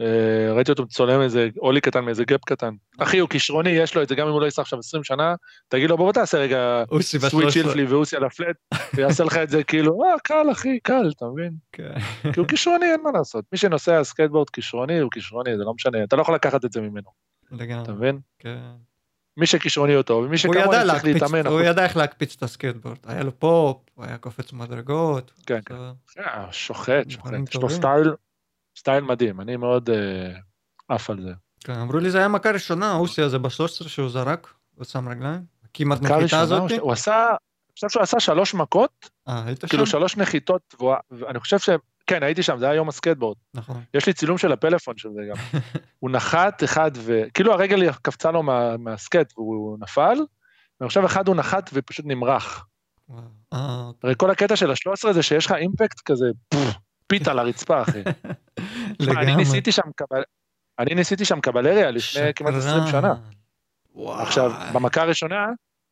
אה, 0.02 0.54
ראיתי 0.54 0.72
אותו 0.72 0.84
מצולם 0.84 1.22
איזה 1.22 1.50
אולי 1.58 1.82
קטן 1.82 2.06
מאיזה 2.06 2.24
גאפ 2.24 2.46
קטן. 2.46 2.74
אחי, 2.98 3.20
הוא 3.20 3.30
כישרוני, 3.30 3.70
יש 3.70 3.96
לו 3.96 4.04
את 4.04 4.10
זה, 4.10 4.16
גם 4.16 4.28
אם 4.28 4.34
הוא 4.34 4.42
לא 4.42 4.46
ייסע 4.46 4.62
עכשיו 4.62 4.80
20 4.80 5.04
שנה, 5.04 5.36
תגיד 5.68 5.90
לו, 5.90 5.98
בוא 5.98 6.12
תעשה 6.12 6.38
רגע 6.38 6.84
סוויט 7.02 7.34
ב-13. 7.34 7.52
שילפלי 7.52 7.86
ואוסי 7.86 8.16
על 8.16 8.24
הפלט, 8.24 8.56
ויעשה 8.94 9.24
לך 9.24 9.38
את 9.38 9.50
זה 9.50 9.64
כאילו, 9.64 10.04
אה, 10.04 10.20
קל, 10.24 10.52
אחי, 10.52 10.80
קל, 10.80 11.12
אתה 11.18 11.26
מבין? 11.26 11.52
כן. 11.72 12.00
כי 12.34 12.40
הוא 12.40 12.48
כישרוני, 12.48 12.86
אין 12.86 13.02
מה 13.04 13.12
לעשות. 13.12 13.46
מי 13.52 13.58
שנוסע 13.58 14.04
סקייטבורד 14.04 14.50
כישרוני, 14.50 15.00
הוא 15.00 15.12
כישרוני, 15.12 15.58
זה 15.58 15.64
לא 15.64 15.74
משנה, 15.74 16.04
אתה 16.04 16.16
לא 16.16 16.22
יכול 16.22 16.36
לקחת 16.36 16.66
את 16.66 16.72
זה 16.72 16.82
ממנו, 16.82 17.10
אתה 17.84 17.92
מבין? 17.92 18.20
כן. 18.40 18.58
מי 19.38 19.46
שכישרוני 19.46 19.94
הוא 19.94 20.02
טוב, 20.02 20.26
ומי 20.26 20.38
שכמוני 20.38 20.78
צריך 20.88 21.06
להתאמן. 21.06 21.48
הוא 21.48 21.62
ידע 21.62 21.84
איך 21.84 21.98
להקפיץ 21.98 22.36
את 22.38 22.44
הסקייטבורד. 22.44 22.98
היה 23.06 23.24
לו 23.24 23.40
פופ, 23.40 23.78
הוא 23.94 24.06
היה 24.06 24.18
קופץ 24.18 24.54
מדרגות. 24.54 25.32
כן, 25.46 25.60
אה, 26.20 26.48
שוחט, 26.52 27.10
שוחט, 27.10 27.34
יש 27.50 27.56
לו. 27.56 27.70
סטייל, 27.70 28.14
סטייל 28.78 29.04
מדהים, 29.04 29.42
אני 29.42 29.58
מאוד 29.58 29.90
אה, 29.90 30.32
עף 30.88 31.10
על 31.10 31.22
זה. 31.22 31.34
כן, 31.60 31.74
אמרו 31.74 31.98
לי 31.98 32.12
זה 32.12 32.18
היה 32.18 32.28
מכה 32.28 32.52
ראשונה, 32.52 32.92
האוסי 32.92 33.22
הזה 33.22 33.40
ב-13 33.40 33.68
שהוא 33.68 34.10
זרק, 34.10 34.54
הוא 34.76 34.86
שם 34.86 35.10
רגליים. 35.10 35.42
כמעט 35.74 36.02
נחיתה 36.02 36.40
הזאת. 36.40 36.72
הוא 36.80 36.92
עשה, 36.92 37.28
אני 37.30 37.74
חושב 37.74 37.90
שהוא 37.90 38.04
עשה 38.04 38.20
שלוש 38.20 38.54
מכות, 38.54 39.10
אה? 39.28 39.46
כאילו 39.70 39.86
שלוש 39.86 40.18
נחיתות, 40.18 40.76
ואני 41.12 41.40
חושב 41.40 41.60
ש... 41.60 41.70
כן, 42.08 42.24
הייתי 42.24 42.44
שם, 42.44 42.58
זה 42.60 42.66
היה 42.66 42.76
יום 42.76 42.90
הסקייטבורד. 42.90 43.38
נכון. 43.54 43.84
יש 43.94 44.06
לי 44.06 44.14
צילום 44.14 44.38
של 44.38 44.52
הפלאפון 44.52 44.98
של 44.98 45.10
זה 45.16 45.22
גם. 45.30 45.60
הוא 46.00 46.12
נחת 46.12 46.64
אחד 46.64 46.92
ו... 46.96 47.22
כאילו 47.34 47.54
הרגל 47.54 47.92
קפצה 47.92 48.32
לו 48.32 48.44
מה, 48.44 48.78
מהסקייט 48.78 49.34
והוא 49.38 49.78
נפל, 49.80 50.18
חושב 50.84 51.04
אחד 51.06 51.28
הוא 51.28 51.36
נחת 51.36 51.70
ופשוט 51.74 52.06
נמרח. 52.06 52.66
אה, 53.54 53.90
הרי 54.04 54.14
כל 54.18 54.32
הקטע 54.32 54.56
של 54.56 54.72
ה-13 54.72 55.14
זה 55.14 55.24
שיש 55.24 55.46
לך 55.46 55.52
אימפקט 55.52 56.02
כזה, 56.06 56.26
פוף, 56.50 56.76
פיתה 57.08 57.34
לרצפה, 57.34 57.82
אחי. 57.82 58.02
תשמע, 59.00 59.14
אני 59.14 59.26
לגמרי. 59.26 59.36
ניסיתי 59.36 59.72
שם 59.72 59.90
קבל... 59.96 60.24
אני 60.80 60.96
ניסיתי 60.96 61.26
שם 61.26 61.40
קבלריה 61.40 61.92
לפני 61.92 62.34
כמעט 62.36 62.54
20 62.54 62.88
שקרן. 62.88 63.02
שנה. 63.02 63.14
וואו. 63.96 64.22
עכשיו, 64.22 64.52
במכה 64.74 65.02
הראשונה, 65.02 65.46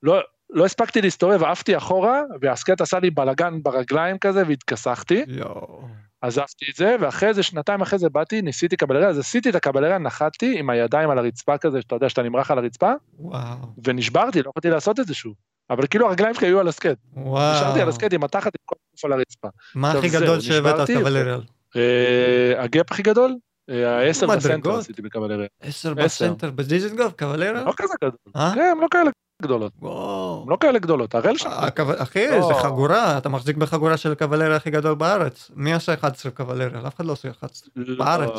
לא, 0.04 0.22
לא 0.50 0.66
הספקתי 0.66 1.02
להסתובב, 1.02 1.44
עפתי 1.44 1.78
אחורה, 1.78 2.22
והסקט 2.42 2.82
עשה 2.82 3.00
לי 3.00 3.10
בלאגן 3.10 3.64
ברגליים 3.64 4.18
כזה, 4.18 4.44
והתכסחתי, 4.48 5.24
יואו. 5.28 5.88
עזבתי 6.22 6.66
את 6.72 6.76
זה, 6.76 6.96
ואחרי 7.00 7.34
זה, 7.34 7.44
שנתיים 7.44 7.82
אחרי 7.82 8.00
זה 8.00 8.10
באתי, 8.10 8.42
ניסיתי 8.42 8.78
קבלריה, 8.78 9.08
אז 9.08 9.20
עשיתי 9.20 9.50
את 9.50 9.56
הקבלריה, 9.56 9.98
נחתתי 9.98 10.60
עם 10.60 10.70
הידיים 10.70 11.10
על 11.10 11.18
הרצפה 11.18 11.58
כזה, 11.58 11.82
שאתה 11.82 11.96
יודע 11.96 12.10
שאתה 12.10 12.24
נמרח 12.24 12.52
על 12.52 12.58
הרצפה, 12.58 12.92
וואו. 13.20 13.58
ונשברתי, 13.84 14.44
לא 14.44 14.50
יכולתי 14.50 14.70
לעשות 14.70 15.00
את 15.00 15.08
זה 15.08 15.14
שוב. 15.14 15.34
אבל 15.70 15.88
כאילו 15.88 16.08
הרגליים 16.08 16.36
שלי 16.36 16.48
היו 16.48 16.60
על 16.60 16.68
הסקייט. 16.68 16.98
וואו. 17.14 17.56
נשארתי 17.56 17.82
על 17.82 17.90
הסקייט 17.90 18.14
עם 18.14 18.24
התחת, 18.24 18.46
עם 18.46 18.64
כל 18.66 18.76
הגוף 18.92 19.06
על 19.06 19.14
הרצפה. 19.14 19.48
מה 19.76 19.92
הכי 19.92 20.10
גדול 20.10 20.40
שהבאת 20.42 20.88
caballerial? 20.92 21.42
אה, 21.76 22.64
ה 22.64 22.71
gap 22.71 22.92
הכי 22.92 23.02
גדול? 23.04 23.36
אה, 23.70 23.98
העשר 24.00 24.28
בסנטר? 24.28 24.78
עשיתי 24.80 25.02
בקבלריה. 25.02 25.48
עשר. 25.62 25.94
בסנטר 25.94 26.52
בדיזנגוף, 26.52 27.14
caballerial? 27.14 27.64
לא 27.64 27.74
כזה 27.78 27.94
גדול. 28.04 28.18
אה? 28.36 28.52
כן, 28.56 28.70
הם 28.72 28.82
לא 28.82 28.88
כאלה 28.92 29.10
גדולות. 29.42 29.72
וואו. 29.80 30.46
לא 30.50 30.58
כאלה 30.60 30.80
גדולות, 30.80 31.16
הראל 31.16 31.38
שם. 31.38 31.50
אחי, 31.98 32.28
לא. 32.28 32.48
זה 32.48 32.54
חגורה, 32.54 33.18
אתה 33.18 33.30
מחזיק 33.30 33.58
בחגורה 33.58 33.98
של 33.98 34.16
caballerial 34.16 34.56
הכי 34.56 34.70
גדול 34.70 34.96
בארץ. 34.96 35.52
מי 35.56 35.74
עשה 35.74 35.94
11 35.94 36.32
caballerial? 36.32 36.88
אף 36.88 36.96
אחד 36.96 37.06
לא 37.06 37.12
עושה 37.12 37.30
11. 37.30 37.70
בארץ. 37.98 38.30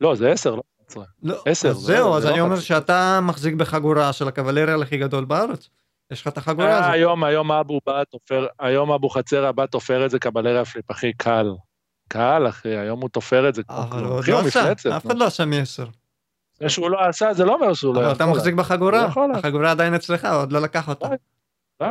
לא, 0.00 0.14
זה 0.14 0.30
עשר, 0.30 0.54
לא 0.54 0.62
11. 0.88 1.04
לא, 1.22 1.42
עשר, 1.46 1.68
אז 1.68 1.76
זה- 1.76 1.82
זהו, 1.82 2.12
זה 2.12 2.16
אז 2.18 2.24
לא 2.24 2.30
אני 2.30 2.40
אומר 2.40 2.54
11. 2.54 2.66
שאתה 2.80 3.20
מחזיק 3.22 3.54
בחגורה 3.54 4.12
של 4.12 4.28
הקבלריה 4.28 4.76
הכי 4.76 4.96
גדול 4.98 5.24
בארץ. 5.24 5.68
יש 6.10 6.20
לך 6.20 6.28
את 6.28 6.38
החגורה 6.38 6.68
אה, 6.68 6.78
הזאת. 6.78 6.90
היום, 6.92 7.24
היום 7.24 7.52
אבו 7.52 7.80
בא 7.86 8.04
תופר, 8.04 8.46
היום 8.60 8.92
אבו 8.92 9.08
חצר 9.08 9.46
הבא 9.46 9.66
תופר 9.66 10.06
את 10.06 10.10
זה 10.10 10.18
קבלריה 10.18 10.64
פליפ, 10.64 10.90
אחי, 10.90 11.12
קל. 11.12 11.50
קל, 12.08 12.46
אחי, 12.48 12.68
היום 12.76 13.00
הוא 13.00 13.08
תופר 13.08 13.48
את 13.48 13.54
זה 13.54 13.62
אבל. 13.68 14.04
הוא 14.04 14.14
עוד 14.18 14.28
לא 14.28 14.40
עשה. 14.40 14.72
אף 14.96 15.06
אחד 15.06 15.16
לא 15.18 15.24
עשה 15.26 15.44
מ-10. 15.44 15.86
זה 16.60 16.68
שהוא 16.68 16.90
לא 16.90 17.08
עשה, 17.08 17.34
זה 17.34 17.44
לא 17.44 17.54
אומר 17.54 17.74
שהוא 17.74 17.94
לא 17.94 18.00
אבל 18.00 18.12
אתה 18.12 18.24
יכול. 18.24 18.36
מחזיק 18.36 18.54
בחגורה, 18.54 19.06
יכול. 19.08 19.32
החגורה 19.34 19.70
עדיין 19.70 19.94
אצלך, 19.94 20.24
עוד 20.24 20.52
לא 20.52 20.60
לקח 20.60 20.88
אותה. 20.88 21.08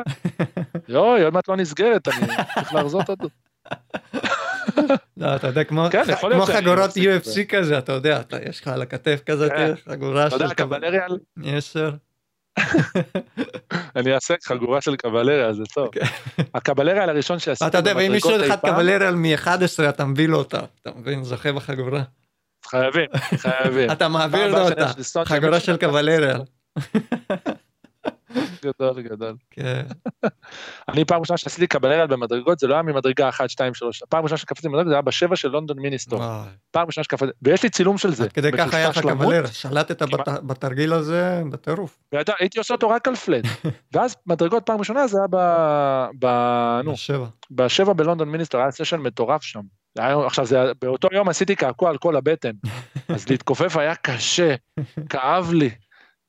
יואי, 0.88 1.24
עוד 1.24 1.34
מעט 1.34 1.48
לא 1.48 1.56
נסגרת, 1.58 2.08
אני 2.08 2.28
צריך 2.56 2.74
להרזות 2.74 3.10
אותו. 3.10 3.28
לא, 5.18 5.36
אתה 5.36 5.48
יודע, 5.48 5.64
כמו 5.64 5.86
כן, 5.92 6.04
יכול 6.12 6.34
כמו 6.34 6.46
חגורות 6.46 6.90
UFC 6.90 7.46
כזה, 7.50 7.78
אתה 7.78 7.92
יודע, 7.92 8.20
אתה- 8.20 8.38
יש 8.50 8.62
לך 8.62 8.68
על 8.68 8.82
הכתף 8.82 9.22
כזאת, 9.26 9.52
כן. 9.52 9.74
חגורה 9.90 10.28
אתה 10.28 10.38
של 10.38 10.44
יודע, 10.44 10.56
קבלריה, 10.56 11.06
מ-10. 11.38 11.96
אני 13.96 14.14
אעשה 14.14 14.34
חגורה 14.44 14.82
של 14.82 14.96
קבלריה, 14.96 15.54
זה 15.54 15.64
טוב. 15.74 15.90
הקבלריה 16.54 17.04
הראשון 17.04 17.40
שעשיתי 17.40 17.70
אתה 17.70 17.78
יודע, 17.78 17.94
ואם 17.96 18.12
מישהו 18.12 18.30
במדרגות 18.30 18.52
אחד 18.52 18.58
אי 18.58 18.62
פעם, 18.62 18.74
קבלריה 18.74 19.12
מ-11, 19.12 19.90
אתה 19.90 20.06
מביא 20.06 20.28
לו 20.28 20.38
אותה. 20.38 20.60
אתה 20.82 20.92
מבין? 20.96 21.24
זוכה 21.24 21.52
בחגורה. 21.52 22.02
חייבים, 22.66 23.08
חייבים. 23.38 23.92
אתה 23.92 24.08
מעביר 24.08 24.48
פעם 24.52 24.52
לו 24.52 24.70
אותה. 24.70 24.92
חגורה 25.26 25.60
של 25.60 25.78
קבלריה. 25.78 26.38
גדול, 28.66 29.02
גדול. 29.02 29.36
כן. 29.52 29.82
אני 30.90 31.06
פעם 31.06 31.20
ראשונה 31.20 31.38
שעשיתי 31.38 31.68
קבלריה 31.68 32.08
במדרגות, 32.08 32.60
זה 32.60 32.68
לא 32.68 32.74
היה 32.74 32.84
ממדרגה 32.84 33.30
1, 33.30 33.50
2, 33.50 33.74
3. 33.74 34.04
פעם 34.10 34.24
ראשונה 34.24 34.38
שקפצתי 34.38 34.68
במדרגות, 34.68 34.88
זה 34.88 34.94
היה 34.94 35.02
בשבע 35.02 35.36
של 35.36 35.48
לונדון 35.48 35.80
מיניסטור. 35.80 36.22
פעם 36.72 36.88
ראשונה 36.88 37.04
שקפצתי, 37.04 37.32
ויש 37.42 37.64
לי 37.64 37.70
צילום 37.70 37.98
של 37.98 38.14
זה. 38.14 38.24
עד 38.24 38.32
כדי 38.32 38.52
כך 38.52 38.74
היה 38.74 38.90
לך 38.90 39.00
קבלריה, 39.00 39.48
שלטת 39.48 40.02
בתרגיל 40.44 40.94
הזה 40.94 41.42
בטירוף. 41.52 41.98
הייתי 42.40 42.60
עושה 42.60 42.74
אותו 42.74 42.90
רק 42.90 43.08
על 43.08 43.16
פלט. 43.16 43.46
ואז 43.94 44.16
מדרגות 44.26 44.66
פעם 44.66 44.80
ראשונה 44.80 45.08
זה 45.08 45.18
היה 45.18 45.28
ב... 45.32 45.38
ב... 46.20 46.28
נו, 46.84 46.94
בשבע. 46.94 47.26
בשבע 47.52 47.94
בלונדון 47.94 48.30
מיניסטר, 48.30 48.58
היה 48.58 48.72
סשן 48.72 48.98
מטורף 48.98 49.42
שם. 49.42 49.62
עכשיו, 49.98 50.46
זה, 50.46 50.72
באותו 50.82 51.08
יום 51.12 51.30
עשיתי 51.30 51.56
קעקוע 51.56 51.90
על 51.90 51.98
כל 51.98 52.16
הבטן, 52.16 52.52
אז 53.16 53.30
להתכופף 53.30 53.78
היה 53.78 53.96
קשה, 53.96 54.56
כאב 55.10 55.52
לי, 55.54 55.70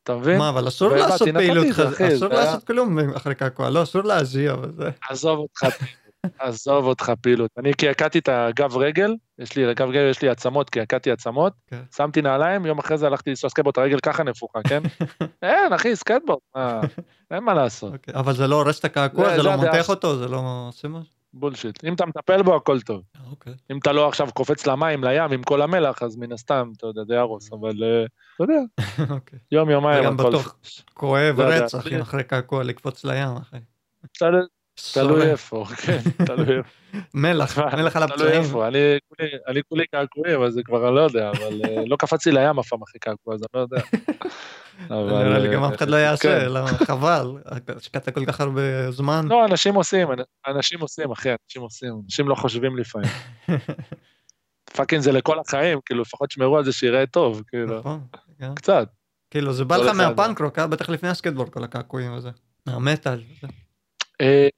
אתה 0.04 0.14
מבין? 0.14 0.38
מה, 0.38 0.48
אבל 0.48 0.68
אסור 0.68 0.88
לעשות 0.96 1.28
פעילות 1.34 1.66
אחי, 1.92 2.14
אסור 2.16 2.28
לעשות 2.28 2.64
כלום 2.64 2.98
אחרי 3.16 3.34
קעקוע, 3.34 3.70
לא, 3.70 3.82
אסור 3.82 4.02
להזיע 4.04 4.54
וזה. 4.62 4.90
עזוב 5.10 5.38
אותך 5.38 5.64
פעילות, 5.64 6.00
עזוב 6.38 6.84
אותך 6.84 7.12
פעילות. 7.20 7.50
אני 7.58 7.74
קעקעתי 7.74 8.18
את 8.18 8.28
הגב 8.32 8.76
רגל, 8.76 9.14
יש 9.38 9.56
לי, 9.56 9.66
לגב 9.66 9.88
רגל 9.88 10.08
יש 10.10 10.22
לי 10.22 10.28
עצמות, 10.28 10.70
קעקעתי 10.70 11.10
עצמות, 11.10 11.52
כן. 11.66 11.82
שמתי 11.96 12.22
נעליים, 12.22 12.66
יום 12.66 12.78
אחרי 12.78 12.98
זה 12.98 13.06
הלכתי 13.06 13.30
לנסוע 13.30 13.50
סקייטבורד, 13.50 13.78
הרגל 13.78 14.00
ככה 14.00 14.22
נפוחה, 14.22 14.58
כן? 14.68 14.82
אין, 15.42 15.72
אחי, 15.72 15.96
סקייטבורד, 15.96 16.38
אין 17.30 17.44
מה 17.44 17.54
לעשות, 17.54 17.92
אוקיי, 17.92 18.14
אבל 18.14 18.32
זה 18.36 18.46
לא 18.46 18.56
הורס 18.56 18.78
את 18.80 18.84
הקעקוע, 18.84 19.36
זה- 19.36 19.42
לא 19.42 19.56
מותח. 19.56 19.88
אותו, 19.90 20.16
זה 20.18 20.28
לא 20.28 20.42
עושה 20.68 20.88
משהו? 20.88 21.19
bullshit. 21.34 21.84
אם 21.84 21.94
אתה 21.94 22.06
מטפל 22.06 22.42
בו, 22.42 22.56
הכל 22.56 22.80
טוב. 22.80 23.02
אוקיי. 23.30 23.54
אם 23.70 23.78
אתה 23.78 23.92
לא 23.92 24.08
עכשיו 24.08 24.28
קופץ 24.34 24.66
למים, 24.66 25.04
לים, 25.04 25.32
עם 25.32 25.42
כל 25.42 25.62
המלח, 25.62 26.02
אז 26.02 26.16
מן 26.16 26.32
הסתם, 26.32 26.70
אתה 26.76 26.86
יודע, 26.86 27.04
זה 27.04 27.14
יהרוס, 27.14 27.52
אבל 27.52 27.82
אה, 27.84 28.04
אתה 28.34 28.44
יודע, 28.44 28.60
אוקיי. 29.14 29.38
יום, 29.52 29.70
יומיים, 29.70 30.04
וגם 30.04 30.14
הכל... 30.20 30.28
בטוח. 30.28 30.56
כואב 30.94 31.40
לא 31.40 31.44
יודע, 31.44 31.64
רצח 31.64 31.84
בלי- 31.84 31.96
אם 31.96 32.00
אחרי 32.00 32.24
קעקוע 32.24 32.62
לקפוץ 32.64 33.04
לים, 33.04 33.28
אחי. 33.36 33.56
תלוי- 34.94 35.14
תלוי. 35.14 35.30
איפה, 35.30 35.64
כן, 35.86 35.98
תלוי 36.26 36.56
איפה. 36.58 36.68
מלח, 37.14 37.58
מלח 37.58 37.96
על 37.96 38.06
תלוי 38.08 38.26
הפצעים. 38.28 38.42
איפה, 38.42 38.66
אני 39.48 39.60
כולי- 39.68 39.86
קעקועים, 39.86 40.42
אז 40.42 40.52
זה 40.52 40.62
כבר 40.64 40.86
אני 40.88 40.96
לא 40.96 41.00
יודע, 41.00 41.30
אבל 41.30 41.60
אה, 41.64 41.82
לא 41.86 41.96
קפצתי 41.96 42.30
לים 42.32 42.58
אף 42.58 42.68
פעם 42.68 42.82
אחרי 42.82 42.98
קעקוע, 43.00 43.34
אז 43.34 43.40
אני 43.42 43.48
לא 43.54 43.60
יודע. 43.60 43.82
אבל, 44.90 45.22
נראה 45.24 45.38
לי 45.38 45.48
אה, 45.48 45.54
גם 45.54 45.64
אף 45.64 45.76
אחד 45.76 45.88
לא 45.88 45.96
כן. 45.96 46.02
יעשה? 46.02 46.48
חבל, 46.84 47.26
השקעת 47.76 48.08
כל 48.08 48.24
כך 48.26 48.40
הרבה 48.40 48.90
זמן. 48.90 49.26
לא, 49.28 49.44
אנשים 49.44 49.74
עושים, 49.74 50.08
אנשים 50.46 50.80
עושים, 50.80 51.10
אחי, 51.10 51.28
אנשים 51.48 51.62
עושים, 51.62 52.00
אנשים 52.04 52.28
לא 52.28 52.34
חושבים 52.34 52.76
לפעמים. 52.76 53.10
fucking 54.76 55.02
זה 55.02 55.12
לכל 55.12 55.38
החיים, 55.38 55.78
כאילו, 55.86 56.02
לפחות 56.02 56.30
שמרו 56.30 56.56
על 56.58 56.64
זה 56.64 56.72
שיראה 56.72 57.06
טוב, 57.06 57.42
כאילו, 57.48 57.78
נכון, 57.78 58.00
כן. 58.38 58.54
קצת. 58.54 58.88
כאילו 59.30 59.52
זה 59.52 59.64
בא 59.64 59.76
לך. 59.76 59.96
מהפאנק 59.96 60.40
רוק, 60.40 60.58
אה? 60.58 60.66
בטח 60.66 60.88
לפני 60.88 61.08
הסקייטבורד 61.08 61.48
כל 61.48 61.64
הקעקועים 61.64 62.12
הזה. 62.12 62.30
מהמטאל. 62.66 63.20
אה, 64.20 64.48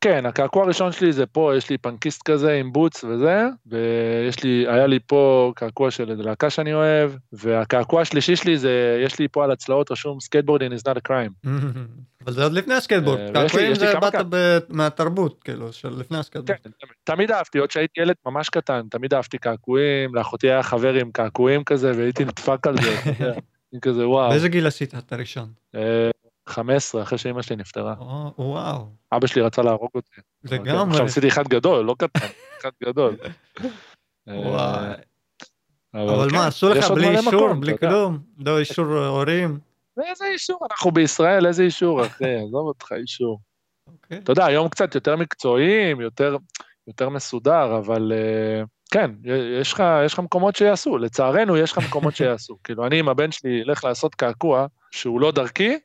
כן, 0.00 0.26
הקעקוע 0.26 0.64
הראשון 0.64 0.92
שלי 0.92 1.12
זה 1.12 1.26
פה, 1.26 1.52
יש 1.56 1.70
לי 1.70 1.78
פאנקיסט 1.78 2.22
כזה 2.22 2.52
עם 2.52 2.72
בוץ 2.72 3.04
וזה, 3.04 3.42
ויש 3.66 4.44
לי, 4.44 4.64
היה 4.68 4.86
לי 4.86 4.98
פה 5.06 5.52
קעקוע 5.56 5.90
של 5.90 6.10
איזה 6.10 6.22
להקה 6.22 6.50
שאני 6.50 6.74
אוהב, 6.74 7.12
והקעקוע 7.32 8.00
השלישי 8.02 8.36
שלי 8.36 8.58
זה, 8.58 9.02
יש 9.04 9.18
לי 9.18 9.28
פה 9.28 9.44
על 9.44 9.50
הצלעות 9.50 9.90
רשום 9.90 10.18
skateboarding 10.18 10.78
is 10.78 10.90
not 10.90 10.96
a 10.96 11.08
crime. 11.10 11.48
אבל 12.24 12.32
זה 12.32 12.42
עוד 12.42 12.52
לפני 12.52 12.74
הסקייטבורד, 12.74 13.18
אה, 13.18 13.26
לי- 13.26 13.32
קעקועים 13.32 13.74
זה 13.74 13.92
באת 14.28 14.70
מהתרבות, 14.70 15.42
כאילו, 15.44 15.72
של 15.72 15.88
לפני 15.98 16.18
הסקייטבורד. 16.18 16.58
כן, 16.64 16.70
תמיד 17.04 17.30
אהבתי, 17.30 17.58
עוד 17.58 17.70
שהייתי 17.70 18.00
ילד 18.00 18.14
ממש 18.26 18.48
קטן, 18.48 18.82
תמיד 18.90 19.14
אהבתי 19.14 19.38
קעקועים, 19.38 20.14
לאחותי 20.14 20.50
היה 20.50 20.62
חבר 20.62 20.94
עם 20.94 21.10
קעקועים 21.12 21.64
כזה, 21.64 21.92
והייתי 21.96 22.24
נדפק 22.24 22.66
על 22.66 22.74
זה, 22.82 22.96
כזה 23.82 24.08
וואו. 24.08 24.30
באיזה 24.30 24.48
גיל 24.48 24.66
עשית 24.66 24.94
את 24.94 25.12
הראשון? 25.12 25.48
אה, 26.48 26.52
15, 26.52 27.02
אחרי 27.02 27.18
שאימא 27.18 27.42
שלי 27.42 27.56
נפטרה. 27.56 27.94
או, 27.98 28.32
וואו, 28.38 28.86
אבא 29.12 29.26
שלי 29.26 29.42
רצה 29.42 29.62
להרוג 29.62 29.90
אותי. 29.94 30.20
לגמרי. 30.44 30.90
עכשיו 30.90 31.06
עשיתי 31.06 31.28
אחד 31.28 31.48
גדול, 31.48 31.84
לא 31.84 31.94
קטן, 31.98 32.26
אחד 32.60 32.70
גדול. 32.84 33.16
וואי. 34.26 34.94
אה, 35.94 36.02
אבל 36.02 36.30
כן, 36.30 36.36
מה, 36.36 36.46
עשו 36.46 36.68
לך 36.68 36.90
בלי 36.90 37.18
אישור, 37.18 37.52
בלי. 37.52 37.78
כלום? 37.78 38.18
לא 38.38 38.58
אישור 38.58 38.86
הורים? 38.86 39.58
איזה 40.10 40.24
אישור? 40.24 40.66
אנחנו 40.70 40.90
בישראל, 40.90 41.46
איזה 41.46 41.62
אישור, 41.62 42.06
אחי? 42.06 42.24
עזוב 42.48 42.66
אותך, 42.66 42.92
אישור. 42.92 43.40
אוקיי. 43.86 44.18
אתה 44.18 44.32
יודע, 44.32 44.46
היום 44.46 44.68
קצת 44.68 44.94
יותר 44.94 45.16
מקצועיים, 45.16 46.00
יותר, 46.00 46.36
יותר 46.86 47.08
מסודר, 47.08 47.78
אבל 47.78 48.12
אה, 48.14 48.62
כן, 48.92 49.10
יש 49.60 49.72
לך, 49.72 49.82
יש 50.04 50.12
לך 50.12 50.18
מקומות 50.18 50.56
שיעשו. 50.56 50.98
לצערנו, 50.98 51.56
יש 51.56 51.72
לך 51.72 51.78
מקומות 51.78 52.16
שיעשו. 52.18 52.56
כאילו, 52.64 52.86
אני 52.86 52.98
עם 52.98 53.08
הבן 53.08 53.32
שלי 53.32 53.62
אלך 53.62 53.84
לעשות 53.84 54.14
קעקוע 54.14 54.66
שהוא 54.90 55.20
לא 55.20 55.32
דרכי, 55.32 55.72
כן. 55.72 55.78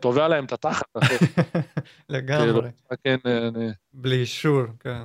תובע 0.00 0.28
להם 0.28 0.44
את 0.44 0.52
התחת. 0.52 0.84
כאילו, 0.98 1.62
לגמרי. 2.08 2.70
כן, 3.04 3.16
אה, 3.26 3.48
אני- 3.48 3.70
בלי 3.92 4.16
אישור, 4.16 4.62
כן. 4.80 5.02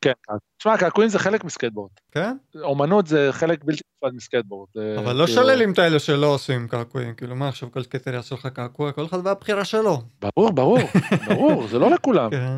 כן. 0.00 0.12
תשמע, 0.58 0.76
קעקועים 0.78 1.10
זה 1.10 1.18
חלק 1.18 1.44
מסקייטבורד. 1.44 1.90
כן? 2.12 2.36
אומנות 2.62 3.06
זה 3.06 3.28
חלק 3.32 3.64
בלתי 3.64 3.80
נפרד 3.96 4.14
מסקייטבורד. 4.14 4.68
אבל 4.98 5.16
לא 5.16 5.26
כאילו- 5.26 5.26
שוללים 5.26 5.72
את 5.72 5.78
האלה 5.78 5.98
שלא 5.98 6.26
עושים 6.26 6.68
קעקועים, 6.68 7.14
כאילו 7.14 7.36
מה 7.36 7.48
עכשיו 7.48 7.72
כל 7.72 7.82
סקייטר 7.82 8.14
יעשה 8.14 8.34
לך 8.34 8.46
קעקוע, 8.46 8.92
כל 8.92 9.04
אחד 9.04 9.26
והבחירה 9.26 9.64
שלו. 9.64 10.02
ברור, 10.20 10.52
ברור, 10.52 10.78
ברור, 11.28 11.66
זה 11.68 11.78
לא 11.78 11.90
לכולם. 11.90 12.30
כן. 12.30 12.56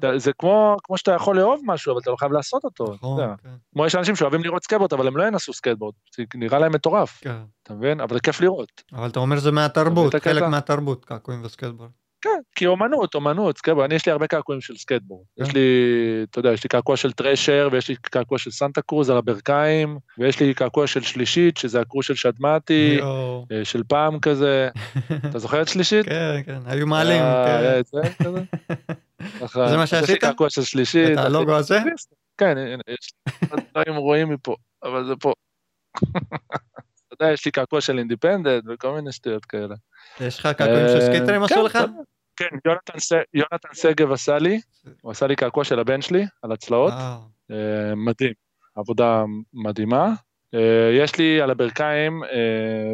כן. 0.00 0.18
זה 0.18 0.32
כמו, 0.38 0.76
שאתה 0.96 1.12
יכול 1.12 1.36
לאהוב 1.36 1.60
משהו, 1.64 1.92
אבל 1.92 2.00
אתה 2.00 2.10
לא 2.10 2.16
חייב 2.16 2.32
לעשות 2.32 2.64
אותו. 2.64 2.94
נכון. 2.94 3.20
כן, 3.42 3.48
כמו 3.72 3.86
יש 3.86 3.94
אנשים 3.94 4.16
שאוהבים 4.16 4.42
לראות 4.42 4.64
סקייטבורד, 4.64 4.92
אבל 4.92 5.06
הם 5.06 5.16
לא 5.16 5.24
ינסו 5.24 5.52
סקייטבורד. 5.52 5.94
זה 6.16 6.24
נראה 6.34 6.58
להם 6.58 6.72
מטורף. 6.74 7.22
אתה 7.62 7.74
מבין? 7.74 8.00
אבל 8.00 8.16
זה 8.16 8.20
כיף 8.20 8.40
לראות. 8.40 8.82
אבל 8.92 9.08
אתה 9.08 9.20
אומר 9.20 9.38
זה 9.38 9.50
מהתרבות, 9.52 10.14
חלק? 10.14 10.42
מהתרבות, 10.42 11.04
קעקועים 11.04 11.44
וסקייטבורד. 11.44 11.90
כן, 12.26 12.40
כי 12.54 12.66
אומנות, 12.66 13.14
אומנות, 13.14 13.58
סקייטבורד. 13.58 13.84
אני, 13.84 13.94
יש 13.94 14.06
לי 14.06 14.12
הרבה 14.12 14.26
קעקועים 14.26 14.60
של 14.60 14.76
סקייטבורד. 14.76 15.24
כן. 15.36 15.44
יש 15.44 15.54
לי, 15.54 15.60
אתה 16.30 16.38
יודע, 16.38 16.52
יש 16.52 16.64
לי 16.64 16.68
קעקוע 16.68 16.96
של 16.96 17.12
Thrasher, 17.12 17.68
ויש 17.72 17.88
לי 17.88 17.96
קעקוע 17.96 18.38
של 18.38 18.50
Santa 18.50 18.82
Cruz 18.82 19.10
על 19.10 19.16
הברכיים, 19.16 19.98
ויש 20.18 20.40
לי 20.40 20.54
קעקוע 20.54 20.86
של 20.86 21.02
שלישית, 21.02 21.56
שזה 21.56 21.80
ה 21.80 21.85
crew 21.85 22.04
של 22.04 22.14
שדמתי. 22.14 22.98
אה, 23.52 23.64
של 23.64 23.82
פעם 23.88 24.20
כזה. 24.20 24.68
אתה 25.30 25.38
זוכר 25.38 25.62
את 25.62 25.68
שלישית? 25.68 26.06
כן, 26.06 26.42
כן, 26.46 26.58
היו 26.66 26.86
מעלים, 26.86 27.22
אה, 27.22 27.44
כן. 27.46 27.58
היה 27.58 27.80
את 27.80 27.86
זה 27.86 28.00
כזה? 28.24 28.42
זה 29.70 29.76
מה 29.76 29.84
יש 29.84 29.92
לי 29.92 30.00
שעשית? 30.00 30.20
קעקוע 30.20 30.50
של 30.50 30.62
שלישית. 30.62 31.10
את 31.12 31.18
הלוגו 31.18 31.56
הזה? 31.56 31.78
כן, 32.38 32.54
יש 32.88 33.12
לי, 33.76 33.82
אם 33.88 33.96
רואים 34.06 34.28
מפה, 34.28 34.56
אבל 34.82 35.06
זה 35.06 35.12
פה. 35.20 35.32
אתה 35.96 37.24
יודע, 37.24 37.32
יש 37.32 37.44
לי 37.44 37.50
קעקוע 37.50 37.80
של 37.80 37.98
Independent 37.98 38.64
וכל 38.68 38.92
מיני 38.92 39.12
שטויות 39.12 39.44
כאלה. 39.44 39.74
יש 40.20 40.38
לך 40.38 40.46
קעקועים 40.46 40.88
של 40.88 40.96
אה, 40.96 41.06
סקייטרים 41.06 41.42
עשו 41.42 41.54
כן, 41.54 41.64
לך? 41.64 41.78
כן, 42.36 42.48
יונתן 42.64 42.98
ס- 42.98 43.12
יונתן 43.34 43.68
שגב 43.74 44.12
עשה 44.12 44.38
לי, 44.38 44.60
הוא 45.00 45.10
עשה 45.12 45.26
לי 45.26 45.36
קעקוע 45.36 45.64
של 45.64 45.78
הבן 45.78 46.02
שלי 46.02 46.24
על 46.42 46.52
הצלעות. 46.52 46.92
אה, 47.50 47.94
מדהים, 47.96 48.32
עבודה 48.76 49.24
מדהימה. 49.54 50.12
אה, 50.54 50.90
יש 50.98 51.18
לי 51.18 51.40
על 51.40 51.50
הברכיים 51.50 52.24
אה, 52.24 52.28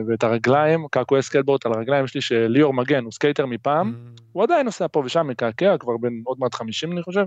ואת 0.09 0.23
הרגליים, 0.24 0.86
קעקועי 0.90 1.23
סקייטבורד 1.23 1.60
על 1.64 1.73
הרגליים, 1.73 2.05
יש 2.05 2.14
לי 2.14 2.20
של 2.20 2.47
ליאור 2.48 2.74
מגן, 2.74 3.05
הוא 3.05 3.12
סקייטר 3.12 3.47
מפעם, 3.47 3.89
אמ, 3.89 4.14
הוא 4.32 4.43
עדיין 4.43 4.66
נוסע 4.66 4.86
פה 4.93 5.02
ושם 5.05 5.27
מקעקע, 5.27 5.78
כבר 5.78 5.97
בן 5.97 6.12
עוד 6.24 6.39
מעט 6.40 6.55
50 6.55 6.93
אני 6.93 7.02
חושב. 7.02 7.24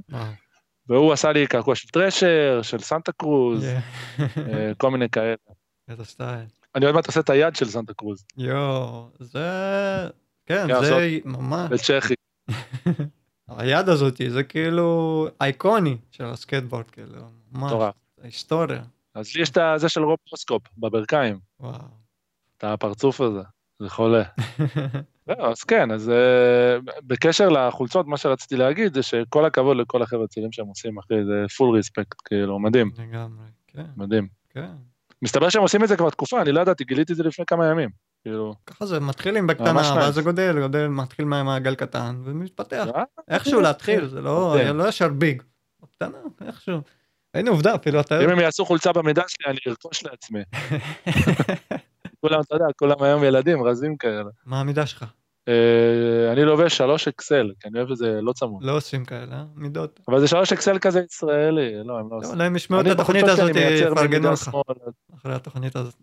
והוא 0.89 1.13
עשה 1.13 1.31
לי 1.31 1.47
קעקוע 1.47 1.75
של 1.75 1.87
Thrasher, 1.87 2.59
של 2.61 2.79
Santa 2.79 3.11
Cruz. 3.11 3.65
אה, 4.37 4.71
כל 4.77 4.91
מיני 4.91 5.09
כאלה. 5.09 5.35
אני 6.75 6.85
עוד 6.85 6.95
מעט 6.95 7.07
עושה 7.07 7.19
את 7.19 7.29
היד 7.29 7.55
של 7.55 7.65
Santa 7.65 7.93
Cruz, 7.93 8.25
יואו, 8.37 9.09
זה... 9.19 9.39
כן, 10.45 10.67
כן, 10.67 10.85
זה 10.85 11.19
ממש... 11.25 11.69
בצ'כי. 11.71 12.13
היד 13.47 13.89
הזאתי 13.89 14.29
זה 14.29 14.43
כאילו 14.43 15.27
אייקוני 15.41 15.97
של 16.11 16.25
הסקייטבורד, 16.25 16.89
כאילו, 16.91 17.21
ממש, 17.51 17.71
מטורף. 17.71 17.93
היסטוריה. 18.21 18.83
אז 19.15 19.35
לי 19.35 19.41
יש 19.41 19.49
את 19.49 19.57
זה 19.75 19.89
של 19.89 20.03
רוב 20.03 20.17
רוסקופ 20.29 20.61
בברכיים, 20.77 21.39
וואו. 21.59 21.73
את 22.57 22.63
הפרצוף 22.63 23.21
הזה, 23.21 23.41
זה 23.79 23.89
חולה. 23.89 24.23
לא, 25.27 25.51
אז 25.51 25.63
כן, 25.63 25.91
אז 25.91 26.09
אה, 26.09 26.77
בקשר 27.03 27.49
לחולצות, 27.49 28.07
מה 28.07 28.17
שרציתי 28.17 28.55
להגיד 28.55 28.93
זה 28.93 29.03
שכל 29.03 29.45
הכבוד 29.45 29.77
לכל 29.77 30.01
החבר'ה 30.01 30.23
הצעירים 30.23 30.51
שהם 30.51 30.67
עושים, 30.67 30.97
אחי, 30.97 31.13
זה 31.25 31.45
full 31.57 31.75
respect, 31.75 32.21
כאילו, 32.25 32.59
מדהים, 32.59 32.91
לגמרי, 32.97 33.45
כן, 33.67 33.85
מדהים. 33.97 34.27
כן. 34.49 34.71
מסתבר 35.21 35.49
שהם 35.49 35.61
עושים 35.61 35.83
את 35.83 35.87
זה 35.87 35.97
כבר 35.97 36.09
תקופה, 36.09 36.41
אני 36.41 36.51
לא 36.51 36.61
ידעתי, 36.61 36.83
גיליתי 36.83 37.13
את 37.13 37.17
זה 37.17 37.23
לפני 37.23 37.45
כמה 37.45 37.67
ימים. 37.67 37.89
כאילו, 38.25 38.55
ככה 38.65 38.85
זה, 38.85 38.99
מתחילים 38.99 39.43
ממש 39.43 39.55
בקטנה, 39.55 39.95
ואז. 39.95 40.13
זה 40.13 40.21
גודל, 40.21 40.59
גודל, 40.61 40.87
מתחיל 40.87 41.25
ממעגל 41.25 41.75
קטן, 41.75 42.21
ומתפתח. 42.23 42.87
איכשהו 43.27 43.61
להתחיל, 43.61 44.07
זה 44.07 44.21
לא 44.21 44.55
כן. 44.57 44.75
לא 44.75 44.87
ישר 44.87 45.09
ביג. 45.09 45.43
בקטנה, 45.81 46.17
איכשהו. 46.47 46.81
הנה 47.33 47.49
עובדה, 47.49 47.75
אפילו 47.75 47.99
אתה... 47.99 48.23
אם 48.23 48.29
הם 48.29 48.39
יעשו 48.39 48.65
חולצה 48.65 48.93
במידה 48.93 49.23
שלי, 49.27 49.51
אני 49.51 49.57
ארכוש 49.67 50.03
לעצמי. 50.03 50.39
כולם, 52.21 52.39
אתה 52.39 52.55
יודע, 52.55 52.65
כולם 52.77 53.03
היום 53.03 53.23
ילדים, 53.23 53.63
רזים 53.63 53.97
כאלה. 53.97 54.29
מה 54.45 54.59
המידה 54.59 54.85
שלך? 54.85 55.05
אה, 55.47 56.31
אני 56.31 56.45
לובש 56.45 56.77
שלוש 56.77 57.07
אקסל, 57.07 57.51
כי 57.59 57.67
אני 57.67 57.79
אוהב 57.79 57.91
את 57.91 57.97
זה 57.97 58.19
לא 58.21 58.33
צמוד. 58.33 58.63
לא 58.63 58.77
עושים 58.77 59.05
כאלה, 59.05 59.35
אה? 59.35 59.43
מידות. 59.55 59.99
אבל 60.07 60.19
זה 60.19 60.27
שלוש 60.27 60.53
אקסל 60.53 60.79
כזה 60.79 61.01
ישראלי, 61.11 61.83
לא, 61.83 61.99
הם 61.99 62.11
לא 62.11 62.17
עושים. 62.17 62.31
אולי 62.31 62.45
הם 62.45 62.55
ישמעו 62.55 62.81
את 62.81 62.85
התוכנית 62.85 63.27
הזאת, 63.27 63.51
יפרגנו 63.55 64.31
לך. 64.31 64.51
אחרי 65.15 65.33
התוכנית 65.33 65.75
הזאת. 65.75 65.95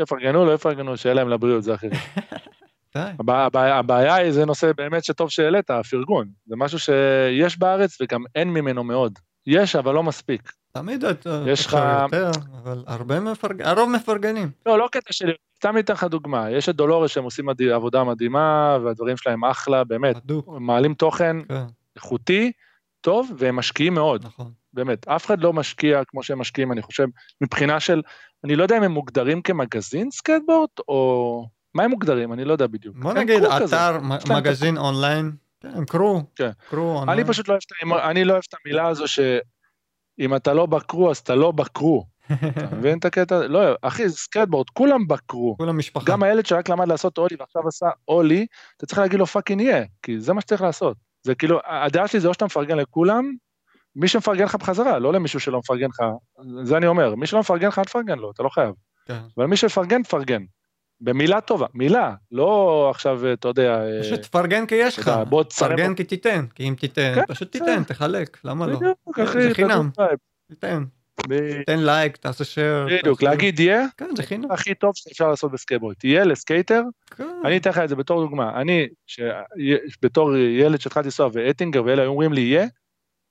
יפרגנו, 0.00 0.44
לא 0.46 0.52
יפרגנו, 0.54 0.96
שיהיה 0.96 1.14
להם 1.14 1.28
לבריאות, 1.28 1.62
זה. 1.62 1.74
די. 2.96 3.10
הבעיה- 3.28 4.14
היא, 4.14 4.32
זה 4.32 4.44
נושא 4.44 4.70
באמת 4.76 5.04
שטוב 5.04 5.30
שהעלית, 5.30 5.70
הפרגון. 5.70 6.28
זה 6.46 6.54
משהו 6.58 6.78
שיש 6.78 7.58
בארץ 7.58 7.98
וגם 8.00 8.24
אין 8.34 8.48
ממנו 8.50 8.84
מאוד. 8.84 9.18
יש, 9.46 9.76
אבל 9.76 9.94
לא 9.94 10.02
מספיק. 10.02 10.52
תמיד 10.72 11.04
אתה- 11.04 11.44
יש 11.46 11.66
לך- 11.66 11.78
יותר, 12.02 12.30
אבל 12.62 12.84
הרבה 12.86 13.20
מפרגנים, 13.20 13.66
הרוב 13.66 13.90
מפרגנים. 13.90 14.50
לא, 14.66 14.78
לא 14.78 14.88
קטע 14.92 15.12
שלי, 15.12 15.32
סתם 15.56 15.78
אתן 15.78 15.92
לך 15.92 16.04
דוגמה. 16.04 16.50
יש 16.50 16.68
את 16.68 16.76
דולורס 16.76 17.10
שהם 17.10 17.24
עושים 17.24 17.46
מד- 17.46 17.62
עבודה 17.62 18.04
מדהימה, 18.04 18.78
והדברים 18.84 19.16
שלהם 19.16 19.44
אחלה, 19.44 19.84
באמת. 19.84 20.16
מעלים 20.60 20.94
תוכן 20.94 21.36
כן, 21.48 21.64
איכותי, 21.96 22.52
טוב, 23.00 23.30
והם 23.38 23.56
משקיעים 23.56 23.94
מאוד, 23.94 24.24
נכון. 24.26 24.52
באמת. 24.72 25.08
אף 25.08 25.26
אחד 25.26 25.40
לא 25.40 25.52
משקיע 25.52 26.04
כמו 26.04 26.22
שהם 26.22 26.38
משקיעים, 26.38 26.72
אני 26.72 26.82
חושב, 26.82 27.06
מבחינה 27.40 27.80
של, 27.80 28.02
אני 28.44 28.56
לא 28.56 28.62
יודע 28.62 28.76
אם 28.76 28.82
הם 28.82 28.92
מוגדרים 28.92 29.42
כמגזין 29.42 30.10
סקייטבורד, 30.10 30.68
או... 30.88 31.46
מה 31.74 31.82
הם 31.82 31.90
מוגדרים? 31.90 32.32
אני 32.32 32.44
לא 32.44 32.52
יודע 32.52 32.66
בדיוק. 32.66 32.96
בוא 32.96 33.12
נגיד, 33.12 33.42
כזה. 33.62 33.76
אתר, 33.76 33.98
את 34.14 34.30
מגזין 34.30 34.76
אונליין, 34.78 35.32
כן, 35.60 35.84
crew, 35.84 36.22
כן. 36.36 36.50
crew 36.70 36.98
online. 36.98 37.18
אני 37.18 37.28
פשוט 37.28 37.48
לא 37.48 37.56
אוהב, 37.82 38.00
אני 38.00 38.24
לא 38.24 38.32
אוהב 38.32 38.42
את 38.48 38.54
המילה 38.64 38.88
הזו 38.88 39.08
שאם 39.08 40.36
אתה 40.36 40.52
לא 40.52 40.66
ב 40.66 40.73
crew, 40.73 41.10
אז 41.10 41.18
אתה 41.18 41.34
לא 41.34 41.50
ב 41.50 41.59
crew. 41.59 42.06
אתה 42.48 42.76
מבין 42.76 42.98
את 42.98 43.04
הקטע? 43.04 43.46
לא, 43.46 43.60
אחי, 43.82 44.08
זה 44.08 44.16
סקייטבורד, 44.16 44.70
כולם 44.70 45.08
ב 45.08 45.16
crew. 45.16 45.56
כולם 45.58 45.78
משפחה. 45.78 46.12
גם 46.12 46.22
הילד 46.22 46.46
שרק 46.46 46.68
למד 46.68 46.88
לעשות 46.88 47.18
אולי 47.18 47.36
ועכשיו 47.38 47.68
עשה 47.68 47.86
אולי, 48.08 48.46
אתה 48.76 48.86
צריך 48.86 48.98
להגיד 48.98 49.18
לו 49.18 49.26
fucking 49.26 49.60
yeah, 49.60 49.84
כי 50.02 50.20
זה 50.20 50.32
מה 50.32 50.40
שצריך 50.40 50.62
לעשות. 50.62 50.96
זה 51.22 51.34
כאילו, 51.34 51.58
הדעה 51.64 52.08
שלי 52.08 52.20
זה 52.20 52.28
או 52.28 52.34
שאתה 52.34 52.44
מפרגן 52.44 52.78
לכולם, 52.78 53.32
מי 53.96 54.08
שמפרגן 54.08 54.44
לך 54.44 54.54
בחזרה, 54.54 54.98
לא 54.98 55.12
למישהו 55.12 55.40
שלא 55.40 55.58
מפרגן 55.58 55.86
לך, 55.86 56.02
זה 56.62 56.76
אני 56.76 56.86
אומר, 56.86 57.14
מי 57.14 57.26
שלא 57.26 57.40
מפרגן 57.40 57.68
לך, 57.68 57.78
אל 57.78 57.84
תפרגן 57.84 58.18
לו, 58.18 58.30
אתה 58.30 58.42
לא 58.42 58.48
חייב. 58.48 58.74
כן. 59.06 59.18
אבל 59.36 59.46
מי 59.46 59.56
שמפרגן, 59.56 60.02
תפרגן. 60.02 60.42
במילה 61.00 61.40
טובה, 61.40 61.66
מילה, 61.74 62.14
לא 62.32 62.88
עכשיו, 62.90 63.32
אתה 63.32 63.48
יודע, 63.48 63.82
אה, 63.82 64.02
פשוט 64.02 64.20
תפרגן 64.20 64.66
כי 64.66 64.74
יש 64.74 64.98
לך, 64.98 65.10
תפרגן 65.48 65.94
כי 65.94 66.04
תיתן, 66.04 66.46
כי 66.54 66.68
אם 66.68 66.74
תיתן, 66.80 67.12
כן, 67.14 67.22
פשוט. 67.28 67.52
תיתן, 67.52 67.84
תחלק, 67.84 68.38
למה 68.44 68.66
לא? 68.66 68.78
זה 69.32 69.54
חינם. 69.54 69.90
תיתן, 70.48 70.84
תן 71.66 71.78
לייק, 71.78 72.16
תעשה 72.16 72.44
share. 72.44 72.92
בדיוק, 73.00 73.22
להגיד 73.22 73.60
yeah, 73.60 73.86
כן, 73.96 74.08
זה 74.16 74.22
חינם. 74.22 74.50
הכי 74.50 74.74
טוב 74.74 74.92
שאפשר 74.94 75.28
לעשות 75.28 75.52
בסקייטבורד. 75.52 75.94
תהיה 75.94 76.24
לסקייטר, 76.24 76.82
כן. 77.16 77.24
אני 77.44 77.56
אתן 77.56 77.70
לך 77.70 77.78
את 77.78 77.88
זה 77.88 77.96
בתור 77.96 78.22
דוגמה. 78.22 78.60
אני, 78.60 78.88
בתור 80.02 80.36
ילד 80.36 80.80
שהתחלתי 80.80 81.06
לנסוע 81.06 81.30
ואטינגר 81.32 81.84
ואלה 81.84 82.02
היו 82.02 82.10
אומרים 82.10 82.32
לי 82.32 82.40
yeah, 82.40 82.66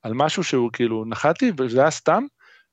על 0.03 0.13
משהו 0.13 0.43
שהוא 0.43 0.69
כאילו 0.73 1.05
נחתי 1.05 1.51
וזה 1.57 1.81
היה 1.81 1.91
סתם, 1.91 2.23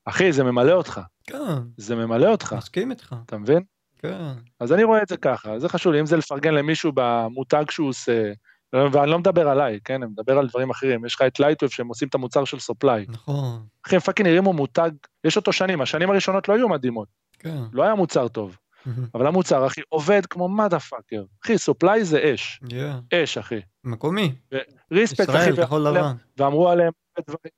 אחי, 0.05 0.32
זה 0.32 0.44
ממלא 0.44 0.73
אותך, 0.73 1.01
כן, 1.27 1.39
זה 1.77 1.94
ממלא 1.97 2.28
אותך, 2.28 2.53
מסכים 2.59 2.90
איתך. 2.90 3.15
אתה 3.27 3.39
מבין? 3.39 3.62
כן. 3.98 4.32
אז 4.61 4.73
אני 4.73 4.85
רואה 4.85 5.03
את 5.03 5.09
זה 5.09 5.16
ככה, 5.16 5.59
זה 5.59 5.69
חשוב 5.69 5.93
לי, 5.93 6.01
אם 6.01 6.07
זה 6.07 6.16
לפרגן 6.16 6.55
למישהו 6.55 6.93
במותג 6.94 7.65
שהוא 7.70 7.89
עושה, 7.89 8.32
ואני 8.73 9.11
לא 9.11 9.19
מדבר 9.19 9.48
עליי, 9.48 9.78
כן? 9.85 10.03
אני 10.03 10.11
מדבר 10.11 10.39
על 10.39 10.48
דברים 10.48 10.70
אחרים. 10.70 11.05
יש 11.05 11.15
לך 11.15 11.23
את 11.23 11.40
לייטווב 11.40 11.70
שהם 11.70 11.89
עושים 11.89 12.09
את 12.09 12.15
המוצר 12.15 12.44
של 12.44 12.59
סופליי. 12.59 13.07
נכון. 13.09 13.66
אחי, 13.86 13.97
הם 13.97 14.01
fucking 14.01 14.28
הרימו 14.28 14.53
מותג, 14.53 14.90
יש 15.24 15.36
אותו 15.36 15.53
שנים, 15.53 15.81
השנים 15.81 16.11
הראשונות 16.11 16.48
לא 16.48 16.55
היו 16.55 16.69
מדהימות. 16.69 17.09
כן. 17.39 17.62
לא 17.73 17.82
היה 17.82 17.94
מוצר 17.94 18.28
טוב. 18.28 18.57
אבל 19.15 19.27
המוצר, 19.27 19.66
אחי, 19.66 19.81
עובד 19.89 20.27
כמו 20.27 20.48
מדה 20.48 20.78
פאקר. 20.78 21.24
אחי, 21.44 21.59
סופליי 21.59 22.05
זה 22.05 22.35
אש. 22.35 22.61
Yeah. 22.65 23.15
אש, 23.15 23.39
אחי. 23.39 23.61
מקומי. 23.85 24.35
ריספקט, 24.93 25.31
אחי. 25.31 25.39
ישראל, 25.39 25.65
כחול 25.65 25.81
לבן. 25.81 26.12
ואמרו 26.36 26.69
עליהם 26.69 26.93
דברים, 27.21 27.53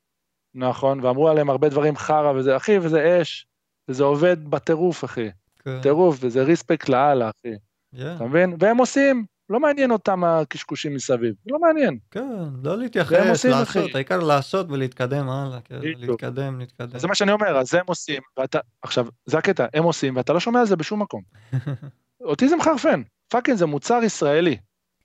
נכון, 0.55 1.05
ואמרו 1.05 1.29
עליהם 1.29 1.51
הרבה 1.51 1.69
דברים 1.69 1.97
חרא 1.97 2.33
וזה, 2.33 2.57
אחי, 2.57 2.79
וזה 2.79 3.23
אש. 3.23 3.47
וזה 3.89 4.05
עובד 4.05 4.51
בטירוף, 4.51 5.05
אחי. 5.05 5.31
כן. 5.59 5.81
טירוף, 5.83 6.19
וזה 6.21 6.43
ריספקט 6.43 6.89
לאללה, 6.89 7.31
אחי. 7.31 7.55
Yeah. 7.95 8.17
אתה 8.17 8.25
מבין? 8.25 8.57
והם 8.59 8.79
עושים, 8.79 9.25
לא 9.51 9.61
מעניין 9.61 9.91
אותם 9.91 10.25
הקשקושים 10.25 10.95
מסביב, 10.95 11.35
לא 11.47 11.59
מעניין. 11.59 11.99
כן, 12.11 12.49
לא 12.63 12.79
להתייחס, 12.79 13.45
לעשות. 13.45 13.95
העיקר 13.95 14.21
לעשות 14.21 14.67
ולהתקדם 14.71 15.29
הלאה, 15.29 15.61
כן. 15.61 15.79
להתקדם, 15.83 16.59
להתקדם. 16.59 16.99
זה 16.99 17.09
מה 17.09 17.15
שאני 17.15 17.33
אומר, 17.33 17.59
אז 17.59 17.75
הם 17.75 17.85
עושים, 17.87 18.23
ואתה, 18.37 18.59
עכשיו, 18.83 19.07
זה 19.27 19.39
הקטע, 19.39 19.67
הם 19.75 19.85
עושים, 19.85 20.17
ואתה 20.17 20.33
לא 20.33 20.41
שומע 20.41 20.61
על 20.61 20.67
זה 20.67 20.77
בשום 20.77 21.03
מקום. 21.03 21.23
אותי 22.21 22.49
זה 22.49 22.57
מחרפן, 22.57 23.03
פאקינג 23.29 23.57
זה 23.57 23.67
מוצר 23.67 24.01
ישראלי, 24.03 24.57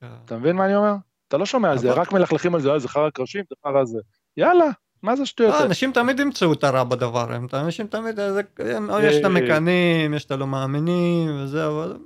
כן. 0.02 0.08
אתה 0.26 0.38
מבין 0.38 0.56
מה 0.56 0.66
אני 0.66 0.76
אומר? 0.76 0.94
אתה 1.28 1.38
לא 1.38 1.46
שומע 1.46 1.72
על 1.72 1.78
זה, 1.78 1.92
רק 1.92 2.12
מלכלכים 2.12 2.56
על 2.56 2.62
זה, 2.62 2.72
אה, 2.72 2.80
זה 2.80 2.88
חרא 2.88 3.10
קרשים, 3.10 3.44
זה 3.50 3.56
חרא 3.64 3.86
זה. 3.86 4.00
יאללה, 4.38 4.70
מה 5.04 5.16
זה 5.16 5.24
השטויות 5.24 5.52
אה, 5.52 5.58
האלה? 5.58 5.68
אנשים 5.68 5.92
תמיד 5.92 6.20
ימצאו 6.20 6.54
את 6.54 6.64
הרע 6.64 6.84
בדבר, 6.84 7.34
הם 7.34 7.48
אנשים 7.54 7.88
תמיד, 7.88 8.20
אה, 8.20 8.40
יש 9.04 9.16
את 9.16 9.26
המקנאים, 9.26 10.14
יש 10.14 10.26
את 10.26 10.32
הלא 10.32 10.48
מאמינים 10.48 11.30
וזה, 11.40 11.68
אבל 11.68 11.98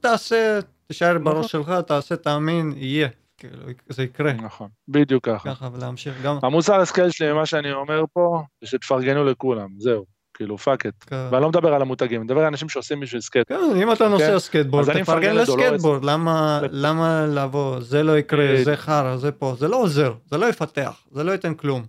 תעשה, 0.00 0.58
תישאר 0.86 1.18
נכון. 1.18 1.24
בראש 1.24 1.52
שלך, 1.52 1.72
תעשה, 1.86 2.16
תאמין, 2.16 2.72
יהיה, 2.76 3.08
כאילו, 3.38 3.58
זה 3.88 4.02
יקרה, 4.02 4.32
נכון, 4.32 4.68
בדיוק 4.88 5.24
ככה. 5.24 5.54
ככה, 5.54 5.68
ולהמשיך 5.72 6.22
גם, 6.22 6.38
המוסר 6.42 6.80
השכל 6.80 7.10
שלי, 7.10 7.32
מה 7.32 7.46
שאני 7.46 7.72
אומר 7.72 8.04
פה, 8.12 8.42
זה 8.60 8.66
שתפרגנו 8.66 9.24
לכולם, 9.24 9.68
זהו, 9.78 10.04
כאילו 10.36 10.58
fuck 10.58 10.86
it. 10.86 11.04
כן. 11.06 11.28
ואני 11.30 11.42
לא 11.42 11.48
מדבר 11.48 11.74
על 11.74 11.82
המותגים, 11.82 12.20
אני 12.20 12.24
מדבר 12.24 12.40
על 12.40 12.46
אנשים 12.46 12.68
שעושים 12.68 13.00
בשביל 13.00 13.20
סקייט. 13.20 13.48
כן, 13.48 13.60
אם 13.82 13.92
אתה 13.92 14.08
נוסע 14.08 14.38
סקייטבורד, 14.38 14.82
אז 14.82 14.90
אני 14.90 15.02
תפרגן. 15.02 15.36
לסקייטבורד, 15.36 16.04
למה- 16.04 16.60
למה 16.70 17.26
לבוא, 17.26 17.80
זה 17.80 18.02
לא 18.02 18.18
יקרה, 18.18 18.44
בדיוק. 18.52 18.64
זה 18.64 18.76
חרא, 18.76 19.16
זה 19.16 19.32
פה, 19.32 19.54
זה 19.58 19.68
לא 19.68 19.76
עוזר, 19.76 20.14
זה 20.30 20.38
לא 20.38 20.46
יפתח, 20.46 21.00
זה 21.10 21.24
לא 21.24 21.32
ייתן 21.32 21.54
כלום. 21.54 21.84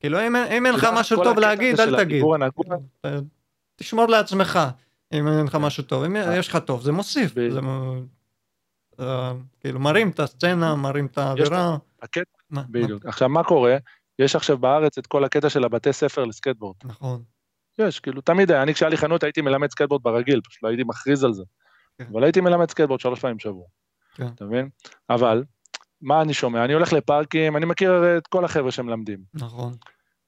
כאילו, 0.00 0.18
אם 0.26 0.36
אין- 0.36 0.52
אם 0.52 0.66
אין 0.66 0.74
לך 0.74 0.86
משהו 0.98 1.16
טוב 1.24 1.38
להגיד, 1.38 1.80
אל 1.80 2.04
תגיד. 2.04 2.22
אה, 3.04 3.18
תשמור 3.76 4.06
לעצמך, 4.08 4.58
אם 5.12 5.28
אין 5.28 5.44
לך 5.46 5.54
משהו 5.54 5.82
טוב. 5.82 6.04
אם 6.04 6.16
יש 6.34 6.48
לך 6.48 6.56
טוב, 6.56 6.82
זה 6.82 6.92
מוסיף. 6.92 7.34
זה 7.50 7.60
אה, 9.00 9.32
כאילו, 9.60 9.80
מרים 9.80 10.08
את 10.10 10.20
הסצנה, 10.20 10.74
מרים 10.74 11.06
את 11.06 11.18
האווירה. 11.18 11.76
בדיוק. 12.70 13.06
עכשיו, 13.06 13.28
מה 13.28 13.44
קורה? 13.44 13.76
יש 14.18 14.36
עכשיו 14.36 14.58
בארץ 14.58 14.98
את 14.98 15.06
כל 15.06 15.24
הקטע 15.24 15.48
של 15.48 15.64
הבתי 15.64 15.92
ספר 15.92 16.24
לסקייטבורד. 16.24 16.76
נכון. 16.84 17.22
יש, 17.78 18.00
כאילו, 18.00 18.20
תמיד 18.20 18.50
היה. 18.50 18.62
אני, 18.62 18.74
כשהיה 18.74 18.88
לי 18.88 18.96
חנות, 18.96 19.22
הייתי 19.22 19.40
מלמד 19.40 19.70
סקייטבורד 19.70 20.02
ברגיל, 20.02 20.40
פשוט 20.48 20.62
לא 20.62 20.68
הייתי 20.68 20.82
מכריז 20.86 21.24
על 21.24 21.32
זה. 21.32 21.42
כן. 21.98 22.04
אבל 22.12 22.24
הייתי 22.24 22.40
מלמד 22.40 22.70
סקייטבורד 22.70 23.00
שלוש 23.00 23.20
פעמים 23.20 23.36
בשבוע. 23.36 23.64
כן. 24.14 24.26
אתה 24.34 24.44
מבין? 24.44 24.68
אבל, 25.10 25.44
מה 26.02 26.22
אני 26.22 26.34
שומע? 26.34 26.64
אני 26.64 26.72
הולך 26.72 26.92
לפארקים, 26.92 27.56
אני 27.56 27.66
מכיר 27.66 28.16
את 28.18 28.26
כל 28.26 28.44
החבר'ה 28.44 28.70
שמלמדים. 28.70 29.18
נכון. 29.34 29.72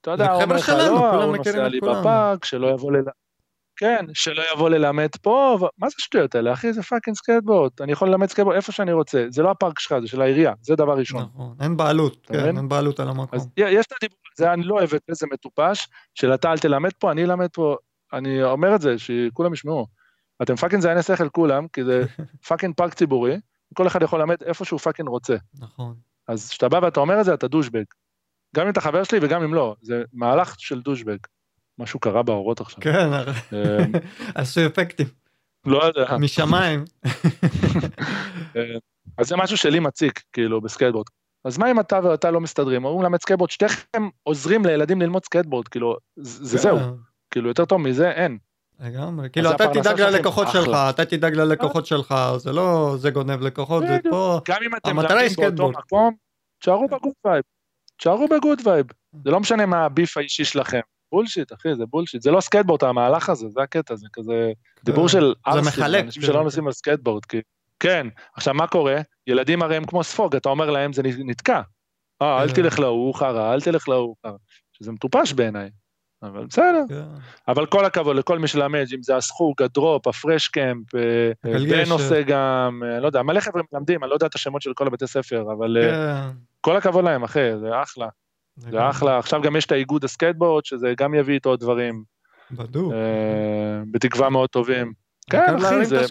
אתה 0.01 0.11
יודע, 0.11 0.31
הוא 0.31 0.43
אומר 0.43 0.55
לך, 0.55 0.69
לא, 0.69 1.23
הוא 1.23 1.37
נוסע 1.37 1.67
לי 1.67 1.79
כולם." 1.79 2.01
בפארק, 2.01 2.45
שלא 2.45 2.67
יבוא 2.67 2.91
ל... 2.91 2.95
כן, 3.77 4.05
שלא 4.13 4.43
יבוא 4.53 4.69
ללמד 4.69 5.09
פה, 5.21 5.57
ו... 5.61 5.65
מה 5.77 5.89
זה 5.89 5.95
השטויות 5.99 6.35
האלה, 6.35 6.53
אחי? 6.53 6.73
זה 6.73 6.83
fucking 6.83 7.17
סקייטבורד. 7.17 7.71
אני 7.81 7.91
יכול 7.91 8.07
ללמד 8.09 8.29
סקייטבורד 8.29 8.55
איפה 8.55 8.71
שאני 8.71 8.93
רוצה. 8.93 9.25
זה 9.29 9.43
לא 9.43 9.51
הפארק 9.51 9.79
שלך, 9.79 9.95
זה 10.01 10.07
של 10.07 10.21
העירייה, 10.21 10.53
זה 10.61 10.75
דבר 10.75 10.97
ראשון. 10.97 11.23
נכון. 11.23 11.55
אין 11.61 11.77
בעלות, 11.77 12.25
כן, 12.27 12.39
מבין? 12.39 12.57
אין 12.57 12.69
בעלות 12.69 12.99
על 12.99 13.07
המקום. 13.07 13.39
אז 13.39 13.47
יש 13.57 13.85
את 13.85 13.91
הדיבור 13.91 14.19
הזה, 14.37 14.53
אני 14.53 14.63
לא 14.63 14.73
אוהב 14.75 14.93
את 14.93 15.01
זה, 15.07 15.13
זה 15.13 15.27
מטופש, 15.33 15.87
של 16.15 16.33
אתה 16.33 16.51
אל 16.51 16.57
תלמד 16.57 16.93
פה, 16.99 17.11
אני 17.11 17.23
אלמד 17.23 17.47
פה. 17.53 17.75
אני 18.13 18.43
אומר 18.43 18.75
את 18.75 18.81
זה, 18.81 18.97
שכולם 18.97 19.53
ישמעו. 19.53 19.87
אתם 20.41 20.55
fucking 20.55 20.81
זייני 20.81 21.03
שכל 21.03 21.29
כולם, 21.29 21.67
כי 21.67 21.83
זה 21.83 22.03
fucking 22.47 22.75
פארק 22.75 22.93
ציבורי, 22.93 23.39
כל 23.73 23.87
אחד 23.87 24.01
יכול 24.01 24.19
ללמד 24.19 24.43
איפה 24.43 24.65
שהוא 24.65 24.79
fucking 24.79 25.09
רוצה. 25.09 25.35
נכון. 25.59 25.95
אז 26.27 26.49
כשאתה 26.49 26.69
בא 26.69 26.79
ואתה 26.83 26.99
אומר 26.99 27.19
את 27.19 27.25
זה, 27.25 27.33
אתה 27.33 27.47
douchebag. 27.47 27.83
גם 28.55 28.65
אם 28.65 28.71
אתה 28.71 28.81
חבר 28.81 29.03
שלי 29.03 29.19
וגם 29.21 29.43
אם 29.43 29.53
לא, 29.53 29.75
זה 29.81 30.03
מהלך 30.13 30.55
של 30.59 30.81
douchebag. 30.81 31.17
משהו 31.79 31.99
קרה 31.99 32.23
באורות 32.23 32.61
עכשיו. 32.61 32.79
כן, 32.81 33.13
אה, 33.13 33.85
עשו 34.35 34.65
אפקטים. 34.65 35.07
לא 35.65 35.83
יודע. 35.83 36.17
משמיים. 36.17 36.85
אה, 38.55 38.61
אז 39.17 39.27
זה 39.27 39.35
משהו 39.37 39.57
שלי 39.57 39.79
מציק, 39.79 40.23
כאילו, 40.33 40.61
בסקייטבורד. 40.61 41.05
אז 41.45 41.57
מה 41.57 41.71
אם 41.71 41.79
אתה 41.79 41.99
ואתה 42.03 42.31
לא 42.31 42.41
מסתדרים? 42.41 42.83
הוא 42.83 43.01
מלמד 43.01 43.21
סקייטבורד, 43.21 43.49
שתיכם 43.49 44.09
עוזרים 44.23 44.65
לילדים 44.65 45.01
ללמוד 45.01 45.25
סקייטבורד, 45.25 45.67
כאילו, 45.67 45.97
זה 46.15 46.45
זה 46.45 46.57
זהו. 46.57 46.77
כאילו, 47.31 47.47
יותר 47.47 47.65
טוב 47.65 47.81
מזה, 47.81 48.11
אין. 48.11 48.37
לגמרי. 48.79 49.29
כאילו, 49.29 49.51
אתה 49.51 49.67
תדאג 49.73 50.01
ללקוחות. 50.01 50.47
שלך, 50.51 50.77
אתה 50.89 51.05
תדאג 51.05 51.35
ללקוחות 51.35 51.85
שלך, 51.85 52.15
זה 52.37 52.51
לא 52.51 52.95
זה 52.97 53.11
גונב 53.11 53.41
לקוחות, 53.41 53.83
זה. 53.87 53.97
פה... 54.09 54.39
המטרה 54.83 55.19
היא 55.19 55.29
סקייטבורד. 55.29 55.75
תשארו 56.59 56.87
ב 56.87 56.92
good 56.92 57.13
vibe. 57.25 57.43
תשארו 57.97 58.27
ב 58.27 58.34
good 58.34 58.61
vibe. 58.67 58.85
זה 59.23 59.31
לא 59.31 59.39
משנה 59.39 59.65
מה 59.65 59.85
ה 59.85 59.91
beef 59.91 60.17
האישי 60.17 60.45
שלכם. 60.45 60.79
bullshit, 61.15 61.53
אחי, 61.53 61.75
זה 61.75 61.85
bullshit. 61.85 62.21
זה 62.21 62.31
לא 62.31 62.41
סקייטבורד, 62.41 62.83
המהלך 62.83 63.29
הזה, 63.29 63.49
זה 63.49 63.61
הקטע, 63.61 63.95
זה 63.95 64.07
כזה 64.13 64.51
דיבור 64.83 65.09
של 65.09 65.33
ארסים, 65.47 65.83
אנשים. 65.83 66.21
שלא 66.21 66.43
נוסעים 66.43 66.67
על 66.67 66.73
סקייטבורד. 66.73 67.25
כי... 67.25 67.41
כן, 67.79 68.07
עכשיו 68.35 68.53
מה 68.53 68.67
קורה? 68.67 68.97
ילדים 69.27 69.61
הרי 69.61 69.75
הם 69.75 69.85
כמו 69.85 70.03
ספוג, 70.03 70.35
אתה 70.35 70.49
אומר 70.49 70.69
להם 70.69 70.93
זה 70.93 71.01
נתקע. 71.03 71.61
אה, 72.21 72.41
אל 72.43 72.47
כן. 72.47 72.53
תלך 72.53 72.79
להוא 72.79 73.13
חרא, 73.13 73.53
אל 73.53 73.61
תלך 73.61 73.89
להוא 73.89 74.15
חרא. 74.25 74.37
שזה 74.73 74.91
מטופש 74.91 75.33
בעיניי. 75.33 75.69
אבל 76.23 76.45
בסדר. 76.45 76.83
כן. 76.89 77.03
אבל 77.47 77.65
כל 77.65 77.85
הכבוד 77.85 78.15
לכל 78.15 78.39
מי 78.39 78.47
שלמד, 78.47 78.85
אם 78.95 79.03
זה 79.03 79.15
הסחוג, 79.15 79.61
ה 79.63 79.70
Drop, 79.70 80.07
ה 80.07 80.14
Fresh 80.14 80.47
Camp, 80.47 80.95
אה. 80.95 81.31
בן 81.43 81.91
עושה 81.91 82.21
גם, 82.21 82.81
אה, 82.85 82.99
לא 82.99 83.07
יודע, 83.07 83.21
מלא 83.23 83.39
חבר'ה 83.39 83.61
מלמדים, 83.73 84.03
אני 84.03 84.09
לא 84.09 84.15
יודע 84.15 84.27
את 84.27 84.35
השמות 84.35 84.61
של 84.61 84.73
כל 84.73 84.87
הבתי 84.87 85.07
ספר, 85.07 85.41
אבל 85.41 85.77
אה, 85.77 85.91
כן. 85.91 86.37
כל 86.61 86.77
הכבוד 86.77 87.05
להם, 87.05 87.23
אחי, 87.23 87.57
זה 87.59 87.81
אחלה, 87.83 88.07
זה 88.57 88.89
אחלה. 88.89 89.17
עכשיו 89.17 89.41
גם 89.41 89.55
יש 89.55 89.65
את 89.65 89.71
האיגוד 89.71 90.03
הסקייטבורד, 90.03 90.65
שזה 90.65 90.93
גם 90.97 91.13
יביא 91.13 91.33
איתו 91.33 91.55
דברים, 91.55 92.03
בדוק. 92.51 92.93
אה, 92.93 92.97
בתקווה 93.91 94.29
מאוד 94.29 94.49
טובים. 94.49 94.93
כן, 95.29 95.39
העיקר 95.39 95.57
אחי, 95.57 95.85
זה... 95.85 96.01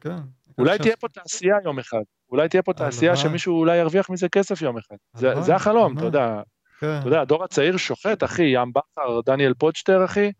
כן. 0.00 0.16
אולי 0.58 0.78
תהיה 0.78 0.96
פה 0.96 1.08
תעשייה 1.08 1.56
יום 1.64 1.78
אחד, 1.78 2.00
אולי 2.30 2.48
תהיה 2.48 2.62
פה 2.62 2.72
תעשייה. 2.72 3.16
שמישהו 3.16 3.58
אולי 3.58 3.76
ירוויח 3.76 4.10
מזה 4.10 4.28
כסף 4.28 4.62
יום 4.62 4.76
אחד. 4.78 4.96
זה- 5.42 5.54
החלום, 5.54 5.96
אתה. 5.98 6.04
יודע. 6.04 6.40
כן. 6.80 6.98
אתה 7.00 7.08
יודע, 7.08 7.20
הדור 7.20 7.44
הצעיר 7.44 7.76
שוחט, 7.76 8.24
אחי, 8.24 8.42
ים 8.42 8.72
בכר, 8.72 9.20
דניאל 9.26 9.54
פודשטר, 9.54 10.04
אחי, 10.04 10.32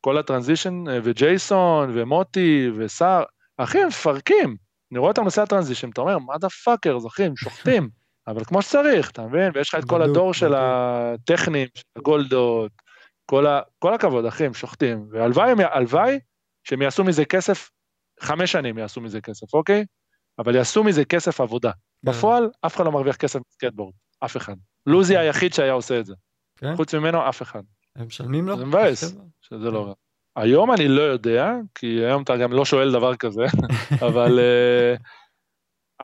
כל 0.00 0.18
ה 0.18 0.23
transition, 0.23 0.84
אה, 0.88 0.98
וג'ייסון, 1.02 1.90
ומוטי, 1.94 2.70
וסער, 2.76 3.22
אחי, 3.58 3.78
הם 3.82 3.88
מפרקים. 3.88 4.56
אני 4.92 4.98
רואה 4.98 5.10
אותם 5.10 5.24
נושא 5.24 5.42
ה 5.42 5.46
transition, 5.46 5.90
אתה 5.90 6.00
אומר, 6.00 6.18
motherfuckers, 6.18 7.06
אחי, 7.06 7.24
הם 7.24 7.36
שוחטים. 7.36 7.88
אבל 8.28 8.44
כמו 8.44 8.62
שצריך, 8.62 9.10
אתה 9.10 9.22
מבין? 9.22 9.50
ויש 9.54 9.68
לך 9.68 9.74
את 9.74 9.88
כל 9.88 10.02
הדור 10.02 10.34
של. 10.34 10.54
הטכנים, 10.56 11.68
של 11.74 11.82
הגולדות, 11.96 12.72
כל, 13.26 13.46
ה... 13.46 13.60
כל 13.78 13.94
הכבוד, 13.94 14.24
אחי, 14.24 14.46
הם 14.46 14.54
שוחטים. 14.54 15.06
והלוואי, 15.10 15.50
הם- 15.50 15.58
הלוואי 15.72 16.18
שהם 16.64 16.82
יעשו 16.82 17.04
מזה 17.04 17.24
כסף, 17.24 17.70
חמש 18.20 18.52
שנים 18.52 18.78
יעשו 18.78 19.00
מזה 19.00 19.20
כסף, 19.20 19.54
אוקיי? 19.54 19.84
אבל 20.38 20.54
יעשו 20.54 20.84
מזה 20.84 21.04
כסף 21.04 21.40
עבודה. 21.40 21.70
כן. 21.70 22.10
בפועל, 22.10 22.50
אף 22.66 22.76
אחד 22.76 22.84
לא 22.84 22.92
מרוויח 22.92 23.16
כסף 23.16 23.40
בסקייטבורד, 23.50 23.94
אף 24.24 24.36
אחד. 24.36 24.54
לוזי 24.86 25.16
היחיד 25.16 25.54
שהיה 25.54 25.72
עושה 25.72 26.00
את 26.00 26.06
זה. 26.06 26.14
כן. 26.56 26.76
חוץ 26.76 26.94
ממנו, 26.94 27.28
אף 27.28 27.42
אחד. 27.42 27.62
הם 27.96 28.06
משלמים 28.06 28.48
לו? 28.48 28.56
זה 28.56 28.64
מבאס. 28.64 29.16
שזה 29.40 29.70
לא 29.70 29.86
רע. 29.86 29.92
היום 30.36 30.72
אני 30.72 30.88
לא 30.88 31.02
יודע, 31.02 31.52
כי 31.74 31.86
היום 31.86 32.22
אתה 32.22 32.36
גם 32.36 32.52
לא 32.52 32.64
שואל 32.64 32.92
דבר 32.92 33.16
כזה, 33.16 33.44
אבל... 34.06 34.38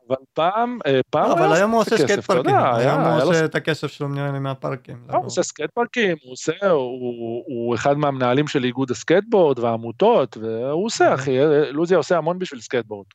אבל 0.08 0.16
פעם, 0.32 0.78
אה, 0.86 1.00
פעם 1.10 1.28
לא, 1.28 1.32
אבל 1.32 1.52
היום 1.52 1.70
הוא 1.70 1.80
עושה 1.80 1.98
סקייט 1.98 2.20
פארקים, 2.20 2.54
היום 2.54 3.00
הוא 3.00 3.22
עושה 3.22 3.44
את 3.44 3.54
הכסף 3.54 3.86
שלו 3.86 4.08
נראה 4.08 4.32
לי 4.32 4.38
מהפארקים. 4.38 4.96
לא, 5.08 5.16
הוא 5.16 5.26
עושה 5.26 5.42
סקייט 5.42 5.70
פארקים, 5.70 6.16
הוא 6.22 6.32
עושה, 6.32 6.70
הוא, 6.70 7.74
אחד 7.74 7.98
מהמנהלים 7.98 8.48
של 8.48 8.64
איגוד 8.64 8.90
הסקייטבורד 8.90 9.58
והעמותות, 9.58 10.36
והוא 10.36 10.86
עושה, 10.86 11.04
אוקיי. 11.12 11.14
אחי, 11.14 11.40
אה, 11.40 11.70
לוזי 11.70 11.94
עושה 11.94 12.18
המון 12.18 12.38
בשביל 12.38 12.60
סקייטבורד. 12.60 13.06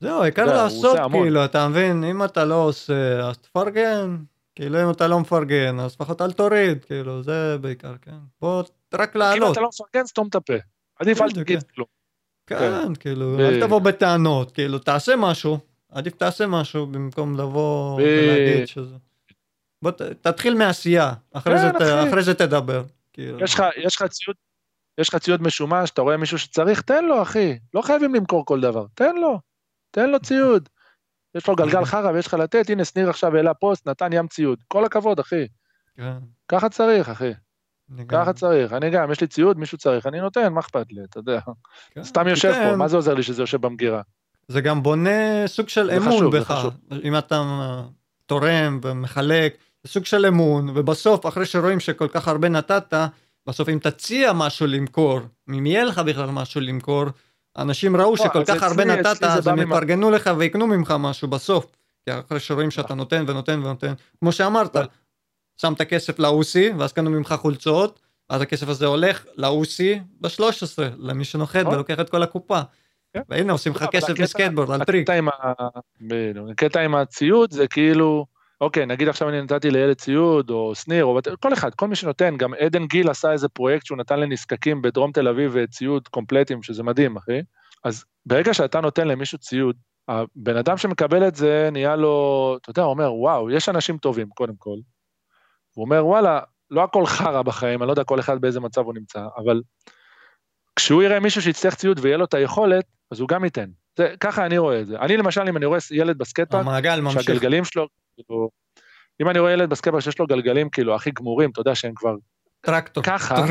זהו, 0.00 0.22
העיקר 0.22 0.44
לעשות. 0.44 0.98
כאילו, 1.12 1.44
אתה 1.44 1.68
מבין, 1.68 2.04
אם 2.04 2.24
אתה 2.24 2.44
לא 2.44 2.64
עושה, 2.64 3.28
אז 3.28 3.38
תפרגן. 3.38 4.16
כאילו, 4.54 4.82
אם 4.82 4.90
אתה 4.90 5.08
לא 5.08 5.20
מפרגן, 5.20 5.80
אז 5.80 5.94
לפחות 5.94 6.22
אל 6.22 6.32
תוריד, 6.32 6.84
כאילו, 6.84 7.22
זה 7.22 7.58
בעיקר, 7.60 7.92
כן. 8.02 8.16
בוא, 8.40 8.62
רק 8.94 9.16
אם 9.16 9.20
לעלות. 9.20 9.52
אתה 9.52 9.60
לא 9.60 9.68
מפרגן, 9.68 10.06
סתום 10.06 10.28
את 10.28 10.34
הפה. 10.34 10.54
עדיף 11.00 11.22
אל 11.22 11.30
תגיד 11.30 11.62
כן. 11.62 11.68
כלום. 11.74 11.86
כן, 12.46 12.94
כאילו, 12.94 13.36
ב- 13.36 13.40
אל 13.40 13.60
תבוא 13.60 13.78
בטענות, 13.78 14.50
כאילו, 14.50 14.78
תעשה 14.78 15.16
משהו, 15.16 15.58
עדיף 15.96 16.14
תעשה 16.14 16.46
משהו 16.46 16.86
במקום 16.86 17.34
לבוא 17.38 18.00
ב- 18.00 18.02
ולהגיד 18.02 18.68
שזה... 18.68 18.94
בוא, 19.82 19.90
ת- 19.90 20.02
תתחיל 20.02 20.54
מעשייה, 20.54 21.12
אחרי 21.32 21.56
כן, 21.56 21.78
זה 21.78 22.00
אחי. 22.00 22.08
אחרי 22.08 22.22
זה 22.22 22.34
תדבר. 22.34 22.82
כאילו. 23.12 23.44
יש 23.44 23.54
לך, 23.54 23.62
יש 23.76 23.96
לך 23.96 24.02
ציוד, 24.02 24.36
יש 24.98 25.08
לך 25.08 25.16
ציוד 25.16 25.42
משומש, 25.42 25.90
אתה 25.90 26.02
רואה 26.02 26.16
מישהו 26.16 26.38
שצריך, 26.38 26.80
תן 26.80 27.04
לו, 27.04 27.22
אחי. 27.22 27.58
לא 27.74 27.82
חייבים 27.82 28.14
למכור 28.14 28.44
כל 28.46 28.60
דבר, 28.60 28.86
תן 28.94 29.16
לו. 29.16 29.40
תן 29.90 30.10
לו 30.10 30.20
ציוד. 30.20 30.68
יש 31.34 31.48
לו 31.48 31.56
גלגל 31.56 31.84
חרא 31.92 32.10
ויש 32.10 32.26
לך 32.26 32.34
לתת, 32.34 32.70
הנה 32.70 32.84
שניר 32.84 33.10
עכשיו 33.10 33.36
העלה 33.36 33.54
פוסט, 33.54 33.88
נתן 33.88 34.12
ים 34.12 34.28
ציוד. 34.28 34.58
כל 34.68 34.84
הכבוד, 34.84 35.18
אחי. 35.18 35.46
כן. 35.96 36.12
ככה 36.48 36.68
צריך, 36.68 37.08
אחי. 37.08 37.30
ככה 38.08 38.32
צריך. 38.32 38.72
אני 38.72 38.90
גם, 38.90 39.12
יש 39.12 39.20
לי 39.20 39.26
ציוד, 39.26 39.58
מישהו 39.58 39.78
צריך, 39.78 40.06
אני 40.06 40.20
נותן, 40.20 40.52
מה 40.52 40.60
אכפת 40.60 40.86
לי, 40.92 41.00
אתה 41.04 41.18
יודע. 41.18 41.40
כן. 41.90 42.04
סתם 42.04 42.28
יושב 42.28 42.52
פה, 42.52 42.76
מה 42.76 42.88
זה 42.88 42.96
עוזר 42.96 43.14
לי 43.14 43.22
שזה 43.22 43.42
יושב 43.42 43.60
במגירה? 43.60 44.02
זה 44.48 44.60
גם 44.60 44.82
בונה 44.82 45.46
סוג 45.46 45.68
של 45.68 45.90
אמון 45.90 46.30
בך. 46.30 46.68
אם 47.04 47.18
אתה 47.18 47.42
תורם 48.26 48.80
ומחלק, 48.82 49.56
זה 49.84 49.92
סוג 49.92 50.04
של 50.04 50.26
אמון, 50.26 50.68
ובסוף, 50.74 51.26
אחרי 51.26 51.46
שרואים 51.46 51.80
שכל 51.80 52.08
כך 52.08 52.28
הרבה 52.28 52.48
נתת, 52.48 52.94
בסוף 53.46 53.68
אם 53.68 53.78
תציע 53.82 54.32
משהו 54.32 54.66
למכור, 54.66 55.20
אם 55.48 55.66
יהיה 55.66 55.84
לך 55.84 55.98
בכלל 55.98 56.30
משהו 56.30 56.60
למכור, 56.60 57.04
אנשים 57.58 57.96
ראו 57.96 58.10
לא, 58.10 58.24
שכל 58.24 58.44
כך 58.44 58.62
הרבה 58.62 58.84
נתת, 58.84 59.22
אז 59.22 59.46
הם 59.46 59.58
יפרגנו 59.58 60.10
לך 60.10 60.30
ויקנו 60.38 60.66
ממך 60.66 60.94
משהו 60.98 61.28
בסוף. 61.28 61.76
כי 62.04 62.10
אחרי 62.26 62.40
שרואים 62.40 62.70
שאתה 62.70 62.94
נותן 62.94 63.24
ונותן 63.28 63.58
ונותן, 63.58 63.92
כמו 64.20 64.32
שאמרת, 64.32 64.76
שם 65.60 65.72
את 65.72 65.80
הכסף 65.80 66.18
לאוסי, 66.18 66.70
ואז 66.78 66.92
קנו 66.92 67.10
ממך 67.10 67.34
חולצות, 67.38 68.00
אז 68.28 68.40
הכסף 68.40 68.68
הזה 68.68 68.86
הולך 68.86 69.24
לאוסי 69.36 70.00
ב-13, 70.20 70.82
למי 70.98 71.24
שנוחת 71.24 71.56
נכון. 71.56 71.74
ולוקח 71.74 72.00
את 72.00 72.10
כל 72.10 72.22
הקופה. 72.22 72.60
כן. 73.12 73.20
והנה 73.28 73.52
עושים 73.52 73.72
לך 73.72 73.84
כסף 73.92 74.20
בסקייטבורד 74.20 74.70
על 74.70 74.84
טריק. 74.84 75.08
הקטע 76.50 76.80
עם 76.80 76.94
הציוד 76.94 77.52
זה 77.52 77.68
כאילו, 77.68 78.26
אוקיי, 78.60 78.86
נגיד 78.86 79.08
עכשיו 79.08 79.28
אני 79.28 79.42
נתתי 79.42 79.70
לילד 79.70 79.96
ציוד, 79.96 80.50
או 80.50 80.74
שניר, 80.74 81.04
או 81.04 81.18
כל 81.40 81.52
אחד, 81.52 81.74
כל 81.74 81.88
מי 81.88 81.96
שנותן, 81.96 82.36
גם 82.36 82.54
עדן 82.54 82.86
גיל 82.86 83.10
עשה 83.10 83.32
איזה 83.32 83.48
פרויקט 83.48 83.86
שהוא 83.86 83.98
נתן 83.98 84.20
לנזקקים 84.20 84.82
בדרום 84.82 85.12
תל 85.12 85.28
אביב 85.28 85.66
ציוד 85.66 86.08
קומפלטים, 86.08 86.62
שזה 86.62 86.82
מדהים, 86.82 87.16
אחי. 87.16 87.40
אז 87.84 88.04
ברגע 88.26 88.54
שאתה 88.54 88.80
נותן 88.80 89.08
למישהו 89.08 89.38
ציוד, 89.38 89.76
הבן 90.08 90.56
אדם 90.56 90.76
שמקבל 90.76 91.28
את 91.28 91.34
זה 91.34 91.68
נהיה 91.72 91.96
לו, 91.96 92.56
אתה 92.62 92.70
יודע, 92.70 92.82
הוא 92.82 92.90
אומר, 92.90 93.14
וואו, 93.14 93.50
יש 93.50 93.68
אנשים 93.68 93.98
טובים, 93.98 94.28
קודם 94.28 94.54
כל. 94.58 94.76
הוא 95.74 95.84
אומר, 95.84 96.06
וואלה, 96.06 96.40
לא 96.70 96.84
הכל 96.84 97.06
חרא 97.06 97.42
בחיים, 97.42 97.82
אני 97.82 97.86
לא 97.86 97.92
יודע 97.92 98.04
כל 98.04 98.20
אחד 98.20 98.40
באיזה 98.40 98.60
מצב 98.60 98.80
הוא 98.80 98.94
נמצא, 98.94 99.26
אבל 99.36 99.62
כשהוא 100.76 101.02
יראה 101.02 101.20
מישהו 101.20 101.42
שיצטרך 101.42 101.74
ציוד 101.74 101.98
ויהיה 102.02 102.16
לו 102.16 102.24
את 102.24 102.34
היכולת, 102.34 102.84
אז 103.10 103.20
הוא 103.20 103.28
גם 103.28 103.44
ייתן. 103.44 103.70
זה, 103.98 104.14
ככה 104.20 104.46
אני 104.46 104.58
רואה 104.58 104.80
את 104.80 104.86
זה. 104.86 104.98
אני 104.98 105.16
למשל, 105.16 105.48
אם 105.48 105.56
אני 105.56 105.66
רואה 105.66 105.78
ילד 105.90 106.18
בסקטפארק, 106.18 106.66
המעגל 106.66 107.00
ממשיך. 107.00 107.22
שהגלגלים 107.22 107.64
שלו, 107.64 107.86
כאילו, 108.14 108.50
אם 109.22 109.28
אני 109.28 109.38
רואה 109.38 109.52
ילד 109.52 109.70
בסקטפארק 109.70 110.00
שיש 110.00 110.18
לו 110.18 110.26
גלגלים 110.26 110.70
כאילו 110.70 110.94
הכי 110.94 111.10
גמורים, 111.10 111.50
אתה 111.50 111.60
יודע 111.60 111.74
שהם 111.74 111.92
כבר... 111.96 112.14
טרקטור. 112.60 113.04
ככה, 113.04 113.44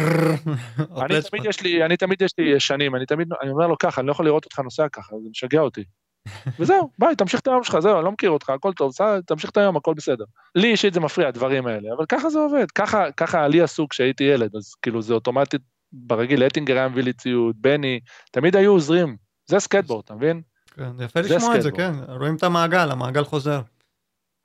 אני 1.06 1.22
תמיד 1.30 1.46
יש 1.46 1.62
לי, 1.62 1.86
אני 1.86 1.98
תמיד 1.98 2.22
יש 2.22 2.32
לי 2.38 2.46
ישנים, 2.46 2.96
אני 2.96 3.06
תמיד, 3.06 3.28
אני 3.42 3.52
אומר 3.52 3.68
לו 3.68 3.78
ככה, 3.78 4.02
אני 4.02 4.08
לא 4.08 4.12
יכול 4.12 4.26
לראות 4.26 4.46
אותך 4.46 4.60
נוסע 4.60 4.88
ככה, 4.90 5.16
זה 5.24 5.30
משגע 5.30 5.60
אותי. 5.60 5.84
וזהו, 6.60 6.90
ביי, 7.00 7.16
תמשיך 7.16 7.40
את 7.40 7.48
היום 7.48 7.64
שלך, 7.64 7.80
זהו, 7.80 7.96
אני 7.96 8.06
לא 8.06 8.12
מכיר 8.12 8.30
אותך, 8.30 8.50
הכל 8.50 8.74
טוב, 8.74 8.92
תמשיך 9.26 9.50
את 9.50 9.58
היום, 9.58 9.78
הכל 9.78 9.94
בסדר. 9.94 10.24
לי 10.56 10.72
אישית 10.72 10.94
זה 10.94 11.00
מפריע, 11.00 11.28
הדברים 11.28 11.68
האלה, 11.68 11.90
אבל 11.98 12.06
ככה 12.06 12.30
זה 12.30 12.40
עובד, 12.40 12.72
ככה, 12.72 13.12
ככה 13.12 13.48
לי 13.48 13.62
עשו 13.62 13.88
כשהייתי 13.90 14.24
ילד, 14.24 14.56
אז 14.56 14.74
כאילו 14.82 15.02
זה 15.02 15.14
אוטומטית, 15.14 15.62
ברגיל, 15.92 16.44
אטינגר 16.44 16.78
היה 16.78 16.88
מביא 16.88 17.04
לי 17.04 17.14
ציוד, 17.14 17.56
בני, 17.60 18.00
תמיד 18.32 18.56
היו 18.56 18.72
עוזרים, 18.72 19.16
זה 19.48 19.60
סקייטבורד, 19.60 20.04
אתה 20.06 20.16
מבין? 20.16 20.42
כן, 20.76 20.92
יפה 21.00 21.20
לשמוע 21.20 21.56
את 21.56 21.62
זה, 21.62 21.72
כן, 21.72 21.94
רואים 22.08 22.36
את 22.36 22.44
המעגל, 22.44 22.92
המעגל 22.92 23.24
חוזר. 23.24 23.62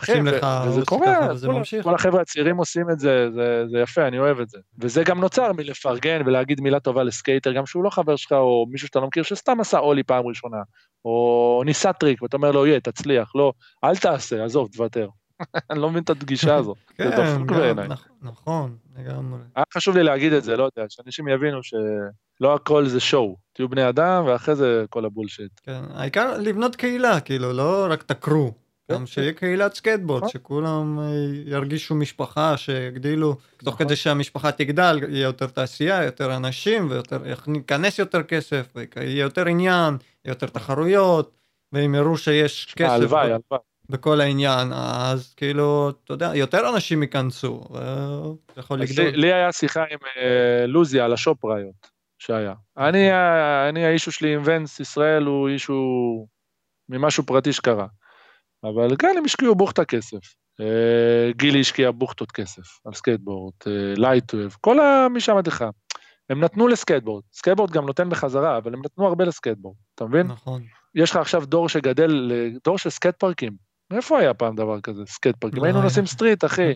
עושים 0.00 0.26
לך, 0.26 0.46
וזה 0.66 0.80
קורה, 0.86 1.28
וזה 1.30 1.46
כל, 1.46 1.52
ממשיך. 1.52 1.84
כל 1.84 1.94
החבר'ה 1.94 2.20
הצעירים 2.20 2.56
עושים 2.56 2.90
את 2.90 2.98
זה, 2.98 3.30
זה, 3.34 3.64
זה 3.70 3.78
יפה, 3.78 4.06
אני 4.06 4.18
אוהב 4.18 4.40
את 4.40 4.48
זה. 4.48 4.58
וזה 4.78 5.02
גם 5.04 5.20
נוצר 5.20 5.52
מלפרגן 5.52 6.22
ולהגיד 6.26 6.60
מילה 6.60 6.80
טובה 6.80 7.02
לסקייטר, 7.02 7.52
גם 7.52 7.66
שהוא 7.66 7.84
לא 7.84 7.90
חבר 7.90 8.16
שלך, 8.16 8.32
או 8.32 8.66
מישהו 8.70 8.88
שאתה 8.88 9.00
לא 9.00 9.06
מכיר, 9.06 9.22
שסתם 9.22 9.60
עשה 9.60 9.78
אולי 9.78 10.02
פעם 10.02 10.26
ראשונה, 10.26 10.56
או 11.04 11.62
ניסה 11.64 11.92
טריק, 11.92 12.22
ואתה 12.22 12.36
אומר 12.36 12.52
לו, 12.52 12.66
יהיה, 12.66 12.80
תצליח, 12.80 13.32
לא, 13.34 13.52
אל 13.84 13.96
תעשה, 13.96 14.44
עזוב, 14.44 14.68
תוותר. 14.72 15.08
אני 15.70 15.78
לא 15.78 15.90
מבין 15.90 16.02
את 16.02 16.10
הגישה 16.10 16.54
הזו, 16.56 16.74
זה 16.98 17.04
כן, 17.04 17.10
דפוק 17.10 17.50
בעיניי. 17.50 17.88
נכון, 18.22 18.76
לגמרי. 18.96 19.40
היה 19.56 19.64
חשוב 19.74 19.96
לי 19.96 20.02
להגיד 20.02 20.32
את 20.32 20.44
זה, 20.44 20.56
לא 20.56 20.68
יודע, 20.76 20.88
שאנשים 20.88 21.28
יבינו 21.28 21.62
שלא 22.40 22.54
הכל 22.54 22.86
זה 22.86 23.00
show, 23.00 23.36
תהיו 23.52 23.68
בני 23.68 23.88
אדם, 23.88 24.24
ואחרי 24.26 24.54
זה 24.54 24.84
כל 24.90 25.04
ה 25.04 25.10
bullshit. 25.10 25.60
כן, 25.62 25.80
העיקר 25.94 26.38
לבנות 26.38 26.76
קהילה, 26.76 27.20
כאילו, 27.20 27.52
לא 27.52 27.86
רק 27.90 28.02
את 28.02 28.10
ה 28.10 28.17
crew. 28.17 28.52
גם 28.92 29.06
שיהיה 29.06 29.32
קהילת 29.32 29.74
סקייטבורד, 29.74 30.18
נכון. 30.18 30.30
שכולם 30.30 30.98
אה, 30.98 31.04
ירגישו 31.46 31.94
משפחה, 31.94 32.56
שיגדילו, 32.56 33.36
תוך 33.64 33.74
כדי 33.78 33.96
שהמשפחה 33.96 34.52
תגדל, 34.52 34.98
יהיה 35.08 35.22
יותר 35.24 35.46
תעשייה, 35.46 36.04
יותר 36.04 36.36
אנשים, 36.36 36.88
וייכנס 37.22 37.98
יותר 37.98 38.22
כסף, 38.22 38.66
ויהיה 38.74 39.20
יותר 39.20 39.46
עניין, 39.46 39.96
יותר 40.24 40.46
תחרויות, 40.46 41.36
והם 41.72 41.94
יראו 41.94 42.16
שיש 42.16 42.74
כסף. 42.76 42.90
הלוואי, 42.90 43.24
הלוואי. 43.24 43.60
בכל 43.90 44.20
העניין, 44.20 44.72
אז 44.72 45.34
כאילו, 45.36 45.92
אתה 46.04 46.12
יודע, 46.12 46.30
יותר 46.34 46.68
אנשים 46.74 47.02
ייכנסו, 47.02 47.64
זה 48.54 48.60
יכול 48.60 48.80
לגדול. 48.80 49.06
לי 49.06 49.32
היה 49.32 49.52
שיחה 49.52 49.84
עם 49.90 49.98
אה, 50.16 50.66
לוזי 50.66 51.00
על 51.00 51.12
ה 51.12 51.19
Shop 51.19 51.44
Riot 51.44 51.89
שהיה. 52.20 52.54
אני, 52.78 53.08
אני, 53.68 53.84
ה 53.84 53.89
issue 53.89 54.12
שלי 54.12 54.34
עם 54.34 54.42
Vans 54.44 54.80
ישראל 54.80 55.22
הוא 55.22 55.48
issue 55.48 55.82
ממשהו 56.88 57.26
פרטי 57.26 57.52
שקרה. 57.52 57.86
אבל 58.64 58.96
כן, 58.98 59.14
הם 59.18 59.24
השקיעו 59.24 59.54
בוכטה 59.54 59.84
כסף. 59.84 60.34
אה, 60.60 61.32
גילי 61.32 61.60
השקיע 61.60 61.90
בוכטות 61.90 62.32
כסף 62.32 62.80
על 62.84 62.94
סקייטבורד, 62.94 63.52
לייטווב, 63.96 64.56
כל 64.60 64.78
מי 65.10 65.20
שעמד 65.20 65.46
לך. 65.46 65.64
הם 66.30 66.44
נתנו 66.44 66.68
לסקייטבורד, 66.68 67.22
סקייטבורד 67.32 67.70
גם 67.70 67.86
נותן 67.86 68.10
בחזרה, 68.10 68.56
אבל 68.58 68.74
הם 68.74 68.80
נתנו 68.84 69.06
הרבה 69.06 69.24
לסקייטבורד, 69.24 69.76
אתה 69.94 70.04
מבין? 70.04 70.26
נכון. 70.26 70.62
יש 70.94 71.10
לך 71.10 71.16
עכשיו 71.16 71.46
דור 71.46 71.68
שגדל, 71.68 72.32
דור 72.64 72.78
של 72.78 72.90
סקייט 72.90 73.16
פארקים. 73.16 73.52
איפה 73.92 74.18
היה 74.18 74.34
פעם 74.34 74.56
דבר 74.56 74.80
כזה, 74.80 75.02
סקייט 75.06 75.36
פארקים? 75.36 75.62
לא 75.62 75.64
היינו 75.64 75.82
נוסעים 75.82 76.06
street, 76.06 76.44
אחי. 76.44 76.74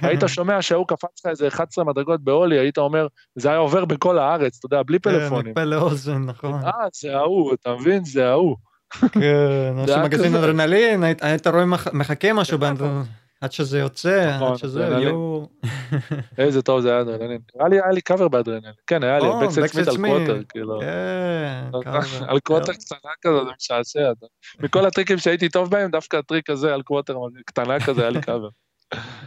כן. 0.00 0.06
היית 0.06 0.20
שומע 0.26 0.62
שההוא 0.62 0.86
קפץ 0.88 1.20
לך 1.20 1.26
איזה 1.26 1.48
11 1.48 1.84
מדרגות 1.84 2.24
ב 2.24 2.29
ollie, 2.29 2.58
היית 2.58 2.78
אומר, 2.78 3.06
זה 3.34 3.48
היה 3.48 3.58
עובר 3.58 3.84
בכל 3.84 4.18
הארץ, 4.18 4.56
אתה 4.58 4.66
יודע, 4.66 4.82
בלי 4.82 5.00
כן, 5.00 5.10
פלאפונים. 5.10 5.44
כן, 5.44 5.50
מפה 5.50 5.64
לאוזן, 5.64 6.22
נכון. 6.24 6.64
אה, 6.64 6.86
זה 6.94 7.16
ההוא, 7.16 7.54
אתה 7.54 7.74
מבין? 7.74 8.04
זה 8.04 8.28
ההוא. 8.30 8.56
כן, 9.12 9.74
עושים 9.78 10.02
מגזין 10.02 10.34
אדרנלין, 10.34 11.02
היית 11.02 11.46
רואה 11.46 11.64
מחכה 11.92 12.32
משהו 12.32 12.58
עד 13.40 13.52
שזה 13.52 13.78
יוצא, 13.78 14.36
נכון, 14.36 14.52
עד 14.52 14.58
שזה 14.58 14.80
יהיו... 14.80 15.44
איזה 16.38 16.62
טוב 16.62 16.80
זה 16.80 16.90
היה 16.90 17.00
אדרנלין. 17.00 17.40
היה 17.60 17.90
לי 17.92 18.00
קאבר 18.00 18.28
באדרנלין. 18.28 18.72
כן, 18.86 19.04
היה 19.04 19.18
לי, 19.18 19.26
backside 19.62 19.90
smith 19.90 20.12
על 20.12 20.26
quarter, 20.26 20.42
כאילו. 20.48 20.80
כן, 20.80 21.64
על 22.26 22.40
quarter 22.46 22.72
קטנה 22.72 23.10
כזו, 23.22 23.44
זה 23.44 23.50
משעשע. 23.56 24.12
מכל 24.60 24.86
הטריקים 24.86 25.18
שהייתי 25.18 25.48
טוב 25.48 25.70
בהם, 25.70 25.90
דווקא 25.90 26.16
הטריק 26.16 26.50
הזה 26.50 26.74
על 26.74 26.82
quarter 26.82 27.18
קטנה 27.46 27.80
כזה, 27.80 28.00
היה 28.00 28.10
לי 28.10 28.20
קאבר. 28.20 28.48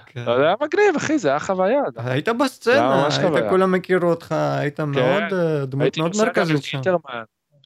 כן. 0.05 0.25
זה 0.25 0.45
היה 0.45 0.55
מגניב, 0.61 0.95
אחי, 0.97 1.19
זה 1.19 1.29
היה 1.29 1.39
חוויה. 1.39 1.81
היית 1.97 2.29
בסצנה, 2.29 3.07
היית, 3.07 3.49
כולם 3.49 3.71
מכירו 3.71 4.09
אותך, 4.09 4.31
היית 4.31 4.77
כן. 4.77 4.89
מאוד, 4.89 5.23
אה, 5.33 5.65
דמות 5.65 5.97
מאוד 5.97 6.11
מרכזית 6.17 6.63
שם. 6.63 6.81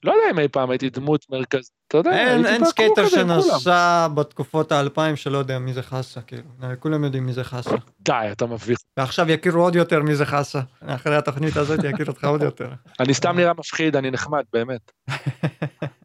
לא 0.03 0.11
יודע 0.11 0.31
אם 0.31 0.39
אי 0.39 0.47
פעם 0.47 0.69
הייתי 0.69 0.89
דמות 0.89 1.25
מרכזית, 1.29 1.71
אתה 1.87 1.97
יודע, 1.97 2.11
אין, 2.11 2.45
אין 2.45 2.65
סקייטר 2.65 3.07
שנסע 3.07 4.07
בתקופות 4.07 4.71
האלפיים 4.71 5.15
שלא 5.15 5.37
יודע 5.37 5.59
מי 5.59 5.73
זה 5.73 5.81
חסה, 5.81 6.21
כאילו, 6.21 6.43
כולם 6.79 7.03
יודעים 7.03 7.25
מי 7.25 7.33
זה 7.33 7.43
חסה. 7.43 7.75
די, 7.99 8.27
אתה 8.31 8.45
מביך. 8.45 8.79
ועכשיו 8.97 9.31
יכירו 9.31 9.63
עוד 9.63 9.75
יותר 9.75 10.01
מי 10.01 10.15
זה 10.15 10.25
חסה, 10.25 10.59
אחרי 10.85 11.15
התוכנית 11.15 11.57
הזאת 11.57 11.79
יכירו 11.83 12.09
אותך 12.11 12.25
עוד 12.25 12.41
יותר. 12.41 12.69
אני 12.99 13.13
סתם 13.13 13.35
נראה 13.35 13.53
מפחיד, 13.53 13.95
אני 13.95 14.11
נחמד, 14.11 14.43
באמת. 14.53 14.91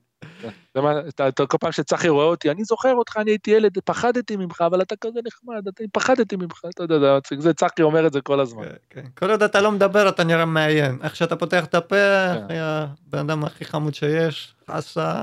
כל 1.49 1.59
פעם 1.61 1.73
שצחי 1.73 2.09
רואה 2.09 2.25
אותי, 2.25 2.51
אני 2.51 2.65
זוכר 2.65 2.95
אותך, 2.95 3.17
אני 3.17 3.31
הייתי 3.31 3.51
ילד, 3.51 3.79
פחדתי 3.85 4.37
ממך, 4.37 4.61
אבל 4.67 4.83
אתה 4.83 4.95
כזה 4.97 5.21
נחמד, 5.27 5.63
אני 5.81 5.89
פחדתי 5.93 6.37
ממך, 6.37 6.61
אתה 6.75 6.83
יודע, 6.83 7.19
זה 7.39 7.55
צחי 7.55 7.83
אומר 7.83 8.07
את 8.07 8.13
זה 8.13 8.21
כל 8.21 8.41
הזמן. 8.41 8.63
כן, 8.65 8.71
כן. 8.91 9.07
כל 9.15 9.31
עוד 9.31 9.43
אתה 9.43 9.61
לא 9.61 9.73
מדבר, 9.73 10.09
אתה 10.09 10.25
נראה 10.25 10.45
מאיים. 10.45 10.99
איך 11.03 11.17
שאתה 11.17 11.37
פותח 11.37 11.65
את 11.65 11.75
הפה, 11.75 11.97
כן. 12.49 12.55
הבן 12.59 13.19
אדם 13.19 13.45
הכי 13.45 13.65
חמוד 13.65 13.95
שיש, 13.95 14.55
חסה. 14.71 15.23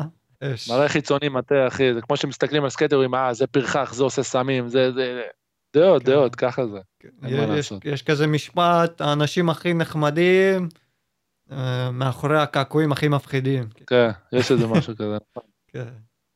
מראה 0.70 0.90
חיצוני 0.90 1.30
מטעה, 1.30 1.68
אחי, 1.68 1.94
זה 1.94 2.02
כמו 2.02 2.18
שמסתכלים 2.18 2.64
על 2.64 2.70
סקייטרים, 2.70 3.16
אה, 3.16 3.34
זה 3.34 3.48
פרחח, 3.48 3.94
זה 3.94 4.04
עושה 4.04 4.24
סמים, 4.24 4.68
זה, 4.68 4.92
זה, 4.92 5.22
דעות, 5.76 6.04
דעות, 6.04 6.36
ככה 6.36 6.68
זה. 6.68 6.80
יש 7.86 8.02
כזה 8.02 8.28
משפט, 8.28 9.02
האנשים 9.02 9.50
הכי 9.50 9.74
נחמדים, 9.74 10.70
מאחורי 11.92 12.40
הקעקועים 12.40 12.92
הכי 12.92 13.08
מפחידים. 13.08 13.64
כן, 13.88 14.10
יש 14.32 14.52
איזה 14.52 14.68
משהו 14.68 14.96
כזה. 14.96 15.18
נכון. 15.32 15.50
כן. 15.68 15.88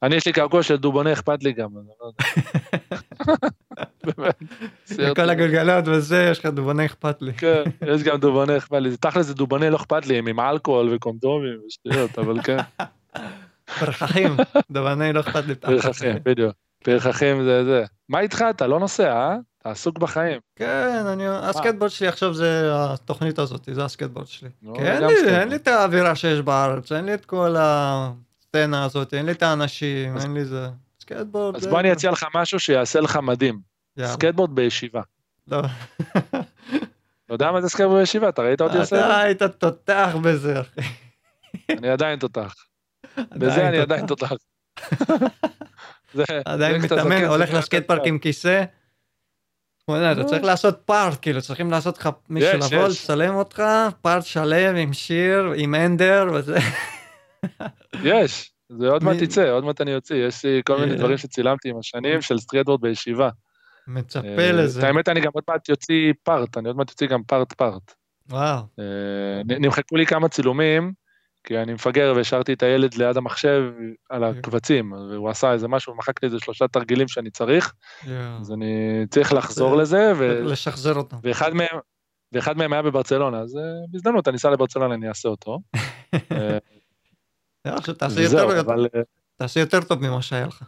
אני, 0.03 0.15
יש 0.15 0.25
לי 0.25 0.33
קעקוע 0.33 0.63
של 0.63 0.75
דובונה, 0.75 1.13
אכפת 1.13 1.43
לי 1.43 1.53
גם, 1.53 1.69
אני 1.77 1.87
לא 2.01 2.05
יודע. 2.05 2.23
כל 5.15 5.29
הגלגלות 5.29 5.87
וזה, 5.87 6.27
יש 6.31 6.39
לך 6.39 6.45
דובונה 6.45 6.85
אכפת 6.85 7.21
לי. 7.21 7.33
כן, 7.33 7.63
יש 7.87 8.03
גם 8.03 8.17
דובונה 8.17 8.57
אכפת 8.57 8.79
לי. 8.81 8.97
תכל'ס 8.97 9.25
זה 9.25 9.33
דובונה 9.33 9.69
לא 9.69 9.75
אכפת 9.75 10.05
לי, 10.05 10.17
הם 10.17 10.27
עם 10.27 10.39
אלכוהול 10.39 10.93
וקונדומים 10.95 11.59
ושטויות, 11.67 12.19
אבל 12.19 12.41
כן. 12.41 12.57
פרחחים, 13.79 14.35
דובונה 14.71 15.11
לא 15.11 15.19
אכפת 15.19 15.45
לי. 15.45 15.55
פרחחים, 15.55 16.15
בדיוק. 16.23 16.53
פרחחים 16.83 17.43
זה 17.43 17.65
זה. 17.65 17.83
מה 18.09 18.19
איתך? 18.19 18.45
אתה 18.49 18.67
לא 18.67 18.79
נוסע, 18.79 19.13
אה? 19.13 19.37
עסוק 19.71 19.97
בחיים. 19.97 20.39
כן, 20.55 21.03
אני, 21.07 21.27
הסקייטבורד 21.27 21.91
שלי 21.91 22.07
עכשיו 22.07 22.33
זה 22.33 22.69
התוכנית 22.73 23.39
הזאת, 23.39 23.69
זה 23.71 23.85
הסקייטבורד 23.85 24.27
שלי. 24.27 24.49
כי 24.75 24.81
אין 24.81 25.03
לי, 25.03 25.39
אין 25.39 25.49
לי 25.49 25.55
את 25.55 25.67
האווירה 25.67 26.15
שיש 26.15 26.41
בארץ, 26.41 26.91
אין 26.91 27.05
לי 27.05 27.13
את 27.13 27.25
כל 27.25 27.55
הסצנה 27.59 28.83
הזאת, 28.83 29.13
אין 29.13 29.25
לי 29.25 29.31
את 29.31 29.43
האנשים, 29.43 30.17
אין 30.17 30.33
לי 30.33 30.45
זה. 30.45 30.67
סקייטבורד. 30.99 31.55
אז 31.55 31.67
בוא 31.67 31.79
אני 31.79 31.91
אציע 31.91 32.11
לך 32.11 32.25
משהו 32.35 32.59
שיעשה 32.59 32.99
לך 32.99 33.15
מדהים. 33.15 33.59
יאללה. 33.97 34.13
סקייטבורד 34.13 34.55
בישיבה. 34.55 35.01
לא. 35.47 35.61
אתה 37.25 37.33
יודע 37.33 37.51
מה 37.51 37.61
זה 37.61 37.69
סקייטבורד 37.69 37.99
בישיבה? 37.99 38.29
אתה 38.29 38.41
ראית 38.41 38.61
אותי 38.61 38.77
עושה 38.77 38.99
את 38.99 39.05
אתה? 39.05 39.19
היית 39.19 39.43
תותח 39.43 40.15
בזה, 40.21 40.61
אחי. 40.61 40.81
אני 41.69 41.89
עדיין 41.89 42.19
תותח. 42.19 42.55
בזה 43.17 43.67
אני 43.67 43.77
עדיין 43.77 44.05
תותח. 44.05 44.31
עדיין 46.45 46.81
מתאמן, 46.81 47.23
הולך 47.23 47.53
לסקייט 47.53 47.87
פארק 47.87 48.01
עם 48.05 48.19
כיסא. 48.19 48.63
וואלה, 49.87 50.11
אתה. 50.11 50.23
צריך 50.23 50.43
לעשות 50.43 50.81
part, 50.85 51.17
כאילו, 51.21 51.41
צריכים 51.41 51.71
לעשות 51.71 51.97
לך 51.97 52.09
מישהו 52.29 52.59
יש, 52.59 52.73
לבוא. 52.73 52.87
לצלם 52.87 53.35
אותך, 53.35 53.63
part 54.01 54.25
שלם 54.25 54.75
עם 54.75 54.93
שיר, 54.93 55.53
עם 55.55 55.75
ender 55.75 56.27
וזה. 56.33 56.57
יש, 58.03 58.51
זה 58.69 58.87
עוד 58.87 59.03
מעט 59.03 59.21
יצא, 59.21 59.51
עוד 59.51 59.63
מעט 59.63 59.81
אני 59.81 59.95
אוציא, 59.95 60.15
יש 60.15 60.45
לי 60.45 60.61
כל 60.65 60.79
מיני 60.79 60.91
אה. 60.91 60.97
דברים 60.97 61.17
שצילמתי 61.17 61.69
עם 61.69 61.79
השנים 61.79 62.21
של 62.21 62.37
סקייטבורד 62.37 62.81
בישיבה. 62.81 63.29
מצפה 63.87 64.39
אה, 64.39 64.51
לזה. 64.51 64.87
האמת, 64.87 65.09
אני 65.09 65.21
גם 65.21 65.31
עוד 65.33 65.43
מעט 65.49 65.69
יוציא 65.69 66.13
part, 66.23 66.57
אני 66.57 66.67
עוד 66.67 66.77
מעט 66.77 66.89
יוציא 66.89 67.07
גם 67.07 67.23
part 67.23 67.53
part. 67.53 67.93
וואו. 68.29 68.59
אה, 68.79 69.41
נמחקו 69.45 69.95
לי 69.95 70.05
כמה 70.05 70.29
צילומים, 70.29 70.91
כי 71.47 71.57
אני 71.57 71.73
מפגר 71.73 72.13
והשארתי 72.15 72.53
את 72.53 72.63
הילד 72.63 72.93
ליד 72.93 73.17
המחשב 73.17 73.63
על 74.09 74.23
הקבצים, 74.23 74.91
והוא 74.91 75.29
עשה 75.29 75.53
איזה 75.53 75.67
משהו, 75.67 75.95
מחק 75.95 76.23
לי 76.23 76.25
איזה 76.25 76.39
שלושה 76.39 76.67
תרגילים 76.67 77.07
שאני 77.07 77.29
צריך, 77.29 77.73
יואו. 78.05 78.17
אז 78.41 78.51
אני 78.51 79.03
צריך 79.09 79.33
לחזור 79.33 79.75
זה- 79.75 79.81
לזה, 79.81 80.13
לשחזר 80.43 80.95
אותם. 80.95 81.17
ואחד 81.23 81.53
מהם... 81.53 81.77
ואחד 82.31 82.57
מהם 82.57 82.73
היה 82.73 82.81
בברצלונה, 82.81 83.39
אז 83.39 83.57
אה, 83.57 83.61
בהזדמנות 83.91 84.27
אני 84.27 84.37
אסע 84.37 84.49
לברצלונה, 84.49 84.95
אני 84.95 85.09
אעשה 85.09 85.29
אותו. 85.29 85.59
אה, 86.31 86.57
תעשה 89.37 89.59
יותר 89.59 89.81
טוב 89.81 90.01
ממה 90.07 90.21
שהיה 90.21 90.47
לך. 90.47 90.63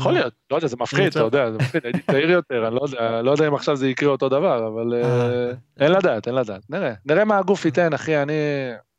יכול 0.00 0.12
להיות, 0.12 0.32
לא 0.50 0.56
יודע, 0.56 0.68
זה 0.68 0.76
מפחיד. 0.80 1.06
אתה 1.06 1.20
יודע, 1.20 1.50
זה 1.52 1.58
מפחיד, 1.58 1.84
הייתי 1.84 2.02
צעיר 2.02 2.30
יותר, 2.30 2.66
אני 2.66 2.74
לא 2.74 2.80
יודע, 2.82 3.22
לא 3.22 3.48
אם 3.48 3.54
עכשיו 3.54 3.76
זה 3.76 3.88
יקרה 3.88 4.08
אותו 4.10 4.28
דבר, 4.28 4.68
אבל 4.68 4.94
אה. 4.94 5.52
אין 5.80 5.92
לדעת, 5.92 6.26
אין 6.26 6.34
לדעת, 6.34 6.70
נראה, 6.70 6.92
נראה 7.06 7.24
מה 7.24 7.38
הגוף 7.38 7.64
ייתן, 7.64 7.92
אחי, 7.92 8.22
אני, 8.22 8.32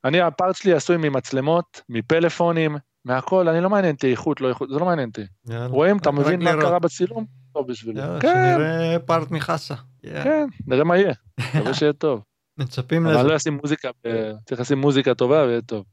אני, 0.08 0.22
הפארט 0.22 0.56
שלי 0.56 0.74
עשוי 0.74 0.98
ממצלמות, 0.98 1.82
מפלאפונים, 1.90 2.78
מהכל, 3.06 3.50
אני 3.50 3.62
לא 3.62 3.70
מעניין 3.70 3.96
אותי 3.96 4.12
איכות, 4.12 4.42
לא 4.42 4.50
איכות, 4.50 4.70
זה 4.70 4.80
לא 4.80 4.86
מעניין 4.86 5.10
אותי. 5.10 5.22
רואים, 5.70 5.98
אתה 5.98 6.12
מבין 6.12 6.44
מה. 6.44 6.52
קרה 6.62 6.80
בצילום? 6.80 7.26
טוב 7.54 7.68
בשבילי. 7.68 8.02
כן, 8.20 8.54
שנראה 8.56 9.00
פארט 9.00 9.32
מחסה. 9.32 9.76
כן, 10.04 10.48
נראה 10.68 10.84
מה 10.84 10.98
יהיה, 10.98 11.14
מקווה 11.40 11.74
שיהיה 11.74 11.94
טוב. 11.94 12.22
מצפים 12.58 13.08
אבל 13.08 13.16
לזה. 13.20 13.24
לא 13.28 13.36
אשים 13.36 13.60
מוזיקה, 13.62 13.90
ב- 14.08 14.32
צריך 14.46 14.62
לשים 14.62 14.78
מוזיקה 14.82 15.14
טובה 15.14 15.44
ויהיה 15.44 15.62
טוב. 15.62 15.86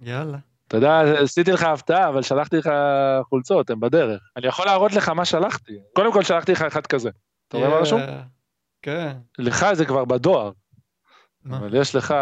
יאללה. 0.00 0.38
אתה 0.68 0.76
יודע, 0.76 1.00
עשיתי 1.22 1.52
לך 1.52 1.62
הפתעה, 1.62 2.08
אבל 2.08 2.22
שלחתי 2.22 2.56
לך 2.56 2.70
חולצות, 3.28 3.70
הן 3.70 3.80
בדרך. 3.80 4.20
אני 4.36 4.46
יכול 4.46 4.66
להראות 4.66 4.92
לך 4.92 5.08
מה 5.08 5.24
שלחתי. 5.24 5.72
קודם 5.94 6.12
כל 6.12 6.22
שלחתי 6.22 6.52
לך 6.52 6.62
אחד 6.62 6.86
כזה. 6.86 7.10
אתה 7.48 7.56
רואה 7.56 7.68
מה 7.68 7.76
רשום? 7.76 8.00
כן. 8.82 9.12
לך 9.38 9.66
זה 9.72 9.84
כבר 9.84 10.04
בדואר? 10.04 10.50
אבל 11.50 11.74
יש 11.74 11.94
לך 11.94 12.14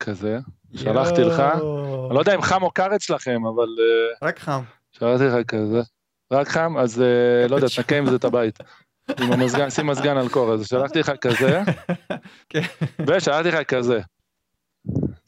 כזה, 0.00 0.38
שלחתי 0.76 1.20
לך. 1.20 1.40
אני 1.40 2.14
לא 2.14 2.18
יודע 2.18 2.34
אם 2.34 2.42
חם 2.42 2.62
או 2.62 2.70
קר 2.70 2.96
אצלכם, 2.96 3.46
אבל 3.46 3.68
אה, 3.78 4.28
רק 4.28 4.38
חם. 4.38 4.62
שלחתי 4.92 5.24
לך 5.24 5.46
כזה. 5.46 5.80
רק 6.32 6.48
חם, 6.48 6.76
אז 6.78 7.02
אה, 7.02 7.48
לא 7.48 7.56
יודע. 7.56 7.66
תנקה 7.76 7.98
עם 7.98 8.10
זה 8.10 8.16
את 8.16 8.24
הבית. 8.24 8.58
עם 9.20 9.32
המזגן, 9.32 9.70
שים 9.70 9.86
מזגן 9.86 10.16
על 10.16 10.28
קור, 10.28 10.52
אז 10.52 10.68
שלחתי 10.68 10.98
לך 10.98 11.12
כזה, 11.20 11.60
כן. 12.50 12.62
ושלחתי 13.06 13.48
לך 13.48 13.62
כזה. 13.62 14.00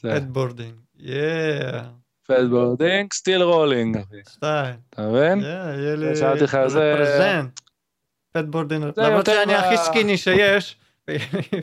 זה 0.01 0.11
פדבורדינג. 0.15 0.75
יאה. 0.97 1.83
פדבורדינג, 2.27 3.13
סטיל 3.13 3.43
רולינג. 3.43 3.99
אתה 4.39 4.73
מבין? 4.99 5.41
yeah, 5.41 5.75
יהיה 5.75 5.97
לי... 5.97 6.17
שאלתי 6.17 6.45
לך, 6.45 6.59
זה-. 6.67 7.43
זה 8.35 8.43
למרות 8.97 9.27
שאני 9.27 9.55
הכי 9.55 9.77
skinny 9.77 10.17
שיש. 10.17 10.77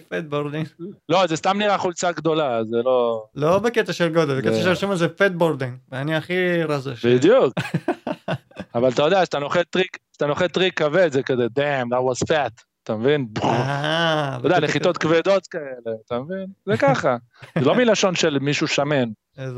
Fatboarding. 0.10 0.68
לא, 1.10 1.28
זה 1.28 1.36
סתם 1.36 1.58
נראה 1.58 1.78
חולצה 1.78 2.12
גדולה, 2.12 2.64
זה 2.64 2.78
לא... 2.86 3.26
לא 3.36 3.60
בקטע 3.60 3.94
של 3.94 4.14
גודל, 4.14 4.38
בקטע 4.38 4.64
של 4.64 4.76
שמה 4.76 4.96
זה 4.96 5.08
Fatboarding. 5.07 5.78
ואני 5.92 6.16
הכי 6.16 6.64
רזה. 6.64 6.96
שיש. 6.96 7.06
בדיוק. 7.06 7.54
אבל 8.76 8.90
אתה 8.90 9.04
יודע, 9.04 9.22
כשאתה 9.22 9.40
נוחת 9.40 9.66
טריק, 9.70 9.98
כשאתה 10.12 10.26
נוחת 10.26 10.52
טריק 10.52 10.78
כבד, 10.78 11.12
זה 11.12 11.24
כזה, 11.24 11.46
damn, 11.46 11.88
that 11.90 12.12
was 12.12 12.28
fat, 12.28 12.64
אתה 12.84 12.96
מבין? 12.96 13.28
אה, 13.44 14.38
אתה 14.40 14.48
יודע, 14.48 14.60
נחיתות 14.60 14.98
כבדות 14.98 15.48
כאלה, 15.48 15.96
אתה 16.06 16.20
מבין? 16.20 16.46
זה 16.66 16.78
ככה. 16.78 17.18
זה 17.60 17.66
לא 17.66 17.76
מלשון 17.76 18.16
של 18.16 18.40
מישהו 18.40 18.68
שמן. 18.68 19.10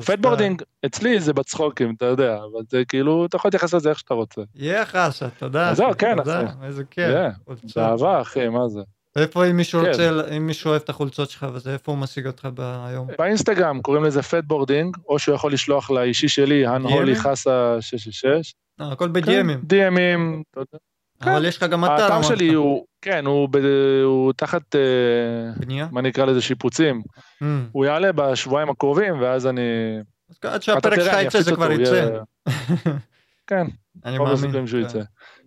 Fatboarding, 0.06 0.62
אצלי 0.86 1.20
זה 1.20 1.34
בצחוקים, 1.34 1.94
אתה 1.98 2.06
יודע, 2.06 2.36
אבל 2.36 2.62
זה 2.70 2.84
כאילו, 2.88 3.26
אתה 3.26 3.36
יכול 3.36 3.50
להתייחס 3.50 3.74
לזה 3.74 3.90
איך 3.90 4.00
שאתה 4.00 4.14
רוצה. 4.14 4.42
יהיה 4.56 4.86
חסה, 4.86 5.30
תודה. 5.30 5.74
זהו, 5.74 5.90
כן, 5.98 6.20
אחי. 6.20 6.32
איזה 6.64 6.84
כיף. 6.84 7.06
כן, 7.14 7.30
חולצות. 7.46 7.70
זה 7.70 7.86
אהבה, 7.86 8.22
אחי, 8.22 8.50
מה 8.50 8.68
זה? 8.68 8.82
איפה 9.18 9.45
אם 9.45 9.57
מישהו 9.57 9.81
כן. 9.81 9.88
רוצה, 9.88 10.11
אם 10.38 10.48
מישהו 10.48 10.69
אוהב 10.69 10.81
את 10.81 10.89
החולצות 10.89 11.30
שלך 11.30 11.45
וזה, 11.53 11.73
איפה 11.73 11.91
הוא 11.91 11.99
משיג 11.99 12.27
אותך 12.27 12.48
היום? 12.57 13.07
באינסטגרם 13.19 13.81
קוראים 13.81 14.03
לזה 14.03 14.22
Fatboarding, 14.22 14.98
או 15.10 15.19
שהוא 15.19 15.35
יכול 15.35 15.53
לשלוח 15.53 15.91
לאישי 15.91 16.27
שלי, 16.27 16.68
הנהולי? 16.68 17.15
חסה 17.15 17.77
666. 17.81 18.53
אה, 18.81 18.91
הכל 18.91 19.07
ב 19.08 19.16
DM 19.16 19.34
ים. 19.34 19.60
DM 19.64 19.95
ים, 19.95 20.44
אתה 20.52 20.60
יודע. 20.60 20.77
אבל 21.22 21.45
יש 21.45 21.57
לך 21.57 21.64
גם 21.64 21.85
אתר. 21.85 21.94
האתר. 21.94 22.22
שלי 22.22 22.53
הוא, 22.53 22.85
כן, 23.02 23.26
הוא 23.26 23.49
ב- 23.52 24.03
הוא 24.03 24.34
תחת, 24.34 24.76
אה, 24.76 24.80
בנייה? 25.57 25.88
מה 25.91 26.02
נקרא 26.02 26.26
לזה, 26.26 26.41
שיפוצים. 26.41 27.02
Mm. 27.44 27.45
הוא 27.72 27.85
יעלה 27.85 28.11
בשבועיים 28.11 28.69
הקרובים, 28.69 29.22
ואז 29.22 29.48
אני... 29.48 29.61
אז 30.30 30.38
עד 30.44 30.61
שהפרק 30.61 30.99
שלך 30.99 31.15
יצא 31.22 31.41
זה 31.41 31.56
כבר 31.56 31.72
יצא. 31.72 32.10
כן, 33.49 33.68
אני 34.06 34.18
מאמין. 34.18 34.68
כן. 34.91 35.02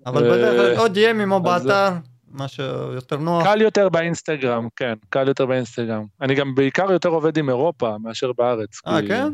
אבל 0.06 0.24
אה, 0.24 0.30
בדרך 0.30 0.76
כלל 0.76 0.78
או 0.78 0.88
DM 0.88 1.10
ים 1.10 1.32
או 1.32 1.42
באתר, 1.42 1.88
מה 2.30 2.48
שיותר 2.48 3.16
נוח. 3.16 3.44
קל 3.44 3.60
יותר 3.60 3.88
באינסטגרם, 3.88 4.68
כן, 4.76 4.94
קל 5.08 5.28
יותר 5.28 5.46
באינסטגרם. 5.46 6.04
אני 6.20 6.34
גם 6.34 6.54
בעיקר 6.54 6.92
יותר 6.92 7.08
עובד 7.08 7.38
עם 7.38 7.48
אירופה 7.48 7.96
מאשר 8.02 8.32
בארץ. 8.38 8.80
אה, 8.86 9.00
כי 9.02 9.08
כן? 9.08 9.32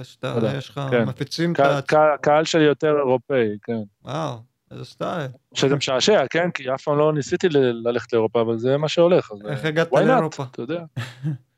יש, 0.00 0.16
אתה-. 0.18 0.52
יש 0.58 0.68
לך, 0.70 0.80
כן. 0.90 1.04
מפיצים 1.04 1.52
את 1.52 1.56
קהל- 1.56 1.72
ה... 1.76 1.82
קהל- 1.82 2.14
הקהל 2.14 2.44
שלי 2.44 2.62
יותר 2.64 2.96
אירופאי, 2.98 3.48
כן. 3.62 3.78
וואו, 4.04 4.34
איזה 4.70 4.84
סטייל. 4.84 5.26
שזה 5.54 5.76
משעשע, 5.76 6.24
כן? 6.30 6.50
כי 6.50 6.74
אף 6.74 6.82
פעם 6.82 6.98
לא 6.98 7.12
ניסיתי 7.12 7.48
ללכת 7.50 8.12
לאירופה, 8.12 8.40
אבל 8.40 8.58
זה 8.58 8.76
מה 8.76 8.88
שהולך. 8.88 9.32
אז, 9.32 9.38
איך 9.50 9.64
הגעת 9.64 9.92
not? 9.92 10.00
לאירופה? 10.00 10.44
אתה 10.50 10.62
יודע. 10.62 10.82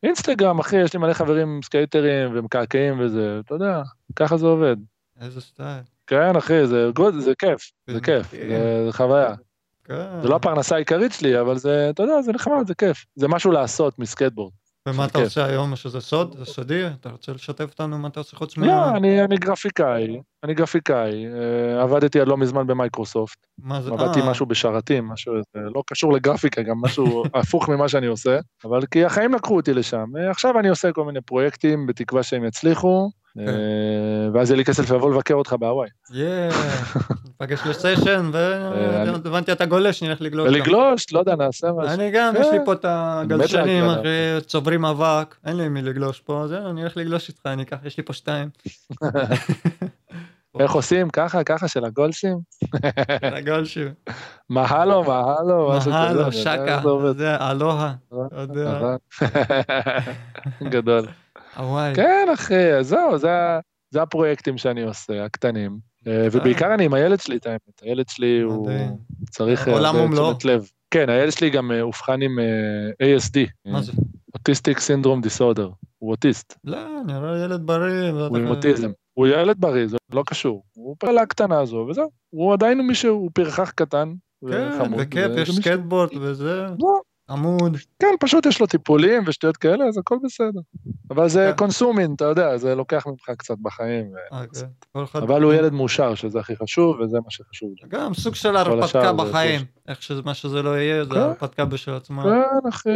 אינסטגרם, 0.03 0.59
אחי, 0.59 0.77
יש 0.77 0.93
לי 0.93 0.99
מלא 0.99 1.13
חברים 1.13 1.61
סקייטרים 1.65 2.31
ומקעקעים 2.35 3.01
וזה, 3.01 3.41
אתה 3.47 3.55
יודע, 3.55 3.83
ככה 4.17 4.37
זה 4.37 4.47
עובד. 4.47 4.77
איזה 5.21 5.41
סטייל. 5.41 5.81
כן, 6.07 6.37
אחי, 6.37 6.67
זה 6.67 6.91
good, 6.95 7.15
זה 7.19 7.33
כיף, 7.39 7.71
זה 7.91 8.01
כיף. 8.01 8.31
זה 8.31 8.83
זה 8.87 8.93
חוויה. 8.93 9.35
כן. 9.91 10.23
זה 10.23 10.29
לא 10.29 10.37
הפרנסה 10.37 10.75
העיקרית 10.75 11.13
שלי, 11.13 11.41
אבל 11.41 11.59
זה, 11.59 11.91
אתה 11.91 12.03
יודע, 12.03 12.23
זה 12.23 12.33
נחמד, 12.33 12.67
זה 12.67 12.75
כיף. 12.75 13.07
זה 13.17 13.29
משהו 13.29 13.53
לעשות 13.53 13.99
מסקייטבורד. 13.99 14.53
ומה 14.89 15.05
אתה 15.05 15.13
כיף. 15.13 15.25
עושה 15.25 15.45
היום? 15.45 15.77
שזה 15.77 16.01
סוד? 16.01 16.37
זה 16.39 16.45
סודי? 16.45 16.87
אתה 16.87 17.09
רוצה 17.09 17.33
לשתף 17.33 17.71
אותנו 17.71 17.99
מה 17.99 18.09
אתה 18.09 18.21
עושה 18.21 18.37
חוץ 18.37 18.57
מה... 18.57 18.67
לא, 18.67 18.97
אני 18.97 19.25
אני 19.25 19.37
גרפיקאי, 19.37 20.21
אני 20.45 20.55
גרפיקאי, 20.55 21.27
אה, 21.27 21.83
עבדתי 21.83 22.21
עד 22.21 22.29
לא 22.29 22.37
מזמן 22.37 22.67
במייקרוסופט, 22.67 23.47
מה 23.59 23.83
זה? 23.83 23.91
עבדתי 23.91 24.21
אה, 24.21 24.31
משהו 24.31 24.47
בשרתים, 24.47 25.09
משהו 25.09 25.35
זה 25.55 25.61
לא 25.75 25.83
קשור 25.87 26.13
לגרפיקה, 26.13 26.63
גם 26.63 26.77
משהו 26.81 27.23
הפוך 27.35 27.69
ממה 27.69 27.89
שאני 27.89 28.07
עושה, 28.07 28.39
אבל 28.65 28.87
כי 28.91 29.05
החיים 29.05 29.35
לקחו 29.35 29.57
אותי 29.57 29.75
לשם. 29.75 30.05
אה, 30.19 30.31
עכשיו 30.31 30.59
אני 30.59 30.69
עושה 30.69 30.93
כל 30.93 31.05
מיני 31.05 31.21
פרויקטים, 31.21 31.87
בתקווה 31.87 32.23
שהם 32.23 32.45
יצליחו, 32.45 33.11
כן. 33.35 33.49
אה, 33.49 34.29
ואז 34.35 34.51
יהיה 34.51 34.57
לי 34.57 34.65
כסף 34.65 34.91
לבוא 34.91 35.11
לבקר 35.11 35.35
אותך 35.35 35.55
בהוואי. 35.61 35.89
יא, 36.13 36.27
נפגש 37.29 37.67
לסשן, 37.67 38.31
אה, 38.35 39.15
והבנתי 39.25 39.53
אתה 39.53 39.67
גולש, 39.67 40.03
נלך 40.03 40.21
לגלוש. 40.21 40.49
גם. 40.49 40.55
ולגלוש, 40.55 41.13
לא 41.13 41.19
יודע, 41.19 41.37
נעשה 41.37 41.73
משהו. 41.73 41.95
אני 41.95 42.11
גם, 42.11 42.35
כן. 42.35 42.41
יש 42.41 42.47
לי 42.53 42.59
פה 42.65 42.73
את 42.73 42.85
הגלשנים, 42.89 43.85
אחי, 43.85 44.47
צוברים 44.47 44.85
אבק, 44.85 45.37
אין 45.47 45.57
לי 45.57 45.69
מי 45.69 45.83
לגלוש 45.83 46.21
פה, 46.21 46.45
זהו, 46.49 46.71
אני 46.71 46.81
הולך 46.81 46.97
לגלוש 46.97 47.29
איתך, 47.29 47.47
אני 47.47 47.63
אקח, 47.63 47.77
יש 47.85 47.97
לי 47.97 48.03
פה 48.03 48.13
שתיים. 48.13 48.49
איך 50.59 50.73
עושים? 50.73 51.11
ככה, 51.11 51.45
ככה 51.45 51.69
של 51.69 51.85
הגולשים? 51.85 52.39
הגולשים. 53.23 53.89
מהלו, 54.51 55.05
מהלו, 55.05 55.69
משהו 55.69 55.81
כזה. 55.81 55.91
מהלו, 55.91 56.27
אני 56.27 56.33
שקה, 56.33 56.81
זה 57.17 57.37
אלוהה, 57.51 57.95
אתה 58.09 58.41
יודע, 58.41 58.75
נכון. 58.77 59.29
גדול. 60.73 61.07
כן, 61.95 62.29
אחי, 62.35 62.73
אז 62.73 62.89
זהו, 62.89 63.19
זה 63.91 64.03
הפרויקטים 64.03 64.59
שאני 64.59 64.83
עושה, 64.83 65.25
הקטנים. 65.25 65.79
אה, 66.07 66.27
ובעיקר 66.33 66.75
אני 66.75 66.85
עם 66.85 66.95
הילד 66.95 67.21
שלי, 67.21 67.37
את 67.37 67.47
האמת. 67.47 67.83
הילד 67.83 68.09
שלי 68.09 68.41
הוא. 68.41 68.71
צריך 69.31 69.69
אה, 69.69 69.73
עולם 69.73 69.97
הרבה 69.97 70.07
ומלואו. 70.07 70.35
כן, 70.91 71.09
הילד 71.09 71.33
שלי 71.33 71.51
גם 71.51 71.73
אה, 71.73 71.81
אובחן 71.81 72.23
עם 72.23 72.39
אה, 72.39 73.17
ASD. 73.17 73.71
מה 73.73 73.83
זה? 73.83 73.93
autistic 74.35 74.79
syndrome 74.79 75.21
disorder. 75.21 75.71
הוא 75.99 76.11
אוטיסט, 76.11 76.59
לא, 76.65 76.79
נראה 77.07 77.45
ילד 77.45 77.67
בריא. 77.67 78.11
הוא 78.11 78.39
עם 78.39 78.47
אוטיזם. 78.47 78.91
הוא 79.15 79.27
ילד 79.27 79.57
בריא, 79.59 79.87
זה 79.87 79.97
לא 80.13 80.23
קשור. 80.27 80.63
הוא 80.77 80.97
פעלה 80.99 81.23
הקטנה 81.23 81.61
הזו, 81.61 81.87
וזהו. 81.91 82.11
הוא 82.31 82.53
עדיין 82.53 82.81
מישהו, 82.81 83.15
הוא 83.15 83.31
פרחח 83.35 83.71
קטן. 83.71 84.13
כן, 84.51 84.95
וכיף, 84.99 85.31
יש 85.37 85.51
סקייטבורד 85.51 86.09
וזה. 86.21 86.67
לא, 86.79 87.01
עמוד. 87.31 87.77
כן, 87.99 88.15
פשוט 88.21 88.47
יש 88.47 88.61
לו 88.61 88.67
טיפולים 88.67 89.23
ושטויות 89.27 89.57
כאלה, 89.57 89.85
אז 89.85 89.99
הכל 89.99 90.17
בסדר. 90.25 90.61
אבל 91.11 91.29
זה 91.29 91.53
consuming, 91.57 92.15
אתה 92.15 92.25
יודע, 92.25 92.57
זה 92.57 92.75
לוקח 92.75 93.07
ממך 93.07 93.31
קצת 93.39 93.55
בחיים. 93.63 94.13
אבל 95.15 95.43
הוא 95.43 95.53
ילד 95.53 95.73
מאושר, 95.73 96.15
שזה 96.15 96.41
הכי 96.41 96.57
חשוב, 96.57 97.01
וזה 97.01 97.19
מה 97.25 97.31
שחשוב. 97.31 97.71
גם 97.89 98.15
סוג 98.15 98.35
של 98.35 98.57
הרפתקה 98.57 99.13
בחיים, 99.13 99.61
איך 99.89 100.11
מה 100.25 100.35
שזה 100.35 100.63
לא 100.63 100.79
יהיה, 100.79 101.05
זה 101.05 101.25
הרפתקה 101.25 101.65
בשביל 101.65 101.95
עצמה. 101.95 102.23
כן, 102.23 102.69
אחי, 102.69 102.91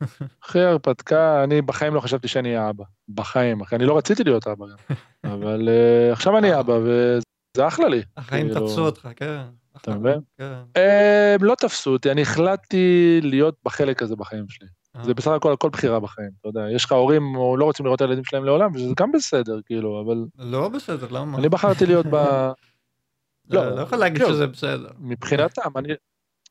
אחי 0.44 0.60
הרפתקה, 0.60 1.44
אני 1.44 1.62
בחיים 1.62 1.94
לא 1.94 2.00
חשבתי 2.00 2.28
שאני 2.28 2.56
אהיה 2.56 2.70
אבא. 2.70 2.84
בחיים, 3.08 3.60
אחי, 3.60 3.76
אני 3.76 3.86
לא 3.86 3.98
רציתי 3.98 4.24
להיות 4.24 4.46
אבא 4.46 4.66
גם. 4.66 4.96
אבל 5.34 5.68
עכשיו 6.12 6.38
אני 6.38 6.60
אבא, 6.60 6.72
וזה 6.72 7.66
אחלה 7.66 7.88
לי. 7.88 8.02
החיים 8.16 8.48
תפסו 8.48 8.86
אותך, 8.86 9.08
כן. 9.16 9.42
אתה 9.82 9.94
מבין? 9.94 10.20
כן. 10.38 10.52
הם 10.74 11.44
לא 11.44 11.54
תפסו 11.54 11.90
אותי, 11.90 12.10
אני 12.10 12.22
החלטתי 12.22 13.20
להיות 13.22 13.54
בחלק 13.64 14.02
הזה 14.02 14.16
בחיים 14.16 14.48
שלי. 14.48 14.68
אה. 14.96 15.04
זה 15.04 15.14
בסך 15.14 15.30
הכל 15.30 15.52
הכל 15.52 15.68
בחירה 15.68 16.00
בחיים, 16.00 16.30
אתה 16.40 16.48
יודע, 16.48 16.60
יש 16.74 16.84
לך 16.84 16.92
הורים 16.92 17.36
או 17.36 17.56
לא 17.56 17.64
רוצים 17.64 17.86
לראות 17.86 17.96
את 17.96 18.02
הילדים 18.02 18.24
שלהם 18.24 18.44
לעולם, 18.44 18.74
וזה 18.74 18.92
גם 18.96 19.12
בסדר, 19.12 19.60
כאילו, 19.66 20.02
אבל... 20.06 20.24
לא 20.38 20.68
בסדר, 20.68 21.06
למה? 21.10 21.38
אני 21.38 21.48
בחרתי 21.48 21.86
להיות 21.86 22.06
ב... 22.10 22.16
לא, 23.50 23.76
לא 23.76 23.80
יכול 23.80 23.98
להגיד 23.98 24.22
לא. 24.22 24.28
שזה 24.28 24.46
בסדר. 24.46 24.88
מבחינתם, 24.98 25.70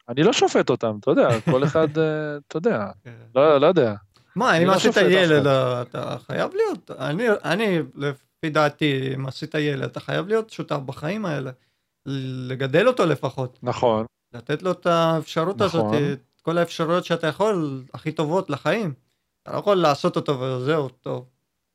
אני 0.09 0.23
לא 0.23 0.33
שופט 0.33 0.69
אותם, 0.69 0.97
אתה 0.99 1.11
יודע, 1.11 1.41
כל 1.51 1.63
אחד, 1.63 1.97
אה, 1.97 2.37
אתה 2.47 2.57
יודע, 2.57 2.85
כן. 3.03 3.11
לא, 3.35 3.57
לא 3.57 3.67
יודע. 3.67 3.93
מה, 4.35 4.57
אם 4.57 4.67
לא 4.67 4.73
עשית 4.73 4.97
ילד, 4.97 5.47
אתה 5.47 6.15
חייב 6.27 6.51
להיות, 6.55 6.91
אני, 7.43 7.79
לפי 7.95 8.49
דעתי, 8.49 9.13
אם 9.15 9.25
עשית 9.25 9.55
ילד, 9.55 9.83
אתה 9.83 9.99
חייב 9.99 10.27
להיות 10.27 10.49
שותף 10.49 10.79
בחיים 10.85 11.25
האלה. 11.25 11.51
לגדל 12.07 12.88
אותו 12.88 13.05
לפחות. 13.05 13.59
נכון. 13.63 14.05
לתת 14.34 14.61
לו 14.61 14.71
את 14.71 14.85
האפשרות 14.85 15.61
נכון. 15.61 15.95
הזאת, 15.95 16.01
את 16.13 16.41
כל 16.41 16.57
האפשרויות 16.57 17.05
שאתה 17.05 17.27
יכול, 17.27 17.84
הכי 17.93 18.11
טובות 18.11 18.49
לחיים. 18.49 18.93
אתה 19.43 19.51
לא 19.51 19.57
יכול 19.59 19.77
לעשות 19.77 20.15
אותו 20.15 20.39
וזהו, 20.39 20.89
טוב, 20.89 21.25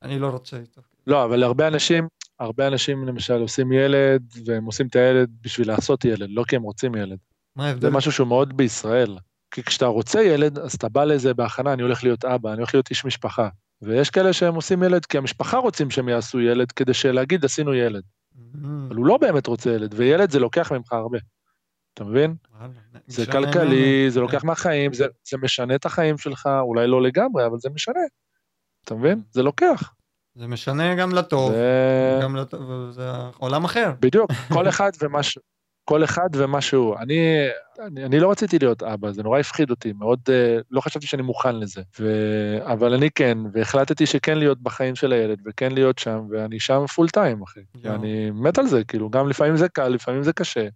אני 0.02 0.18
לא 0.18 0.28
רוצה 0.28 0.56
איתו. 0.56 0.80
לא, 1.06 1.24
אבל 1.24 1.42
הרבה 1.42 1.68
אנשים, 1.68 2.08
הרבה 2.38 2.66
אנשים 2.66 3.06
למשל 3.06 3.40
עושים 3.40 3.72
ילד, 3.72 4.22
והם 4.46 4.64
עושים 4.64 4.86
את 4.86 4.96
הילד 4.96 5.30
בשביל 5.40 5.68
לעשות 5.68 6.04
ילד, 6.04 6.28
לא 6.30 6.44
כי 6.48 6.56
הם 6.56 6.62
רוצים 6.62 6.94
ילד. 6.94 7.18
מה 7.56 7.66
ההבדל? 7.66 7.80
זה 7.80 7.90
משהו 7.90 8.12
שהוא 8.12 8.28
מאוד 8.28 8.56
בישראל. 8.56 9.18
כי 9.50 9.62
כשאתה 9.62 9.86
רוצה 9.86 10.22
ילד, 10.22 10.58
אז 10.58 10.74
אתה 10.74 10.88
בא 10.88 11.04
לזה 11.04 11.34
בהכנה, 11.34 11.72
אני 11.72 11.82
הולך 11.82 12.04
להיות 12.04 12.24
אבא, 12.24 12.50
אני 12.50 12.58
הולך 12.58 12.74
להיות 12.74 12.90
איש 12.90 13.04
משפחה. 13.04 13.48
ויש 13.82 14.10
כאלה 14.10 14.32
שהם 14.32 14.54
עושים 14.54 14.82
ילד 14.82 15.06
כי 15.06 15.18
המשפחה 15.18 15.58
רוצים 15.58 15.90
שהם 15.90 16.08
יעשו 16.08 16.40
ילד, 16.40 16.72
כדי 16.72 16.94
שלהגיד, 16.94 17.44
עשינו 17.44 17.74
ילד. 17.74 18.02
אבל 18.88 18.96
הוא 18.96 19.06
לא 19.06 19.16
באמת 19.16 19.46
רוצה 19.46 19.70
ילד, 19.70 19.94
וילד 19.96 20.30
זה 20.30 20.38
לוקח 20.38 20.72
ממך 20.72 20.92
הרבה. 20.92 21.18
אתה 21.94 22.04
מבין? 22.04 22.34
זה 23.06 23.26
כלכלי, 23.26 24.10
זה 24.10 24.20
לוקח 24.20 24.44
מהחיים, 24.44 24.92
זה, 24.92 25.06
זה 25.30 25.36
משנה 25.42 25.74
את 25.74 25.86
החיים 25.86 26.18
שלך, 26.18 26.48
אולי 26.60 26.86
לא 26.86 27.02
לגמרי, 27.02 27.46
אבל 27.46 27.58
זה 27.58 27.68
משנה. 27.70 28.00
אתה 28.84 28.94
מבין? 28.94 29.22
זה 29.30 29.42
לוקח. 29.42 29.92
זה 30.34 30.46
משנה 30.46 30.94
גם 30.94 31.14
לטוב, 31.14 31.52
זה... 31.52 32.20
גם 32.22 32.36
לטוב, 32.36 32.90
זה 32.90 33.10
עולם 33.38 33.64
אחר. 33.64 33.92
בדיוק, 34.00 34.30
כל 34.52 34.68
אחד 34.68 34.90
ומה, 35.02 35.22
ש... 35.22 35.38
כל 35.84 36.04
אחד 36.04 36.28
ומה 36.32 36.60
שהוא. 36.60 36.96
אני, 36.98 37.46
אני, 37.80 38.04
אני 38.04 38.20
לא 38.20 38.30
רציתי 38.30 38.58
להיות 38.58 38.82
אבא, 38.82 39.12
זה 39.12 39.22
נורא 39.22 39.38
הפחיד 39.38 39.70
אותי, 39.70 39.92
מאוד, 39.92 40.20
uh, 40.26 40.62
לא 40.70 40.80
חשבתי 40.80 41.06
שאני 41.06 41.22
מוכן 41.22 41.56
לזה. 41.56 41.82
ו, 42.00 42.06
אבל 42.62 42.94
אני 42.94 43.10
כן, 43.10 43.38
והחלטתי 43.52 44.06
שכן 44.06 44.38
להיות 44.38 44.62
בחיים 44.62 44.94
של 44.94 45.12
הילד, 45.12 45.38
וכן 45.46 45.72
להיות 45.72 45.98
שם, 45.98 46.26
ואני 46.30 46.60
שם 46.60 46.86
פול 46.86 47.08
טיים, 47.08 47.42
אחי. 47.42 47.60
ואני 47.82 48.30
מת 48.30 48.58
על 48.58 48.66
זה, 48.66 48.84
כאילו, 48.84 49.10
גם 49.10 49.28
לפעמים 49.28 49.56
זה 49.56 49.68
קל, 49.68 49.88
לפעמים 49.88 50.22
זה 50.22 50.32
קשה. 50.32 50.68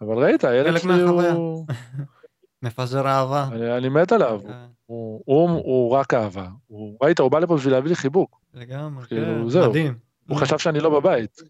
אבל 0.00 0.24
ראית, 0.24 0.44
הילד 0.44 0.78
שלי 0.80 1.02
הוא... 1.02 1.66
מפזר 2.62 3.08
אהבה. 3.08 3.48
אני, 3.52 3.76
אני 3.76 3.88
מת 3.88 4.12
עליו, 4.12 4.40
כן. 4.46 4.52
הוא, 4.86 5.22
הוא, 5.24 5.50
הוא 5.50 5.90
רק 5.90 6.14
אהבה. 6.14 6.46
הוא, 6.66 6.98
ראית, 7.02 7.18
הוא 7.20 7.30
בא 7.30 7.38
לפה 7.38 7.56
בשביל 7.56 7.72
להביא 7.72 7.88
לי 7.88 7.96
חיבוק. 7.96 8.40
לגמרי, 8.54 9.06
כאילו, 9.06 9.50
כן, 9.52 9.68
מדהים. 9.68 9.94
הוא 10.28 10.38
חשב 10.38 10.58
שאני 10.58 10.80
לא 10.80 11.00
בבית. 11.00 11.40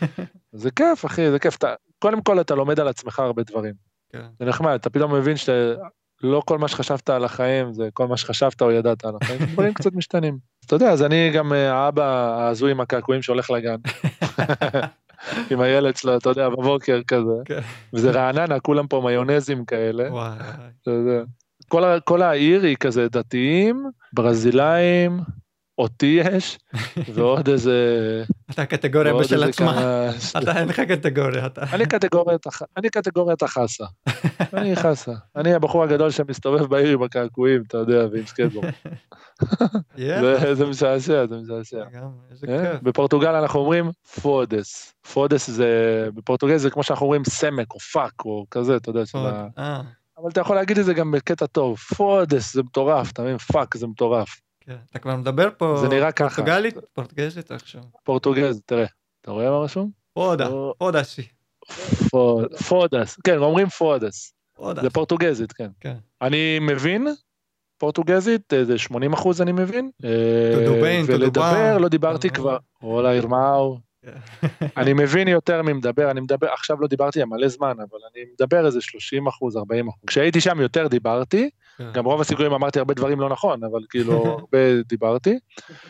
זה 0.52 0.70
כיף, 0.70 1.04
אחי, 1.04 1.30
זה 1.30 1.38
כיף. 1.38 1.56
קודם 2.02 2.22
כל 2.22 2.40
אתה 2.40 2.54
לומד 2.54 2.80
על 2.80 2.88
עצמך 2.88 3.18
הרבה 3.18 3.42
דברים. 3.42 3.74
כן. 4.12 4.22
זה 4.38 4.44
נחמד, 4.44 4.72
אתה 4.72 4.90
פתאום 4.90 5.14
מבין 5.14 5.36
שלא 5.36 6.42
כל 6.44 6.58
מה 6.58 6.68
שחשבת 6.68 7.10
על 7.10 7.24
החיים 7.24 7.72
זה 7.72 7.88
כל 7.92 8.06
מה 8.06 8.16
שחשבת 8.16 8.62
או 8.62 8.70
ידעת 8.70 9.04
על 9.04 9.14
החיים, 9.22 9.40
דברים 9.52 9.74
קצת 9.74 9.92
משתנים. 9.92 10.38
אתה 10.66 10.76
יודע, 10.76 10.90
אז 10.90 11.02
אני 11.02 11.30
גם 11.34 11.52
אה, 11.52 11.72
האבא 11.72 12.04
ההזוי 12.04 12.70
עם 12.70 12.80
הקעקועים 12.80 13.22
שהולך 13.22 13.50
לגן. 13.50 13.76
עם 15.50 15.60
הילד 15.60 15.96
שלו, 15.96 16.16
אתה 16.16 16.28
יודע, 16.28 16.48
בבוקר 16.48 17.00
כזה. 17.08 17.42
כן. 17.44 17.60
וזה 17.94 18.10
רעננה, 18.10 18.60
כולם 18.60 18.86
פה 18.86 19.02
מיונזים 19.04 19.64
כאלה. 19.64 20.08
כל, 21.68 21.82
כל 22.04 22.22
העיר 22.22 22.62
היא 22.62 22.76
כזה 22.76 23.08
דתיים, 23.08 23.86
ברזילאים, 24.12 25.20
אותי 25.78 26.20
יש, 26.24 26.58
ועוד 27.14 27.48
איזה... 27.54 27.74
אתה 28.50 28.66
קטגוריה 28.66 29.14
בשל 29.14 29.44
עצמה. 29.44 30.06
אתה 30.42 30.58
אין 30.58 30.68
לך 30.68 30.80
קטגוריה. 30.80 31.46
אני 32.76 32.90
קטגוריית 32.90 33.42
החסה. 33.42 33.84
אני 34.54 34.76
חסה. 34.82 35.12
אני 35.36 35.54
הבחור 35.54 35.84
הגדול 35.84 36.10
שמסתובב 36.10 36.64
בעיר 36.64 36.92
עם 36.92 37.02
הקעקועים, 37.02 37.62
אתה 37.66 37.78
יודע, 37.78 38.06
ועם 38.12 38.26
סקייטבורד. 38.26 38.68
זה 40.52 40.66
משעשע, 40.66 41.26
זה 41.26 41.36
משעשע. 41.36 41.84
אה? 42.48 42.78
בפורטוגל 42.82 43.34
אנחנו 43.34 43.60
אומרים 43.60 43.90
foda-se. 44.22 44.94
foda-se 45.12 45.50
זה, 45.50 46.08
בפורטוגל 46.14 46.56
זה 46.56 46.70
כמו 46.70 46.82
שאנחנו 46.82 47.06
אומרים 47.06 47.24
סמק 47.24 47.74
או 47.74 47.78
fuck 47.78 48.24
או 48.24 48.46
כזה, 48.50 48.76
אתה 48.76 48.90
יודע. 48.90 49.02
אה. 49.58 49.80
אבל 50.18 50.30
אתה 50.30 50.40
יכול 50.40 50.56
להגיד 50.56 50.78
את 50.78 50.84
זה 50.84 50.94
גם 50.94 51.10
בקטע 51.10 51.46
טוב. 51.46 51.78
foda-se 51.78 52.54
זה 52.54 52.62
מטורף, 52.62 53.12
אתה 53.12 53.22
מבין? 53.22 53.38
fuck 53.38 53.76
זה 53.76 53.86
מטורף. 53.86 54.40
כן, 54.66 54.76
אתה 54.90 54.98
כבר 54.98 55.16
מדבר 55.16 55.48
פה 55.56 55.76
זה 55.80 55.88
נראה 55.88 56.12
ככה. 56.12 56.36
פורטוגלית? 56.36 56.74
פורטוגזית 56.92 57.50
עכשיו. 57.50 57.82
פורטוגזית, 58.04 58.62
תראה. 58.66 58.86
אתה 59.20 59.30
רואה 59.30 59.50
מה 59.50 59.56
רשום? 59.56 59.90
foda, 60.12 60.48
foda-se. 60.78 61.22
foda-se, 62.68 63.20
כן, 63.24 63.38
אומרים 63.38 63.68
foda-se. 63.68 64.34
זה 64.82 64.90
פורטוגזית, 64.90 65.52
כן. 65.52 65.68
כן. 65.80 65.96
אני 66.22 66.58
מבין 66.58 67.06
פורטוגזית, 67.78 68.52
זה 68.62 68.78
80 68.78 69.12
אחוז 69.12 69.42
אני 69.42 69.52
מבין. 69.52 69.90
אה, 70.04 71.00
ולדבר, 71.06 71.78
לא 71.78 71.88
דיברתי 71.88 72.30
כבר. 72.30 72.56
אולה 72.82 73.14
ירמאו. 73.14 73.78
אני 74.80 74.92
מבין 74.92 75.28
יותר 75.28 75.62
ממדבר, 75.62 76.10
אני 76.10 76.20
מדבר, 76.20 76.46
עכשיו 76.52 76.80
לא 76.80 76.86
דיברתי 76.86 77.24
מלא 77.24 77.48
זמן, 77.48 77.72
אבל 77.78 77.98
אני 78.14 78.24
מדבר 78.34 78.66
איזה 78.66 78.80
30 78.80 79.26
אחוז, 79.26 79.56
40 79.56 79.88
אחוז. 79.88 80.02
כשהייתי 80.06 80.40
שם 80.40 80.60
יותר 80.60 80.86
דיברתי, 80.86 81.50
כן. 81.78 81.92
גם 81.92 82.04
רוב 82.04 82.20
הסיכויים 82.20 82.52
אמרתי 82.52 82.78
הרבה 82.78 82.94
דברים 82.94 83.20
לא 83.20 83.28
נכון, 83.28 83.64
אבל 83.64 83.80
כאילו 83.90 84.24
הרבה 84.40 84.82
דיברתי. 84.88 85.38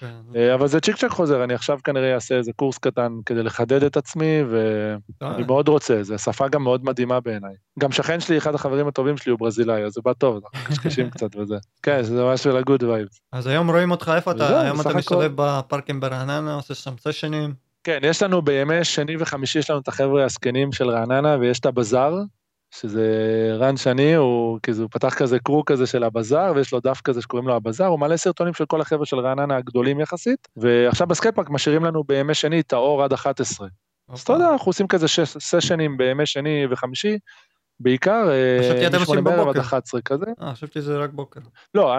כן. 0.01 0.07
אה, 0.37 0.55
אבל 0.55 0.67
זה 0.67 0.81
צ'יק 0.81 0.97
צ'ק 0.97 1.09
חוזר, 1.09 1.45
אני 1.45 1.55
עכשיו 1.55 1.79
כנראה 1.85 2.15
אעשה 2.15 2.35
איזה 2.35 2.53
קורס 2.57 2.79
קטן 2.79 3.13
כדי 3.27 3.43
לחדד 3.43 3.83
את 3.83 3.97
עצמי, 3.97 4.43
ואני 4.51 5.43
מאוד 5.47 5.69
רוצה, 5.69 6.03
זו 6.03 6.19
שפה 6.19 6.49
גם 6.49 6.63
מאוד 6.63 6.85
מדהימה 6.85 7.21
בעיניי. 7.21 7.55
גם 7.79 7.93
שכן 7.93 8.21
שלי, 8.21 8.39
אחד 8.39 8.55
החברים 8.55 8.89
הטובים 8.89 9.17
שלי 9.17 9.31
הוא 9.31 9.39
ברזילאי, 9.39 9.85
אז 9.85 9.93
זה 9.93 10.01
בא 10.05 10.13
טוב, 10.13 10.41
אנחנו 10.55 10.69
קשקשים 10.69 11.11
קצת 11.15 11.37
וזה. 11.37 11.57
כן, 11.83 12.03
זה 12.03 12.23
ממש 12.23 12.43
של 12.43 12.57
ה 12.57 12.62
good 12.62 12.83
vibes. 12.83 13.21
אז 13.33 13.47
היום 13.47 13.71
רואים 13.71 13.91
אותך 13.91 14.13
איפה 14.17 14.31
אתה, 14.31 14.61
היום 14.61 14.81
אתה 14.81 14.95
מסתובב 14.95 15.33
בפארקים 15.35 16.01
ברעננה, 16.01 16.55
עושה 16.55 16.75
שם 16.75 16.95
סשנים. 17.01 17.72
כן, 17.85 17.99
יש 18.03 18.23
לנו 18.23 18.43
בימי 18.43 18.85
שני 18.85 19.17
וחמישי, 19.19 19.59
יש 19.59 19.71
לנו 19.71 19.81
את 19.81 19.89
החבר'ה 19.89 20.25
הזקנים 20.25 20.73
של 20.73 20.91
רעננה, 20.91 21.37
ויש 21.41 21.61
את 21.61 21.67
הבזאר, 21.67 22.19
שזה 22.75 23.07
רן 23.59 23.77
שני, 23.77 24.15
הוא 24.15 24.59
כאילו, 24.63 24.79
הוא 24.79 24.89
פתח 24.91 25.15
כזה 25.15 25.39
crew 25.39 25.65
כזה 25.65 25.87
של 25.87 26.05
הבזאר, 26.05 26.53
ויש 26.57 26.73
לו 26.73 26.81
דף 26.81 27.01
כזה 27.01 27.23
שקוראים 27.23 27.49
לו 27.49 27.55
הבזאר, 27.57 27.87
הוא 27.87 28.01
מלא 28.01 28.17
סרטונים 28.17 28.55
של 28.55 28.67
כל 28.67 28.81
החבר'ה 28.81 29.07
של 29.07 29.19
רעננה 29.19 29.57
הגדולים 29.57 30.01
יחסית, 30.01 30.49
ועכשיו 30.57 31.07
בסקייטפארק 31.07 31.51
משאירים 31.51 31.85
לנו 31.85 32.05
בימי 32.05 32.35
שני 32.35 32.61
את 32.61 32.73
האור 32.73 33.05
עד 33.05 33.13
11. 33.13 33.69
אז 34.09 34.21
אתה 34.21 34.33
יודע, 34.33 34.49
אנחנו 34.53 34.69
עושים 34.69 34.87
כזה 34.87 35.07
סשנים 35.25 35.97
בימי 35.97 36.27
שני 36.27 36.67
וחמישי, 36.71 37.19
בעיקר 37.83 38.31
אה, 38.31 39.21
בערב 39.23 39.49
עד 39.49 39.57
11 39.57 40.01
כזה. 40.01 40.27
אה, 40.43 40.55
חשבתי 40.55 40.81
שזה 40.81 40.99
רק 40.99 41.11
בוקר. 41.13 41.41
לא, 41.75 41.95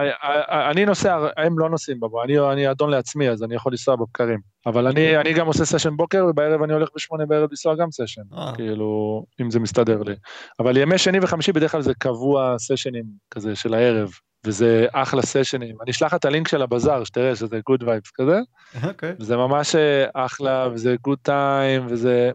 אני 0.71 0.85
נוסע, 0.85 1.27
הם 1.37 1.59
לא 1.59 1.69
נוסעים 1.69 1.99
בבוקר, 1.99 2.51
אני 2.53 2.71
אדון 2.71 2.89
לעצמי, 2.89 3.29
אז 3.29 3.43
אני 3.43 3.55
יכול 3.55 3.71
לנסוע 3.71 3.95
בבקרים. 3.95 4.39
אבל 4.65 4.87
אני 4.87 5.33
גם 5.33 5.47
עושה 5.47 5.65
סשן 5.65 5.97
בוקר, 5.97 6.25
ובערב 6.29 6.61
אני 6.61 6.73
הולך 6.73 6.89
בשמונה 6.95 7.25
בערב 7.25 7.49
לנסוע 7.51 7.75
גם 7.75 7.91
סשן, 7.91 8.21
אה. 8.33 8.51
כאילו, 8.55 9.23
אם 9.41 9.51
זה 9.51 9.59
מסתדר 9.59 10.03
לי. 10.03 10.15
אבל 10.59 10.77
ימי 10.77 10.97
שני 10.97 11.19
וחמישי 11.21 11.51
בדרך 11.51 11.71
כלל 11.71 11.81
זה 11.81 11.93
קבוע 11.93 12.55
סשנים 12.59 13.05
כזה 13.31 13.55
של 13.55 13.73
הערב. 13.73 14.11
וזה 14.45 14.85
אחלה 14.91 15.21
סשנים. 15.21 15.75
אני 15.81 15.91
אשלח 15.91 16.13
את 16.13 16.25
הלינק 16.25 16.47
של 16.47 16.61
הבזאר, 16.61 17.03
שתראה 17.03 17.35
שזה 17.35 17.59
good 17.65 17.83
vibes 17.83 18.11
כזה. 18.15 18.39
אוקיי. 18.87 19.15
זה 19.19 19.37
ממש 19.37 19.75
אחלה, 20.13 20.67
וזה 20.73 20.95
good 21.01 21.17
time, 21.21 21.85
וזה... 21.89 22.31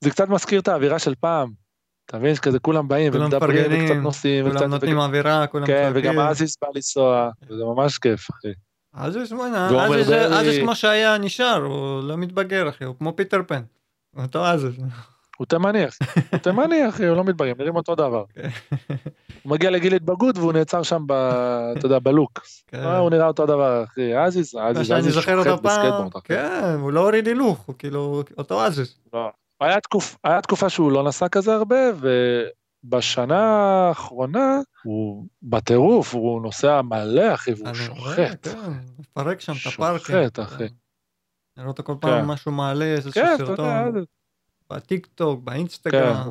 זה 0.00 0.10
קצת 0.10 0.28
מזכיר 0.28 0.60
את 0.60 0.68
האווירה 0.68 0.98
של 0.98 1.14
פעם. 1.20 1.50
אתה 2.10 2.18
מבין 2.18 2.34
שכזה 2.34 2.58
כולם 2.58 2.88
באים 2.88 3.12
ומדברים 3.14 3.64
וקצת 3.70 3.94
נוסעים. 3.94 4.52
כולם 4.52 4.70
נותנים 4.70 4.98
אווירה, 4.98 5.46
כולם 5.46 5.66
כן, 5.66 5.92
וגם 5.94 6.18
אזיס 6.18 6.56
בא 6.62 6.68
לנסוע, 6.74 7.30
וזה 7.50 7.64
ממש 7.64 7.98
כיף, 7.98 8.30
אחי. 8.30 8.52
אזיס, 8.94 9.32
בוא'נה, 9.32 9.70
אזיס 10.40 10.58
כמו 10.62 10.74
שהיה 10.74 11.18
נשאר, 11.18 11.62
הוא 11.62 12.02
לא 12.02 12.16
מתבגר, 12.16 12.68
אחי, 12.68 12.84
הוא 12.84 12.94
כמו 12.98 13.16
פיטר 13.16 13.40
פן. 13.46 13.62
אותו 14.16 14.46
אזיס. 14.46 14.74
הוא 15.36 15.46
תימני, 15.46 15.88
אחי. 15.88 16.04
הוא 16.30 16.38
תימני, 16.38 16.88
אחי, 16.88 17.06
הוא 17.06 17.16
לא 17.16 17.24
מתבגר, 17.24 17.52
נראים 17.58 17.76
אותו 17.76 17.94
דבר. 17.94 18.24
הוא 19.42 19.50
מגיע 19.50 19.70
לגיל 19.70 19.94
התבגרות 19.94 20.38
והוא 20.38 20.52
נעצר 20.52 20.82
שם, 20.82 21.02
ב, 21.06 21.12
אתה 21.78 21.86
יודע, 21.86 21.98
בלוק. 21.98 22.40
כן. 22.66 22.78
אה, 22.78 22.98
הוא 22.98 23.10
נראה 23.10 23.26
אותו 23.26 23.46
דבר, 23.46 23.84
אחי. 23.84 24.12
שאני 24.84 24.98
עזיז 24.98 25.14
זוכר 25.14 25.44
שוחט 25.44 25.62
בסקייטבורד. 25.62 26.12
כן, 26.24 26.76
הוא 26.80 26.92
לא 26.92 27.00
הוריד 27.00 27.26
הילוך, 27.26 27.58
הוא 27.58 27.74
כאילו 27.78 28.22
אותו 28.38 28.60
עזיז. 28.60 28.98
היה 29.60 29.76
תקופ- 29.78 30.16
היה 30.24 30.40
תקופה 30.42 30.68
שהוא 30.68 30.92
לא 30.92 31.04
נסע 31.04 31.28
כזה 31.28 31.54
הרבה, 31.54 31.76
ובשנה 32.84 33.40
האחרונה 33.88 34.58
הוא 34.82 35.26
בטירוף, 35.42 36.14
הוא 36.14 36.42
נוסע 36.42 36.82
מלא, 36.82 37.34
אחי, 37.34 37.52
והוא 37.52 37.68
אני 37.68 37.78
רואה, 37.88 38.16
שוחט. 38.16 38.48
כן, 38.48 38.58
מפרק 38.98 39.40
שם 39.40 39.52
את 39.52 39.56
שוחט, 39.56 39.74
הפארקים. 39.78 40.16
אחי. 40.44 40.68
כן. 40.68 40.74
נראה 41.56 41.68
אותו 41.68 41.82
כל 41.82 41.94
פעם 42.00 42.20
כן. 42.20 42.26
משהו 42.26 42.52
מעלה, 42.52 42.84
איזשהו 42.84 43.12
כן, 43.12 43.34
אתה 43.34 43.42
יודע, 43.42 43.54
סרטון, 43.56 44.04
בטיק 44.72 45.06
טוק, 45.06 45.40
באינסטגרם. 45.44 46.28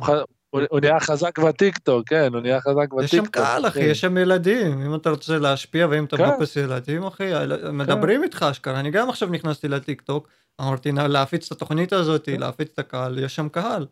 הוא 0.70 0.80
נהיה 0.80 1.00
חזק 1.00 1.38
בטיקטוק, 1.38 2.08
כן, 2.08 2.34
הוא 2.34 2.40
נהיה 2.40 2.60
חזק 2.60 2.76
בטיקטוק. 2.76 3.02
יש 3.02 3.10
שם 3.10 3.26
קהל, 3.26 3.66
אחי. 3.66 3.80
יש 3.84 4.00
שם 4.00 4.16
ילדים. 4.16 4.82
אם 4.82 4.94
אתה 4.94 5.10
רוצה 5.10 5.38
להשפיע 5.38 5.86
ואם 5.90 6.04
אתה. 6.04 6.16
מחפש 6.16 6.56
ילדים, 6.56 7.02
אחי, 7.04 7.30
מדברים 7.72 8.22
איתך 8.22 8.42
אשכרה. 8.50 8.80
אני 8.80 8.90
גם 8.90 9.08
עכשיו 9.08 9.28
נכנסתי 9.28 9.68
לטיק 9.68 10.00
טוק, 10.00 10.28
אמרתי, 10.60 10.92
"נא, 10.92 11.00
להפיץ 11.00 11.46
את 11.46 11.52
התוכנית 11.52 11.92
הזאת, 11.92 12.26
כן. 12.26 12.40
להפיץ 12.40 12.68
את 12.72 12.78
הקהל, 12.78 13.18
יש 13.18 13.36
שם 13.36 13.48
קהל. 13.48 13.86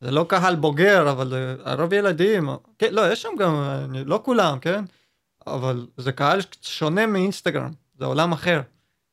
זה 0.00 0.10
לא 0.10 0.26
קהל 0.28 0.54
בוגר, 0.54 1.10
אבל 1.10 1.28
זה 1.28 1.56
הרוב 1.64 1.92
ילדים. 1.92 2.48
כן, 2.78 2.94
לא, 2.94 3.12
יש 3.12 3.22
שם 3.22 3.28
גם, 3.38 3.54
לא 4.06 4.20
כולם, 4.24 4.58
כן? 4.58 4.84
אבל 5.46 5.86
זה 5.96 6.12
קהל 6.12 6.40
שונה 6.62 7.06
מאינסטגרם, 7.06 7.70
זה 7.98 8.04
עולם 8.04 8.32
אחר. 8.32 8.60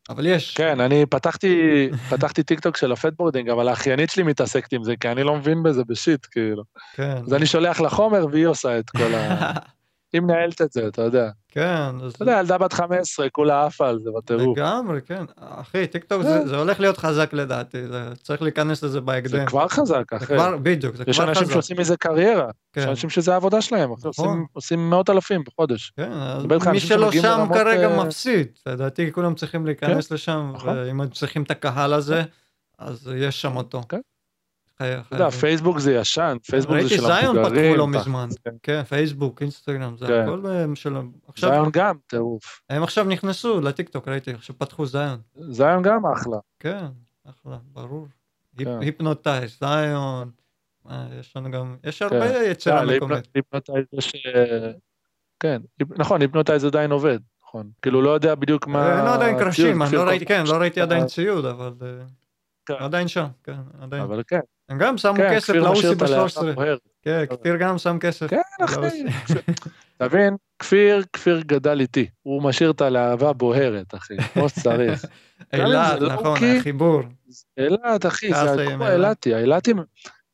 אבל 0.09 0.25
יש. 0.25 0.57
כן, 0.57 0.79
אני 0.79 1.05
פתחתי, 1.05 1.87
פתחתי 2.09 2.43
טיקטוק 2.43 2.77
של 2.77 2.91
ה 2.91 2.96
fatboarding, 2.96 3.49
אבל 3.49 3.67
האחיינית 3.67 4.09
שלי 4.09 4.23
מתעסקת 4.23 4.73
עם 4.73 4.83
זה, 4.83 4.93
כי 4.99 5.09
אני 5.09 5.23
לא 5.23 5.35
מבין 5.35 5.63
בזה 5.63 5.83
ב 5.83 5.90
shit, 5.90 6.27
כאילו. 6.31 6.63
כן. 6.95 7.17
אז 7.25 7.33
אני 7.33 7.45
שולח 7.45 7.79
לה 7.79 7.89
חומר 7.89 8.25
והיא 8.31 8.47
עושה 8.47 8.79
את 8.79 8.89
כל 8.89 9.15
ה... 9.15 9.51
היא 10.13 10.21
מנהלת 10.21 10.61
את 10.61 10.71
זה, 10.71 10.87
אתה 10.87 11.01
יודע. 11.01 11.29
כן, 11.51 11.91
אז 12.03 12.11
אתה 12.13 12.23
יודע, 12.23 12.37
ילדה 12.39 12.57
בת 12.57 12.73
15, 12.73 13.29
כולה 13.29 13.65
עפה 13.65 13.89
על 13.89 13.99
זה 14.03 14.09
בטירוף. 14.17 14.57
לגמרי, 14.57 15.01
כן. 15.01 15.25
אחי, 15.39 15.87
טיק 15.87 16.03
טוק 16.03 16.21
כן. 16.21 16.27
זה 16.27 16.47
זה 16.47 16.57
הולך 16.57 16.79
להיות 16.79 16.97
חזק 16.97 17.33
לדעתי, 17.33 17.87
זה- 17.87 18.09
צריך 18.23 18.41
להיכנס 18.41 18.83
לזה 18.83 18.93
זה 18.93 19.01
בהקדם. 19.01 19.45
כבר 19.45 19.67
חזק, 19.67 20.03
זה 20.11 20.17
אחי. 20.17 20.25
כבר, 20.25 20.57
בדיוק, 20.57 20.95
זה 20.95 21.03
יש 21.07 21.17
כבר 21.19 21.29
אנשים 21.29 21.43
חזק. 21.43 21.53
שעושים 21.53 21.77
מזה 21.79 21.97
קריירה, 21.97 22.45
יש 22.77 22.83
כן, 22.83 22.89
אנשים 22.89 23.09
שזה 23.09 23.33
העבודה 23.33 23.61
שלהם, 23.61 23.91
אחי, 23.91 24.07
נכון. 24.07 24.27
עושים- 24.27 24.45
עושים 24.53 24.89
מאות 24.89 25.09
אלפים 25.09 25.43
בחודש. 25.47 25.91
כן, 25.97 26.11
אז 26.11 26.45
מי 26.45 26.55
אנשים 26.55 26.79
שלא 26.89 27.11
שם 27.11 27.47
כרגע 27.53 27.89
אה, 27.91 28.03
מפסיד. 28.05 28.47
לדעתי 28.65 29.11
כולם 29.11 29.35
צריכים 29.35 29.65
להיכנס 29.65 30.11
לשם, 30.11 30.51
נכון. 30.53 30.77
ואם 30.77 31.07
צריכים 31.09 31.43
את 31.43 31.51
הקהל 31.51 31.93
הזה, 31.93 32.23
אז 32.79 33.11
יש 33.15 33.41
שם 33.41 33.55
אותו. 33.57 33.81
כן. 33.89 33.99
אתה 34.81 35.15
יודע. 35.15 35.29
פייסבוק 35.29 35.79
זה 35.79 35.93
ישן, 35.93 36.37
פייסבוק 36.45 36.71
זה 36.71 36.79
ראיתי 36.79 36.95
של 36.95 37.01
זיון 37.01 37.37
המבוגרים. 37.37 37.71
פתחו 37.71 37.77
לא 37.77 37.87
מזמן. 37.87 38.29
כן. 38.45 38.51
כן, 38.63 38.83
פייסבוק, 38.83 39.41
אינסטגרם, 39.41 39.97
זה 39.97 40.07
כן. 40.07 40.21
הכל 40.21 40.45
אה, 40.47 40.65
של... 40.75 40.95
זיון 41.37 41.69
גם, 41.73 41.95
טירוף. 42.07 42.61
הם 42.69 42.83
עכשיו 42.83 43.05
נכנסו 43.05 43.61
לטיקטוק, 43.61 44.07
ראיתי, 44.07 44.31
עכשיו 44.31 44.57
פתחו 44.57 44.85
זיון. 44.85 45.19
זיון 45.35 45.83
גם 45.83 46.05
אחלה. 46.05 46.37
כן, 46.59 46.85
אחלה, 47.29 47.57
ברור. 47.73 48.07
כן. 48.57 48.79
היפנוטייז, 48.81 49.59
זיון, 49.59 50.31
יש 51.19 51.35
לנו 51.35 51.51
גם, 51.51 51.75
יש 51.83 52.01
הרבה 52.01 52.43
יצירה 52.45 52.79
אה, 52.79 52.85
מקומית. 52.85 53.27
אה, 54.35 54.71
כן, 55.39 55.61
נכון, 55.97 56.21
היפנוטייז 56.21 56.65
עדיין 56.65 56.91
עובד, 56.91 57.19
נכון. 57.43 57.71
כאילו 57.81 58.01
לא 58.01 58.09
יודע 58.09 58.35
בדיוק 58.35 58.67
מה... 58.67 58.97
אין 58.97 59.05
לו 59.05 59.11
עדיין 59.11 59.35
הציוד, 59.35 59.47
קרשים, 59.47 59.81
אני 59.81 59.91
לא 59.95 60.03
ראיתי, 60.03 60.25
כן, 60.25 60.43
לא 60.47 60.55
ראיתי 60.55 60.81
עדיין 60.81 61.03
אה, 61.03 61.07
ציוד, 61.07 61.45
אבל 61.45 61.73
אה. 61.81 62.85
עדיין 62.85 63.07
שם, 63.07 63.27
כן, 63.43 63.59
עדיין. 63.81 64.03
אבל 64.03 64.23
כן, 64.27 64.39
הם 64.69 64.77
גם 64.77 64.97
שמו 64.97 65.15
כן, 65.15 65.35
כסף 65.35 65.53
לאוסי 65.53 65.91
את 65.91 66.01
הלהבה 66.01 66.25
ב-13. 66.25 66.53
בוערת. 66.55 66.79
כן, 67.01 67.25
כפיר 67.29 67.55
גם 67.55 67.77
שם 67.77 67.97
כסף. 67.99 68.27
כן, 68.27 68.41
אחי. 68.61 69.03
אתה 69.97 70.05
מבין? 70.07 70.35
כפיר, 70.59 71.03
כפיר 71.13 71.41
גדל 71.45 71.79
איתי. 71.79 72.07
הוא 72.21 72.43
משאיר 72.43 72.71
את 72.71 72.81
הלהבה 72.81 73.33
בוהרת, 73.33 73.95
אחי, 73.95 74.17
כמו 74.33 74.49
שצריך. 74.49 75.05
אילת, 75.53 75.99
לא 75.99 76.13
נכון, 76.13 76.37
החיבור. 76.43 77.01
אילת, 77.57 78.05
אחי, 78.05 78.33
זה 78.33 78.65
כמו 78.75 78.87
אילת. 78.87 79.27
אילתי. 79.27 79.33
האילתים, 79.33 79.77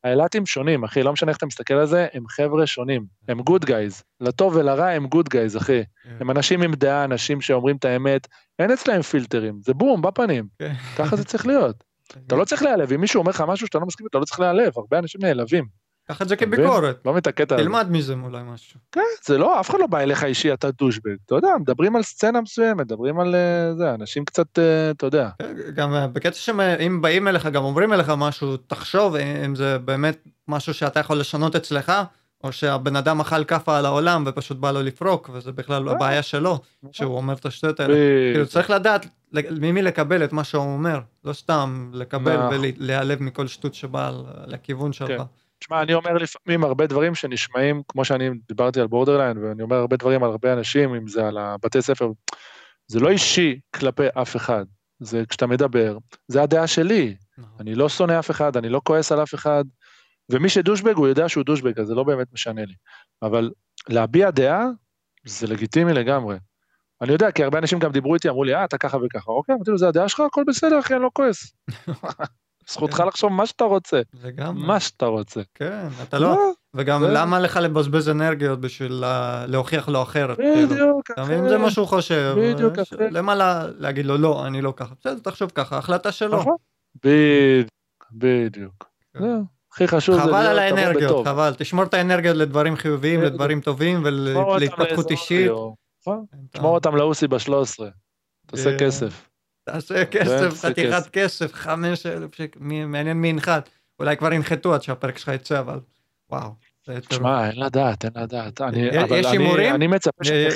האילתים 0.04 0.46
שונים, 0.46 0.84
אחי, 0.84 1.04
לא 1.04 1.14
משנה 1.14 1.30
איך 1.30 1.38
אתה 1.38 1.46
מסתכל 1.46 1.74
על 1.74 1.86
זה, 1.86 2.08
הם 2.14 2.24
חבר'ה 2.30 2.68
שונים. 2.68 3.06
הם 3.28 3.42
good 3.42 3.66
guys. 3.66 4.04
לטוב 4.22 4.56
ולרע 4.56 4.88
הם 4.88 5.08
good 5.08 5.30
guys, 5.30 5.58
אחי. 5.58 5.84
כן. 6.04 6.16
הם 6.20 6.32
אנשים 6.32 6.62
עם 6.62 6.74
דעה, 6.74 7.04
אנשים 7.04 7.42
שאומרים 7.42 7.76
את 7.76 7.86
האמת. 7.86 8.28
אין 8.60 8.72
אצלהם 8.72 9.02
פילטרים, 9.02 9.60
זה 9.62 9.74
בום, 9.74 10.02
בפנים. 10.02 10.48
כן. 10.60 10.74
ככה 10.98 11.16
זה 11.16 11.24
צריך 11.24 11.48
להיות. 11.48 11.84
אתה 12.28 12.36
לא 12.36 12.46
צריך 12.46 12.64
להיעלב, 12.64 12.94
אם 12.94 13.02
מישהו 13.02 13.20
אומר 13.20 13.30
לך 13.30 13.44
משהו 13.48 13.68
שאתה 13.68 13.80
לא 13.80 13.86
מסכים, 13.86 14.08
אתה 14.08 14.18
לא 14.18 14.26
צריך 14.26 14.40
להיעלב, 14.40 14.72
הרבה 14.76 15.00
אנשים 15.00 15.22
נעלבים. 15.22 15.86
קח 16.08 16.22
את 16.22 16.28
זה 16.28 16.36
מבין? 16.36 16.50
כביקורת. 16.50 17.06
לא 17.06 17.18
הקטע 17.18 17.56
הזה. 17.56 17.64
תלמד 17.64 17.88
מזה 17.92 18.14
אולי 18.24 18.42
משהו. 18.46 18.80
כן, 18.92 19.02
זה 19.26 19.38
לא, 19.38 19.60
אף 19.60 19.70
אחד 19.70 19.80
לא 19.80 19.88
בא 19.88 20.00
אליך 20.00 20.24
אישי, 20.24 20.54
אתה 20.54 20.72
douchebag. 20.72 21.16
אתה 21.26 21.36
יודע, 21.36 21.50
מדברים 21.60 21.96
על 21.96 22.04
סצנה 22.04 22.42
מסוימת, 22.42 22.86
מדברים 22.86 23.20
על 23.20 23.36
אה, 23.36 23.76
זה, 23.76 23.94
אנשים 23.94 24.26
קצת, 24.26 24.60
אה, 24.60 24.92
אתה 24.92 25.06
יודע. 25.06 25.30
כן, 25.40 25.54
גם 25.76 25.94
אה, 25.94 26.08
בקטע 26.08 26.36
שאם 26.36 27.02
באים 27.02 27.28
אליך, 27.28 27.46
גם 27.46 27.64
אומרים 27.64 27.94
אליך 27.94 28.10
משהו, 28.18 28.58
תחשוב 28.58 29.16
אם 29.16 29.56
זה 29.56 29.80
באמת 29.80 30.28
משהו 30.48 30.74
שאתה 30.74 31.00
יכול 31.00 31.20
לשנות 31.20 31.56
אצלך, 31.56 31.92
או 32.44 32.52
שהבן 32.52 32.96
אדם 32.96 33.20
אכל 33.20 33.44
כאפה 33.44 33.78
על 33.78 33.86
העולם 33.86 34.24
ופשוט 34.28 34.58
בא 34.58 34.72
לו 34.72 34.82
לפרוק, 34.82 35.30
וזה 35.34 35.52
בכלל 35.52 35.84
לא 35.84 35.92
אה. 35.92 35.96
הבעיה 35.96 36.22
שלו, 36.22 36.60
שהוא 36.92 37.18
אומר 37.18 37.34
את 37.34 37.46
השטויות 37.46 37.80
האלה. 37.80 37.94
כאילו 38.34 38.48
צריך 38.48 38.70
לדעת 38.70 39.06
ממי 39.52 39.82
לקבל 39.82 40.24
את 40.24 40.34
מה 40.34 40.44
שהוא 40.44 40.64
אומר, 40.64 41.00
לא 41.24 41.34
סתם 41.34 41.92
לקבל 41.94 42.38
נכון. 42.38 42.60
ולהיעלב 42.80 43.24
מכל 43.24 43.48
שטות 43.48 43.74
שבאה 43.74 44.12
לכיוון 44.48 44.94
שלך. 44.94 45.08
כן. 45.08 45.24
תשמע, 45.60 45.82
אני 45.82 45.94
אומר 45.94 46.14
לפעמים 46.14 46.64
הרבה 46.64 46.88
דברים 46.88 47.16
שנשמעים, 47.16 47.82
כמו 47.88 48.06
שאני 48.06 48.30
דיברתי 48.48 48.82
על 48.82 48.88
בורדרליין, 48.88 49.38
ואני 49.38 49.64
אומר 49.64 49.76
הרבה 49.76 49.98
דברים 49.98 50.24
על 50.24 50.30
הרבה 50.30 50.54
אנשים, 50.54 50.96
אם 50.96 51.08
זה 51.08 51.28
על 51.28 51.38
הבתי 51.38 51.82
ספר, 51.82 52.12
זה 52.88 53.00
לא 53.00 53.10
אישי 53.10 53.60
כלפי 53.76 54.08
אף 54.22 54.36
אחד, 54.36 54.66
זה 55.00 55.24
כשאתה 55.30 55.48
מדבר, 55.48 55.98
זה 56.28 56.44
הדעה 56.44 56.68
שלי, 56.68 57.16
נכון. 57.38 57.52
אני 57.60 57.76
לא 57.76 57.90
שונא 57.90 58.20
אף 58.20 58.32
אחד, 58.32 58.58
אני 58.58 58.70
לא 58.70 58.82
כועס 58.84 59.12
על 59.12 59.24
אף 59.24 59.34
אחד, 59.34 59.64
ומי 60.32 60.50
שדושבג, 60.50 60.96
הוא 60.96 61.08
יודע 61.08 61.30
שהוא 61.30 61.44
דושבג, 61.44 61.80
אז 61.80 61.88
זה 61.88 61.96
לא 61.96 62.04
באמת 62.04 62.28
משנה 62.34 62.66
לי. 62.66 62.74
אבל 63.22 63.52
להביע 63.90 64.32
דעה, 64.32 64.66
זה 65.26 65.48
לגיטימי 65.48 65.94
לגמרי. 65.94 66.38
אני 67.02 67.12
יודע, 67.12 67.32
כי 67.32 67.44
הרבה 67.44 67.60
אנשים 67.60 67.80
גם 67.80 67.92
דיברו 67.92 68.16
איתי, 68.16 68.30
אמרו 68.30 68.44
לי, 68.44 68.56
אה, 68.56 68.66
אתה 68.66 68.78
ככה 68.78 68.98
וככה. 68.98 69.32
אוקיי, 69.32 69.56
אמרתי 69.56 69.72
לו, 69.72 69.78
זה 69.78 69.88
הדעה 69.88 70.10
שלך, 70.10 70.20
הכל 70.20 70.44
בסדר, 70.48 70.80
אחי, 70.80 70.94
אני 70.94 71.02
לא 71.04 71.10
כועס. 71.14 71.54
זכותך 72.70 73.04
לחשוב 73.08 73.32
מה 73.32 73.46
שאתה 73.46 73.64
רוצה, 73.64 74.02
לגמרי. 74.24 74.68
מה 74.68 74.80
שאתה 74.80 75.06
רוצה. 75.06 75.42
כן, 75.56 75.88
אתה 76.04 76.20
לא... 76.20 76.52
וגם 76.74 77.02
זה- 77.02 77.08
למה 77.14 77.40
לך 77.40 77.58
לבזבז 77.58 78.10
אנרגיות 78.10 78.62
בשביל 78.62 78.92
לה- 78.94 79.46
להוכיח 79.48 79.90
לו 79.90 80.02
אחרת? 80.04 80.38
כאילו? 80.38 80.70
בדיוק, 80.70 81.12
אתה 81.12 81.24
מבין? 81.24 81.50
זה 81.50 81.58
מה 81.58 81.72
שהוא 81.72 81.88
חושב. 81.88 82.36
בדיוק, 82.38 82.80
אחי. 82.80 82.96
למה 83.12 83.36
לה- 83.36 83.66
להגיד 83.78 84.06
לו 84.06 84.18
לא, 84.18 84.48
אני 84.48 84.62
לא 84.62 84.74
ככה? 84.76 84.94
בסדר, 85.00 85.20
תחשוב 85.20 85.52
ככה, 85.56 85.78
החלטה 85.78 86.12
שלו. 86.12 86.38
נכון. 86.40 86.56
בדיוק, 87.06 87.70
בדיוק. 88.12 88.86
כן. 89.78 89.84
הכי 89.86 89.98
חשוב 89.98 90.16
זה 90.16 90.22
חבל 90.22 90.34
על 90.36 90.56
להיות 90.56 90.78
האנרגיות. 90.78 91.28
חבל. 91.28 91.54
תשמור 91.58 91.84
את 91.84 91.94
האנרגיות 91.94 92.36
לדברים 92.38 92.76
חיוביים, 92.76 93.20
בדיוק. 93.20 93.34
לדברים 93.34 93.62
טובים 93.62 94.02
ולהתפתחות 94.06 95.12
אישית. 95.12 95.52
נכון. 96.02 96.26
אתה- 96.50 96.58
שמור 96.60 96.76
אותם 96.76 96.96
לאוסי 96.96 97.28
ב-13. 97.28 97.84
תעשה 98.48 98.70
אה, 98.72 98.78
כסף. 98.78 99.30
תעשה 99.66 100.06
כסף, 100.06 100.50
תעשה 100.50 100.68
חתיכת 100.70 100.92
כסף. 100.94 101.10
כסף, 101.10 101.54
חמש 101.54 102.06
אלף 102.06 102.36
שקל, 102.36 102.60
מי- 102.60 102.86
מעניין 102.86 103.18
מי 103.18 103.28
ינחת. 103.28 103.70
אולי 104.00 104.18
כבר 104.18 104.34
ינחתו 104.34 104.74
עד 104.74 104.82
שהפרק 104.82 105.18
שלך 105.18 105.32
יצא, 105.36 105.60
אבל 105.60 105.80
וואו. 106.32 106.50
תשמע, 107.10 107.50
אין 107.50 107.60
לדעת, 107.64 108.06
אין 108.06 108.12
לדעת. 108.24 108.62
יש 109.12 109.26
הימורים? 109.26 109.76
אני 109.76 109.88
מצפה 109.88 110.12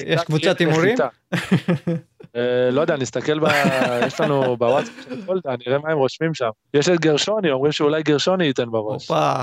יש- 0.06 0.24
קבוצת 0.24 0.60
הימורים? 0.60 0.98
אה, 2.35 2.41
לא 2.72 2.81
יודע, 2.81 2.97
נסתכל 2.97 3.39
ב... 3.39 3.43
יש 4.07 4.22
לנו 4.22 4.57
בוואטסאפ 4.57 4.93
של 5.10 5.26
פולטה, 5.26 5.49
נראה 5.68 5.80
מה 5.80 5.91
הם 5.91 5.97
רושמים 5.97 6.34
שם. 6.34 6.49
יש 6.73 6.89
את 6.89 6.99
גרשוני, 6.99 7.51
אומרים 7.51 7.72
שאולי 7.72 8.03
גרשוני 8.03 8.45
ייתן 8.45 8.72
בראש. 8.72 9.07
הופה, 9.07 9.35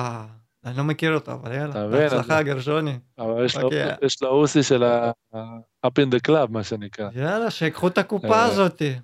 אני 0.64 0.76
לא 0.76 0.84
מכיר 0.84 1.14
אותו, 1.14 1.32
אבל 1.32 1.52
יאללה, 1.52 1.86
בהצלחה 1.88 2.42
גרשוני. 2.42 2.98
אבל 3.18 3.44
יש 3.44 3.56
לו- 3.56 3.62
אוקיי. 3.62 3.90
אוסי 4.22 4.62
של 4.62 4.82
ה-up 4.84 5.88
in 6.00 6.14
the 6.14 6.30
club, 6.30 6.50
מה 6.50 6.62
שנקרא. 6.62 7.08
יאללה, 7.14 7.50
שיקחו 7.50 7.88
את 7.88 7.98
הקופה 7.98 8.28
אה. 8.28 8.44
הזאתי. 8.44 8.94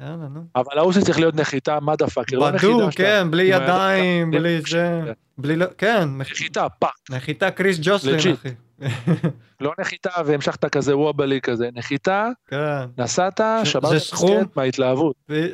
יאללה, 0.00 0.16
נו. 0.16 0.40
אבל 0.56 0.78
האוסי 0.78 1.00
צריך 1.00 1.18
להיות 1.18 1.34
נחיתה, 1.34 1.78
מה 1.80 1.96
the 1.96 2.12
fuck, 2.12 2.38
לא 2.38 2.50
נחיתה 2.50 2.72
בדוק, 2.72 2.90
כן, 2.94 3.30
בלי 3.30 3.42
ידיים, 3.42 4.30
בלי 4.30 4.60
כן. 4.64 4.70
זה. 4.70 5.12
בלי, 5.38 5.56
לא- 5.56 5.66
כן, 5.78 6.08
נח- 6.18 6.30
נחיתה, 6.30 6.66
fuck. 6.78 6.90
נחיתה 7.10 7.50
קריס 7.50 7.78
ג'וסלין. 7.82 8.16
אחי. 8.34 8.48
לא 9.60 9.72
נחיתה 9.80 10.10
והמשכת 10.26 10.64
כזה 10.64 10.96
וובלי 10.96 11.40
כזה, 11.40 11.68
נחיתה, 11.74 12.28
כן. 12.46 12.56
נסעת, 12.98 13.40
זה 13.60 13.70
שברת 13.70 13.98
סכום? 13.98 14.38
דיסקט 14.38 14.56
מההתלהבות. 14.56 15.16
ו- 15.30 15.46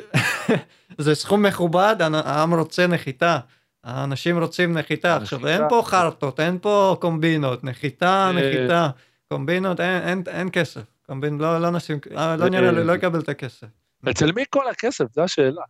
זה 0.97 1.15
סכום 1.15 1.43
מכובד, 1.43 1.95
העם 2.13 2.53
רוצה 2.53 2.87
נחיתה. 2.87 3.39
האנשים 3.83 4.39
רוצים 4.39 4.77
נחיתה. 4.77 5.15
עכשיו. 5.15 5.47
אין 5.47 5.61
פה 5.69 5.81
חרטות, 5.85 6.39
אין 6.39 6.57
פה 6.61 6.97
קומבינות. 7.01 7.63
נחיתה, 7.63 8.25
אה. 8.27 8.31
נחיתה. 8.31 8.89
קומבינות, 9.29 9.79
אין- 9.79 10.01
אין- 10.01 10.23
אין 10.27 10.49
כסף. 10.53 10.81
קומבין, 11.05 11.37
לא 11.37 11.61
לא 11.61 11.69
נשים, 11.69 11.99
אה, 12.17 12.35
לא 12.35 12.43
אה. 12.43 12.49
נראה 12.49 12.71
לי, 12.71 12.83
לא 12.83 12.93
יקבל 12.93 13.19
את 13.19 13.29
הכסף. 13.29 13.67
אצל 14.09 14.31
מי 14.31 14.43
כל 14.49 14.69
הכסף? 14.69 15.05
זו 15.15 15.21
השאלה. 15.23 15.61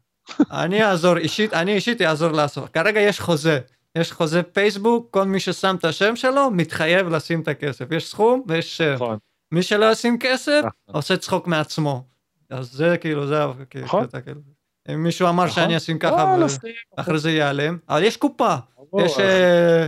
אני 0.52 0.84
אעזור 0.84 1.18
אישית, 1.18 1.54
אני 1.54 1.74
אישית 1.74 2.02
אעזור 2.02 2.32
לעשות. 2.32 2.70
כרגע 2.70 3.00
יש 3.00 3.20
חוזה. 3.20 3.60
יש 4.00 4.12
חוזה 4.12 4.44
פייסבוק, 4.44 5.08
כל 5.12 5.24
מי 5.24 5.40
ששם 5.40 5.76
את 5.80 5.86
השם 5.86 6.16
שלו 6.16 6.52
מתחייב 6.52 7.08
לשים 7.08 7.42
את 7.42 7.48
הכסף. 7.48 7.92
יש 7.92 8.10
סכום 8.10 8.44
ויש 8.48 8.78
שם. 8.78 8.94
נכון. 8.94 9.18
מי 9.52 9.64
שלא 9.64 9.92
ישים 9.92 10.18
כסף, 10.20 10.60
נכון. 10.60 10.96
עושה 10.96 11.18
צחוק 11.18 11.48
מעצמו. 11.48 12.04
אז 12.50 12.72
זה 12.72 12.98
כאילו, 12.98 13.28
זה... 13.28 13.44
כאילו, 13.70 13.86
נכון. 13.86 14.08
כאילו. 14.26 14.42
אם 14.90 15.04
מישהו 15.04 15.30
אמר 15.30 15.44
נכון. 15.44 15.56
שאני 15.56 15.78
אשים 15.78 16.00
ככה, 16.00 16.14
וואלה, 16.14 16.46
ו- 16.46 16.50
סטרים. 16.50 16.74
אחרי 16.96 17.20
זה 17.20 17.32
ייעלם, 17.32 17.78
אבל 17.90 18.04
יש 18.04 18.18
קופה. 18.18 18.56
ברור. 18.92 19.06
יש 19.06 19.20
אה, 19.20 19.88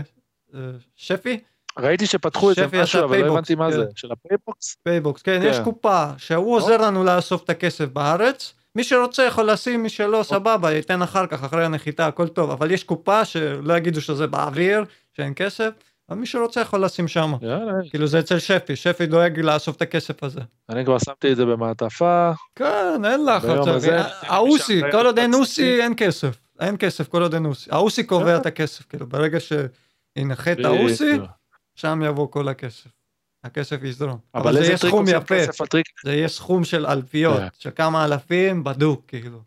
שפי? 0.96 1.40
ראיתי 1.80 2.06
שפתחו 2.06 2.50
איזה 2.50 2.68
שפי 2.68 2.82
משהו, 2.82 3.04
אבל 3.04 3.18
לא 3.18 3.32
הבנתי 3.32 3.56
מה 3.56 3.72
כן. 3.72 3.78
זה. 3.78 3.86
של 3.96 4.12
הפייבוקס? 4.12 4.76
פייבוקס, 4.84 5.22
כן, 5.22 5.42
כן. 5.42 5.48
יש 5.48 5.58
קופה 5.64 6.06
שהוא 6.18 6.56
עוזר 6.56 6.78
לנו 6.78 7.04
לאסוף 7.04 7.44
את 7.44 7.50
הכסף 7.50 7.86
בארץ. 7.86 8.54
מי 8.76 8.84
שרוצה 8.84 9.24
יכול 9.24 9.52
לשים, 9.52 9.84
מי 9.84 9.90
שלא, 9.90 10.24
סבבה, 10.24 10.72
ייתן 10.72 11.02
אחר 11.02 11.28
כך, 11.28 11.44
אחרי 11.44 11.66
הנחיתה, 11.66 12.08
הכל 12.08 12.28
טוב. 12.28 12.52
אבל 12.52 12.72
יש 12.72 12.84
קופה 12.84 13.26
שלא 13.26 13.78
יגידו 13.78 14.02
שזה 14.02 14.28
באוויר, 14.28 14.84
שאין 15.14 15.34
כסף, 15.36 15.70
אבל 16.10 16.18
מי 16.18 16.26
שרוצה 16.26 16.62
יכול 16.62 16.84
לשים 16.84 17.08
שם. 17.08 17.34
יאללה, 17.42 17.74
כאילו 17.90 18.08
זה 18.08 18.20
אצל 18.20 18.40
שפי, 18.40 18.76
שפי 18.76 19.06
דואג 19.06 19.40
לאסוף 19.40 19.76
את 19.76 19.82
הכסף 19.82 20.24
הזה. 20.24 20.42
אני 20.70 20.86
כבר 20.86 20.98
שמתי 21.00 21.32
את 21.32 21.38
זה 21.38 21.46
במעטפה. 21.46 22.32
כן, 22.56 23.06
אין 23.06 23.26
הזה, 23.70 24.02
האוסי, 24.22 24.82
כל 24.92 25.06
עוד 25.06 25.20
אין 25.20 25.34
אוסי, 25.34 25.82
אין 25.82 25.94
כסף. 25.98 26.40
אין 26.60 26.76
כסף, 26.80 27.08
כל 27.08 27.22
עוד 27.22 27.34
אין 27.34 27.46
אוסי. 27.46 27.70
האוסי 27.72 28.04
קובע. 28.04 28.38
את 28.38 28.46
הכסף, 28.46 28.86
כאילו, 28.86 29.08
ברגע 29.08 29.38
שינחת 29.40 30.58
האוסי, 30.64 31.14
בדיוק. 31.14 31.30
שם 31.76 32.02
יבוא 32.06 32.28
כל 32.32 32.48
הכסף. 32.48 32.99
הכסף 33.44 33.84
יזרום. 33.84 34.18
אבל 34.36 34.42
אבל 34.42 34.54
זה 34.54 34.66
יהיה 34.66 34.78
סכום 34.78 35.06
יפה. 35.08 35.36
הטריק? 35.64 35.86
זה 36.06 36.14
יהיה 36.16 36.28
סכום 36.28 36.64
של 36.64 36.86
אלפיות, 36.86 37.38
כן. 37.40 37.48
של 37.60 37.70
כמה 37.76 38.06
אלפים 38.06 38.64
בדוק, 38.64 39.04
כאילו. 39.08 39.42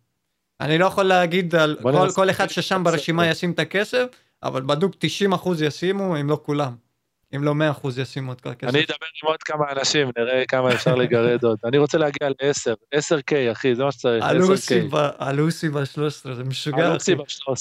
אני 0.60 0.78
לא 0.78 0.86
יכול 0.86 1.04
להגיד 1.04 1.54
על 1.54 1.76
כל, 1.82 2.10
כל 2.14 2.30
אחד 2.30 2.48
ששם 2.50 2.84
ברשימה. 2.84 3.26
ישים 3.26 3.50
את 3.52 3.58
הכסף, 3.58 4.04
אבל 4.42 4.62
בדוק 4.62 4.92
90 4.98 5.32
אחוז 5.32 5.62
ישימו, 5.62 6.20
אם 6.20 6.30
לא 6.30 6.40
כולם. 6.42 6.74
אם 7.36 7.44
לא 7.44 7.54
100 7.54 7.70
אחוז 7.70 7.98
ישימו 7.98 8.32
את 8.32 8.40
כל 8.40 8.48
הכסף. 8.48 8.70
אני 8.74 8.80
אדבר 8.80 8.94
עם 9.22 9.28
עוד 9.28 9.42
כמה 9.42 9.64
אנשים, 9.72 10.10
נראה 10.18 10.42
כמה 10.48 10.72
אפשר 10.72 10.94
לגרד 10.94 11.44
עוד. 11.44 11.58
אני 11.64 11.78
רוצה 11.78 11.98
להגיע 11.98 12.28
ל-10, 12.28 12.96
10K, 12.98 13.52
אחי, 13.52 13.74
זה 13.74 13.84
מה 13.84 13.92
שצריך, 13.92 14.24
על 14.24 14.42
אוסי 14.42 14.80
10K. 14.80 14.84
ב- 14.90 15.10
על 15.18 15.40
אוסי 15.40 15.68
ב-13, 15.68 15.84
זה 16.34 16.44
משוגע. 16.44 16.96
אחי. 16.96 17.14
ב-13. 17.14 17.52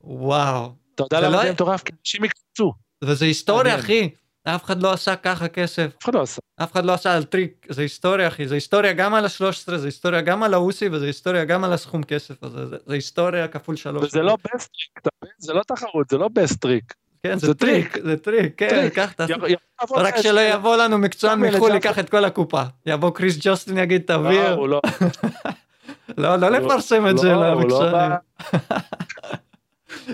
וואו. 0.00 0.72
אתה 0.94 1.02
יודע 1.02 1.20
זה 1.20 1.26
למה 1.26 1.36
לא- 1.36 1.42
זה 1.42 1.52
מטורף? 1.52 1.82
כי 1.82 1.92
אנשים 2.00 2.24
יקפצו. 2.24 2.72
וזה 3.04 3.24
היסטוריה. 3.24 3.74
אחי. 3.78 4.08
אף 4.44 4.64
אחד 4.64 4.82
לא 4.82 4.92
עשה 4.92 5.16
ככה 5.16 5.48
כסף. 5.48 5.90
אף 5.98 6.04
אחד 6.04 6.14
לא 6.14 6.22
עשה. 6.22 6.40
אף 6.62 6.72
אחד 6.72 6.84
לא 6.84 6.92
עשה 6.92 7.14
על 7.14 7.24
טריק. 7.24 7.66
זה 7.68 7.82
היסטוריה, 7.82 8.28
אחי. 8.28 8.48
זה 8.48 8.54
היסטוריה 8.54 8.92
גם 8.92 9.14
על 9.14 9.24
ה-13, 9.24 9.76
זה 9.76 9.86
היסטוריה 9.86 10.20
גם 10.20 10.42
על 10.42 10.54
האוסי, 10.54 10.88
וזה 10.88 11.06
היסטוריה 11.06 11.44
גם 11.44 11.64
על 11.64 11.72
הסכום 11.72 12.02
כסף 12.02 12.42
הזה. 12.42 12.66
זה, 12.66 12.76
זה 12.86 12.94
היסטוריה 12.94 13.48
כפול 13.48 13.76
שלוש. 13.76 14.04
וזה 14.04 14.22
לא 14.22 14.36
best 14.36 14.70
trick, 14.72 14.98
אתה 15.02 15.10
מבין? 15.22 15.34
זה 15.38 15.52
לא 15.52 15.62
תחרות, 15.62 16.10
זה 16.10 16.18
לא 16.18 16.28
best 16.28 16.60
trick. 16.60 16.94
כן, 17.22 17.38
זה 17.38 17.46
זה 17.46 17.54
טריק, 17.54 17.92
טריק. 17.92 18.04
זה 18.04 18.16
טריק, 18.16 18.54
כן, 18.56 18.68
טריק. 18.68 18.94
קח 18.94 19.12
את 19.12 19.20
ה... 19.20 19.26
רק 19.96 20.16
שלא 20.16 20.40
יבוא 20.40 20.76
לנו 20.76 20.98
מקצוען 20.98 21.40
מחו"ל, 21.40 21.72
ייקח 21.72 21.98
את 21.98 22.10
כל 22.10 22.24
הקופה. 22.24 22.62
יבוא 22.86 23.10
קריס 23.10 23.38
ג'וסלין, 23.40 23.78
יגיד 23.78 24.02
תביא. 24.06 24.42
לא, 24.42 24.48
הוא 24.48 24.68
לא, 24.68 24.80
לא, 26.18 26.36
לא 26.36 26.48
לפרסם 26.48 27.06
את 27.06 27.18
זה 27.18 27.28
לא, 27.28 27.40
לא 27.40 27.50
למקצוענים. 27.50 28.16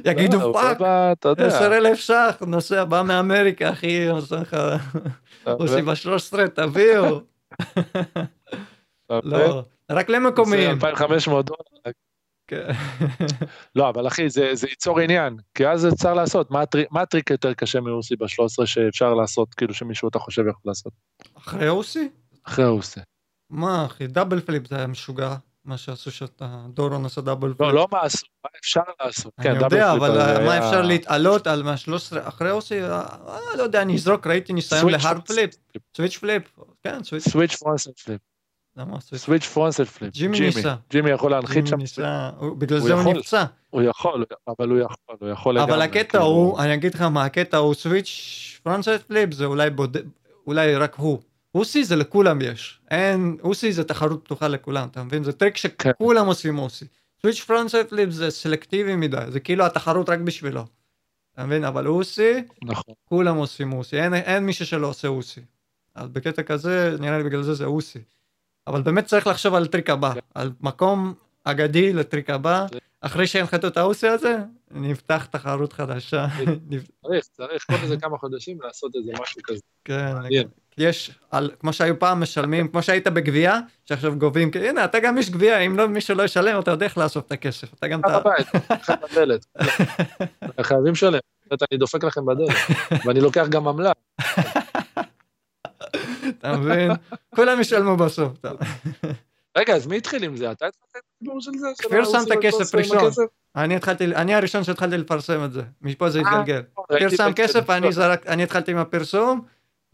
יגידו 0.05 0.39
לא, 0.39 0.49
לא 0.49 0.53
fuck. 0.53 1.39
10 1.41 1.77
אלף 1.77 1.99
ש"ח, 1.99 2.43
נוסע, 2.47 2.85
בא 2.85 3.03
מאמריקה, 3.03 3.71
אחי, 3.71 4.09
עושה 4.09 4.37
לך... 4.37 4.57
עושים 5.45 5.85
מבין? 5.85 5.95
ב-13, 5.95 6.49
תביאו. 6.55 7.21
לא, 9.11 9.63
רק 9.91 10.09
למקומיים. 10.09 10.71
2,500 10.85 11.47
דולר. 11.47 11.59
כן. 12.49 12.69
לא, 13.77 13.89
אבל 13.89 14.07
אחי, 14.07 14.31
זה 14.31 14.51
זה 14.55 14.69
ייצור 14.69 15.01
עניין, 15.01 15.37
כי 15.55 15.69
אז 15.69 15.89
אפשר 15.89 16.15
לעשות. 16.15 16.51
מה 16.51 16.63
הטריק- 16.63 16.89
מה 16.91 17.01
הטריק 17.03 17.31
יותר 17.31 17.55
קשה 17.55 17.81
מאוסי 17.81 18.17
ב-13 18.17 18.67
שאפשר 18.67 19.15
לעשות, 19.15 19.55
כאילו 19.55 19.75
שמישהו 19.75 20.09
אתה 20.09 20.19
חושב 20.19 20.43
יכול 20.49 20.63
לעשות? 20.65 20.93
אחרי 21.39 21.69
אוסי? 21.69 22.09
אחרי 22.45 22.65
האוסי. 22.65 23.01
מה, 23.51 23.87
אחי, 23.87 24.07
double 24.07 24.41
flip 24.41 24.67
זה 24.69 24.77
היה 24.77 24.87
משוגע. 24.87 25.35
מה 25.67 25.77
שעשו 25.77 26.11
שאתה, 26.11 26.65
דורון 26.69 27.05
עשה 27.05 27.21
double 27.21 27.55
flip. 27.55 27.61
לא, 27.61 27.75
לא 27.75 27.89
מה 27.93 28.01
עשו, 28.01 28.27
מה 28.45 28.51
אפשר 28.61 28.81
לעשות. 29.05 29.33
אני 29.39 29.47
כן, 29.47 29.65
יודע, 29.65 29.93
אבל 29.93 30.09
flip, 30.11 30.39
אה, 30.39 30.45
מה 30.45 30.59
אפשר 30.59 30.83
להתעלות 30.83 31.47
על 31.47 31.63
מה-13 31.63 32.29
אחרי 32.29 32.51
אוסי? 32.51 32.83
אה, 32.83 33.07
לא 33.57 33.63
יודע, 33.63 33.83
אני 33.83 33.95
אזרוק, 33.95 34.27
ראיתי 34.27 34.53
ניסיון 34.53 34.91
ל 34.91 35.21
hardflip. 35.27 35.51
flip. 35.73 35.83
switch 35.97 36.17
flip. 36.19 36.43
כן, 36.85 37.05
switch. 37.05 37.29
switch 37.29 37.55
frontside 37.57 37.91
flip. 38.05 38.21
למה 38.77 39.01
switch? 39.01 39.47
frontside 39.47 39.85
flip. 39.85 40.13
ג'ימי 40.13 40.41
ניסה. 40.41 40.75
ג'ימי 40.91 41.11
יכול 41.11 41.31
להנחית 41.31 41.67
שם. 41.67 41.77
ניסה, 41.77 42.31
בגלל 42.59 42.81
זה 42.81 42.95
הוא. 42.95 43.15
נפצע. 43.15 43.45
הוא 43.71 43.83
יכול, 43.83 44.25
אבל 44.49 44.69
הוא 44.69 44.79
יכול, 44.79 45.17
הוא 45.21 45.29
יכול. 45.29 45.59
אבל 45.59 45.83
הקטע 45.83 46.03
כאילו. 46.09 46.25
הוא, 46.25 46.61
אני 46.61 46.75
אגיד 46.75 46.95
לך 46.95 47.03
מה, 47.03 47.25
הקטע 47.25 47.57
הוא 47.57 47.75
switch 47.75 48.61
frontside 48.63 49.03
flip 49.07 49.33
זה 49.33 49.45
אולי 50.47 50.77
רק 50.77 50.95
הוא. 50.95 51.19
אוסי 51.57 51.85
זה 51.85 51.97
לכולם 51.97 52.39
יש. 52.43 52.81
אין, 52.91 53.37
אוסי 53.43 53.73
זה 53.73 53.85
תחרות 53.85 54.25
פתוחה 54.25 54.49
לכולם, 54.49 54.89
אתה 54.89 55.03
מבין? 55.03 55.25
זה 55.25 55.33
טריק 55.33 55.57
כן. 55.57 55.91
שכולם 55.91 56.27
עושים 56.27 56.59
אוסי. 56.59 56.85
switch 57.21 57.41
frontside 57.41 57.77
flip 57.89 58.11
זה 58.11 58.31
סלקטיבי 58.31 58.97
מדי, 58.97 59.25
זה 59.29 59.41
כאילו 59.41 59.67
התחרות 59.67 60.09
רק 60.09 60.19
בשבילו. 60.19 60.65
אתה 61.33 61.45
מבין? 61.45 61.65
אבל 61.65 61.87
אוסי, 61.87 62.43
נכון. 62.63 62.95
כולם 63.05 63.37
עושים 63.37 63.73
אוסי, 63.73 64.01
אין, 64.01 64.15
אין 64.15 64.47
מישהו 64.47 64.67
שלא 64.67 64.87
עושה 64.87 65.09
אוסי. 65.09 65.41
אז 65.95 66.09
בקטע 66.09 66.43
כזה, 66.43 66.97
נראה 67.01 67.19
לי 67.19 67.25
בגלל 67.25 67.43
זה 67.43 67.55
זה 67.55 67.65
אוסי. 67.65 67.99
אבל 68.67 68.83
באמת 68.83 69.05
צריך 69.05 69.27
לחשוב 69.27 69.55
על 69.55 69.67
טריק 69.67 69.91
הבא, 69.91 70.15
כן. 70.15 70.21
על 70.35 70.53
מקום 70.61 71.15
אגדי 71.45 71.93
לטריק 71.93 72.31
הבא. 72.31 72.67
אחרי 73.01 73.27
שהנחתו 73.27 73.67
את 73.67 73.77
האוסי 73.77 74.09
הזה, 74.09 74.39
נפתח 74.71 75.27
תחרות 75.31 75.73
חדשה. 75.73 76.27
צריך, 77.03 77.25
צריך 77.33 77.65
כל 77.67 77.75
איזה 77.83 77.97
כמה 77.97 78.19
חודשים 78.19 78.59
לעשות 78.63 78.93
איזה 78.97 79.13
משהו 79.21 79.41
כזה. 79.45 79.61
כן. 79.85 80.15
יש, 80.79 81.11
על, 81.31 81.51
כמו 81.61 81.73
שהיו 81.73 81.99
פעם 81.99 82.21
משלמים, 82.21 82.69
כמו 82.69 82.83
שהיית 82.83 83.09
בגבייה, 83.09 83.61
שעכשיו 83.85 84.19
גובים, 84.19 84.51
כי 84.51 84.69
הנה, 84.69 84.85
אתה 84.85 85.01
גם 85.01 85.19
יש 85.19 85.31
גבייה, 85.31 85.59
אם 85.59 85.77
לא 85.77 85.89
מישהו 85.89 86.15
לא 86.15 86.23
ישלם, 86.23 86.61
אתה 86.61 86.71
יודע 86.71 86.87
איך 86.87 86.99
לאסוף 86.99 87.27
את 87.27 87.33
הכסף. 87.33 87.75
אתה 87.75 87.89
גם... 87.89 88.01
אתה... 88.01 88.21
בית, 88.21 88.47
ככה 88.69 88.95
בדלת. 88.97 89.47
חייבים 90.61 90.93
לשלם. 90.93 91.19
אני 91.53 91.79
דופק 91.79 92.05
לכם 92.05 92.27
בדלת. 92.27 92.57
ואני 93.05 93.21
לוקח 93.21 93.47
גם 93.49 93.69
עמלה. 93.69 93.93
אתה 96.39 96.57
מבין? 96.57 96.91
כולם 97.35 97.61
ישלמו 97.61 97.97
בסוף. 97.97 98.33
רגע, 99.57 99.75
אז 99.75 99.87
מי 99.87 99.97
התחיל 99.97 100.25
עם 100.25 100.37
זה? 100.37 100.53
אתה 100.53 100.67
התחלת 100.67 100.83
את 100.91 101.05
הסיפור 101.21 101.41
של 101.41 101.51
זה? 101.59 101.69
כפיר 101.79 102.05
שם 102.05 102.19
את 102.27 102.31
הכסף 102.31 102.75
ראשון. 102.75 103.11
אני 103.57 103.77
התחלתי, 103.77 104.05
אני 104.05 104.35
הראשון 104.35 104.65
שהתחלתי 104.65 104.97
לפרסם 104.97 105.45
את 105.45 105.53
זה. 105.53 105.63
מפה 105.83 106.11
זה 106.11 106.21
אה, 106.21 106.41
התגלגל. 106.41 106.63
כפיר 106.93 107.09
שם. 107.09 107.33
כסף, 107.37 107.71
אני 108.27 108.43
התחלתי 108.43 108.71
עם 108.71 108.79
הפרסום, 108.79 109.41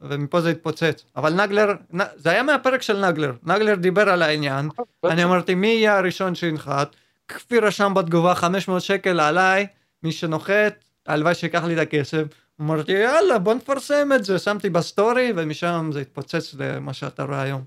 ומפה 0.02 0.40
זה 0.40 0.50
התפוצץ. 0.50 1.04
אבל 1.16 1.32
נגלר, 1.44 1.72
נ- 1.96 2.16
זה 2.16 2.30
היה 2.30 2.42
מהפרק 2.42 2.82
של 2.82 3.06
נגלר. 3.08 3.32
נגלר 3.42 3.74
דיבר 3.74 4.08
על 4.08 4.22
העניין, 4.22 4.68
אני 5.04 5.24
אמרתי, 5.24 5.54
מי 5.54 5.66
יהיה 5.66 5.98
הראשון 5.98 6.34
שינחת? 6.34 6.96
כפיר 7.28 7.66
רשם 7.66 7.94
בתגובה 7.94 8.34
500 8.34 8.82
שקל 8.82 9.20
עליי, 9.20 9.66
מי 10.02 10.12
שנוחת, 10.12 10.84
הלוואי 11.06 11.34
שיקח 11.34 11.64
לי 11.64 11.74
את 11.74 11.78
הכסף. 11.78 12.22
אמרתי, 12.60 12.92
יאללה, 12.92 13.38
בוא 13.38 13.54
נפרסם 13.54 14.08
את 14.14 14.24
זה. 14.24 14.38
שמתי 14.38 14.70
בסטורי, 14.70 15.32
ומשם 15.36 15.90
זה 15.92 16.00
התפוצץ 16.00 16.54
למה 16.58 16.92
שאתה 16.92 17.22
רואה 17.24 17.42
היום. 17.42 17.64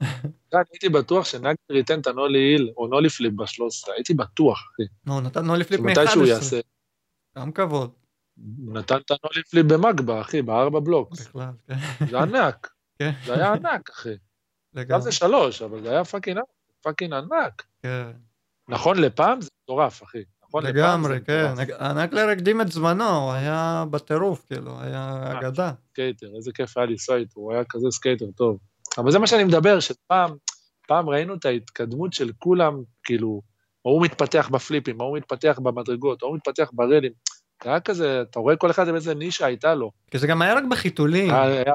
אני 0.02 0.62
הייתי 0.72 0.88
בטוח 0.88 1.24
שנגר 1.24 1.52
ייתן 1.70 2.00
את 2.00 2.06
ה 2.06 2.11
nollie 2.11 2.38
heel, 2.38 2.70
או 2.76 2.86
nollie 2.86 3.08
flip 3.08 3.32
ב-13, 3.32 3.92
הייתי 3.94 4.14
בטוח. 4.14 4.72
נו, 5.06 5.20
נתן 5.20 5.56
nollie 5.56 5.64
flip 5.64 5.80
שמתי 5.80 6.06
שהוא 6.10 6.22
מ-11. 6.22 6.28
יעשה. 6.28 6.60
גם 7.38 7.52
כבוד, 7.52 7.90
הוא 8.66 8.74
נתן 8.74 8.96
את 8.96 9.10
ה 9.10 9.15
nollie 9.15 9.42
flip 9.50 9.66
במגבה, 9.66 10.20
אחי, 10.20 10.42
בארבע 10.42 10.80
blocks. 10.80 11.26
בכלל, 11.26 11.50
כן. 11.68 12.06
זה 12.10 12.20
ענק. 12.20 12.70
כן. 12.98 13.12
זה 13.26 13.34
היה 13.34 13.52
ענק, 13.52 13.90
אחי. 13.90 14.14
עכשיו 14.76 15.00
זה 15.00 15.12
שלוש, 15.12 15.62
אבל 15.62 15.82
זה 15.82 15.90
היה 15.90 16.04
fucking 16.04 16.38
ענק, 16.86 17.32
ענק. 17.32 17.62
כן. 17.82 18.10
נכון 18.68 18.98
לפעם 18.98 19.40
זה 19.40 19.48
מטורף, 19.64 20.02
אחי. 20.02 20.22
נכון 20.48 20.66
לגמרי, 20.66 21.20
כן. 21.24 21.54
הנקלר 21.78 22.28
הקדים 22.28 22.60
את 22.60 22.72
זמנו, 22.72 23.08
הוא 23.08 23.32
היה 23.32 23.84
בטירוף, 23.90 24.46
כאילו, 24.46 24.80
היה. 24.80 25.32
אגדה. 25.32 25.72
skater, 25.90 26.26
איזה 26.36 26.50
כיף 26.54 26.78
היה 26.78 26.86
לנסוע 26.86 27.16
איתו, 27.16 27.40
הוא 27.40 27.52
היה 27.52 27.62
כזה 27.68 27.86
skater 27.90 28.26
טוב. 28.36 28.58
אבל 28.98 29.10
זה 29.10 29.18
מה 29.18 29.26
שאני 29.26 29.44
מדבר, 29.44 29.80
שפעם, 29.80 30.30
פעם 30.88 31.08
ראינו 31.08 31.34
את 31.34 31.44
ההתקדמות 31.44 32.12
של 32.12 32.32
כולם, 32.38 32.82
כאילו, 33.04 33.42
ההוא 33.84 34.02
מתפתח 34.02 34.48
בפליפים, 34.52 35.00
ההוא 35.00 35.16
מתפתח 35.16 35.58
במדרגות, 35.62 36.22
ההוא 36.22 36.36
מתפתח 36.36 36.70
ברלים. 36.72 37.12
זה 37.64 37.70
היה 37.70 37.80
כזה, 37.80 38.22
אתה 38.22 38.40
רואה 38.40 38.56
כל 38.56 38.70
אחד 38.70 38.88
עם 38.88 38.94
איזה 38.94 39.14
נישה 39.14 39.46
הייתה 39.46 39.74
לו. 39.74 39.90
כי 40.10 40.18
זה 40.18 40.26
גם 40.26 40.42
היה 40.42 40.54
רק 40.54 40.64
בחיתולים, 40.64 41.34
היה, 41.34 41.74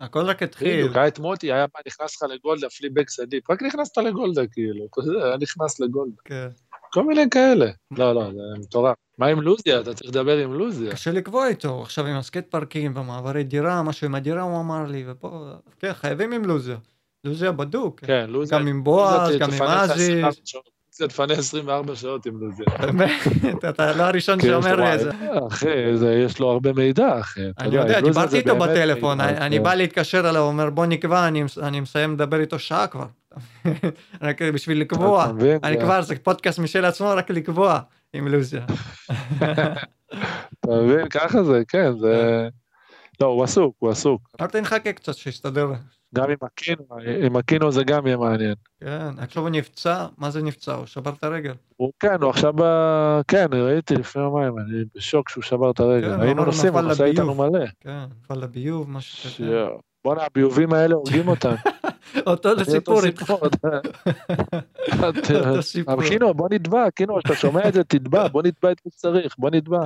הכל 0.00 0.20
רק 0.20 0.42
התחיל. 0.42 0.78
בדיוק, 0.78 0.96
היה 0.96 1.08
את 1.08 1.18
מוטי, 1.18 1.52
היה 1.52 1.66
מה, 1.74 1.80
נכנס 1.86 2.16
לך 2.16 2.30
לגולדה, 2.30 2.68
פליפ 2.68 2.92
בק 2.92 3.08
סדיפ, 3.08 3.50
רק 3.50 3.62
נכנסת 3.62 3.98
לגולדה, 3.98 4.46
כאילו, 4.46 4.86
אתה 4.86 5.00
יודע, 5.06 5.26
היה 5.26 5.36
נכנס 5.36 5.80
לגולדה. 5.80 6.16
כן. 6.24 6.48
כל 6.92 7.04
מיני 7.04 7.30
כאלה. 7.30 7.66
לא, 7.90 8.14
לא, 8.14 8.24
זה 8.24 8.60
מטורף. 8.60 8.96
מה 9.18 9.26
עם 9.26 9.40
לוזיה? 9.40 9.80
אתה 9.80 9.94
צריך 9.94 10.10
לדבר 10.10 10.36
עם 10.36 10.54
לוזיה. 10.54 10.92
קשה 10.92 11.12
לקבוע 11.12 11.48
איתו, 11.48 11.82
עכשיו 11.82 12.06
עם 12.06 12.16
הסקייט 12.16 12.50
פארקים 12.50 12.96
ומעברי 12.96 13.44
דירה, 13.44 13.82
משהו 13.82 14.06
עם 14.06 14.14
הדירה 14.14 14.42
הוא 14.42 14.60
אמר 14.60 14.84
לי, 14.84 15.04
ופה, 15.06 15.50
כן, 15.78 15.92
חייבים 15.92 16.32
עם 16.32 16.44
לוזיה. 16.44 16.76
לוזיה 17.24 17.52
בדוק, 17.52 18.00
כן, 18.00 18.30
לוזיה. 18.30 18.58
גם 18.58 18.66
עם 18.66 18.84
בועז, 18.84 19.36
גם 19.36 19.50
עם 19.50 19.56
תפנה 19.56 19.86
שעות. 20.96 21.10
אופציה 21.10 21.26
תפנה 21.26 21.34
24 21.34 21.96
שעות 21.96 22.26
עם 22.26 22.40
לוזיה. 22.40 22.66
באמת, 22.80 23.64
אתה 23.68 23.92
לא 23.92 24.02
הראשון 24.02 24.40
שאומר 24.40 24.76
לי 24.76 24.94
את 24.94 25.00
זה. 25.00 25.10
אחי, 25.48 25.68
יש 26.24 26.38
לו 26.38 26.50
הרבה 26.50 26.72
מידע, 26.72 27.20
אחי. 27.20 27.40
אני 27.58 27.76
יודע, 27.76 28.00
דיברתי 28.00 28.36
איתו 28.36 28.56
בטלפון, 28.56 29.20
אני 29.20 29.58
בא 29.58 29.74
להתקשר 29.74 30.30
אליו, 30.30 30.42
הוא 30.42 30.48
אומר 30.48 30.70
בוא 30.70 30.86
נקבע, 30.86 31.28
אני 31.62 31.80
מסיים 31.80 32.12
לדבר 32.12 32.40
איתו 32.40 32.58
שעה 32.58 32.86
כבר. 32.86 33.06
רק 34.22 34.42
בשביל 34.42 34.80
לקבוע, 34.80 35.32
אני 35.64 35.80
כבר, 35.80 36.02
זה 36.02 36.14
פודקאסט 36.22 36.58
משל 36.58 36.84
עצמו, 36.84 37.08
רק 37.08 37.30
לקבוע 37.30 37.80
עם 38.12 38.28
לוזיה. 38.28 38.64
אתה 40.60 40.70
מבין, 40.82 41.08
ככה 41.08 41.44
זה, 41.44 41.62
כן, 41.68 41.98
זה... 41.98 42.48
לא, 43.20 43.26
הוא 43.26 43.44
עסוק, 43.44 43.76
הוא 43.78 43.90
עסוק. 43.90 44.28
אמרתי 44.40 44.60
נחכה 44.60 44.92
קצת, 44.92 45.14
שיסתדר. 45.14 45.72
גם 46.14 46.30
עם 46.30 46.36
הקינו, 46.42 46.84
עם 47.24 47.36
הקינו 47.36 47.72
זה 47.72 47.84
גם 47.84 48.06
יהיה 48.06 48.16
מעניין. 48.16 48.54
כן, 48.80 49.18
עכשיו 49.18 49.42
הוא 49.42 49.50
נפצע, 49.50 50.06
מה 50.18 50.30
זה 50.30 50.42
נפצע? 50.42 50.74
הוא 50.74 50.86
שבר 50.86 51.12
את 51.18 51.24
הרגל. 51.24 51.54
הוא 51.76 51.92
כן, 52.00 52.22
הוא 52.22 52.30
עכשיו 52.30 52.52
ב... 52.56 52.62
כן, 53.28 53.46
ראיתי 53.52 53.94
לפני 53.94 54.22
יומיים, 54.22 54.58
אני 54.58 54.84
בשוק 54.94 55.28
שהוא 55.28 55.42
שבר 55.42 55.70
את 55.70 55.80
הרגל. 55.80 56.16
כן, 56.16 56.20
היינו 56.20 56.44
נוסעים, 56.44 56.72
הוא 56.72 56.80
נוסע 56.80 57.04
איתנו 57.04 57.34
מלא. 57.34 57.64
כן, 57.80 58.04
נפל 58.22 58.34
לביוב, 58.34 58.90
משהו 58.90 59.30
כזה. 59.30 59.66
בואנה, 60.04 60.22
הביובים 60.22 60.72
האלה 60.72 60.94
הורגים 60.94 61.28
אותם. 61.28 61.54
אותו 62.26 62.64
סיפור 62.64 63.04
איתך. 63.04 63.32
קינו, 66.08 66.34
בוא 66.34 66.48
נתבע, 66.50 66.90
קינו, 66.90 67.18
כשאתה 67.18 67.34
שומע 67.34 67.68
את 67.68 67.74
זה, 67.74 67.84
תתבע, 67.84 68.28
בוא 68.28 68.42
נתבע 68.42 68.72
את 68.72 68.80
מי 68.86 68.92
שצריך, 68.92 69.34
בוא 69.38 69.50
נתבע. 69.50 69.80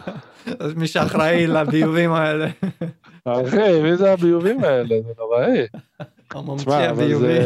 אז 0.60 0.74
מי 0.74 0.86
שאחראי 0.86 1.46
לביובים 1.46 2.12
האלה. 2.12 2.48
אחי, 3.24 3.82
מי 3.82 3.96
זה 3.96 4.12
הביובים 4.12 4.64
האלה? 4.64 4.96
זה 5.06 5.12
נוראי. 5.18 5.66
הממציא 6.30 6.72
הביובי. 6.72 7.38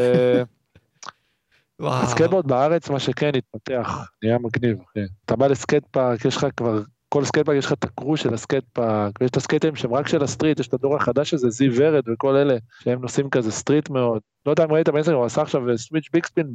הסקייטבורד 1.81 2.47
בארץ, 2.47 2.91
מה 2.91 2.99
שכן, 2.99 3.31
התפתח, 3.37 4.09
נהיה 4.23 4.39
מגניב, 4.39 4.79
אחי. 4.91 5.01
אתה 5.25 5.37
בא 5.37 5.47
לסקייט 5.47 5.85
פארק, 5.91 6.25
יש 6.25 6.37
לך 6.37 6.47
כבר 6.57 6.83
כל 7.13 7.25
סקייט 7.25 7.47
פארק 7.47 7.59
יש 7.59 7.67
לך 7.67 7.73
את 7.73 7.85
ה 7.85 7.91
crew 7.91 8.17
של 8.17 8.35
הסקייט 8.35 8.65
פארק, 8.73 9.21
ויש 9.21 9.31
את 9.31 9.37
הסקייטרים 9.37 9.77
שהם 9.77 9.95
רק 9.95 10.09
של 10.09 10.23
ה 10.23 10.27
street, 10.27 10.61
יש 10.61 10.69
את 10.69 10.75
הדור 10.75 10.97
החדש 10.97 11.35
הזה, 11.35 11.51
זיו 11.51 11.69
ורד 11.77 12.09
וכל 12.09 12.37
אלה, 12.37 12.57
שהם 12.81 13.01
נוסעים 13.01 13.31
כזה 13.31 13.53
street 13.53 13.91
מאוד. 13.91 14.21
לא 14.47 14.51
יודע 14.51 14.65
אם 14.65 14.73
ראית 14.73 14.89
באינסטגרם, 14.89 15.19
הוא 15.19 15.27
עשה 15.27 15.43
עכשיו 15.43 15.63
switch 15.77 16.09
bigspin 16.13 16.53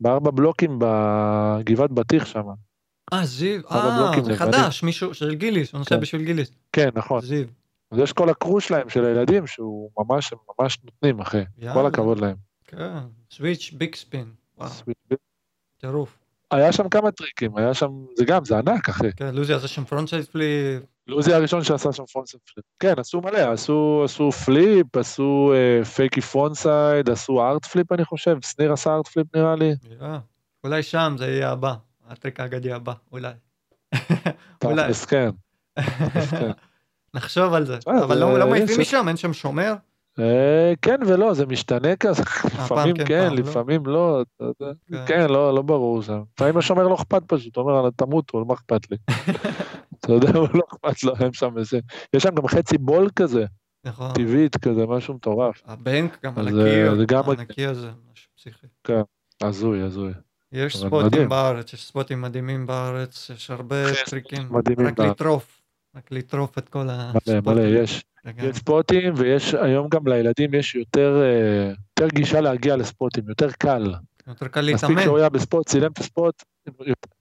בארבע 0.00 0.30
בלוקים 0.30 0.78
בגבעת 0.78 1.90
בטיח 1.90 2.26
שם. 2.26 2.42
אה, 3.12 3.26
זיו, 3.26 3.60
אה, 3.70 4.12
זה 4.24 4.36
חדש, 4.36 4.82
מישהו, 4.82 5.14
של 5.14 5.34
גיליס, 5.34 5.72
הוא 5.72 5.78
נוסע 5.78 5.94
כן. 5.94 6.00
בשביל 6.00 6.24
גיליס. 6.24 6.50
כן, 6.72 6.88
נכון. 6.94 7.20
זיו. 7.20 7.46
אז 7.90 7.98
יש 7.98 8.12
כל 8.12 8.28
ה 8.28 8.34
crew 8.34 8.60
שלהם, 8.60 8.88
של 8.88 9.04
הילדים, 9.04 9.46
שהוא 9.46 9.90
ממש, 9.98 10.32
ממש 10.58 10.78
נותנים, 10.84 11.20
אחי. 11.20 11.42
כל 11.72 11.86
הכבוד 11.86 12.20
להם. 12.20 12.36
כן, 12.64 12.98
switch 13.30 13.72
bigspin. 13.78 14.32
טירוף. 15.80 16.21
היה 16.52 16.72
שם 16.72 16.88
כמה 16.88 17.10
טריקים, 17.10 17.56
היה 17.56 17.74
שם, 17.74 17.90
זה 18.16 18.24
גם, 18.24 18.44
זה 18.44 18.58
ענק, 18.58 18.88
אחי. 18.88 19.12
כן, 19.16 19.34
לוזי 19.34 19.54
עשה 19.54 19.68
שם 19.68 19.84
front 19.84 20.14
flip. 20.14 20.82
לוזי 21.06 21.34
הראשון 21.34 21.64
שעשה 21.64 21.92
שם 21.92 22.04
front 22.12 22.28
flip. 22.28 22.66
כן, 22.80 22.94
עשו 22.98 23.20
מלא, 23.20 23.52
עשו, 23.52 24.02
עשו 24.04 24.32
flip, 24.32 24.96
עשו 24.96 25.52
uh, 25.82 25.84
fakie 25.84 26.20
frontside, 26.20 27.10
עשו 27.10 27.42
hard 27.42 27.64
flip, 27.64 27.92
אני 27.92 28.04
חושב, 28.04 28.36
שניר 28.40 28.72
עשה 28.72 28.94
hard 28.94 29.08
flip 29.08 29.36
נראה 29.36 29.56
לי. 29.56 29.72
Yeah. 29.72 30.04
אולי 30.64 30.82
שם 30.82 31.14
זה 31.18 31.26
יהיה 31.26 31.50
הבא, 31.50 31.74
הטריק 32.08 32.40
האגדי 32.40 32.72
הבא, 32.72 32.92
אולי. 33.12 33.32
אולי. 34.64 34.94
כן. 34.94 35.30
נחשוב 37.14 37.54
על 37.54 37.66
זה, 37.66 37.78
אבל 37.86 38.18
לא, 38.18 38.38
לא 38.38 38.46
מעיפים 38.46 38.80
משם, 38.80 39.08
אין 39.08 39.16
שם 39.16 39.32
שומר? 39.32 39.74
אה, 40.18 40.72
כן 40.82 41.00
ולא, 41.06 41.34
זה 41.34 41.46
משתנה 41.46 41.96
כזה, 41.96 42.22
לפעמים 42.44 42.96
כן, 42.96 43.04
כן 43.04 43.28
לא. 43.30 43.34
לפעמים 43.34 43.86
לא, 43.86 44.22
כן. 44.38 45.04
כן, 45.06 45.26
לא, 45.30 45.54
לא 45.54 45.62
ברור 45.62 46.02
שם. 46.02 46.22
לפעמים 46.34 46.56
השומר 46.56 46.88
לא 46.88 46.94
אכפת 46.94 47.22
פשוט, 47.26 47.56
הוא 47.56 47.70
אומר, 47.70 47.90
תמותו, 47.90 48.44
מה 48.44 48.54
אכפת 48.54 48.90
לי? 48.90 48.96
אתה 50.00 50.12
יודע, 50.12 50.32
לא 50.32 50.62
אכפת 50.72 51.02
לו, 51.02 51.12
הם 51.18 51.32
שם 51.32 51.58
איזה, 51.58 51.80
יש 52.16 52.22
שם 52.22 52.34
גם 52.34 52.46
חצי 52.46 52.78
בול 52.78 53.08
כזה, 53.16 53.44
נכון. 53.84 54.12
טבעית 54.14 54.56
כזה, 54.56 54.86
משהו 54.86 55.14
מטורף. 55.14 55.62
הבנק 55.66 56.18
גם 56.24 56.38
על 56.38 56.48
הקיר, 57.38 57.70
הזה, 57.70 57.90
משהו 58.12 58.30
פסיכי. 58.36 58.66
כן, 58.84 59.00
הזוי, 59.42 59.82
הזוי. 59.82 60.12
יש 60.52 60.76
ספוטים 60.76 61.28
בארץ, 61.28 61.72
יש 61.72 61.86
ספוטים 61.86 62.20
מדהימים 62.20 62.66
בארץ, 62.66 63.30
יש 63.30 63.50
הרבה 63.50 63.76
טריקים, 64.10 64.56
רק 64.56 64.98
לטרוף, 64.98 65.62
רק 65.96 66.12
לטרוף 66.12 66.58
את 66.58 66.68
כל 66.68 66.86
הספוטים. 66.90 67.40
מלא, 67.46 67.54
מלא, 67.54 67.82
יש. 67.82 68.04
יש 68.24 68.56
ספוטים, 68.56 69.14
ויש 69.16 69.54
היום 69.54 69.88
גם 69.88 70.08
לילדים 70.08 70.54
יש 70.54 70.74
יותר, 70.74 71.22
אה, 71.22 71.72
יותר 72.00 72.14
גישה 72.14 72.40
להגיע 72.40 72.76
לספוטים, 72.76 73.24
יותר 73.28 73.50
קל. 73.52 73.94
יותר 74.26 74.48
קל 74.48 74.60
להתאמן. 74.60 74.92
מספיק 74.92 75.04
שהוא 75.04 75.18
היה 75.18 75.28
בספוט, 75.28 75.68
צילם 75.68 75.92
את 75.92 75.98
הספוט. 75.98 76.42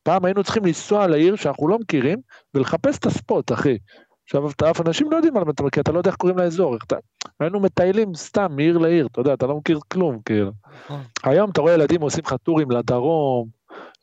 פעם 0.04 0.26
היינו 0.26 0.44
צריכים 0.44 0.66
לנסוע 0.66 1.08
לעיר 1.08 1.36
שאנחנו 1.36 1.68
לא 1.68 1.80
מכירים, 1.80 2.20
ולחפש 2.54 2.98
את 2.98 3.06
הספוט, 3.06 3.52
אחי. 3.52 3.78
עכשיו, 4.24 4.50
אף 4.72 4.82
אנשים 4.82 5.12
לא 5.12 5.16
יודעים 5.16 5.38
על 5.38 5.44
מה 5.44 5.52
אתה 5.52 5.64
מכיר, 5.64 5.82
אתה 5.82 5.92
לא 5.92 5.98
יודע 5.98 6.10
איך 6.10 6.18
קוראים 6.18 6.38
לאזור. 6.38 6.76
אתה... 6.76 6.96
היינו 7.40 7.60
מטיילים 7.60 8.16
סתם 8.16 8.48
מעיר 8.56 8.78
לעיר, 8.78 9.08
אתה 9.12 9.22
יודע, 9.22 9.34
אתה 9.34 9.48
לא 9.48 9.58
מכיר 9.58 9.80
כלום, 9.88 10.20
כאילו. 10.26 10.52
נכון. 10.86 11.02
היום 11.24 11.50
אתה 11.50 11.62
רואה 11.62 11.74
ילדים 11.74 12.02
עושים 12.02 12.24
לך 12.26 12.36
טורים 12.44 12.72
לדרום, 12.72 13.48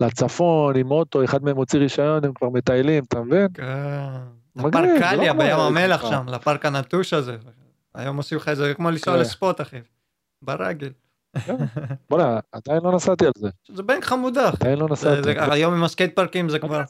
לצפון, 0.00 0.76
עם 0.76 0.90
אוטו, 0.90 1.24
אחד 1.24 1.44
מהם 1.44 1.56
מוציא 1.56 1.78
רישיון, 1.78 2.24
הם 2.24 2.32
כבר 2.32 2.48
מטיילים, 2.48 3.04
אתה 3.04 3.20
מבין? 3.20 3.46
כן. 3.54 3.64
קליה 4.98 5.32
לא 5.32 5.39
בים 5.39 5.56
המלח 5.56 6.10
שם, 6.10 6.26
לפארק 6.28 6.66
הנטוש 6.66 7.12
הזה. 7.12 7.36
היום 7.94 8.16
עושים 8.16 8.39
לך 8.39 8.48
את 8.48 8.56
זה 8.56 8.74
כמו 8.74 8.90
לנסוע 8.90 9.14
כן. 9.14 9.20
ל 9.20 9.27
spot, 9.27 9.60
אחי. 9.60 9.78
ברגל. 10.43 10.90
בוא'נה, 12.10 12.39
עדיין 12.52 12.82
לא 12.82 12.93
נסעתי 12.93 13.26
על 13.26 13.32
זה. 13.39 13.48
זה 13.68 13.82
בן 13.82 14.01
חמודה. 14.01 14.51
עדיין 14.60 14.78
לא 14.78 14.89
נסעתי. 14.90 15.30
היום 15.39 15.74
עם 15.74 15.85
הסקייט 15.85 16.16
פארקים 16.16 16.48
זה 16.48 16.59
כבר... 16.59 16.82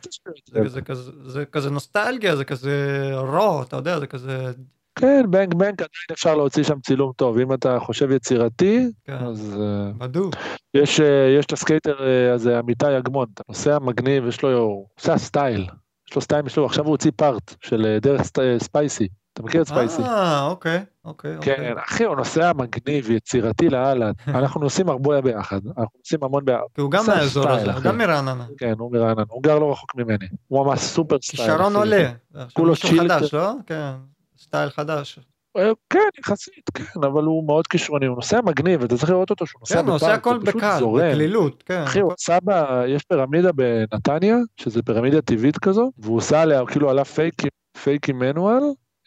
זה 1.24 1.44
כזה 1.44 1.70
נוסטלגיה, 1.70 2.36
זה 2.36 2.44
כזה 2.44 3.10
raw, 3.14 3.62
אתה 3.62 3.76
יודע, 3.76 3.98
זה 4.00 4.06
כזה... 4.06 4.52
כן, 4.94 5.22
בנק 5.30 5.54
בנק 5.54 5.74
עדיין 5.74 5.88
אפשר 6.12 6.34
להוציא 6.34 6.62
שם 6.62 6.80
צילום 6.80 7.12
טוב. 7.16 7.38
אם 7.38 7.52
אתה 7.52 7.78
חושב 7.80 8.10
יצירתי, 8.10 8.90
כן. 9.04 9.12
אז... 9.12 9.56
אה, 9.60 9.92
בדוק. 9.98 10.34
יש 10.74 11.00
אה, 11.00 11.40
את 11.40 11.52
הסקייטר 11.52 12.06
אה, 12.06 12.34
הזה, 12.34 12.58
אמיתי 12.58 12.98
אגמון, 12.98 13.26
אתה 13.34 13.42
נוסע 13.48 13.78
מגניב, 13.78 14.26
יש 14.26 14.42
לו... 14.42 14.86
עושה 14.98 15.18
סטייל. 15.18 15.66
יש 16.08 16.16
לו 16.16 16.22
סטייל 16.22 16.42
משלו, 16.42 16.66
עכשיו 16.66 16.84
הוא 16.84 16.90
הוציא 16.90 17.10
part 17.16 17.54
של 17.60 17.86
אה, 17.86 18.00
דרך 18.00 18.22
ספייסי. 18.58 19.08
אתה 19.32 19.42
מכיר 19.42 19.62
את 19.62 19.66
ספייסי? 19.66 20.02
אה, 20.02 20.46
אוקיי, 20.46 20.84
אוקיי. 21.04 21.36
כן. 21.40 21.74
אחי, 21.78 22.04
הוא 22.04 22.16
נוסע 22.16 22.52
מגניב, 22.52 23.10
יצירתי 23.10 23.68
לאללה. 23.68 24.10
אנחנו 24.28 24.60
נוסעים 24.60 24.88
הרבה 24.88 25.20
ביחד, 25.20 25.60
אנחנו 25.66 25.98
נוסעים 25.98 26.24
המון 26.24 26.44
ביחד. 26.44 26.62
כי 26.74 26.80
הוא 26.80 26.90
גם 26.90 27.06
מהאזור 27.06 27.48
הזה, 27.48 27.72
הוא 27.72 27.82
גם 27.82 27.98
מרעננה. 27.98 28.46
כן, 28.58 28.74
הוא 28.78 28.92
מרעננה, 28.92 29.22
הוא 29.28 29.42
גר 29.42 29.58
לא 29.58 29.72
רחוק 29.72 29.94
ממני. 29.94 30.26
הוא 30.46 30.66
ממש 30.66 30.80
סופר 30.80 31.16
סטייל. 31.22 31.48
כישרון 31.48 31.76
עולה. 31.76 32.12
כולו 32.52 32.76
צ'יל. 32.76 33.08
חדש, 33.08 33.34
לא? 33.34 33.52
כן, 33.66 33.92
סטייל 34.38 34.70
חדש. 34.70 35.18
אה, 35.56 35.70
כן, 35.90 36.08
יחסית, 36.18 36.70
כן, 36.74 36.84
אבל 37.02 37.24
הוא 37.24 37.46
מאוד 37.46 37.66
כישרוני, 37.66 38.06
הוא 38.06 38.16
נוסע 38.16 38.40
מגניב, 38.40 38.82
אתה 38.82 38.96
צריך 38.96 39.10
לראות 39.10 39.30
אותו 39.30 39.46
שהוא 39.46 39.60
נוסע 39.60 39.82
בפארק, 39.82 39.84
כן, 39.84 39.88
הוא 39.88 39.96
עושה 39.96 40.14
הכל 40.14 40.38
בקל, 40.38 40.80
בקלילות, 41.10 41.62
כן. 41.66 41.82
אחי, 41.82 42.00
הוא 42.00 42.12
עשה 42.18 42.38
ב... 42.44 42.50
יש 42.88 43.02
פירמידה 43.04 43.52
בנתניה, 43.52 44.36
שזה 44.56 44.82
פירמידה 44.82 45.20
טבעית 45.20 45.58
כזו, 45.58 45.90
והוא 45.98 46.16
עושה 46.16 46.42
עליה, 46.42 46.66
כאילו 46.66 46.90
עלה 46.90 47.04
פייקים, 47.04 47.50
פייקים 47.82 48.18
מנואל, 48.18 48.62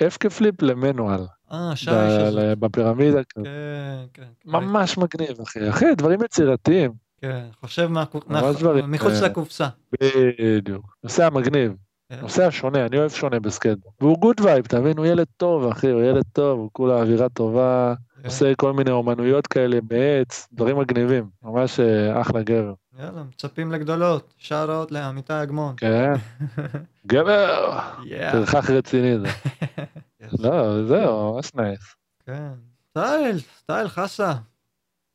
אף 0.07 0.17
כפליפ 0.19 0.61
למנואל. 0.61 1.21
אה, 1.51 1.75
שי 1.75 1.85
שזה. 1.85 2.53
בפירמידה, 2.59 3.19
כן, 3.23 3.41
כן. 4.13 4.23
ממש 4.45 4.97
מגניב, 4.97 5.41
אחי, 5.41 5.69
אחי, 5.69 5.95
דברים 5.97 6.23
יצירתיים. 6.23 6.91
כן, 7.21 7.45
חושב 7.59 7.89
מחוץ 8.87 9.21
לקופסה. 9.21 9.67
בדיוק, 9.91 10.95
נוסע 11.03 11.29
מגניב. 11.29 11.71
כן. 12.11 12.19
נוסע 12.21 12.47
שונה, 12.51 12.85
אני 12.85 12.97
אוהב 12.97 13.11
שונה 13.11 13.39
בסקייטבורד. 13.39 13.93
והוא 14.01 14.17
good 14.19 14.41
vibe, 14.41 14.65
אתה 14.65 14.79
מבין? 14.79 14.97
הוא 14.97 15.05
ילד 15.05 15.27
טוב, 15.37 15.67
אחי, 15.67 15.89
הוא 15.89 16.01
ילד 16.01 16.23
טוב, 16.33 16.59
הוא 16.59 16.69
כולה 16.73 17.01
אווירה 17.01 17.29
טובה, 17.29 17.93
כן. 18.15 18.25
עושה 18.25 18.55
כל 18.55 18.73
מיני 18.73 18.91
אומנויות 18.91 19.47
כאלה 19.47 19.79
מעץ, 19.91 20.47
דברים 20.53 20.79
מגניבים, 20.79 21.29
ממש 21.43 21.79
אה, 21.79 22.21
אחלה 22.21 22.43
גבר. 22.43 22.73
יאללה, 22.99 23.23
מצפים 23.23 23.71
לגדולות, 23.71 24.33
shout 24.37 24.71
out 24.71 24.91
לאמיתי 24.91 25.43
אגמון. 25.43 25.73
כן, 25.77 26.13
גבר, 27.11 27.79
פרחח 28.31 28.69
רציני 28.69 29.19
זה. 29.19 29.27
לא, 30.43 30.85
זהו, 30.87 31.33
ממש 31.33 31.55
nice. 31.55 31.95
כן, 32.25 32.51
סטייל, 32.89 33.39
סטייל 33.39 33.87
חסה. 33.87 34.33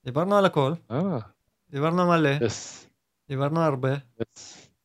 דיברנו 0.04 0.36
על 0.36 0.44
הכל. 0.44 0.72
אה. 0.90 1.18
דיברנו 1.70 2.08
מלא. 2.08 2.30
דיברנו 3.28 3.60
הרבה. 3.60 3.94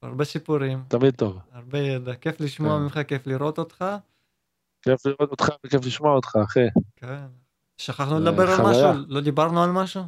הרבה 0.01 0.25
סיפורים. 0.25 0.83
תמיד 0.87 1.15
טוב. 1.15 1.39
הרבה 1.53 1.79
ידע. 1.79 2.15
כיף 2.15 2.41
לשמוע 2.41 2.77
כן. 2.77 2.83
ממך, 2.83 2.99
כיף 3.07 3.27
לראות 3.27 3.57
אותך. 3.57 3.85
כיף 4.81 5.05
לראות 5.05 5.31
אותך 5.31 5.49
וכיף 5.65 5.85
לשמוע 5.85 6.15
אותך, 6.15 6.35
אחי. 6.43 6.67
כן. 6.95 7.25
שכחנו 7.77 8.19
לדבר 8.19 8.51
על 8.51 8.61
משהו? 8.61 9.03
לא 9.07 9.21
דיברנו 9.21 9.63
על 9.63 9.71
משהו? 9.71 10.03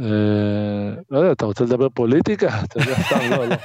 אה, 0.00 0.94
לא 1.10 1.18
יודע, 1.18 1.32
אתה 1.32 1.46
רוצה 1.46 1.64
לדבר 1.64 1.88
פוליטיקה? 1.88 2.48
אתה 2.64 2.80
יודע, 2.80 2.94
סתם, 3.02 3.30
לא, 3.30 3.46
לא. 3.46 3.56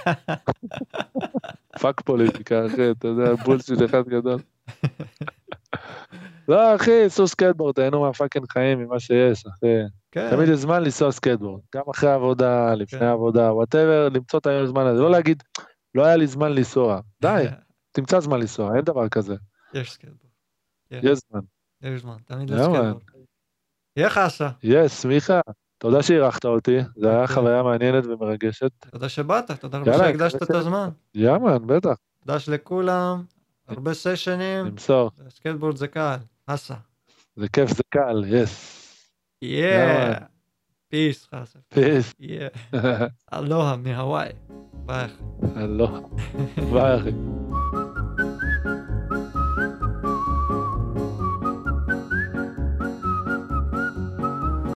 fuck 1.81 2.01
פוליטיקה, 2.01 2.65
אחי, 2.65 2.91
אתה 2.91 3.07
יודע, 3.07 3.35
bullshit 3.35 3.79
אחד 3.85 4.07
גדול. 4.07 4.39
לא, 6.49 6.75
אחי, 6.75 7.09
סעו 7.09 7.33
סקייטבורד, 7.33 7.75
תהנו 7.75 8.01
מה 8.01 8.11
fucking 8.11 8.45
חיים, 8.49 8.79
ממה 8.79 8.99
שיש, 8.99 9.45
אחי. 9.45 9.67
כן, 10.11 10.29
תמיד 10.29 10.49
יש 10.49 10.59
זמן 10.59 10.83
לנסוע 10.83 11.11
סקייטבורד. 11.11 11.61
גם 11.75 11.83
אחרי 11.91 12.09
העבודה, 12.09 12.75
לפני 12.75 12.99
כן. 12.99 13.05
העבודה, 13.05 13.53
whatever, 13.53 14.09
למצוא 14.09 14.39
את 14.39 14.47
הזמן 14.47 14.85
הזה. 14.85 15.01
לא 15.01 15.11
להגיד, 15.11 15.43
לא 15.95 16.05
היה 16.05 16.15
לי 16.15 16.27
זמן 16.27 16.51
לנסוע. 16.51 16.99
די, 17.21 17.45
תמצא 17.95 18.19
זמן 18.19 18.39
לנסוע, 18.39 18.75
אין 18.75 18.85
דבר 18.85 19.09
כזה. 19.09 19.35
יש 19.73 19.91
סקייטבורד. 19.91 20.31
יש 20.91 21.19
זמן. 21.29 21.39
יש 21.81 22.01
זמן, 22.01 22.15
תמיד 22.25 22.49
yeah 22.49 22.55
man. 22.55 22.61
לסקייטבורד. 22.61 23.01
yeah 23.95 24.09
חסה, 24.09 24.49
yes, 24.63 25.05
מיכה, 25.05 25.39
תודה 25.77 26.03
שאירחת 26.03 26.45
אותי, 26.45 26.77
זו 26.95 27.07
הייתה 27.07 27.21
אוקיי. 27.21 27.35
חוויה 27.35 27.63
מעניינת 27.63 28.05
ומרגשת. 28.05 28.71
תודה 28.91 29.09
שבאת, 29.09 29.51
תודה 29.51 29.77
רבה 29.77 29.97
שהקדשת 29.97 30.43
את 30.43 30.49
הזמן. 30.49 30.89
yeah 31.15 31.41
man, 31.41 31.67
בטח, 31.67 31.95
דש 32.25 32.49
לכולם, 32.49 33.23
הרבה 33.67 33.93
סשנים, 33.93 34.65
נמסור. 34.65 35.11
סקייטבורד 35.29 35.75
זה 35.75 35.87
קל, 35.87 36.17
חסה. 36.49 36.75
זה 37.35 37.47
כיף, 37.49 37.69
זה 37.69 37.83
קל, 37.89 38.23
yes. 38.27 38.80
yeah. 39.41 40.03
yeah 40.07 40.10
man. 40.10 40.13
peace, 40.89 41.27
חסה. 41.35 41.59
peace. 41.69 42.13
yeah. 42.19 42.47
aloha 43.33 43.75
מהוואי. 43.75 44.29
ביי 44.85 45.05
אחי. 45.05 45.13
לא. 45.67 45.87
ביי 46.71 46.97
אחי. 46.97 47.11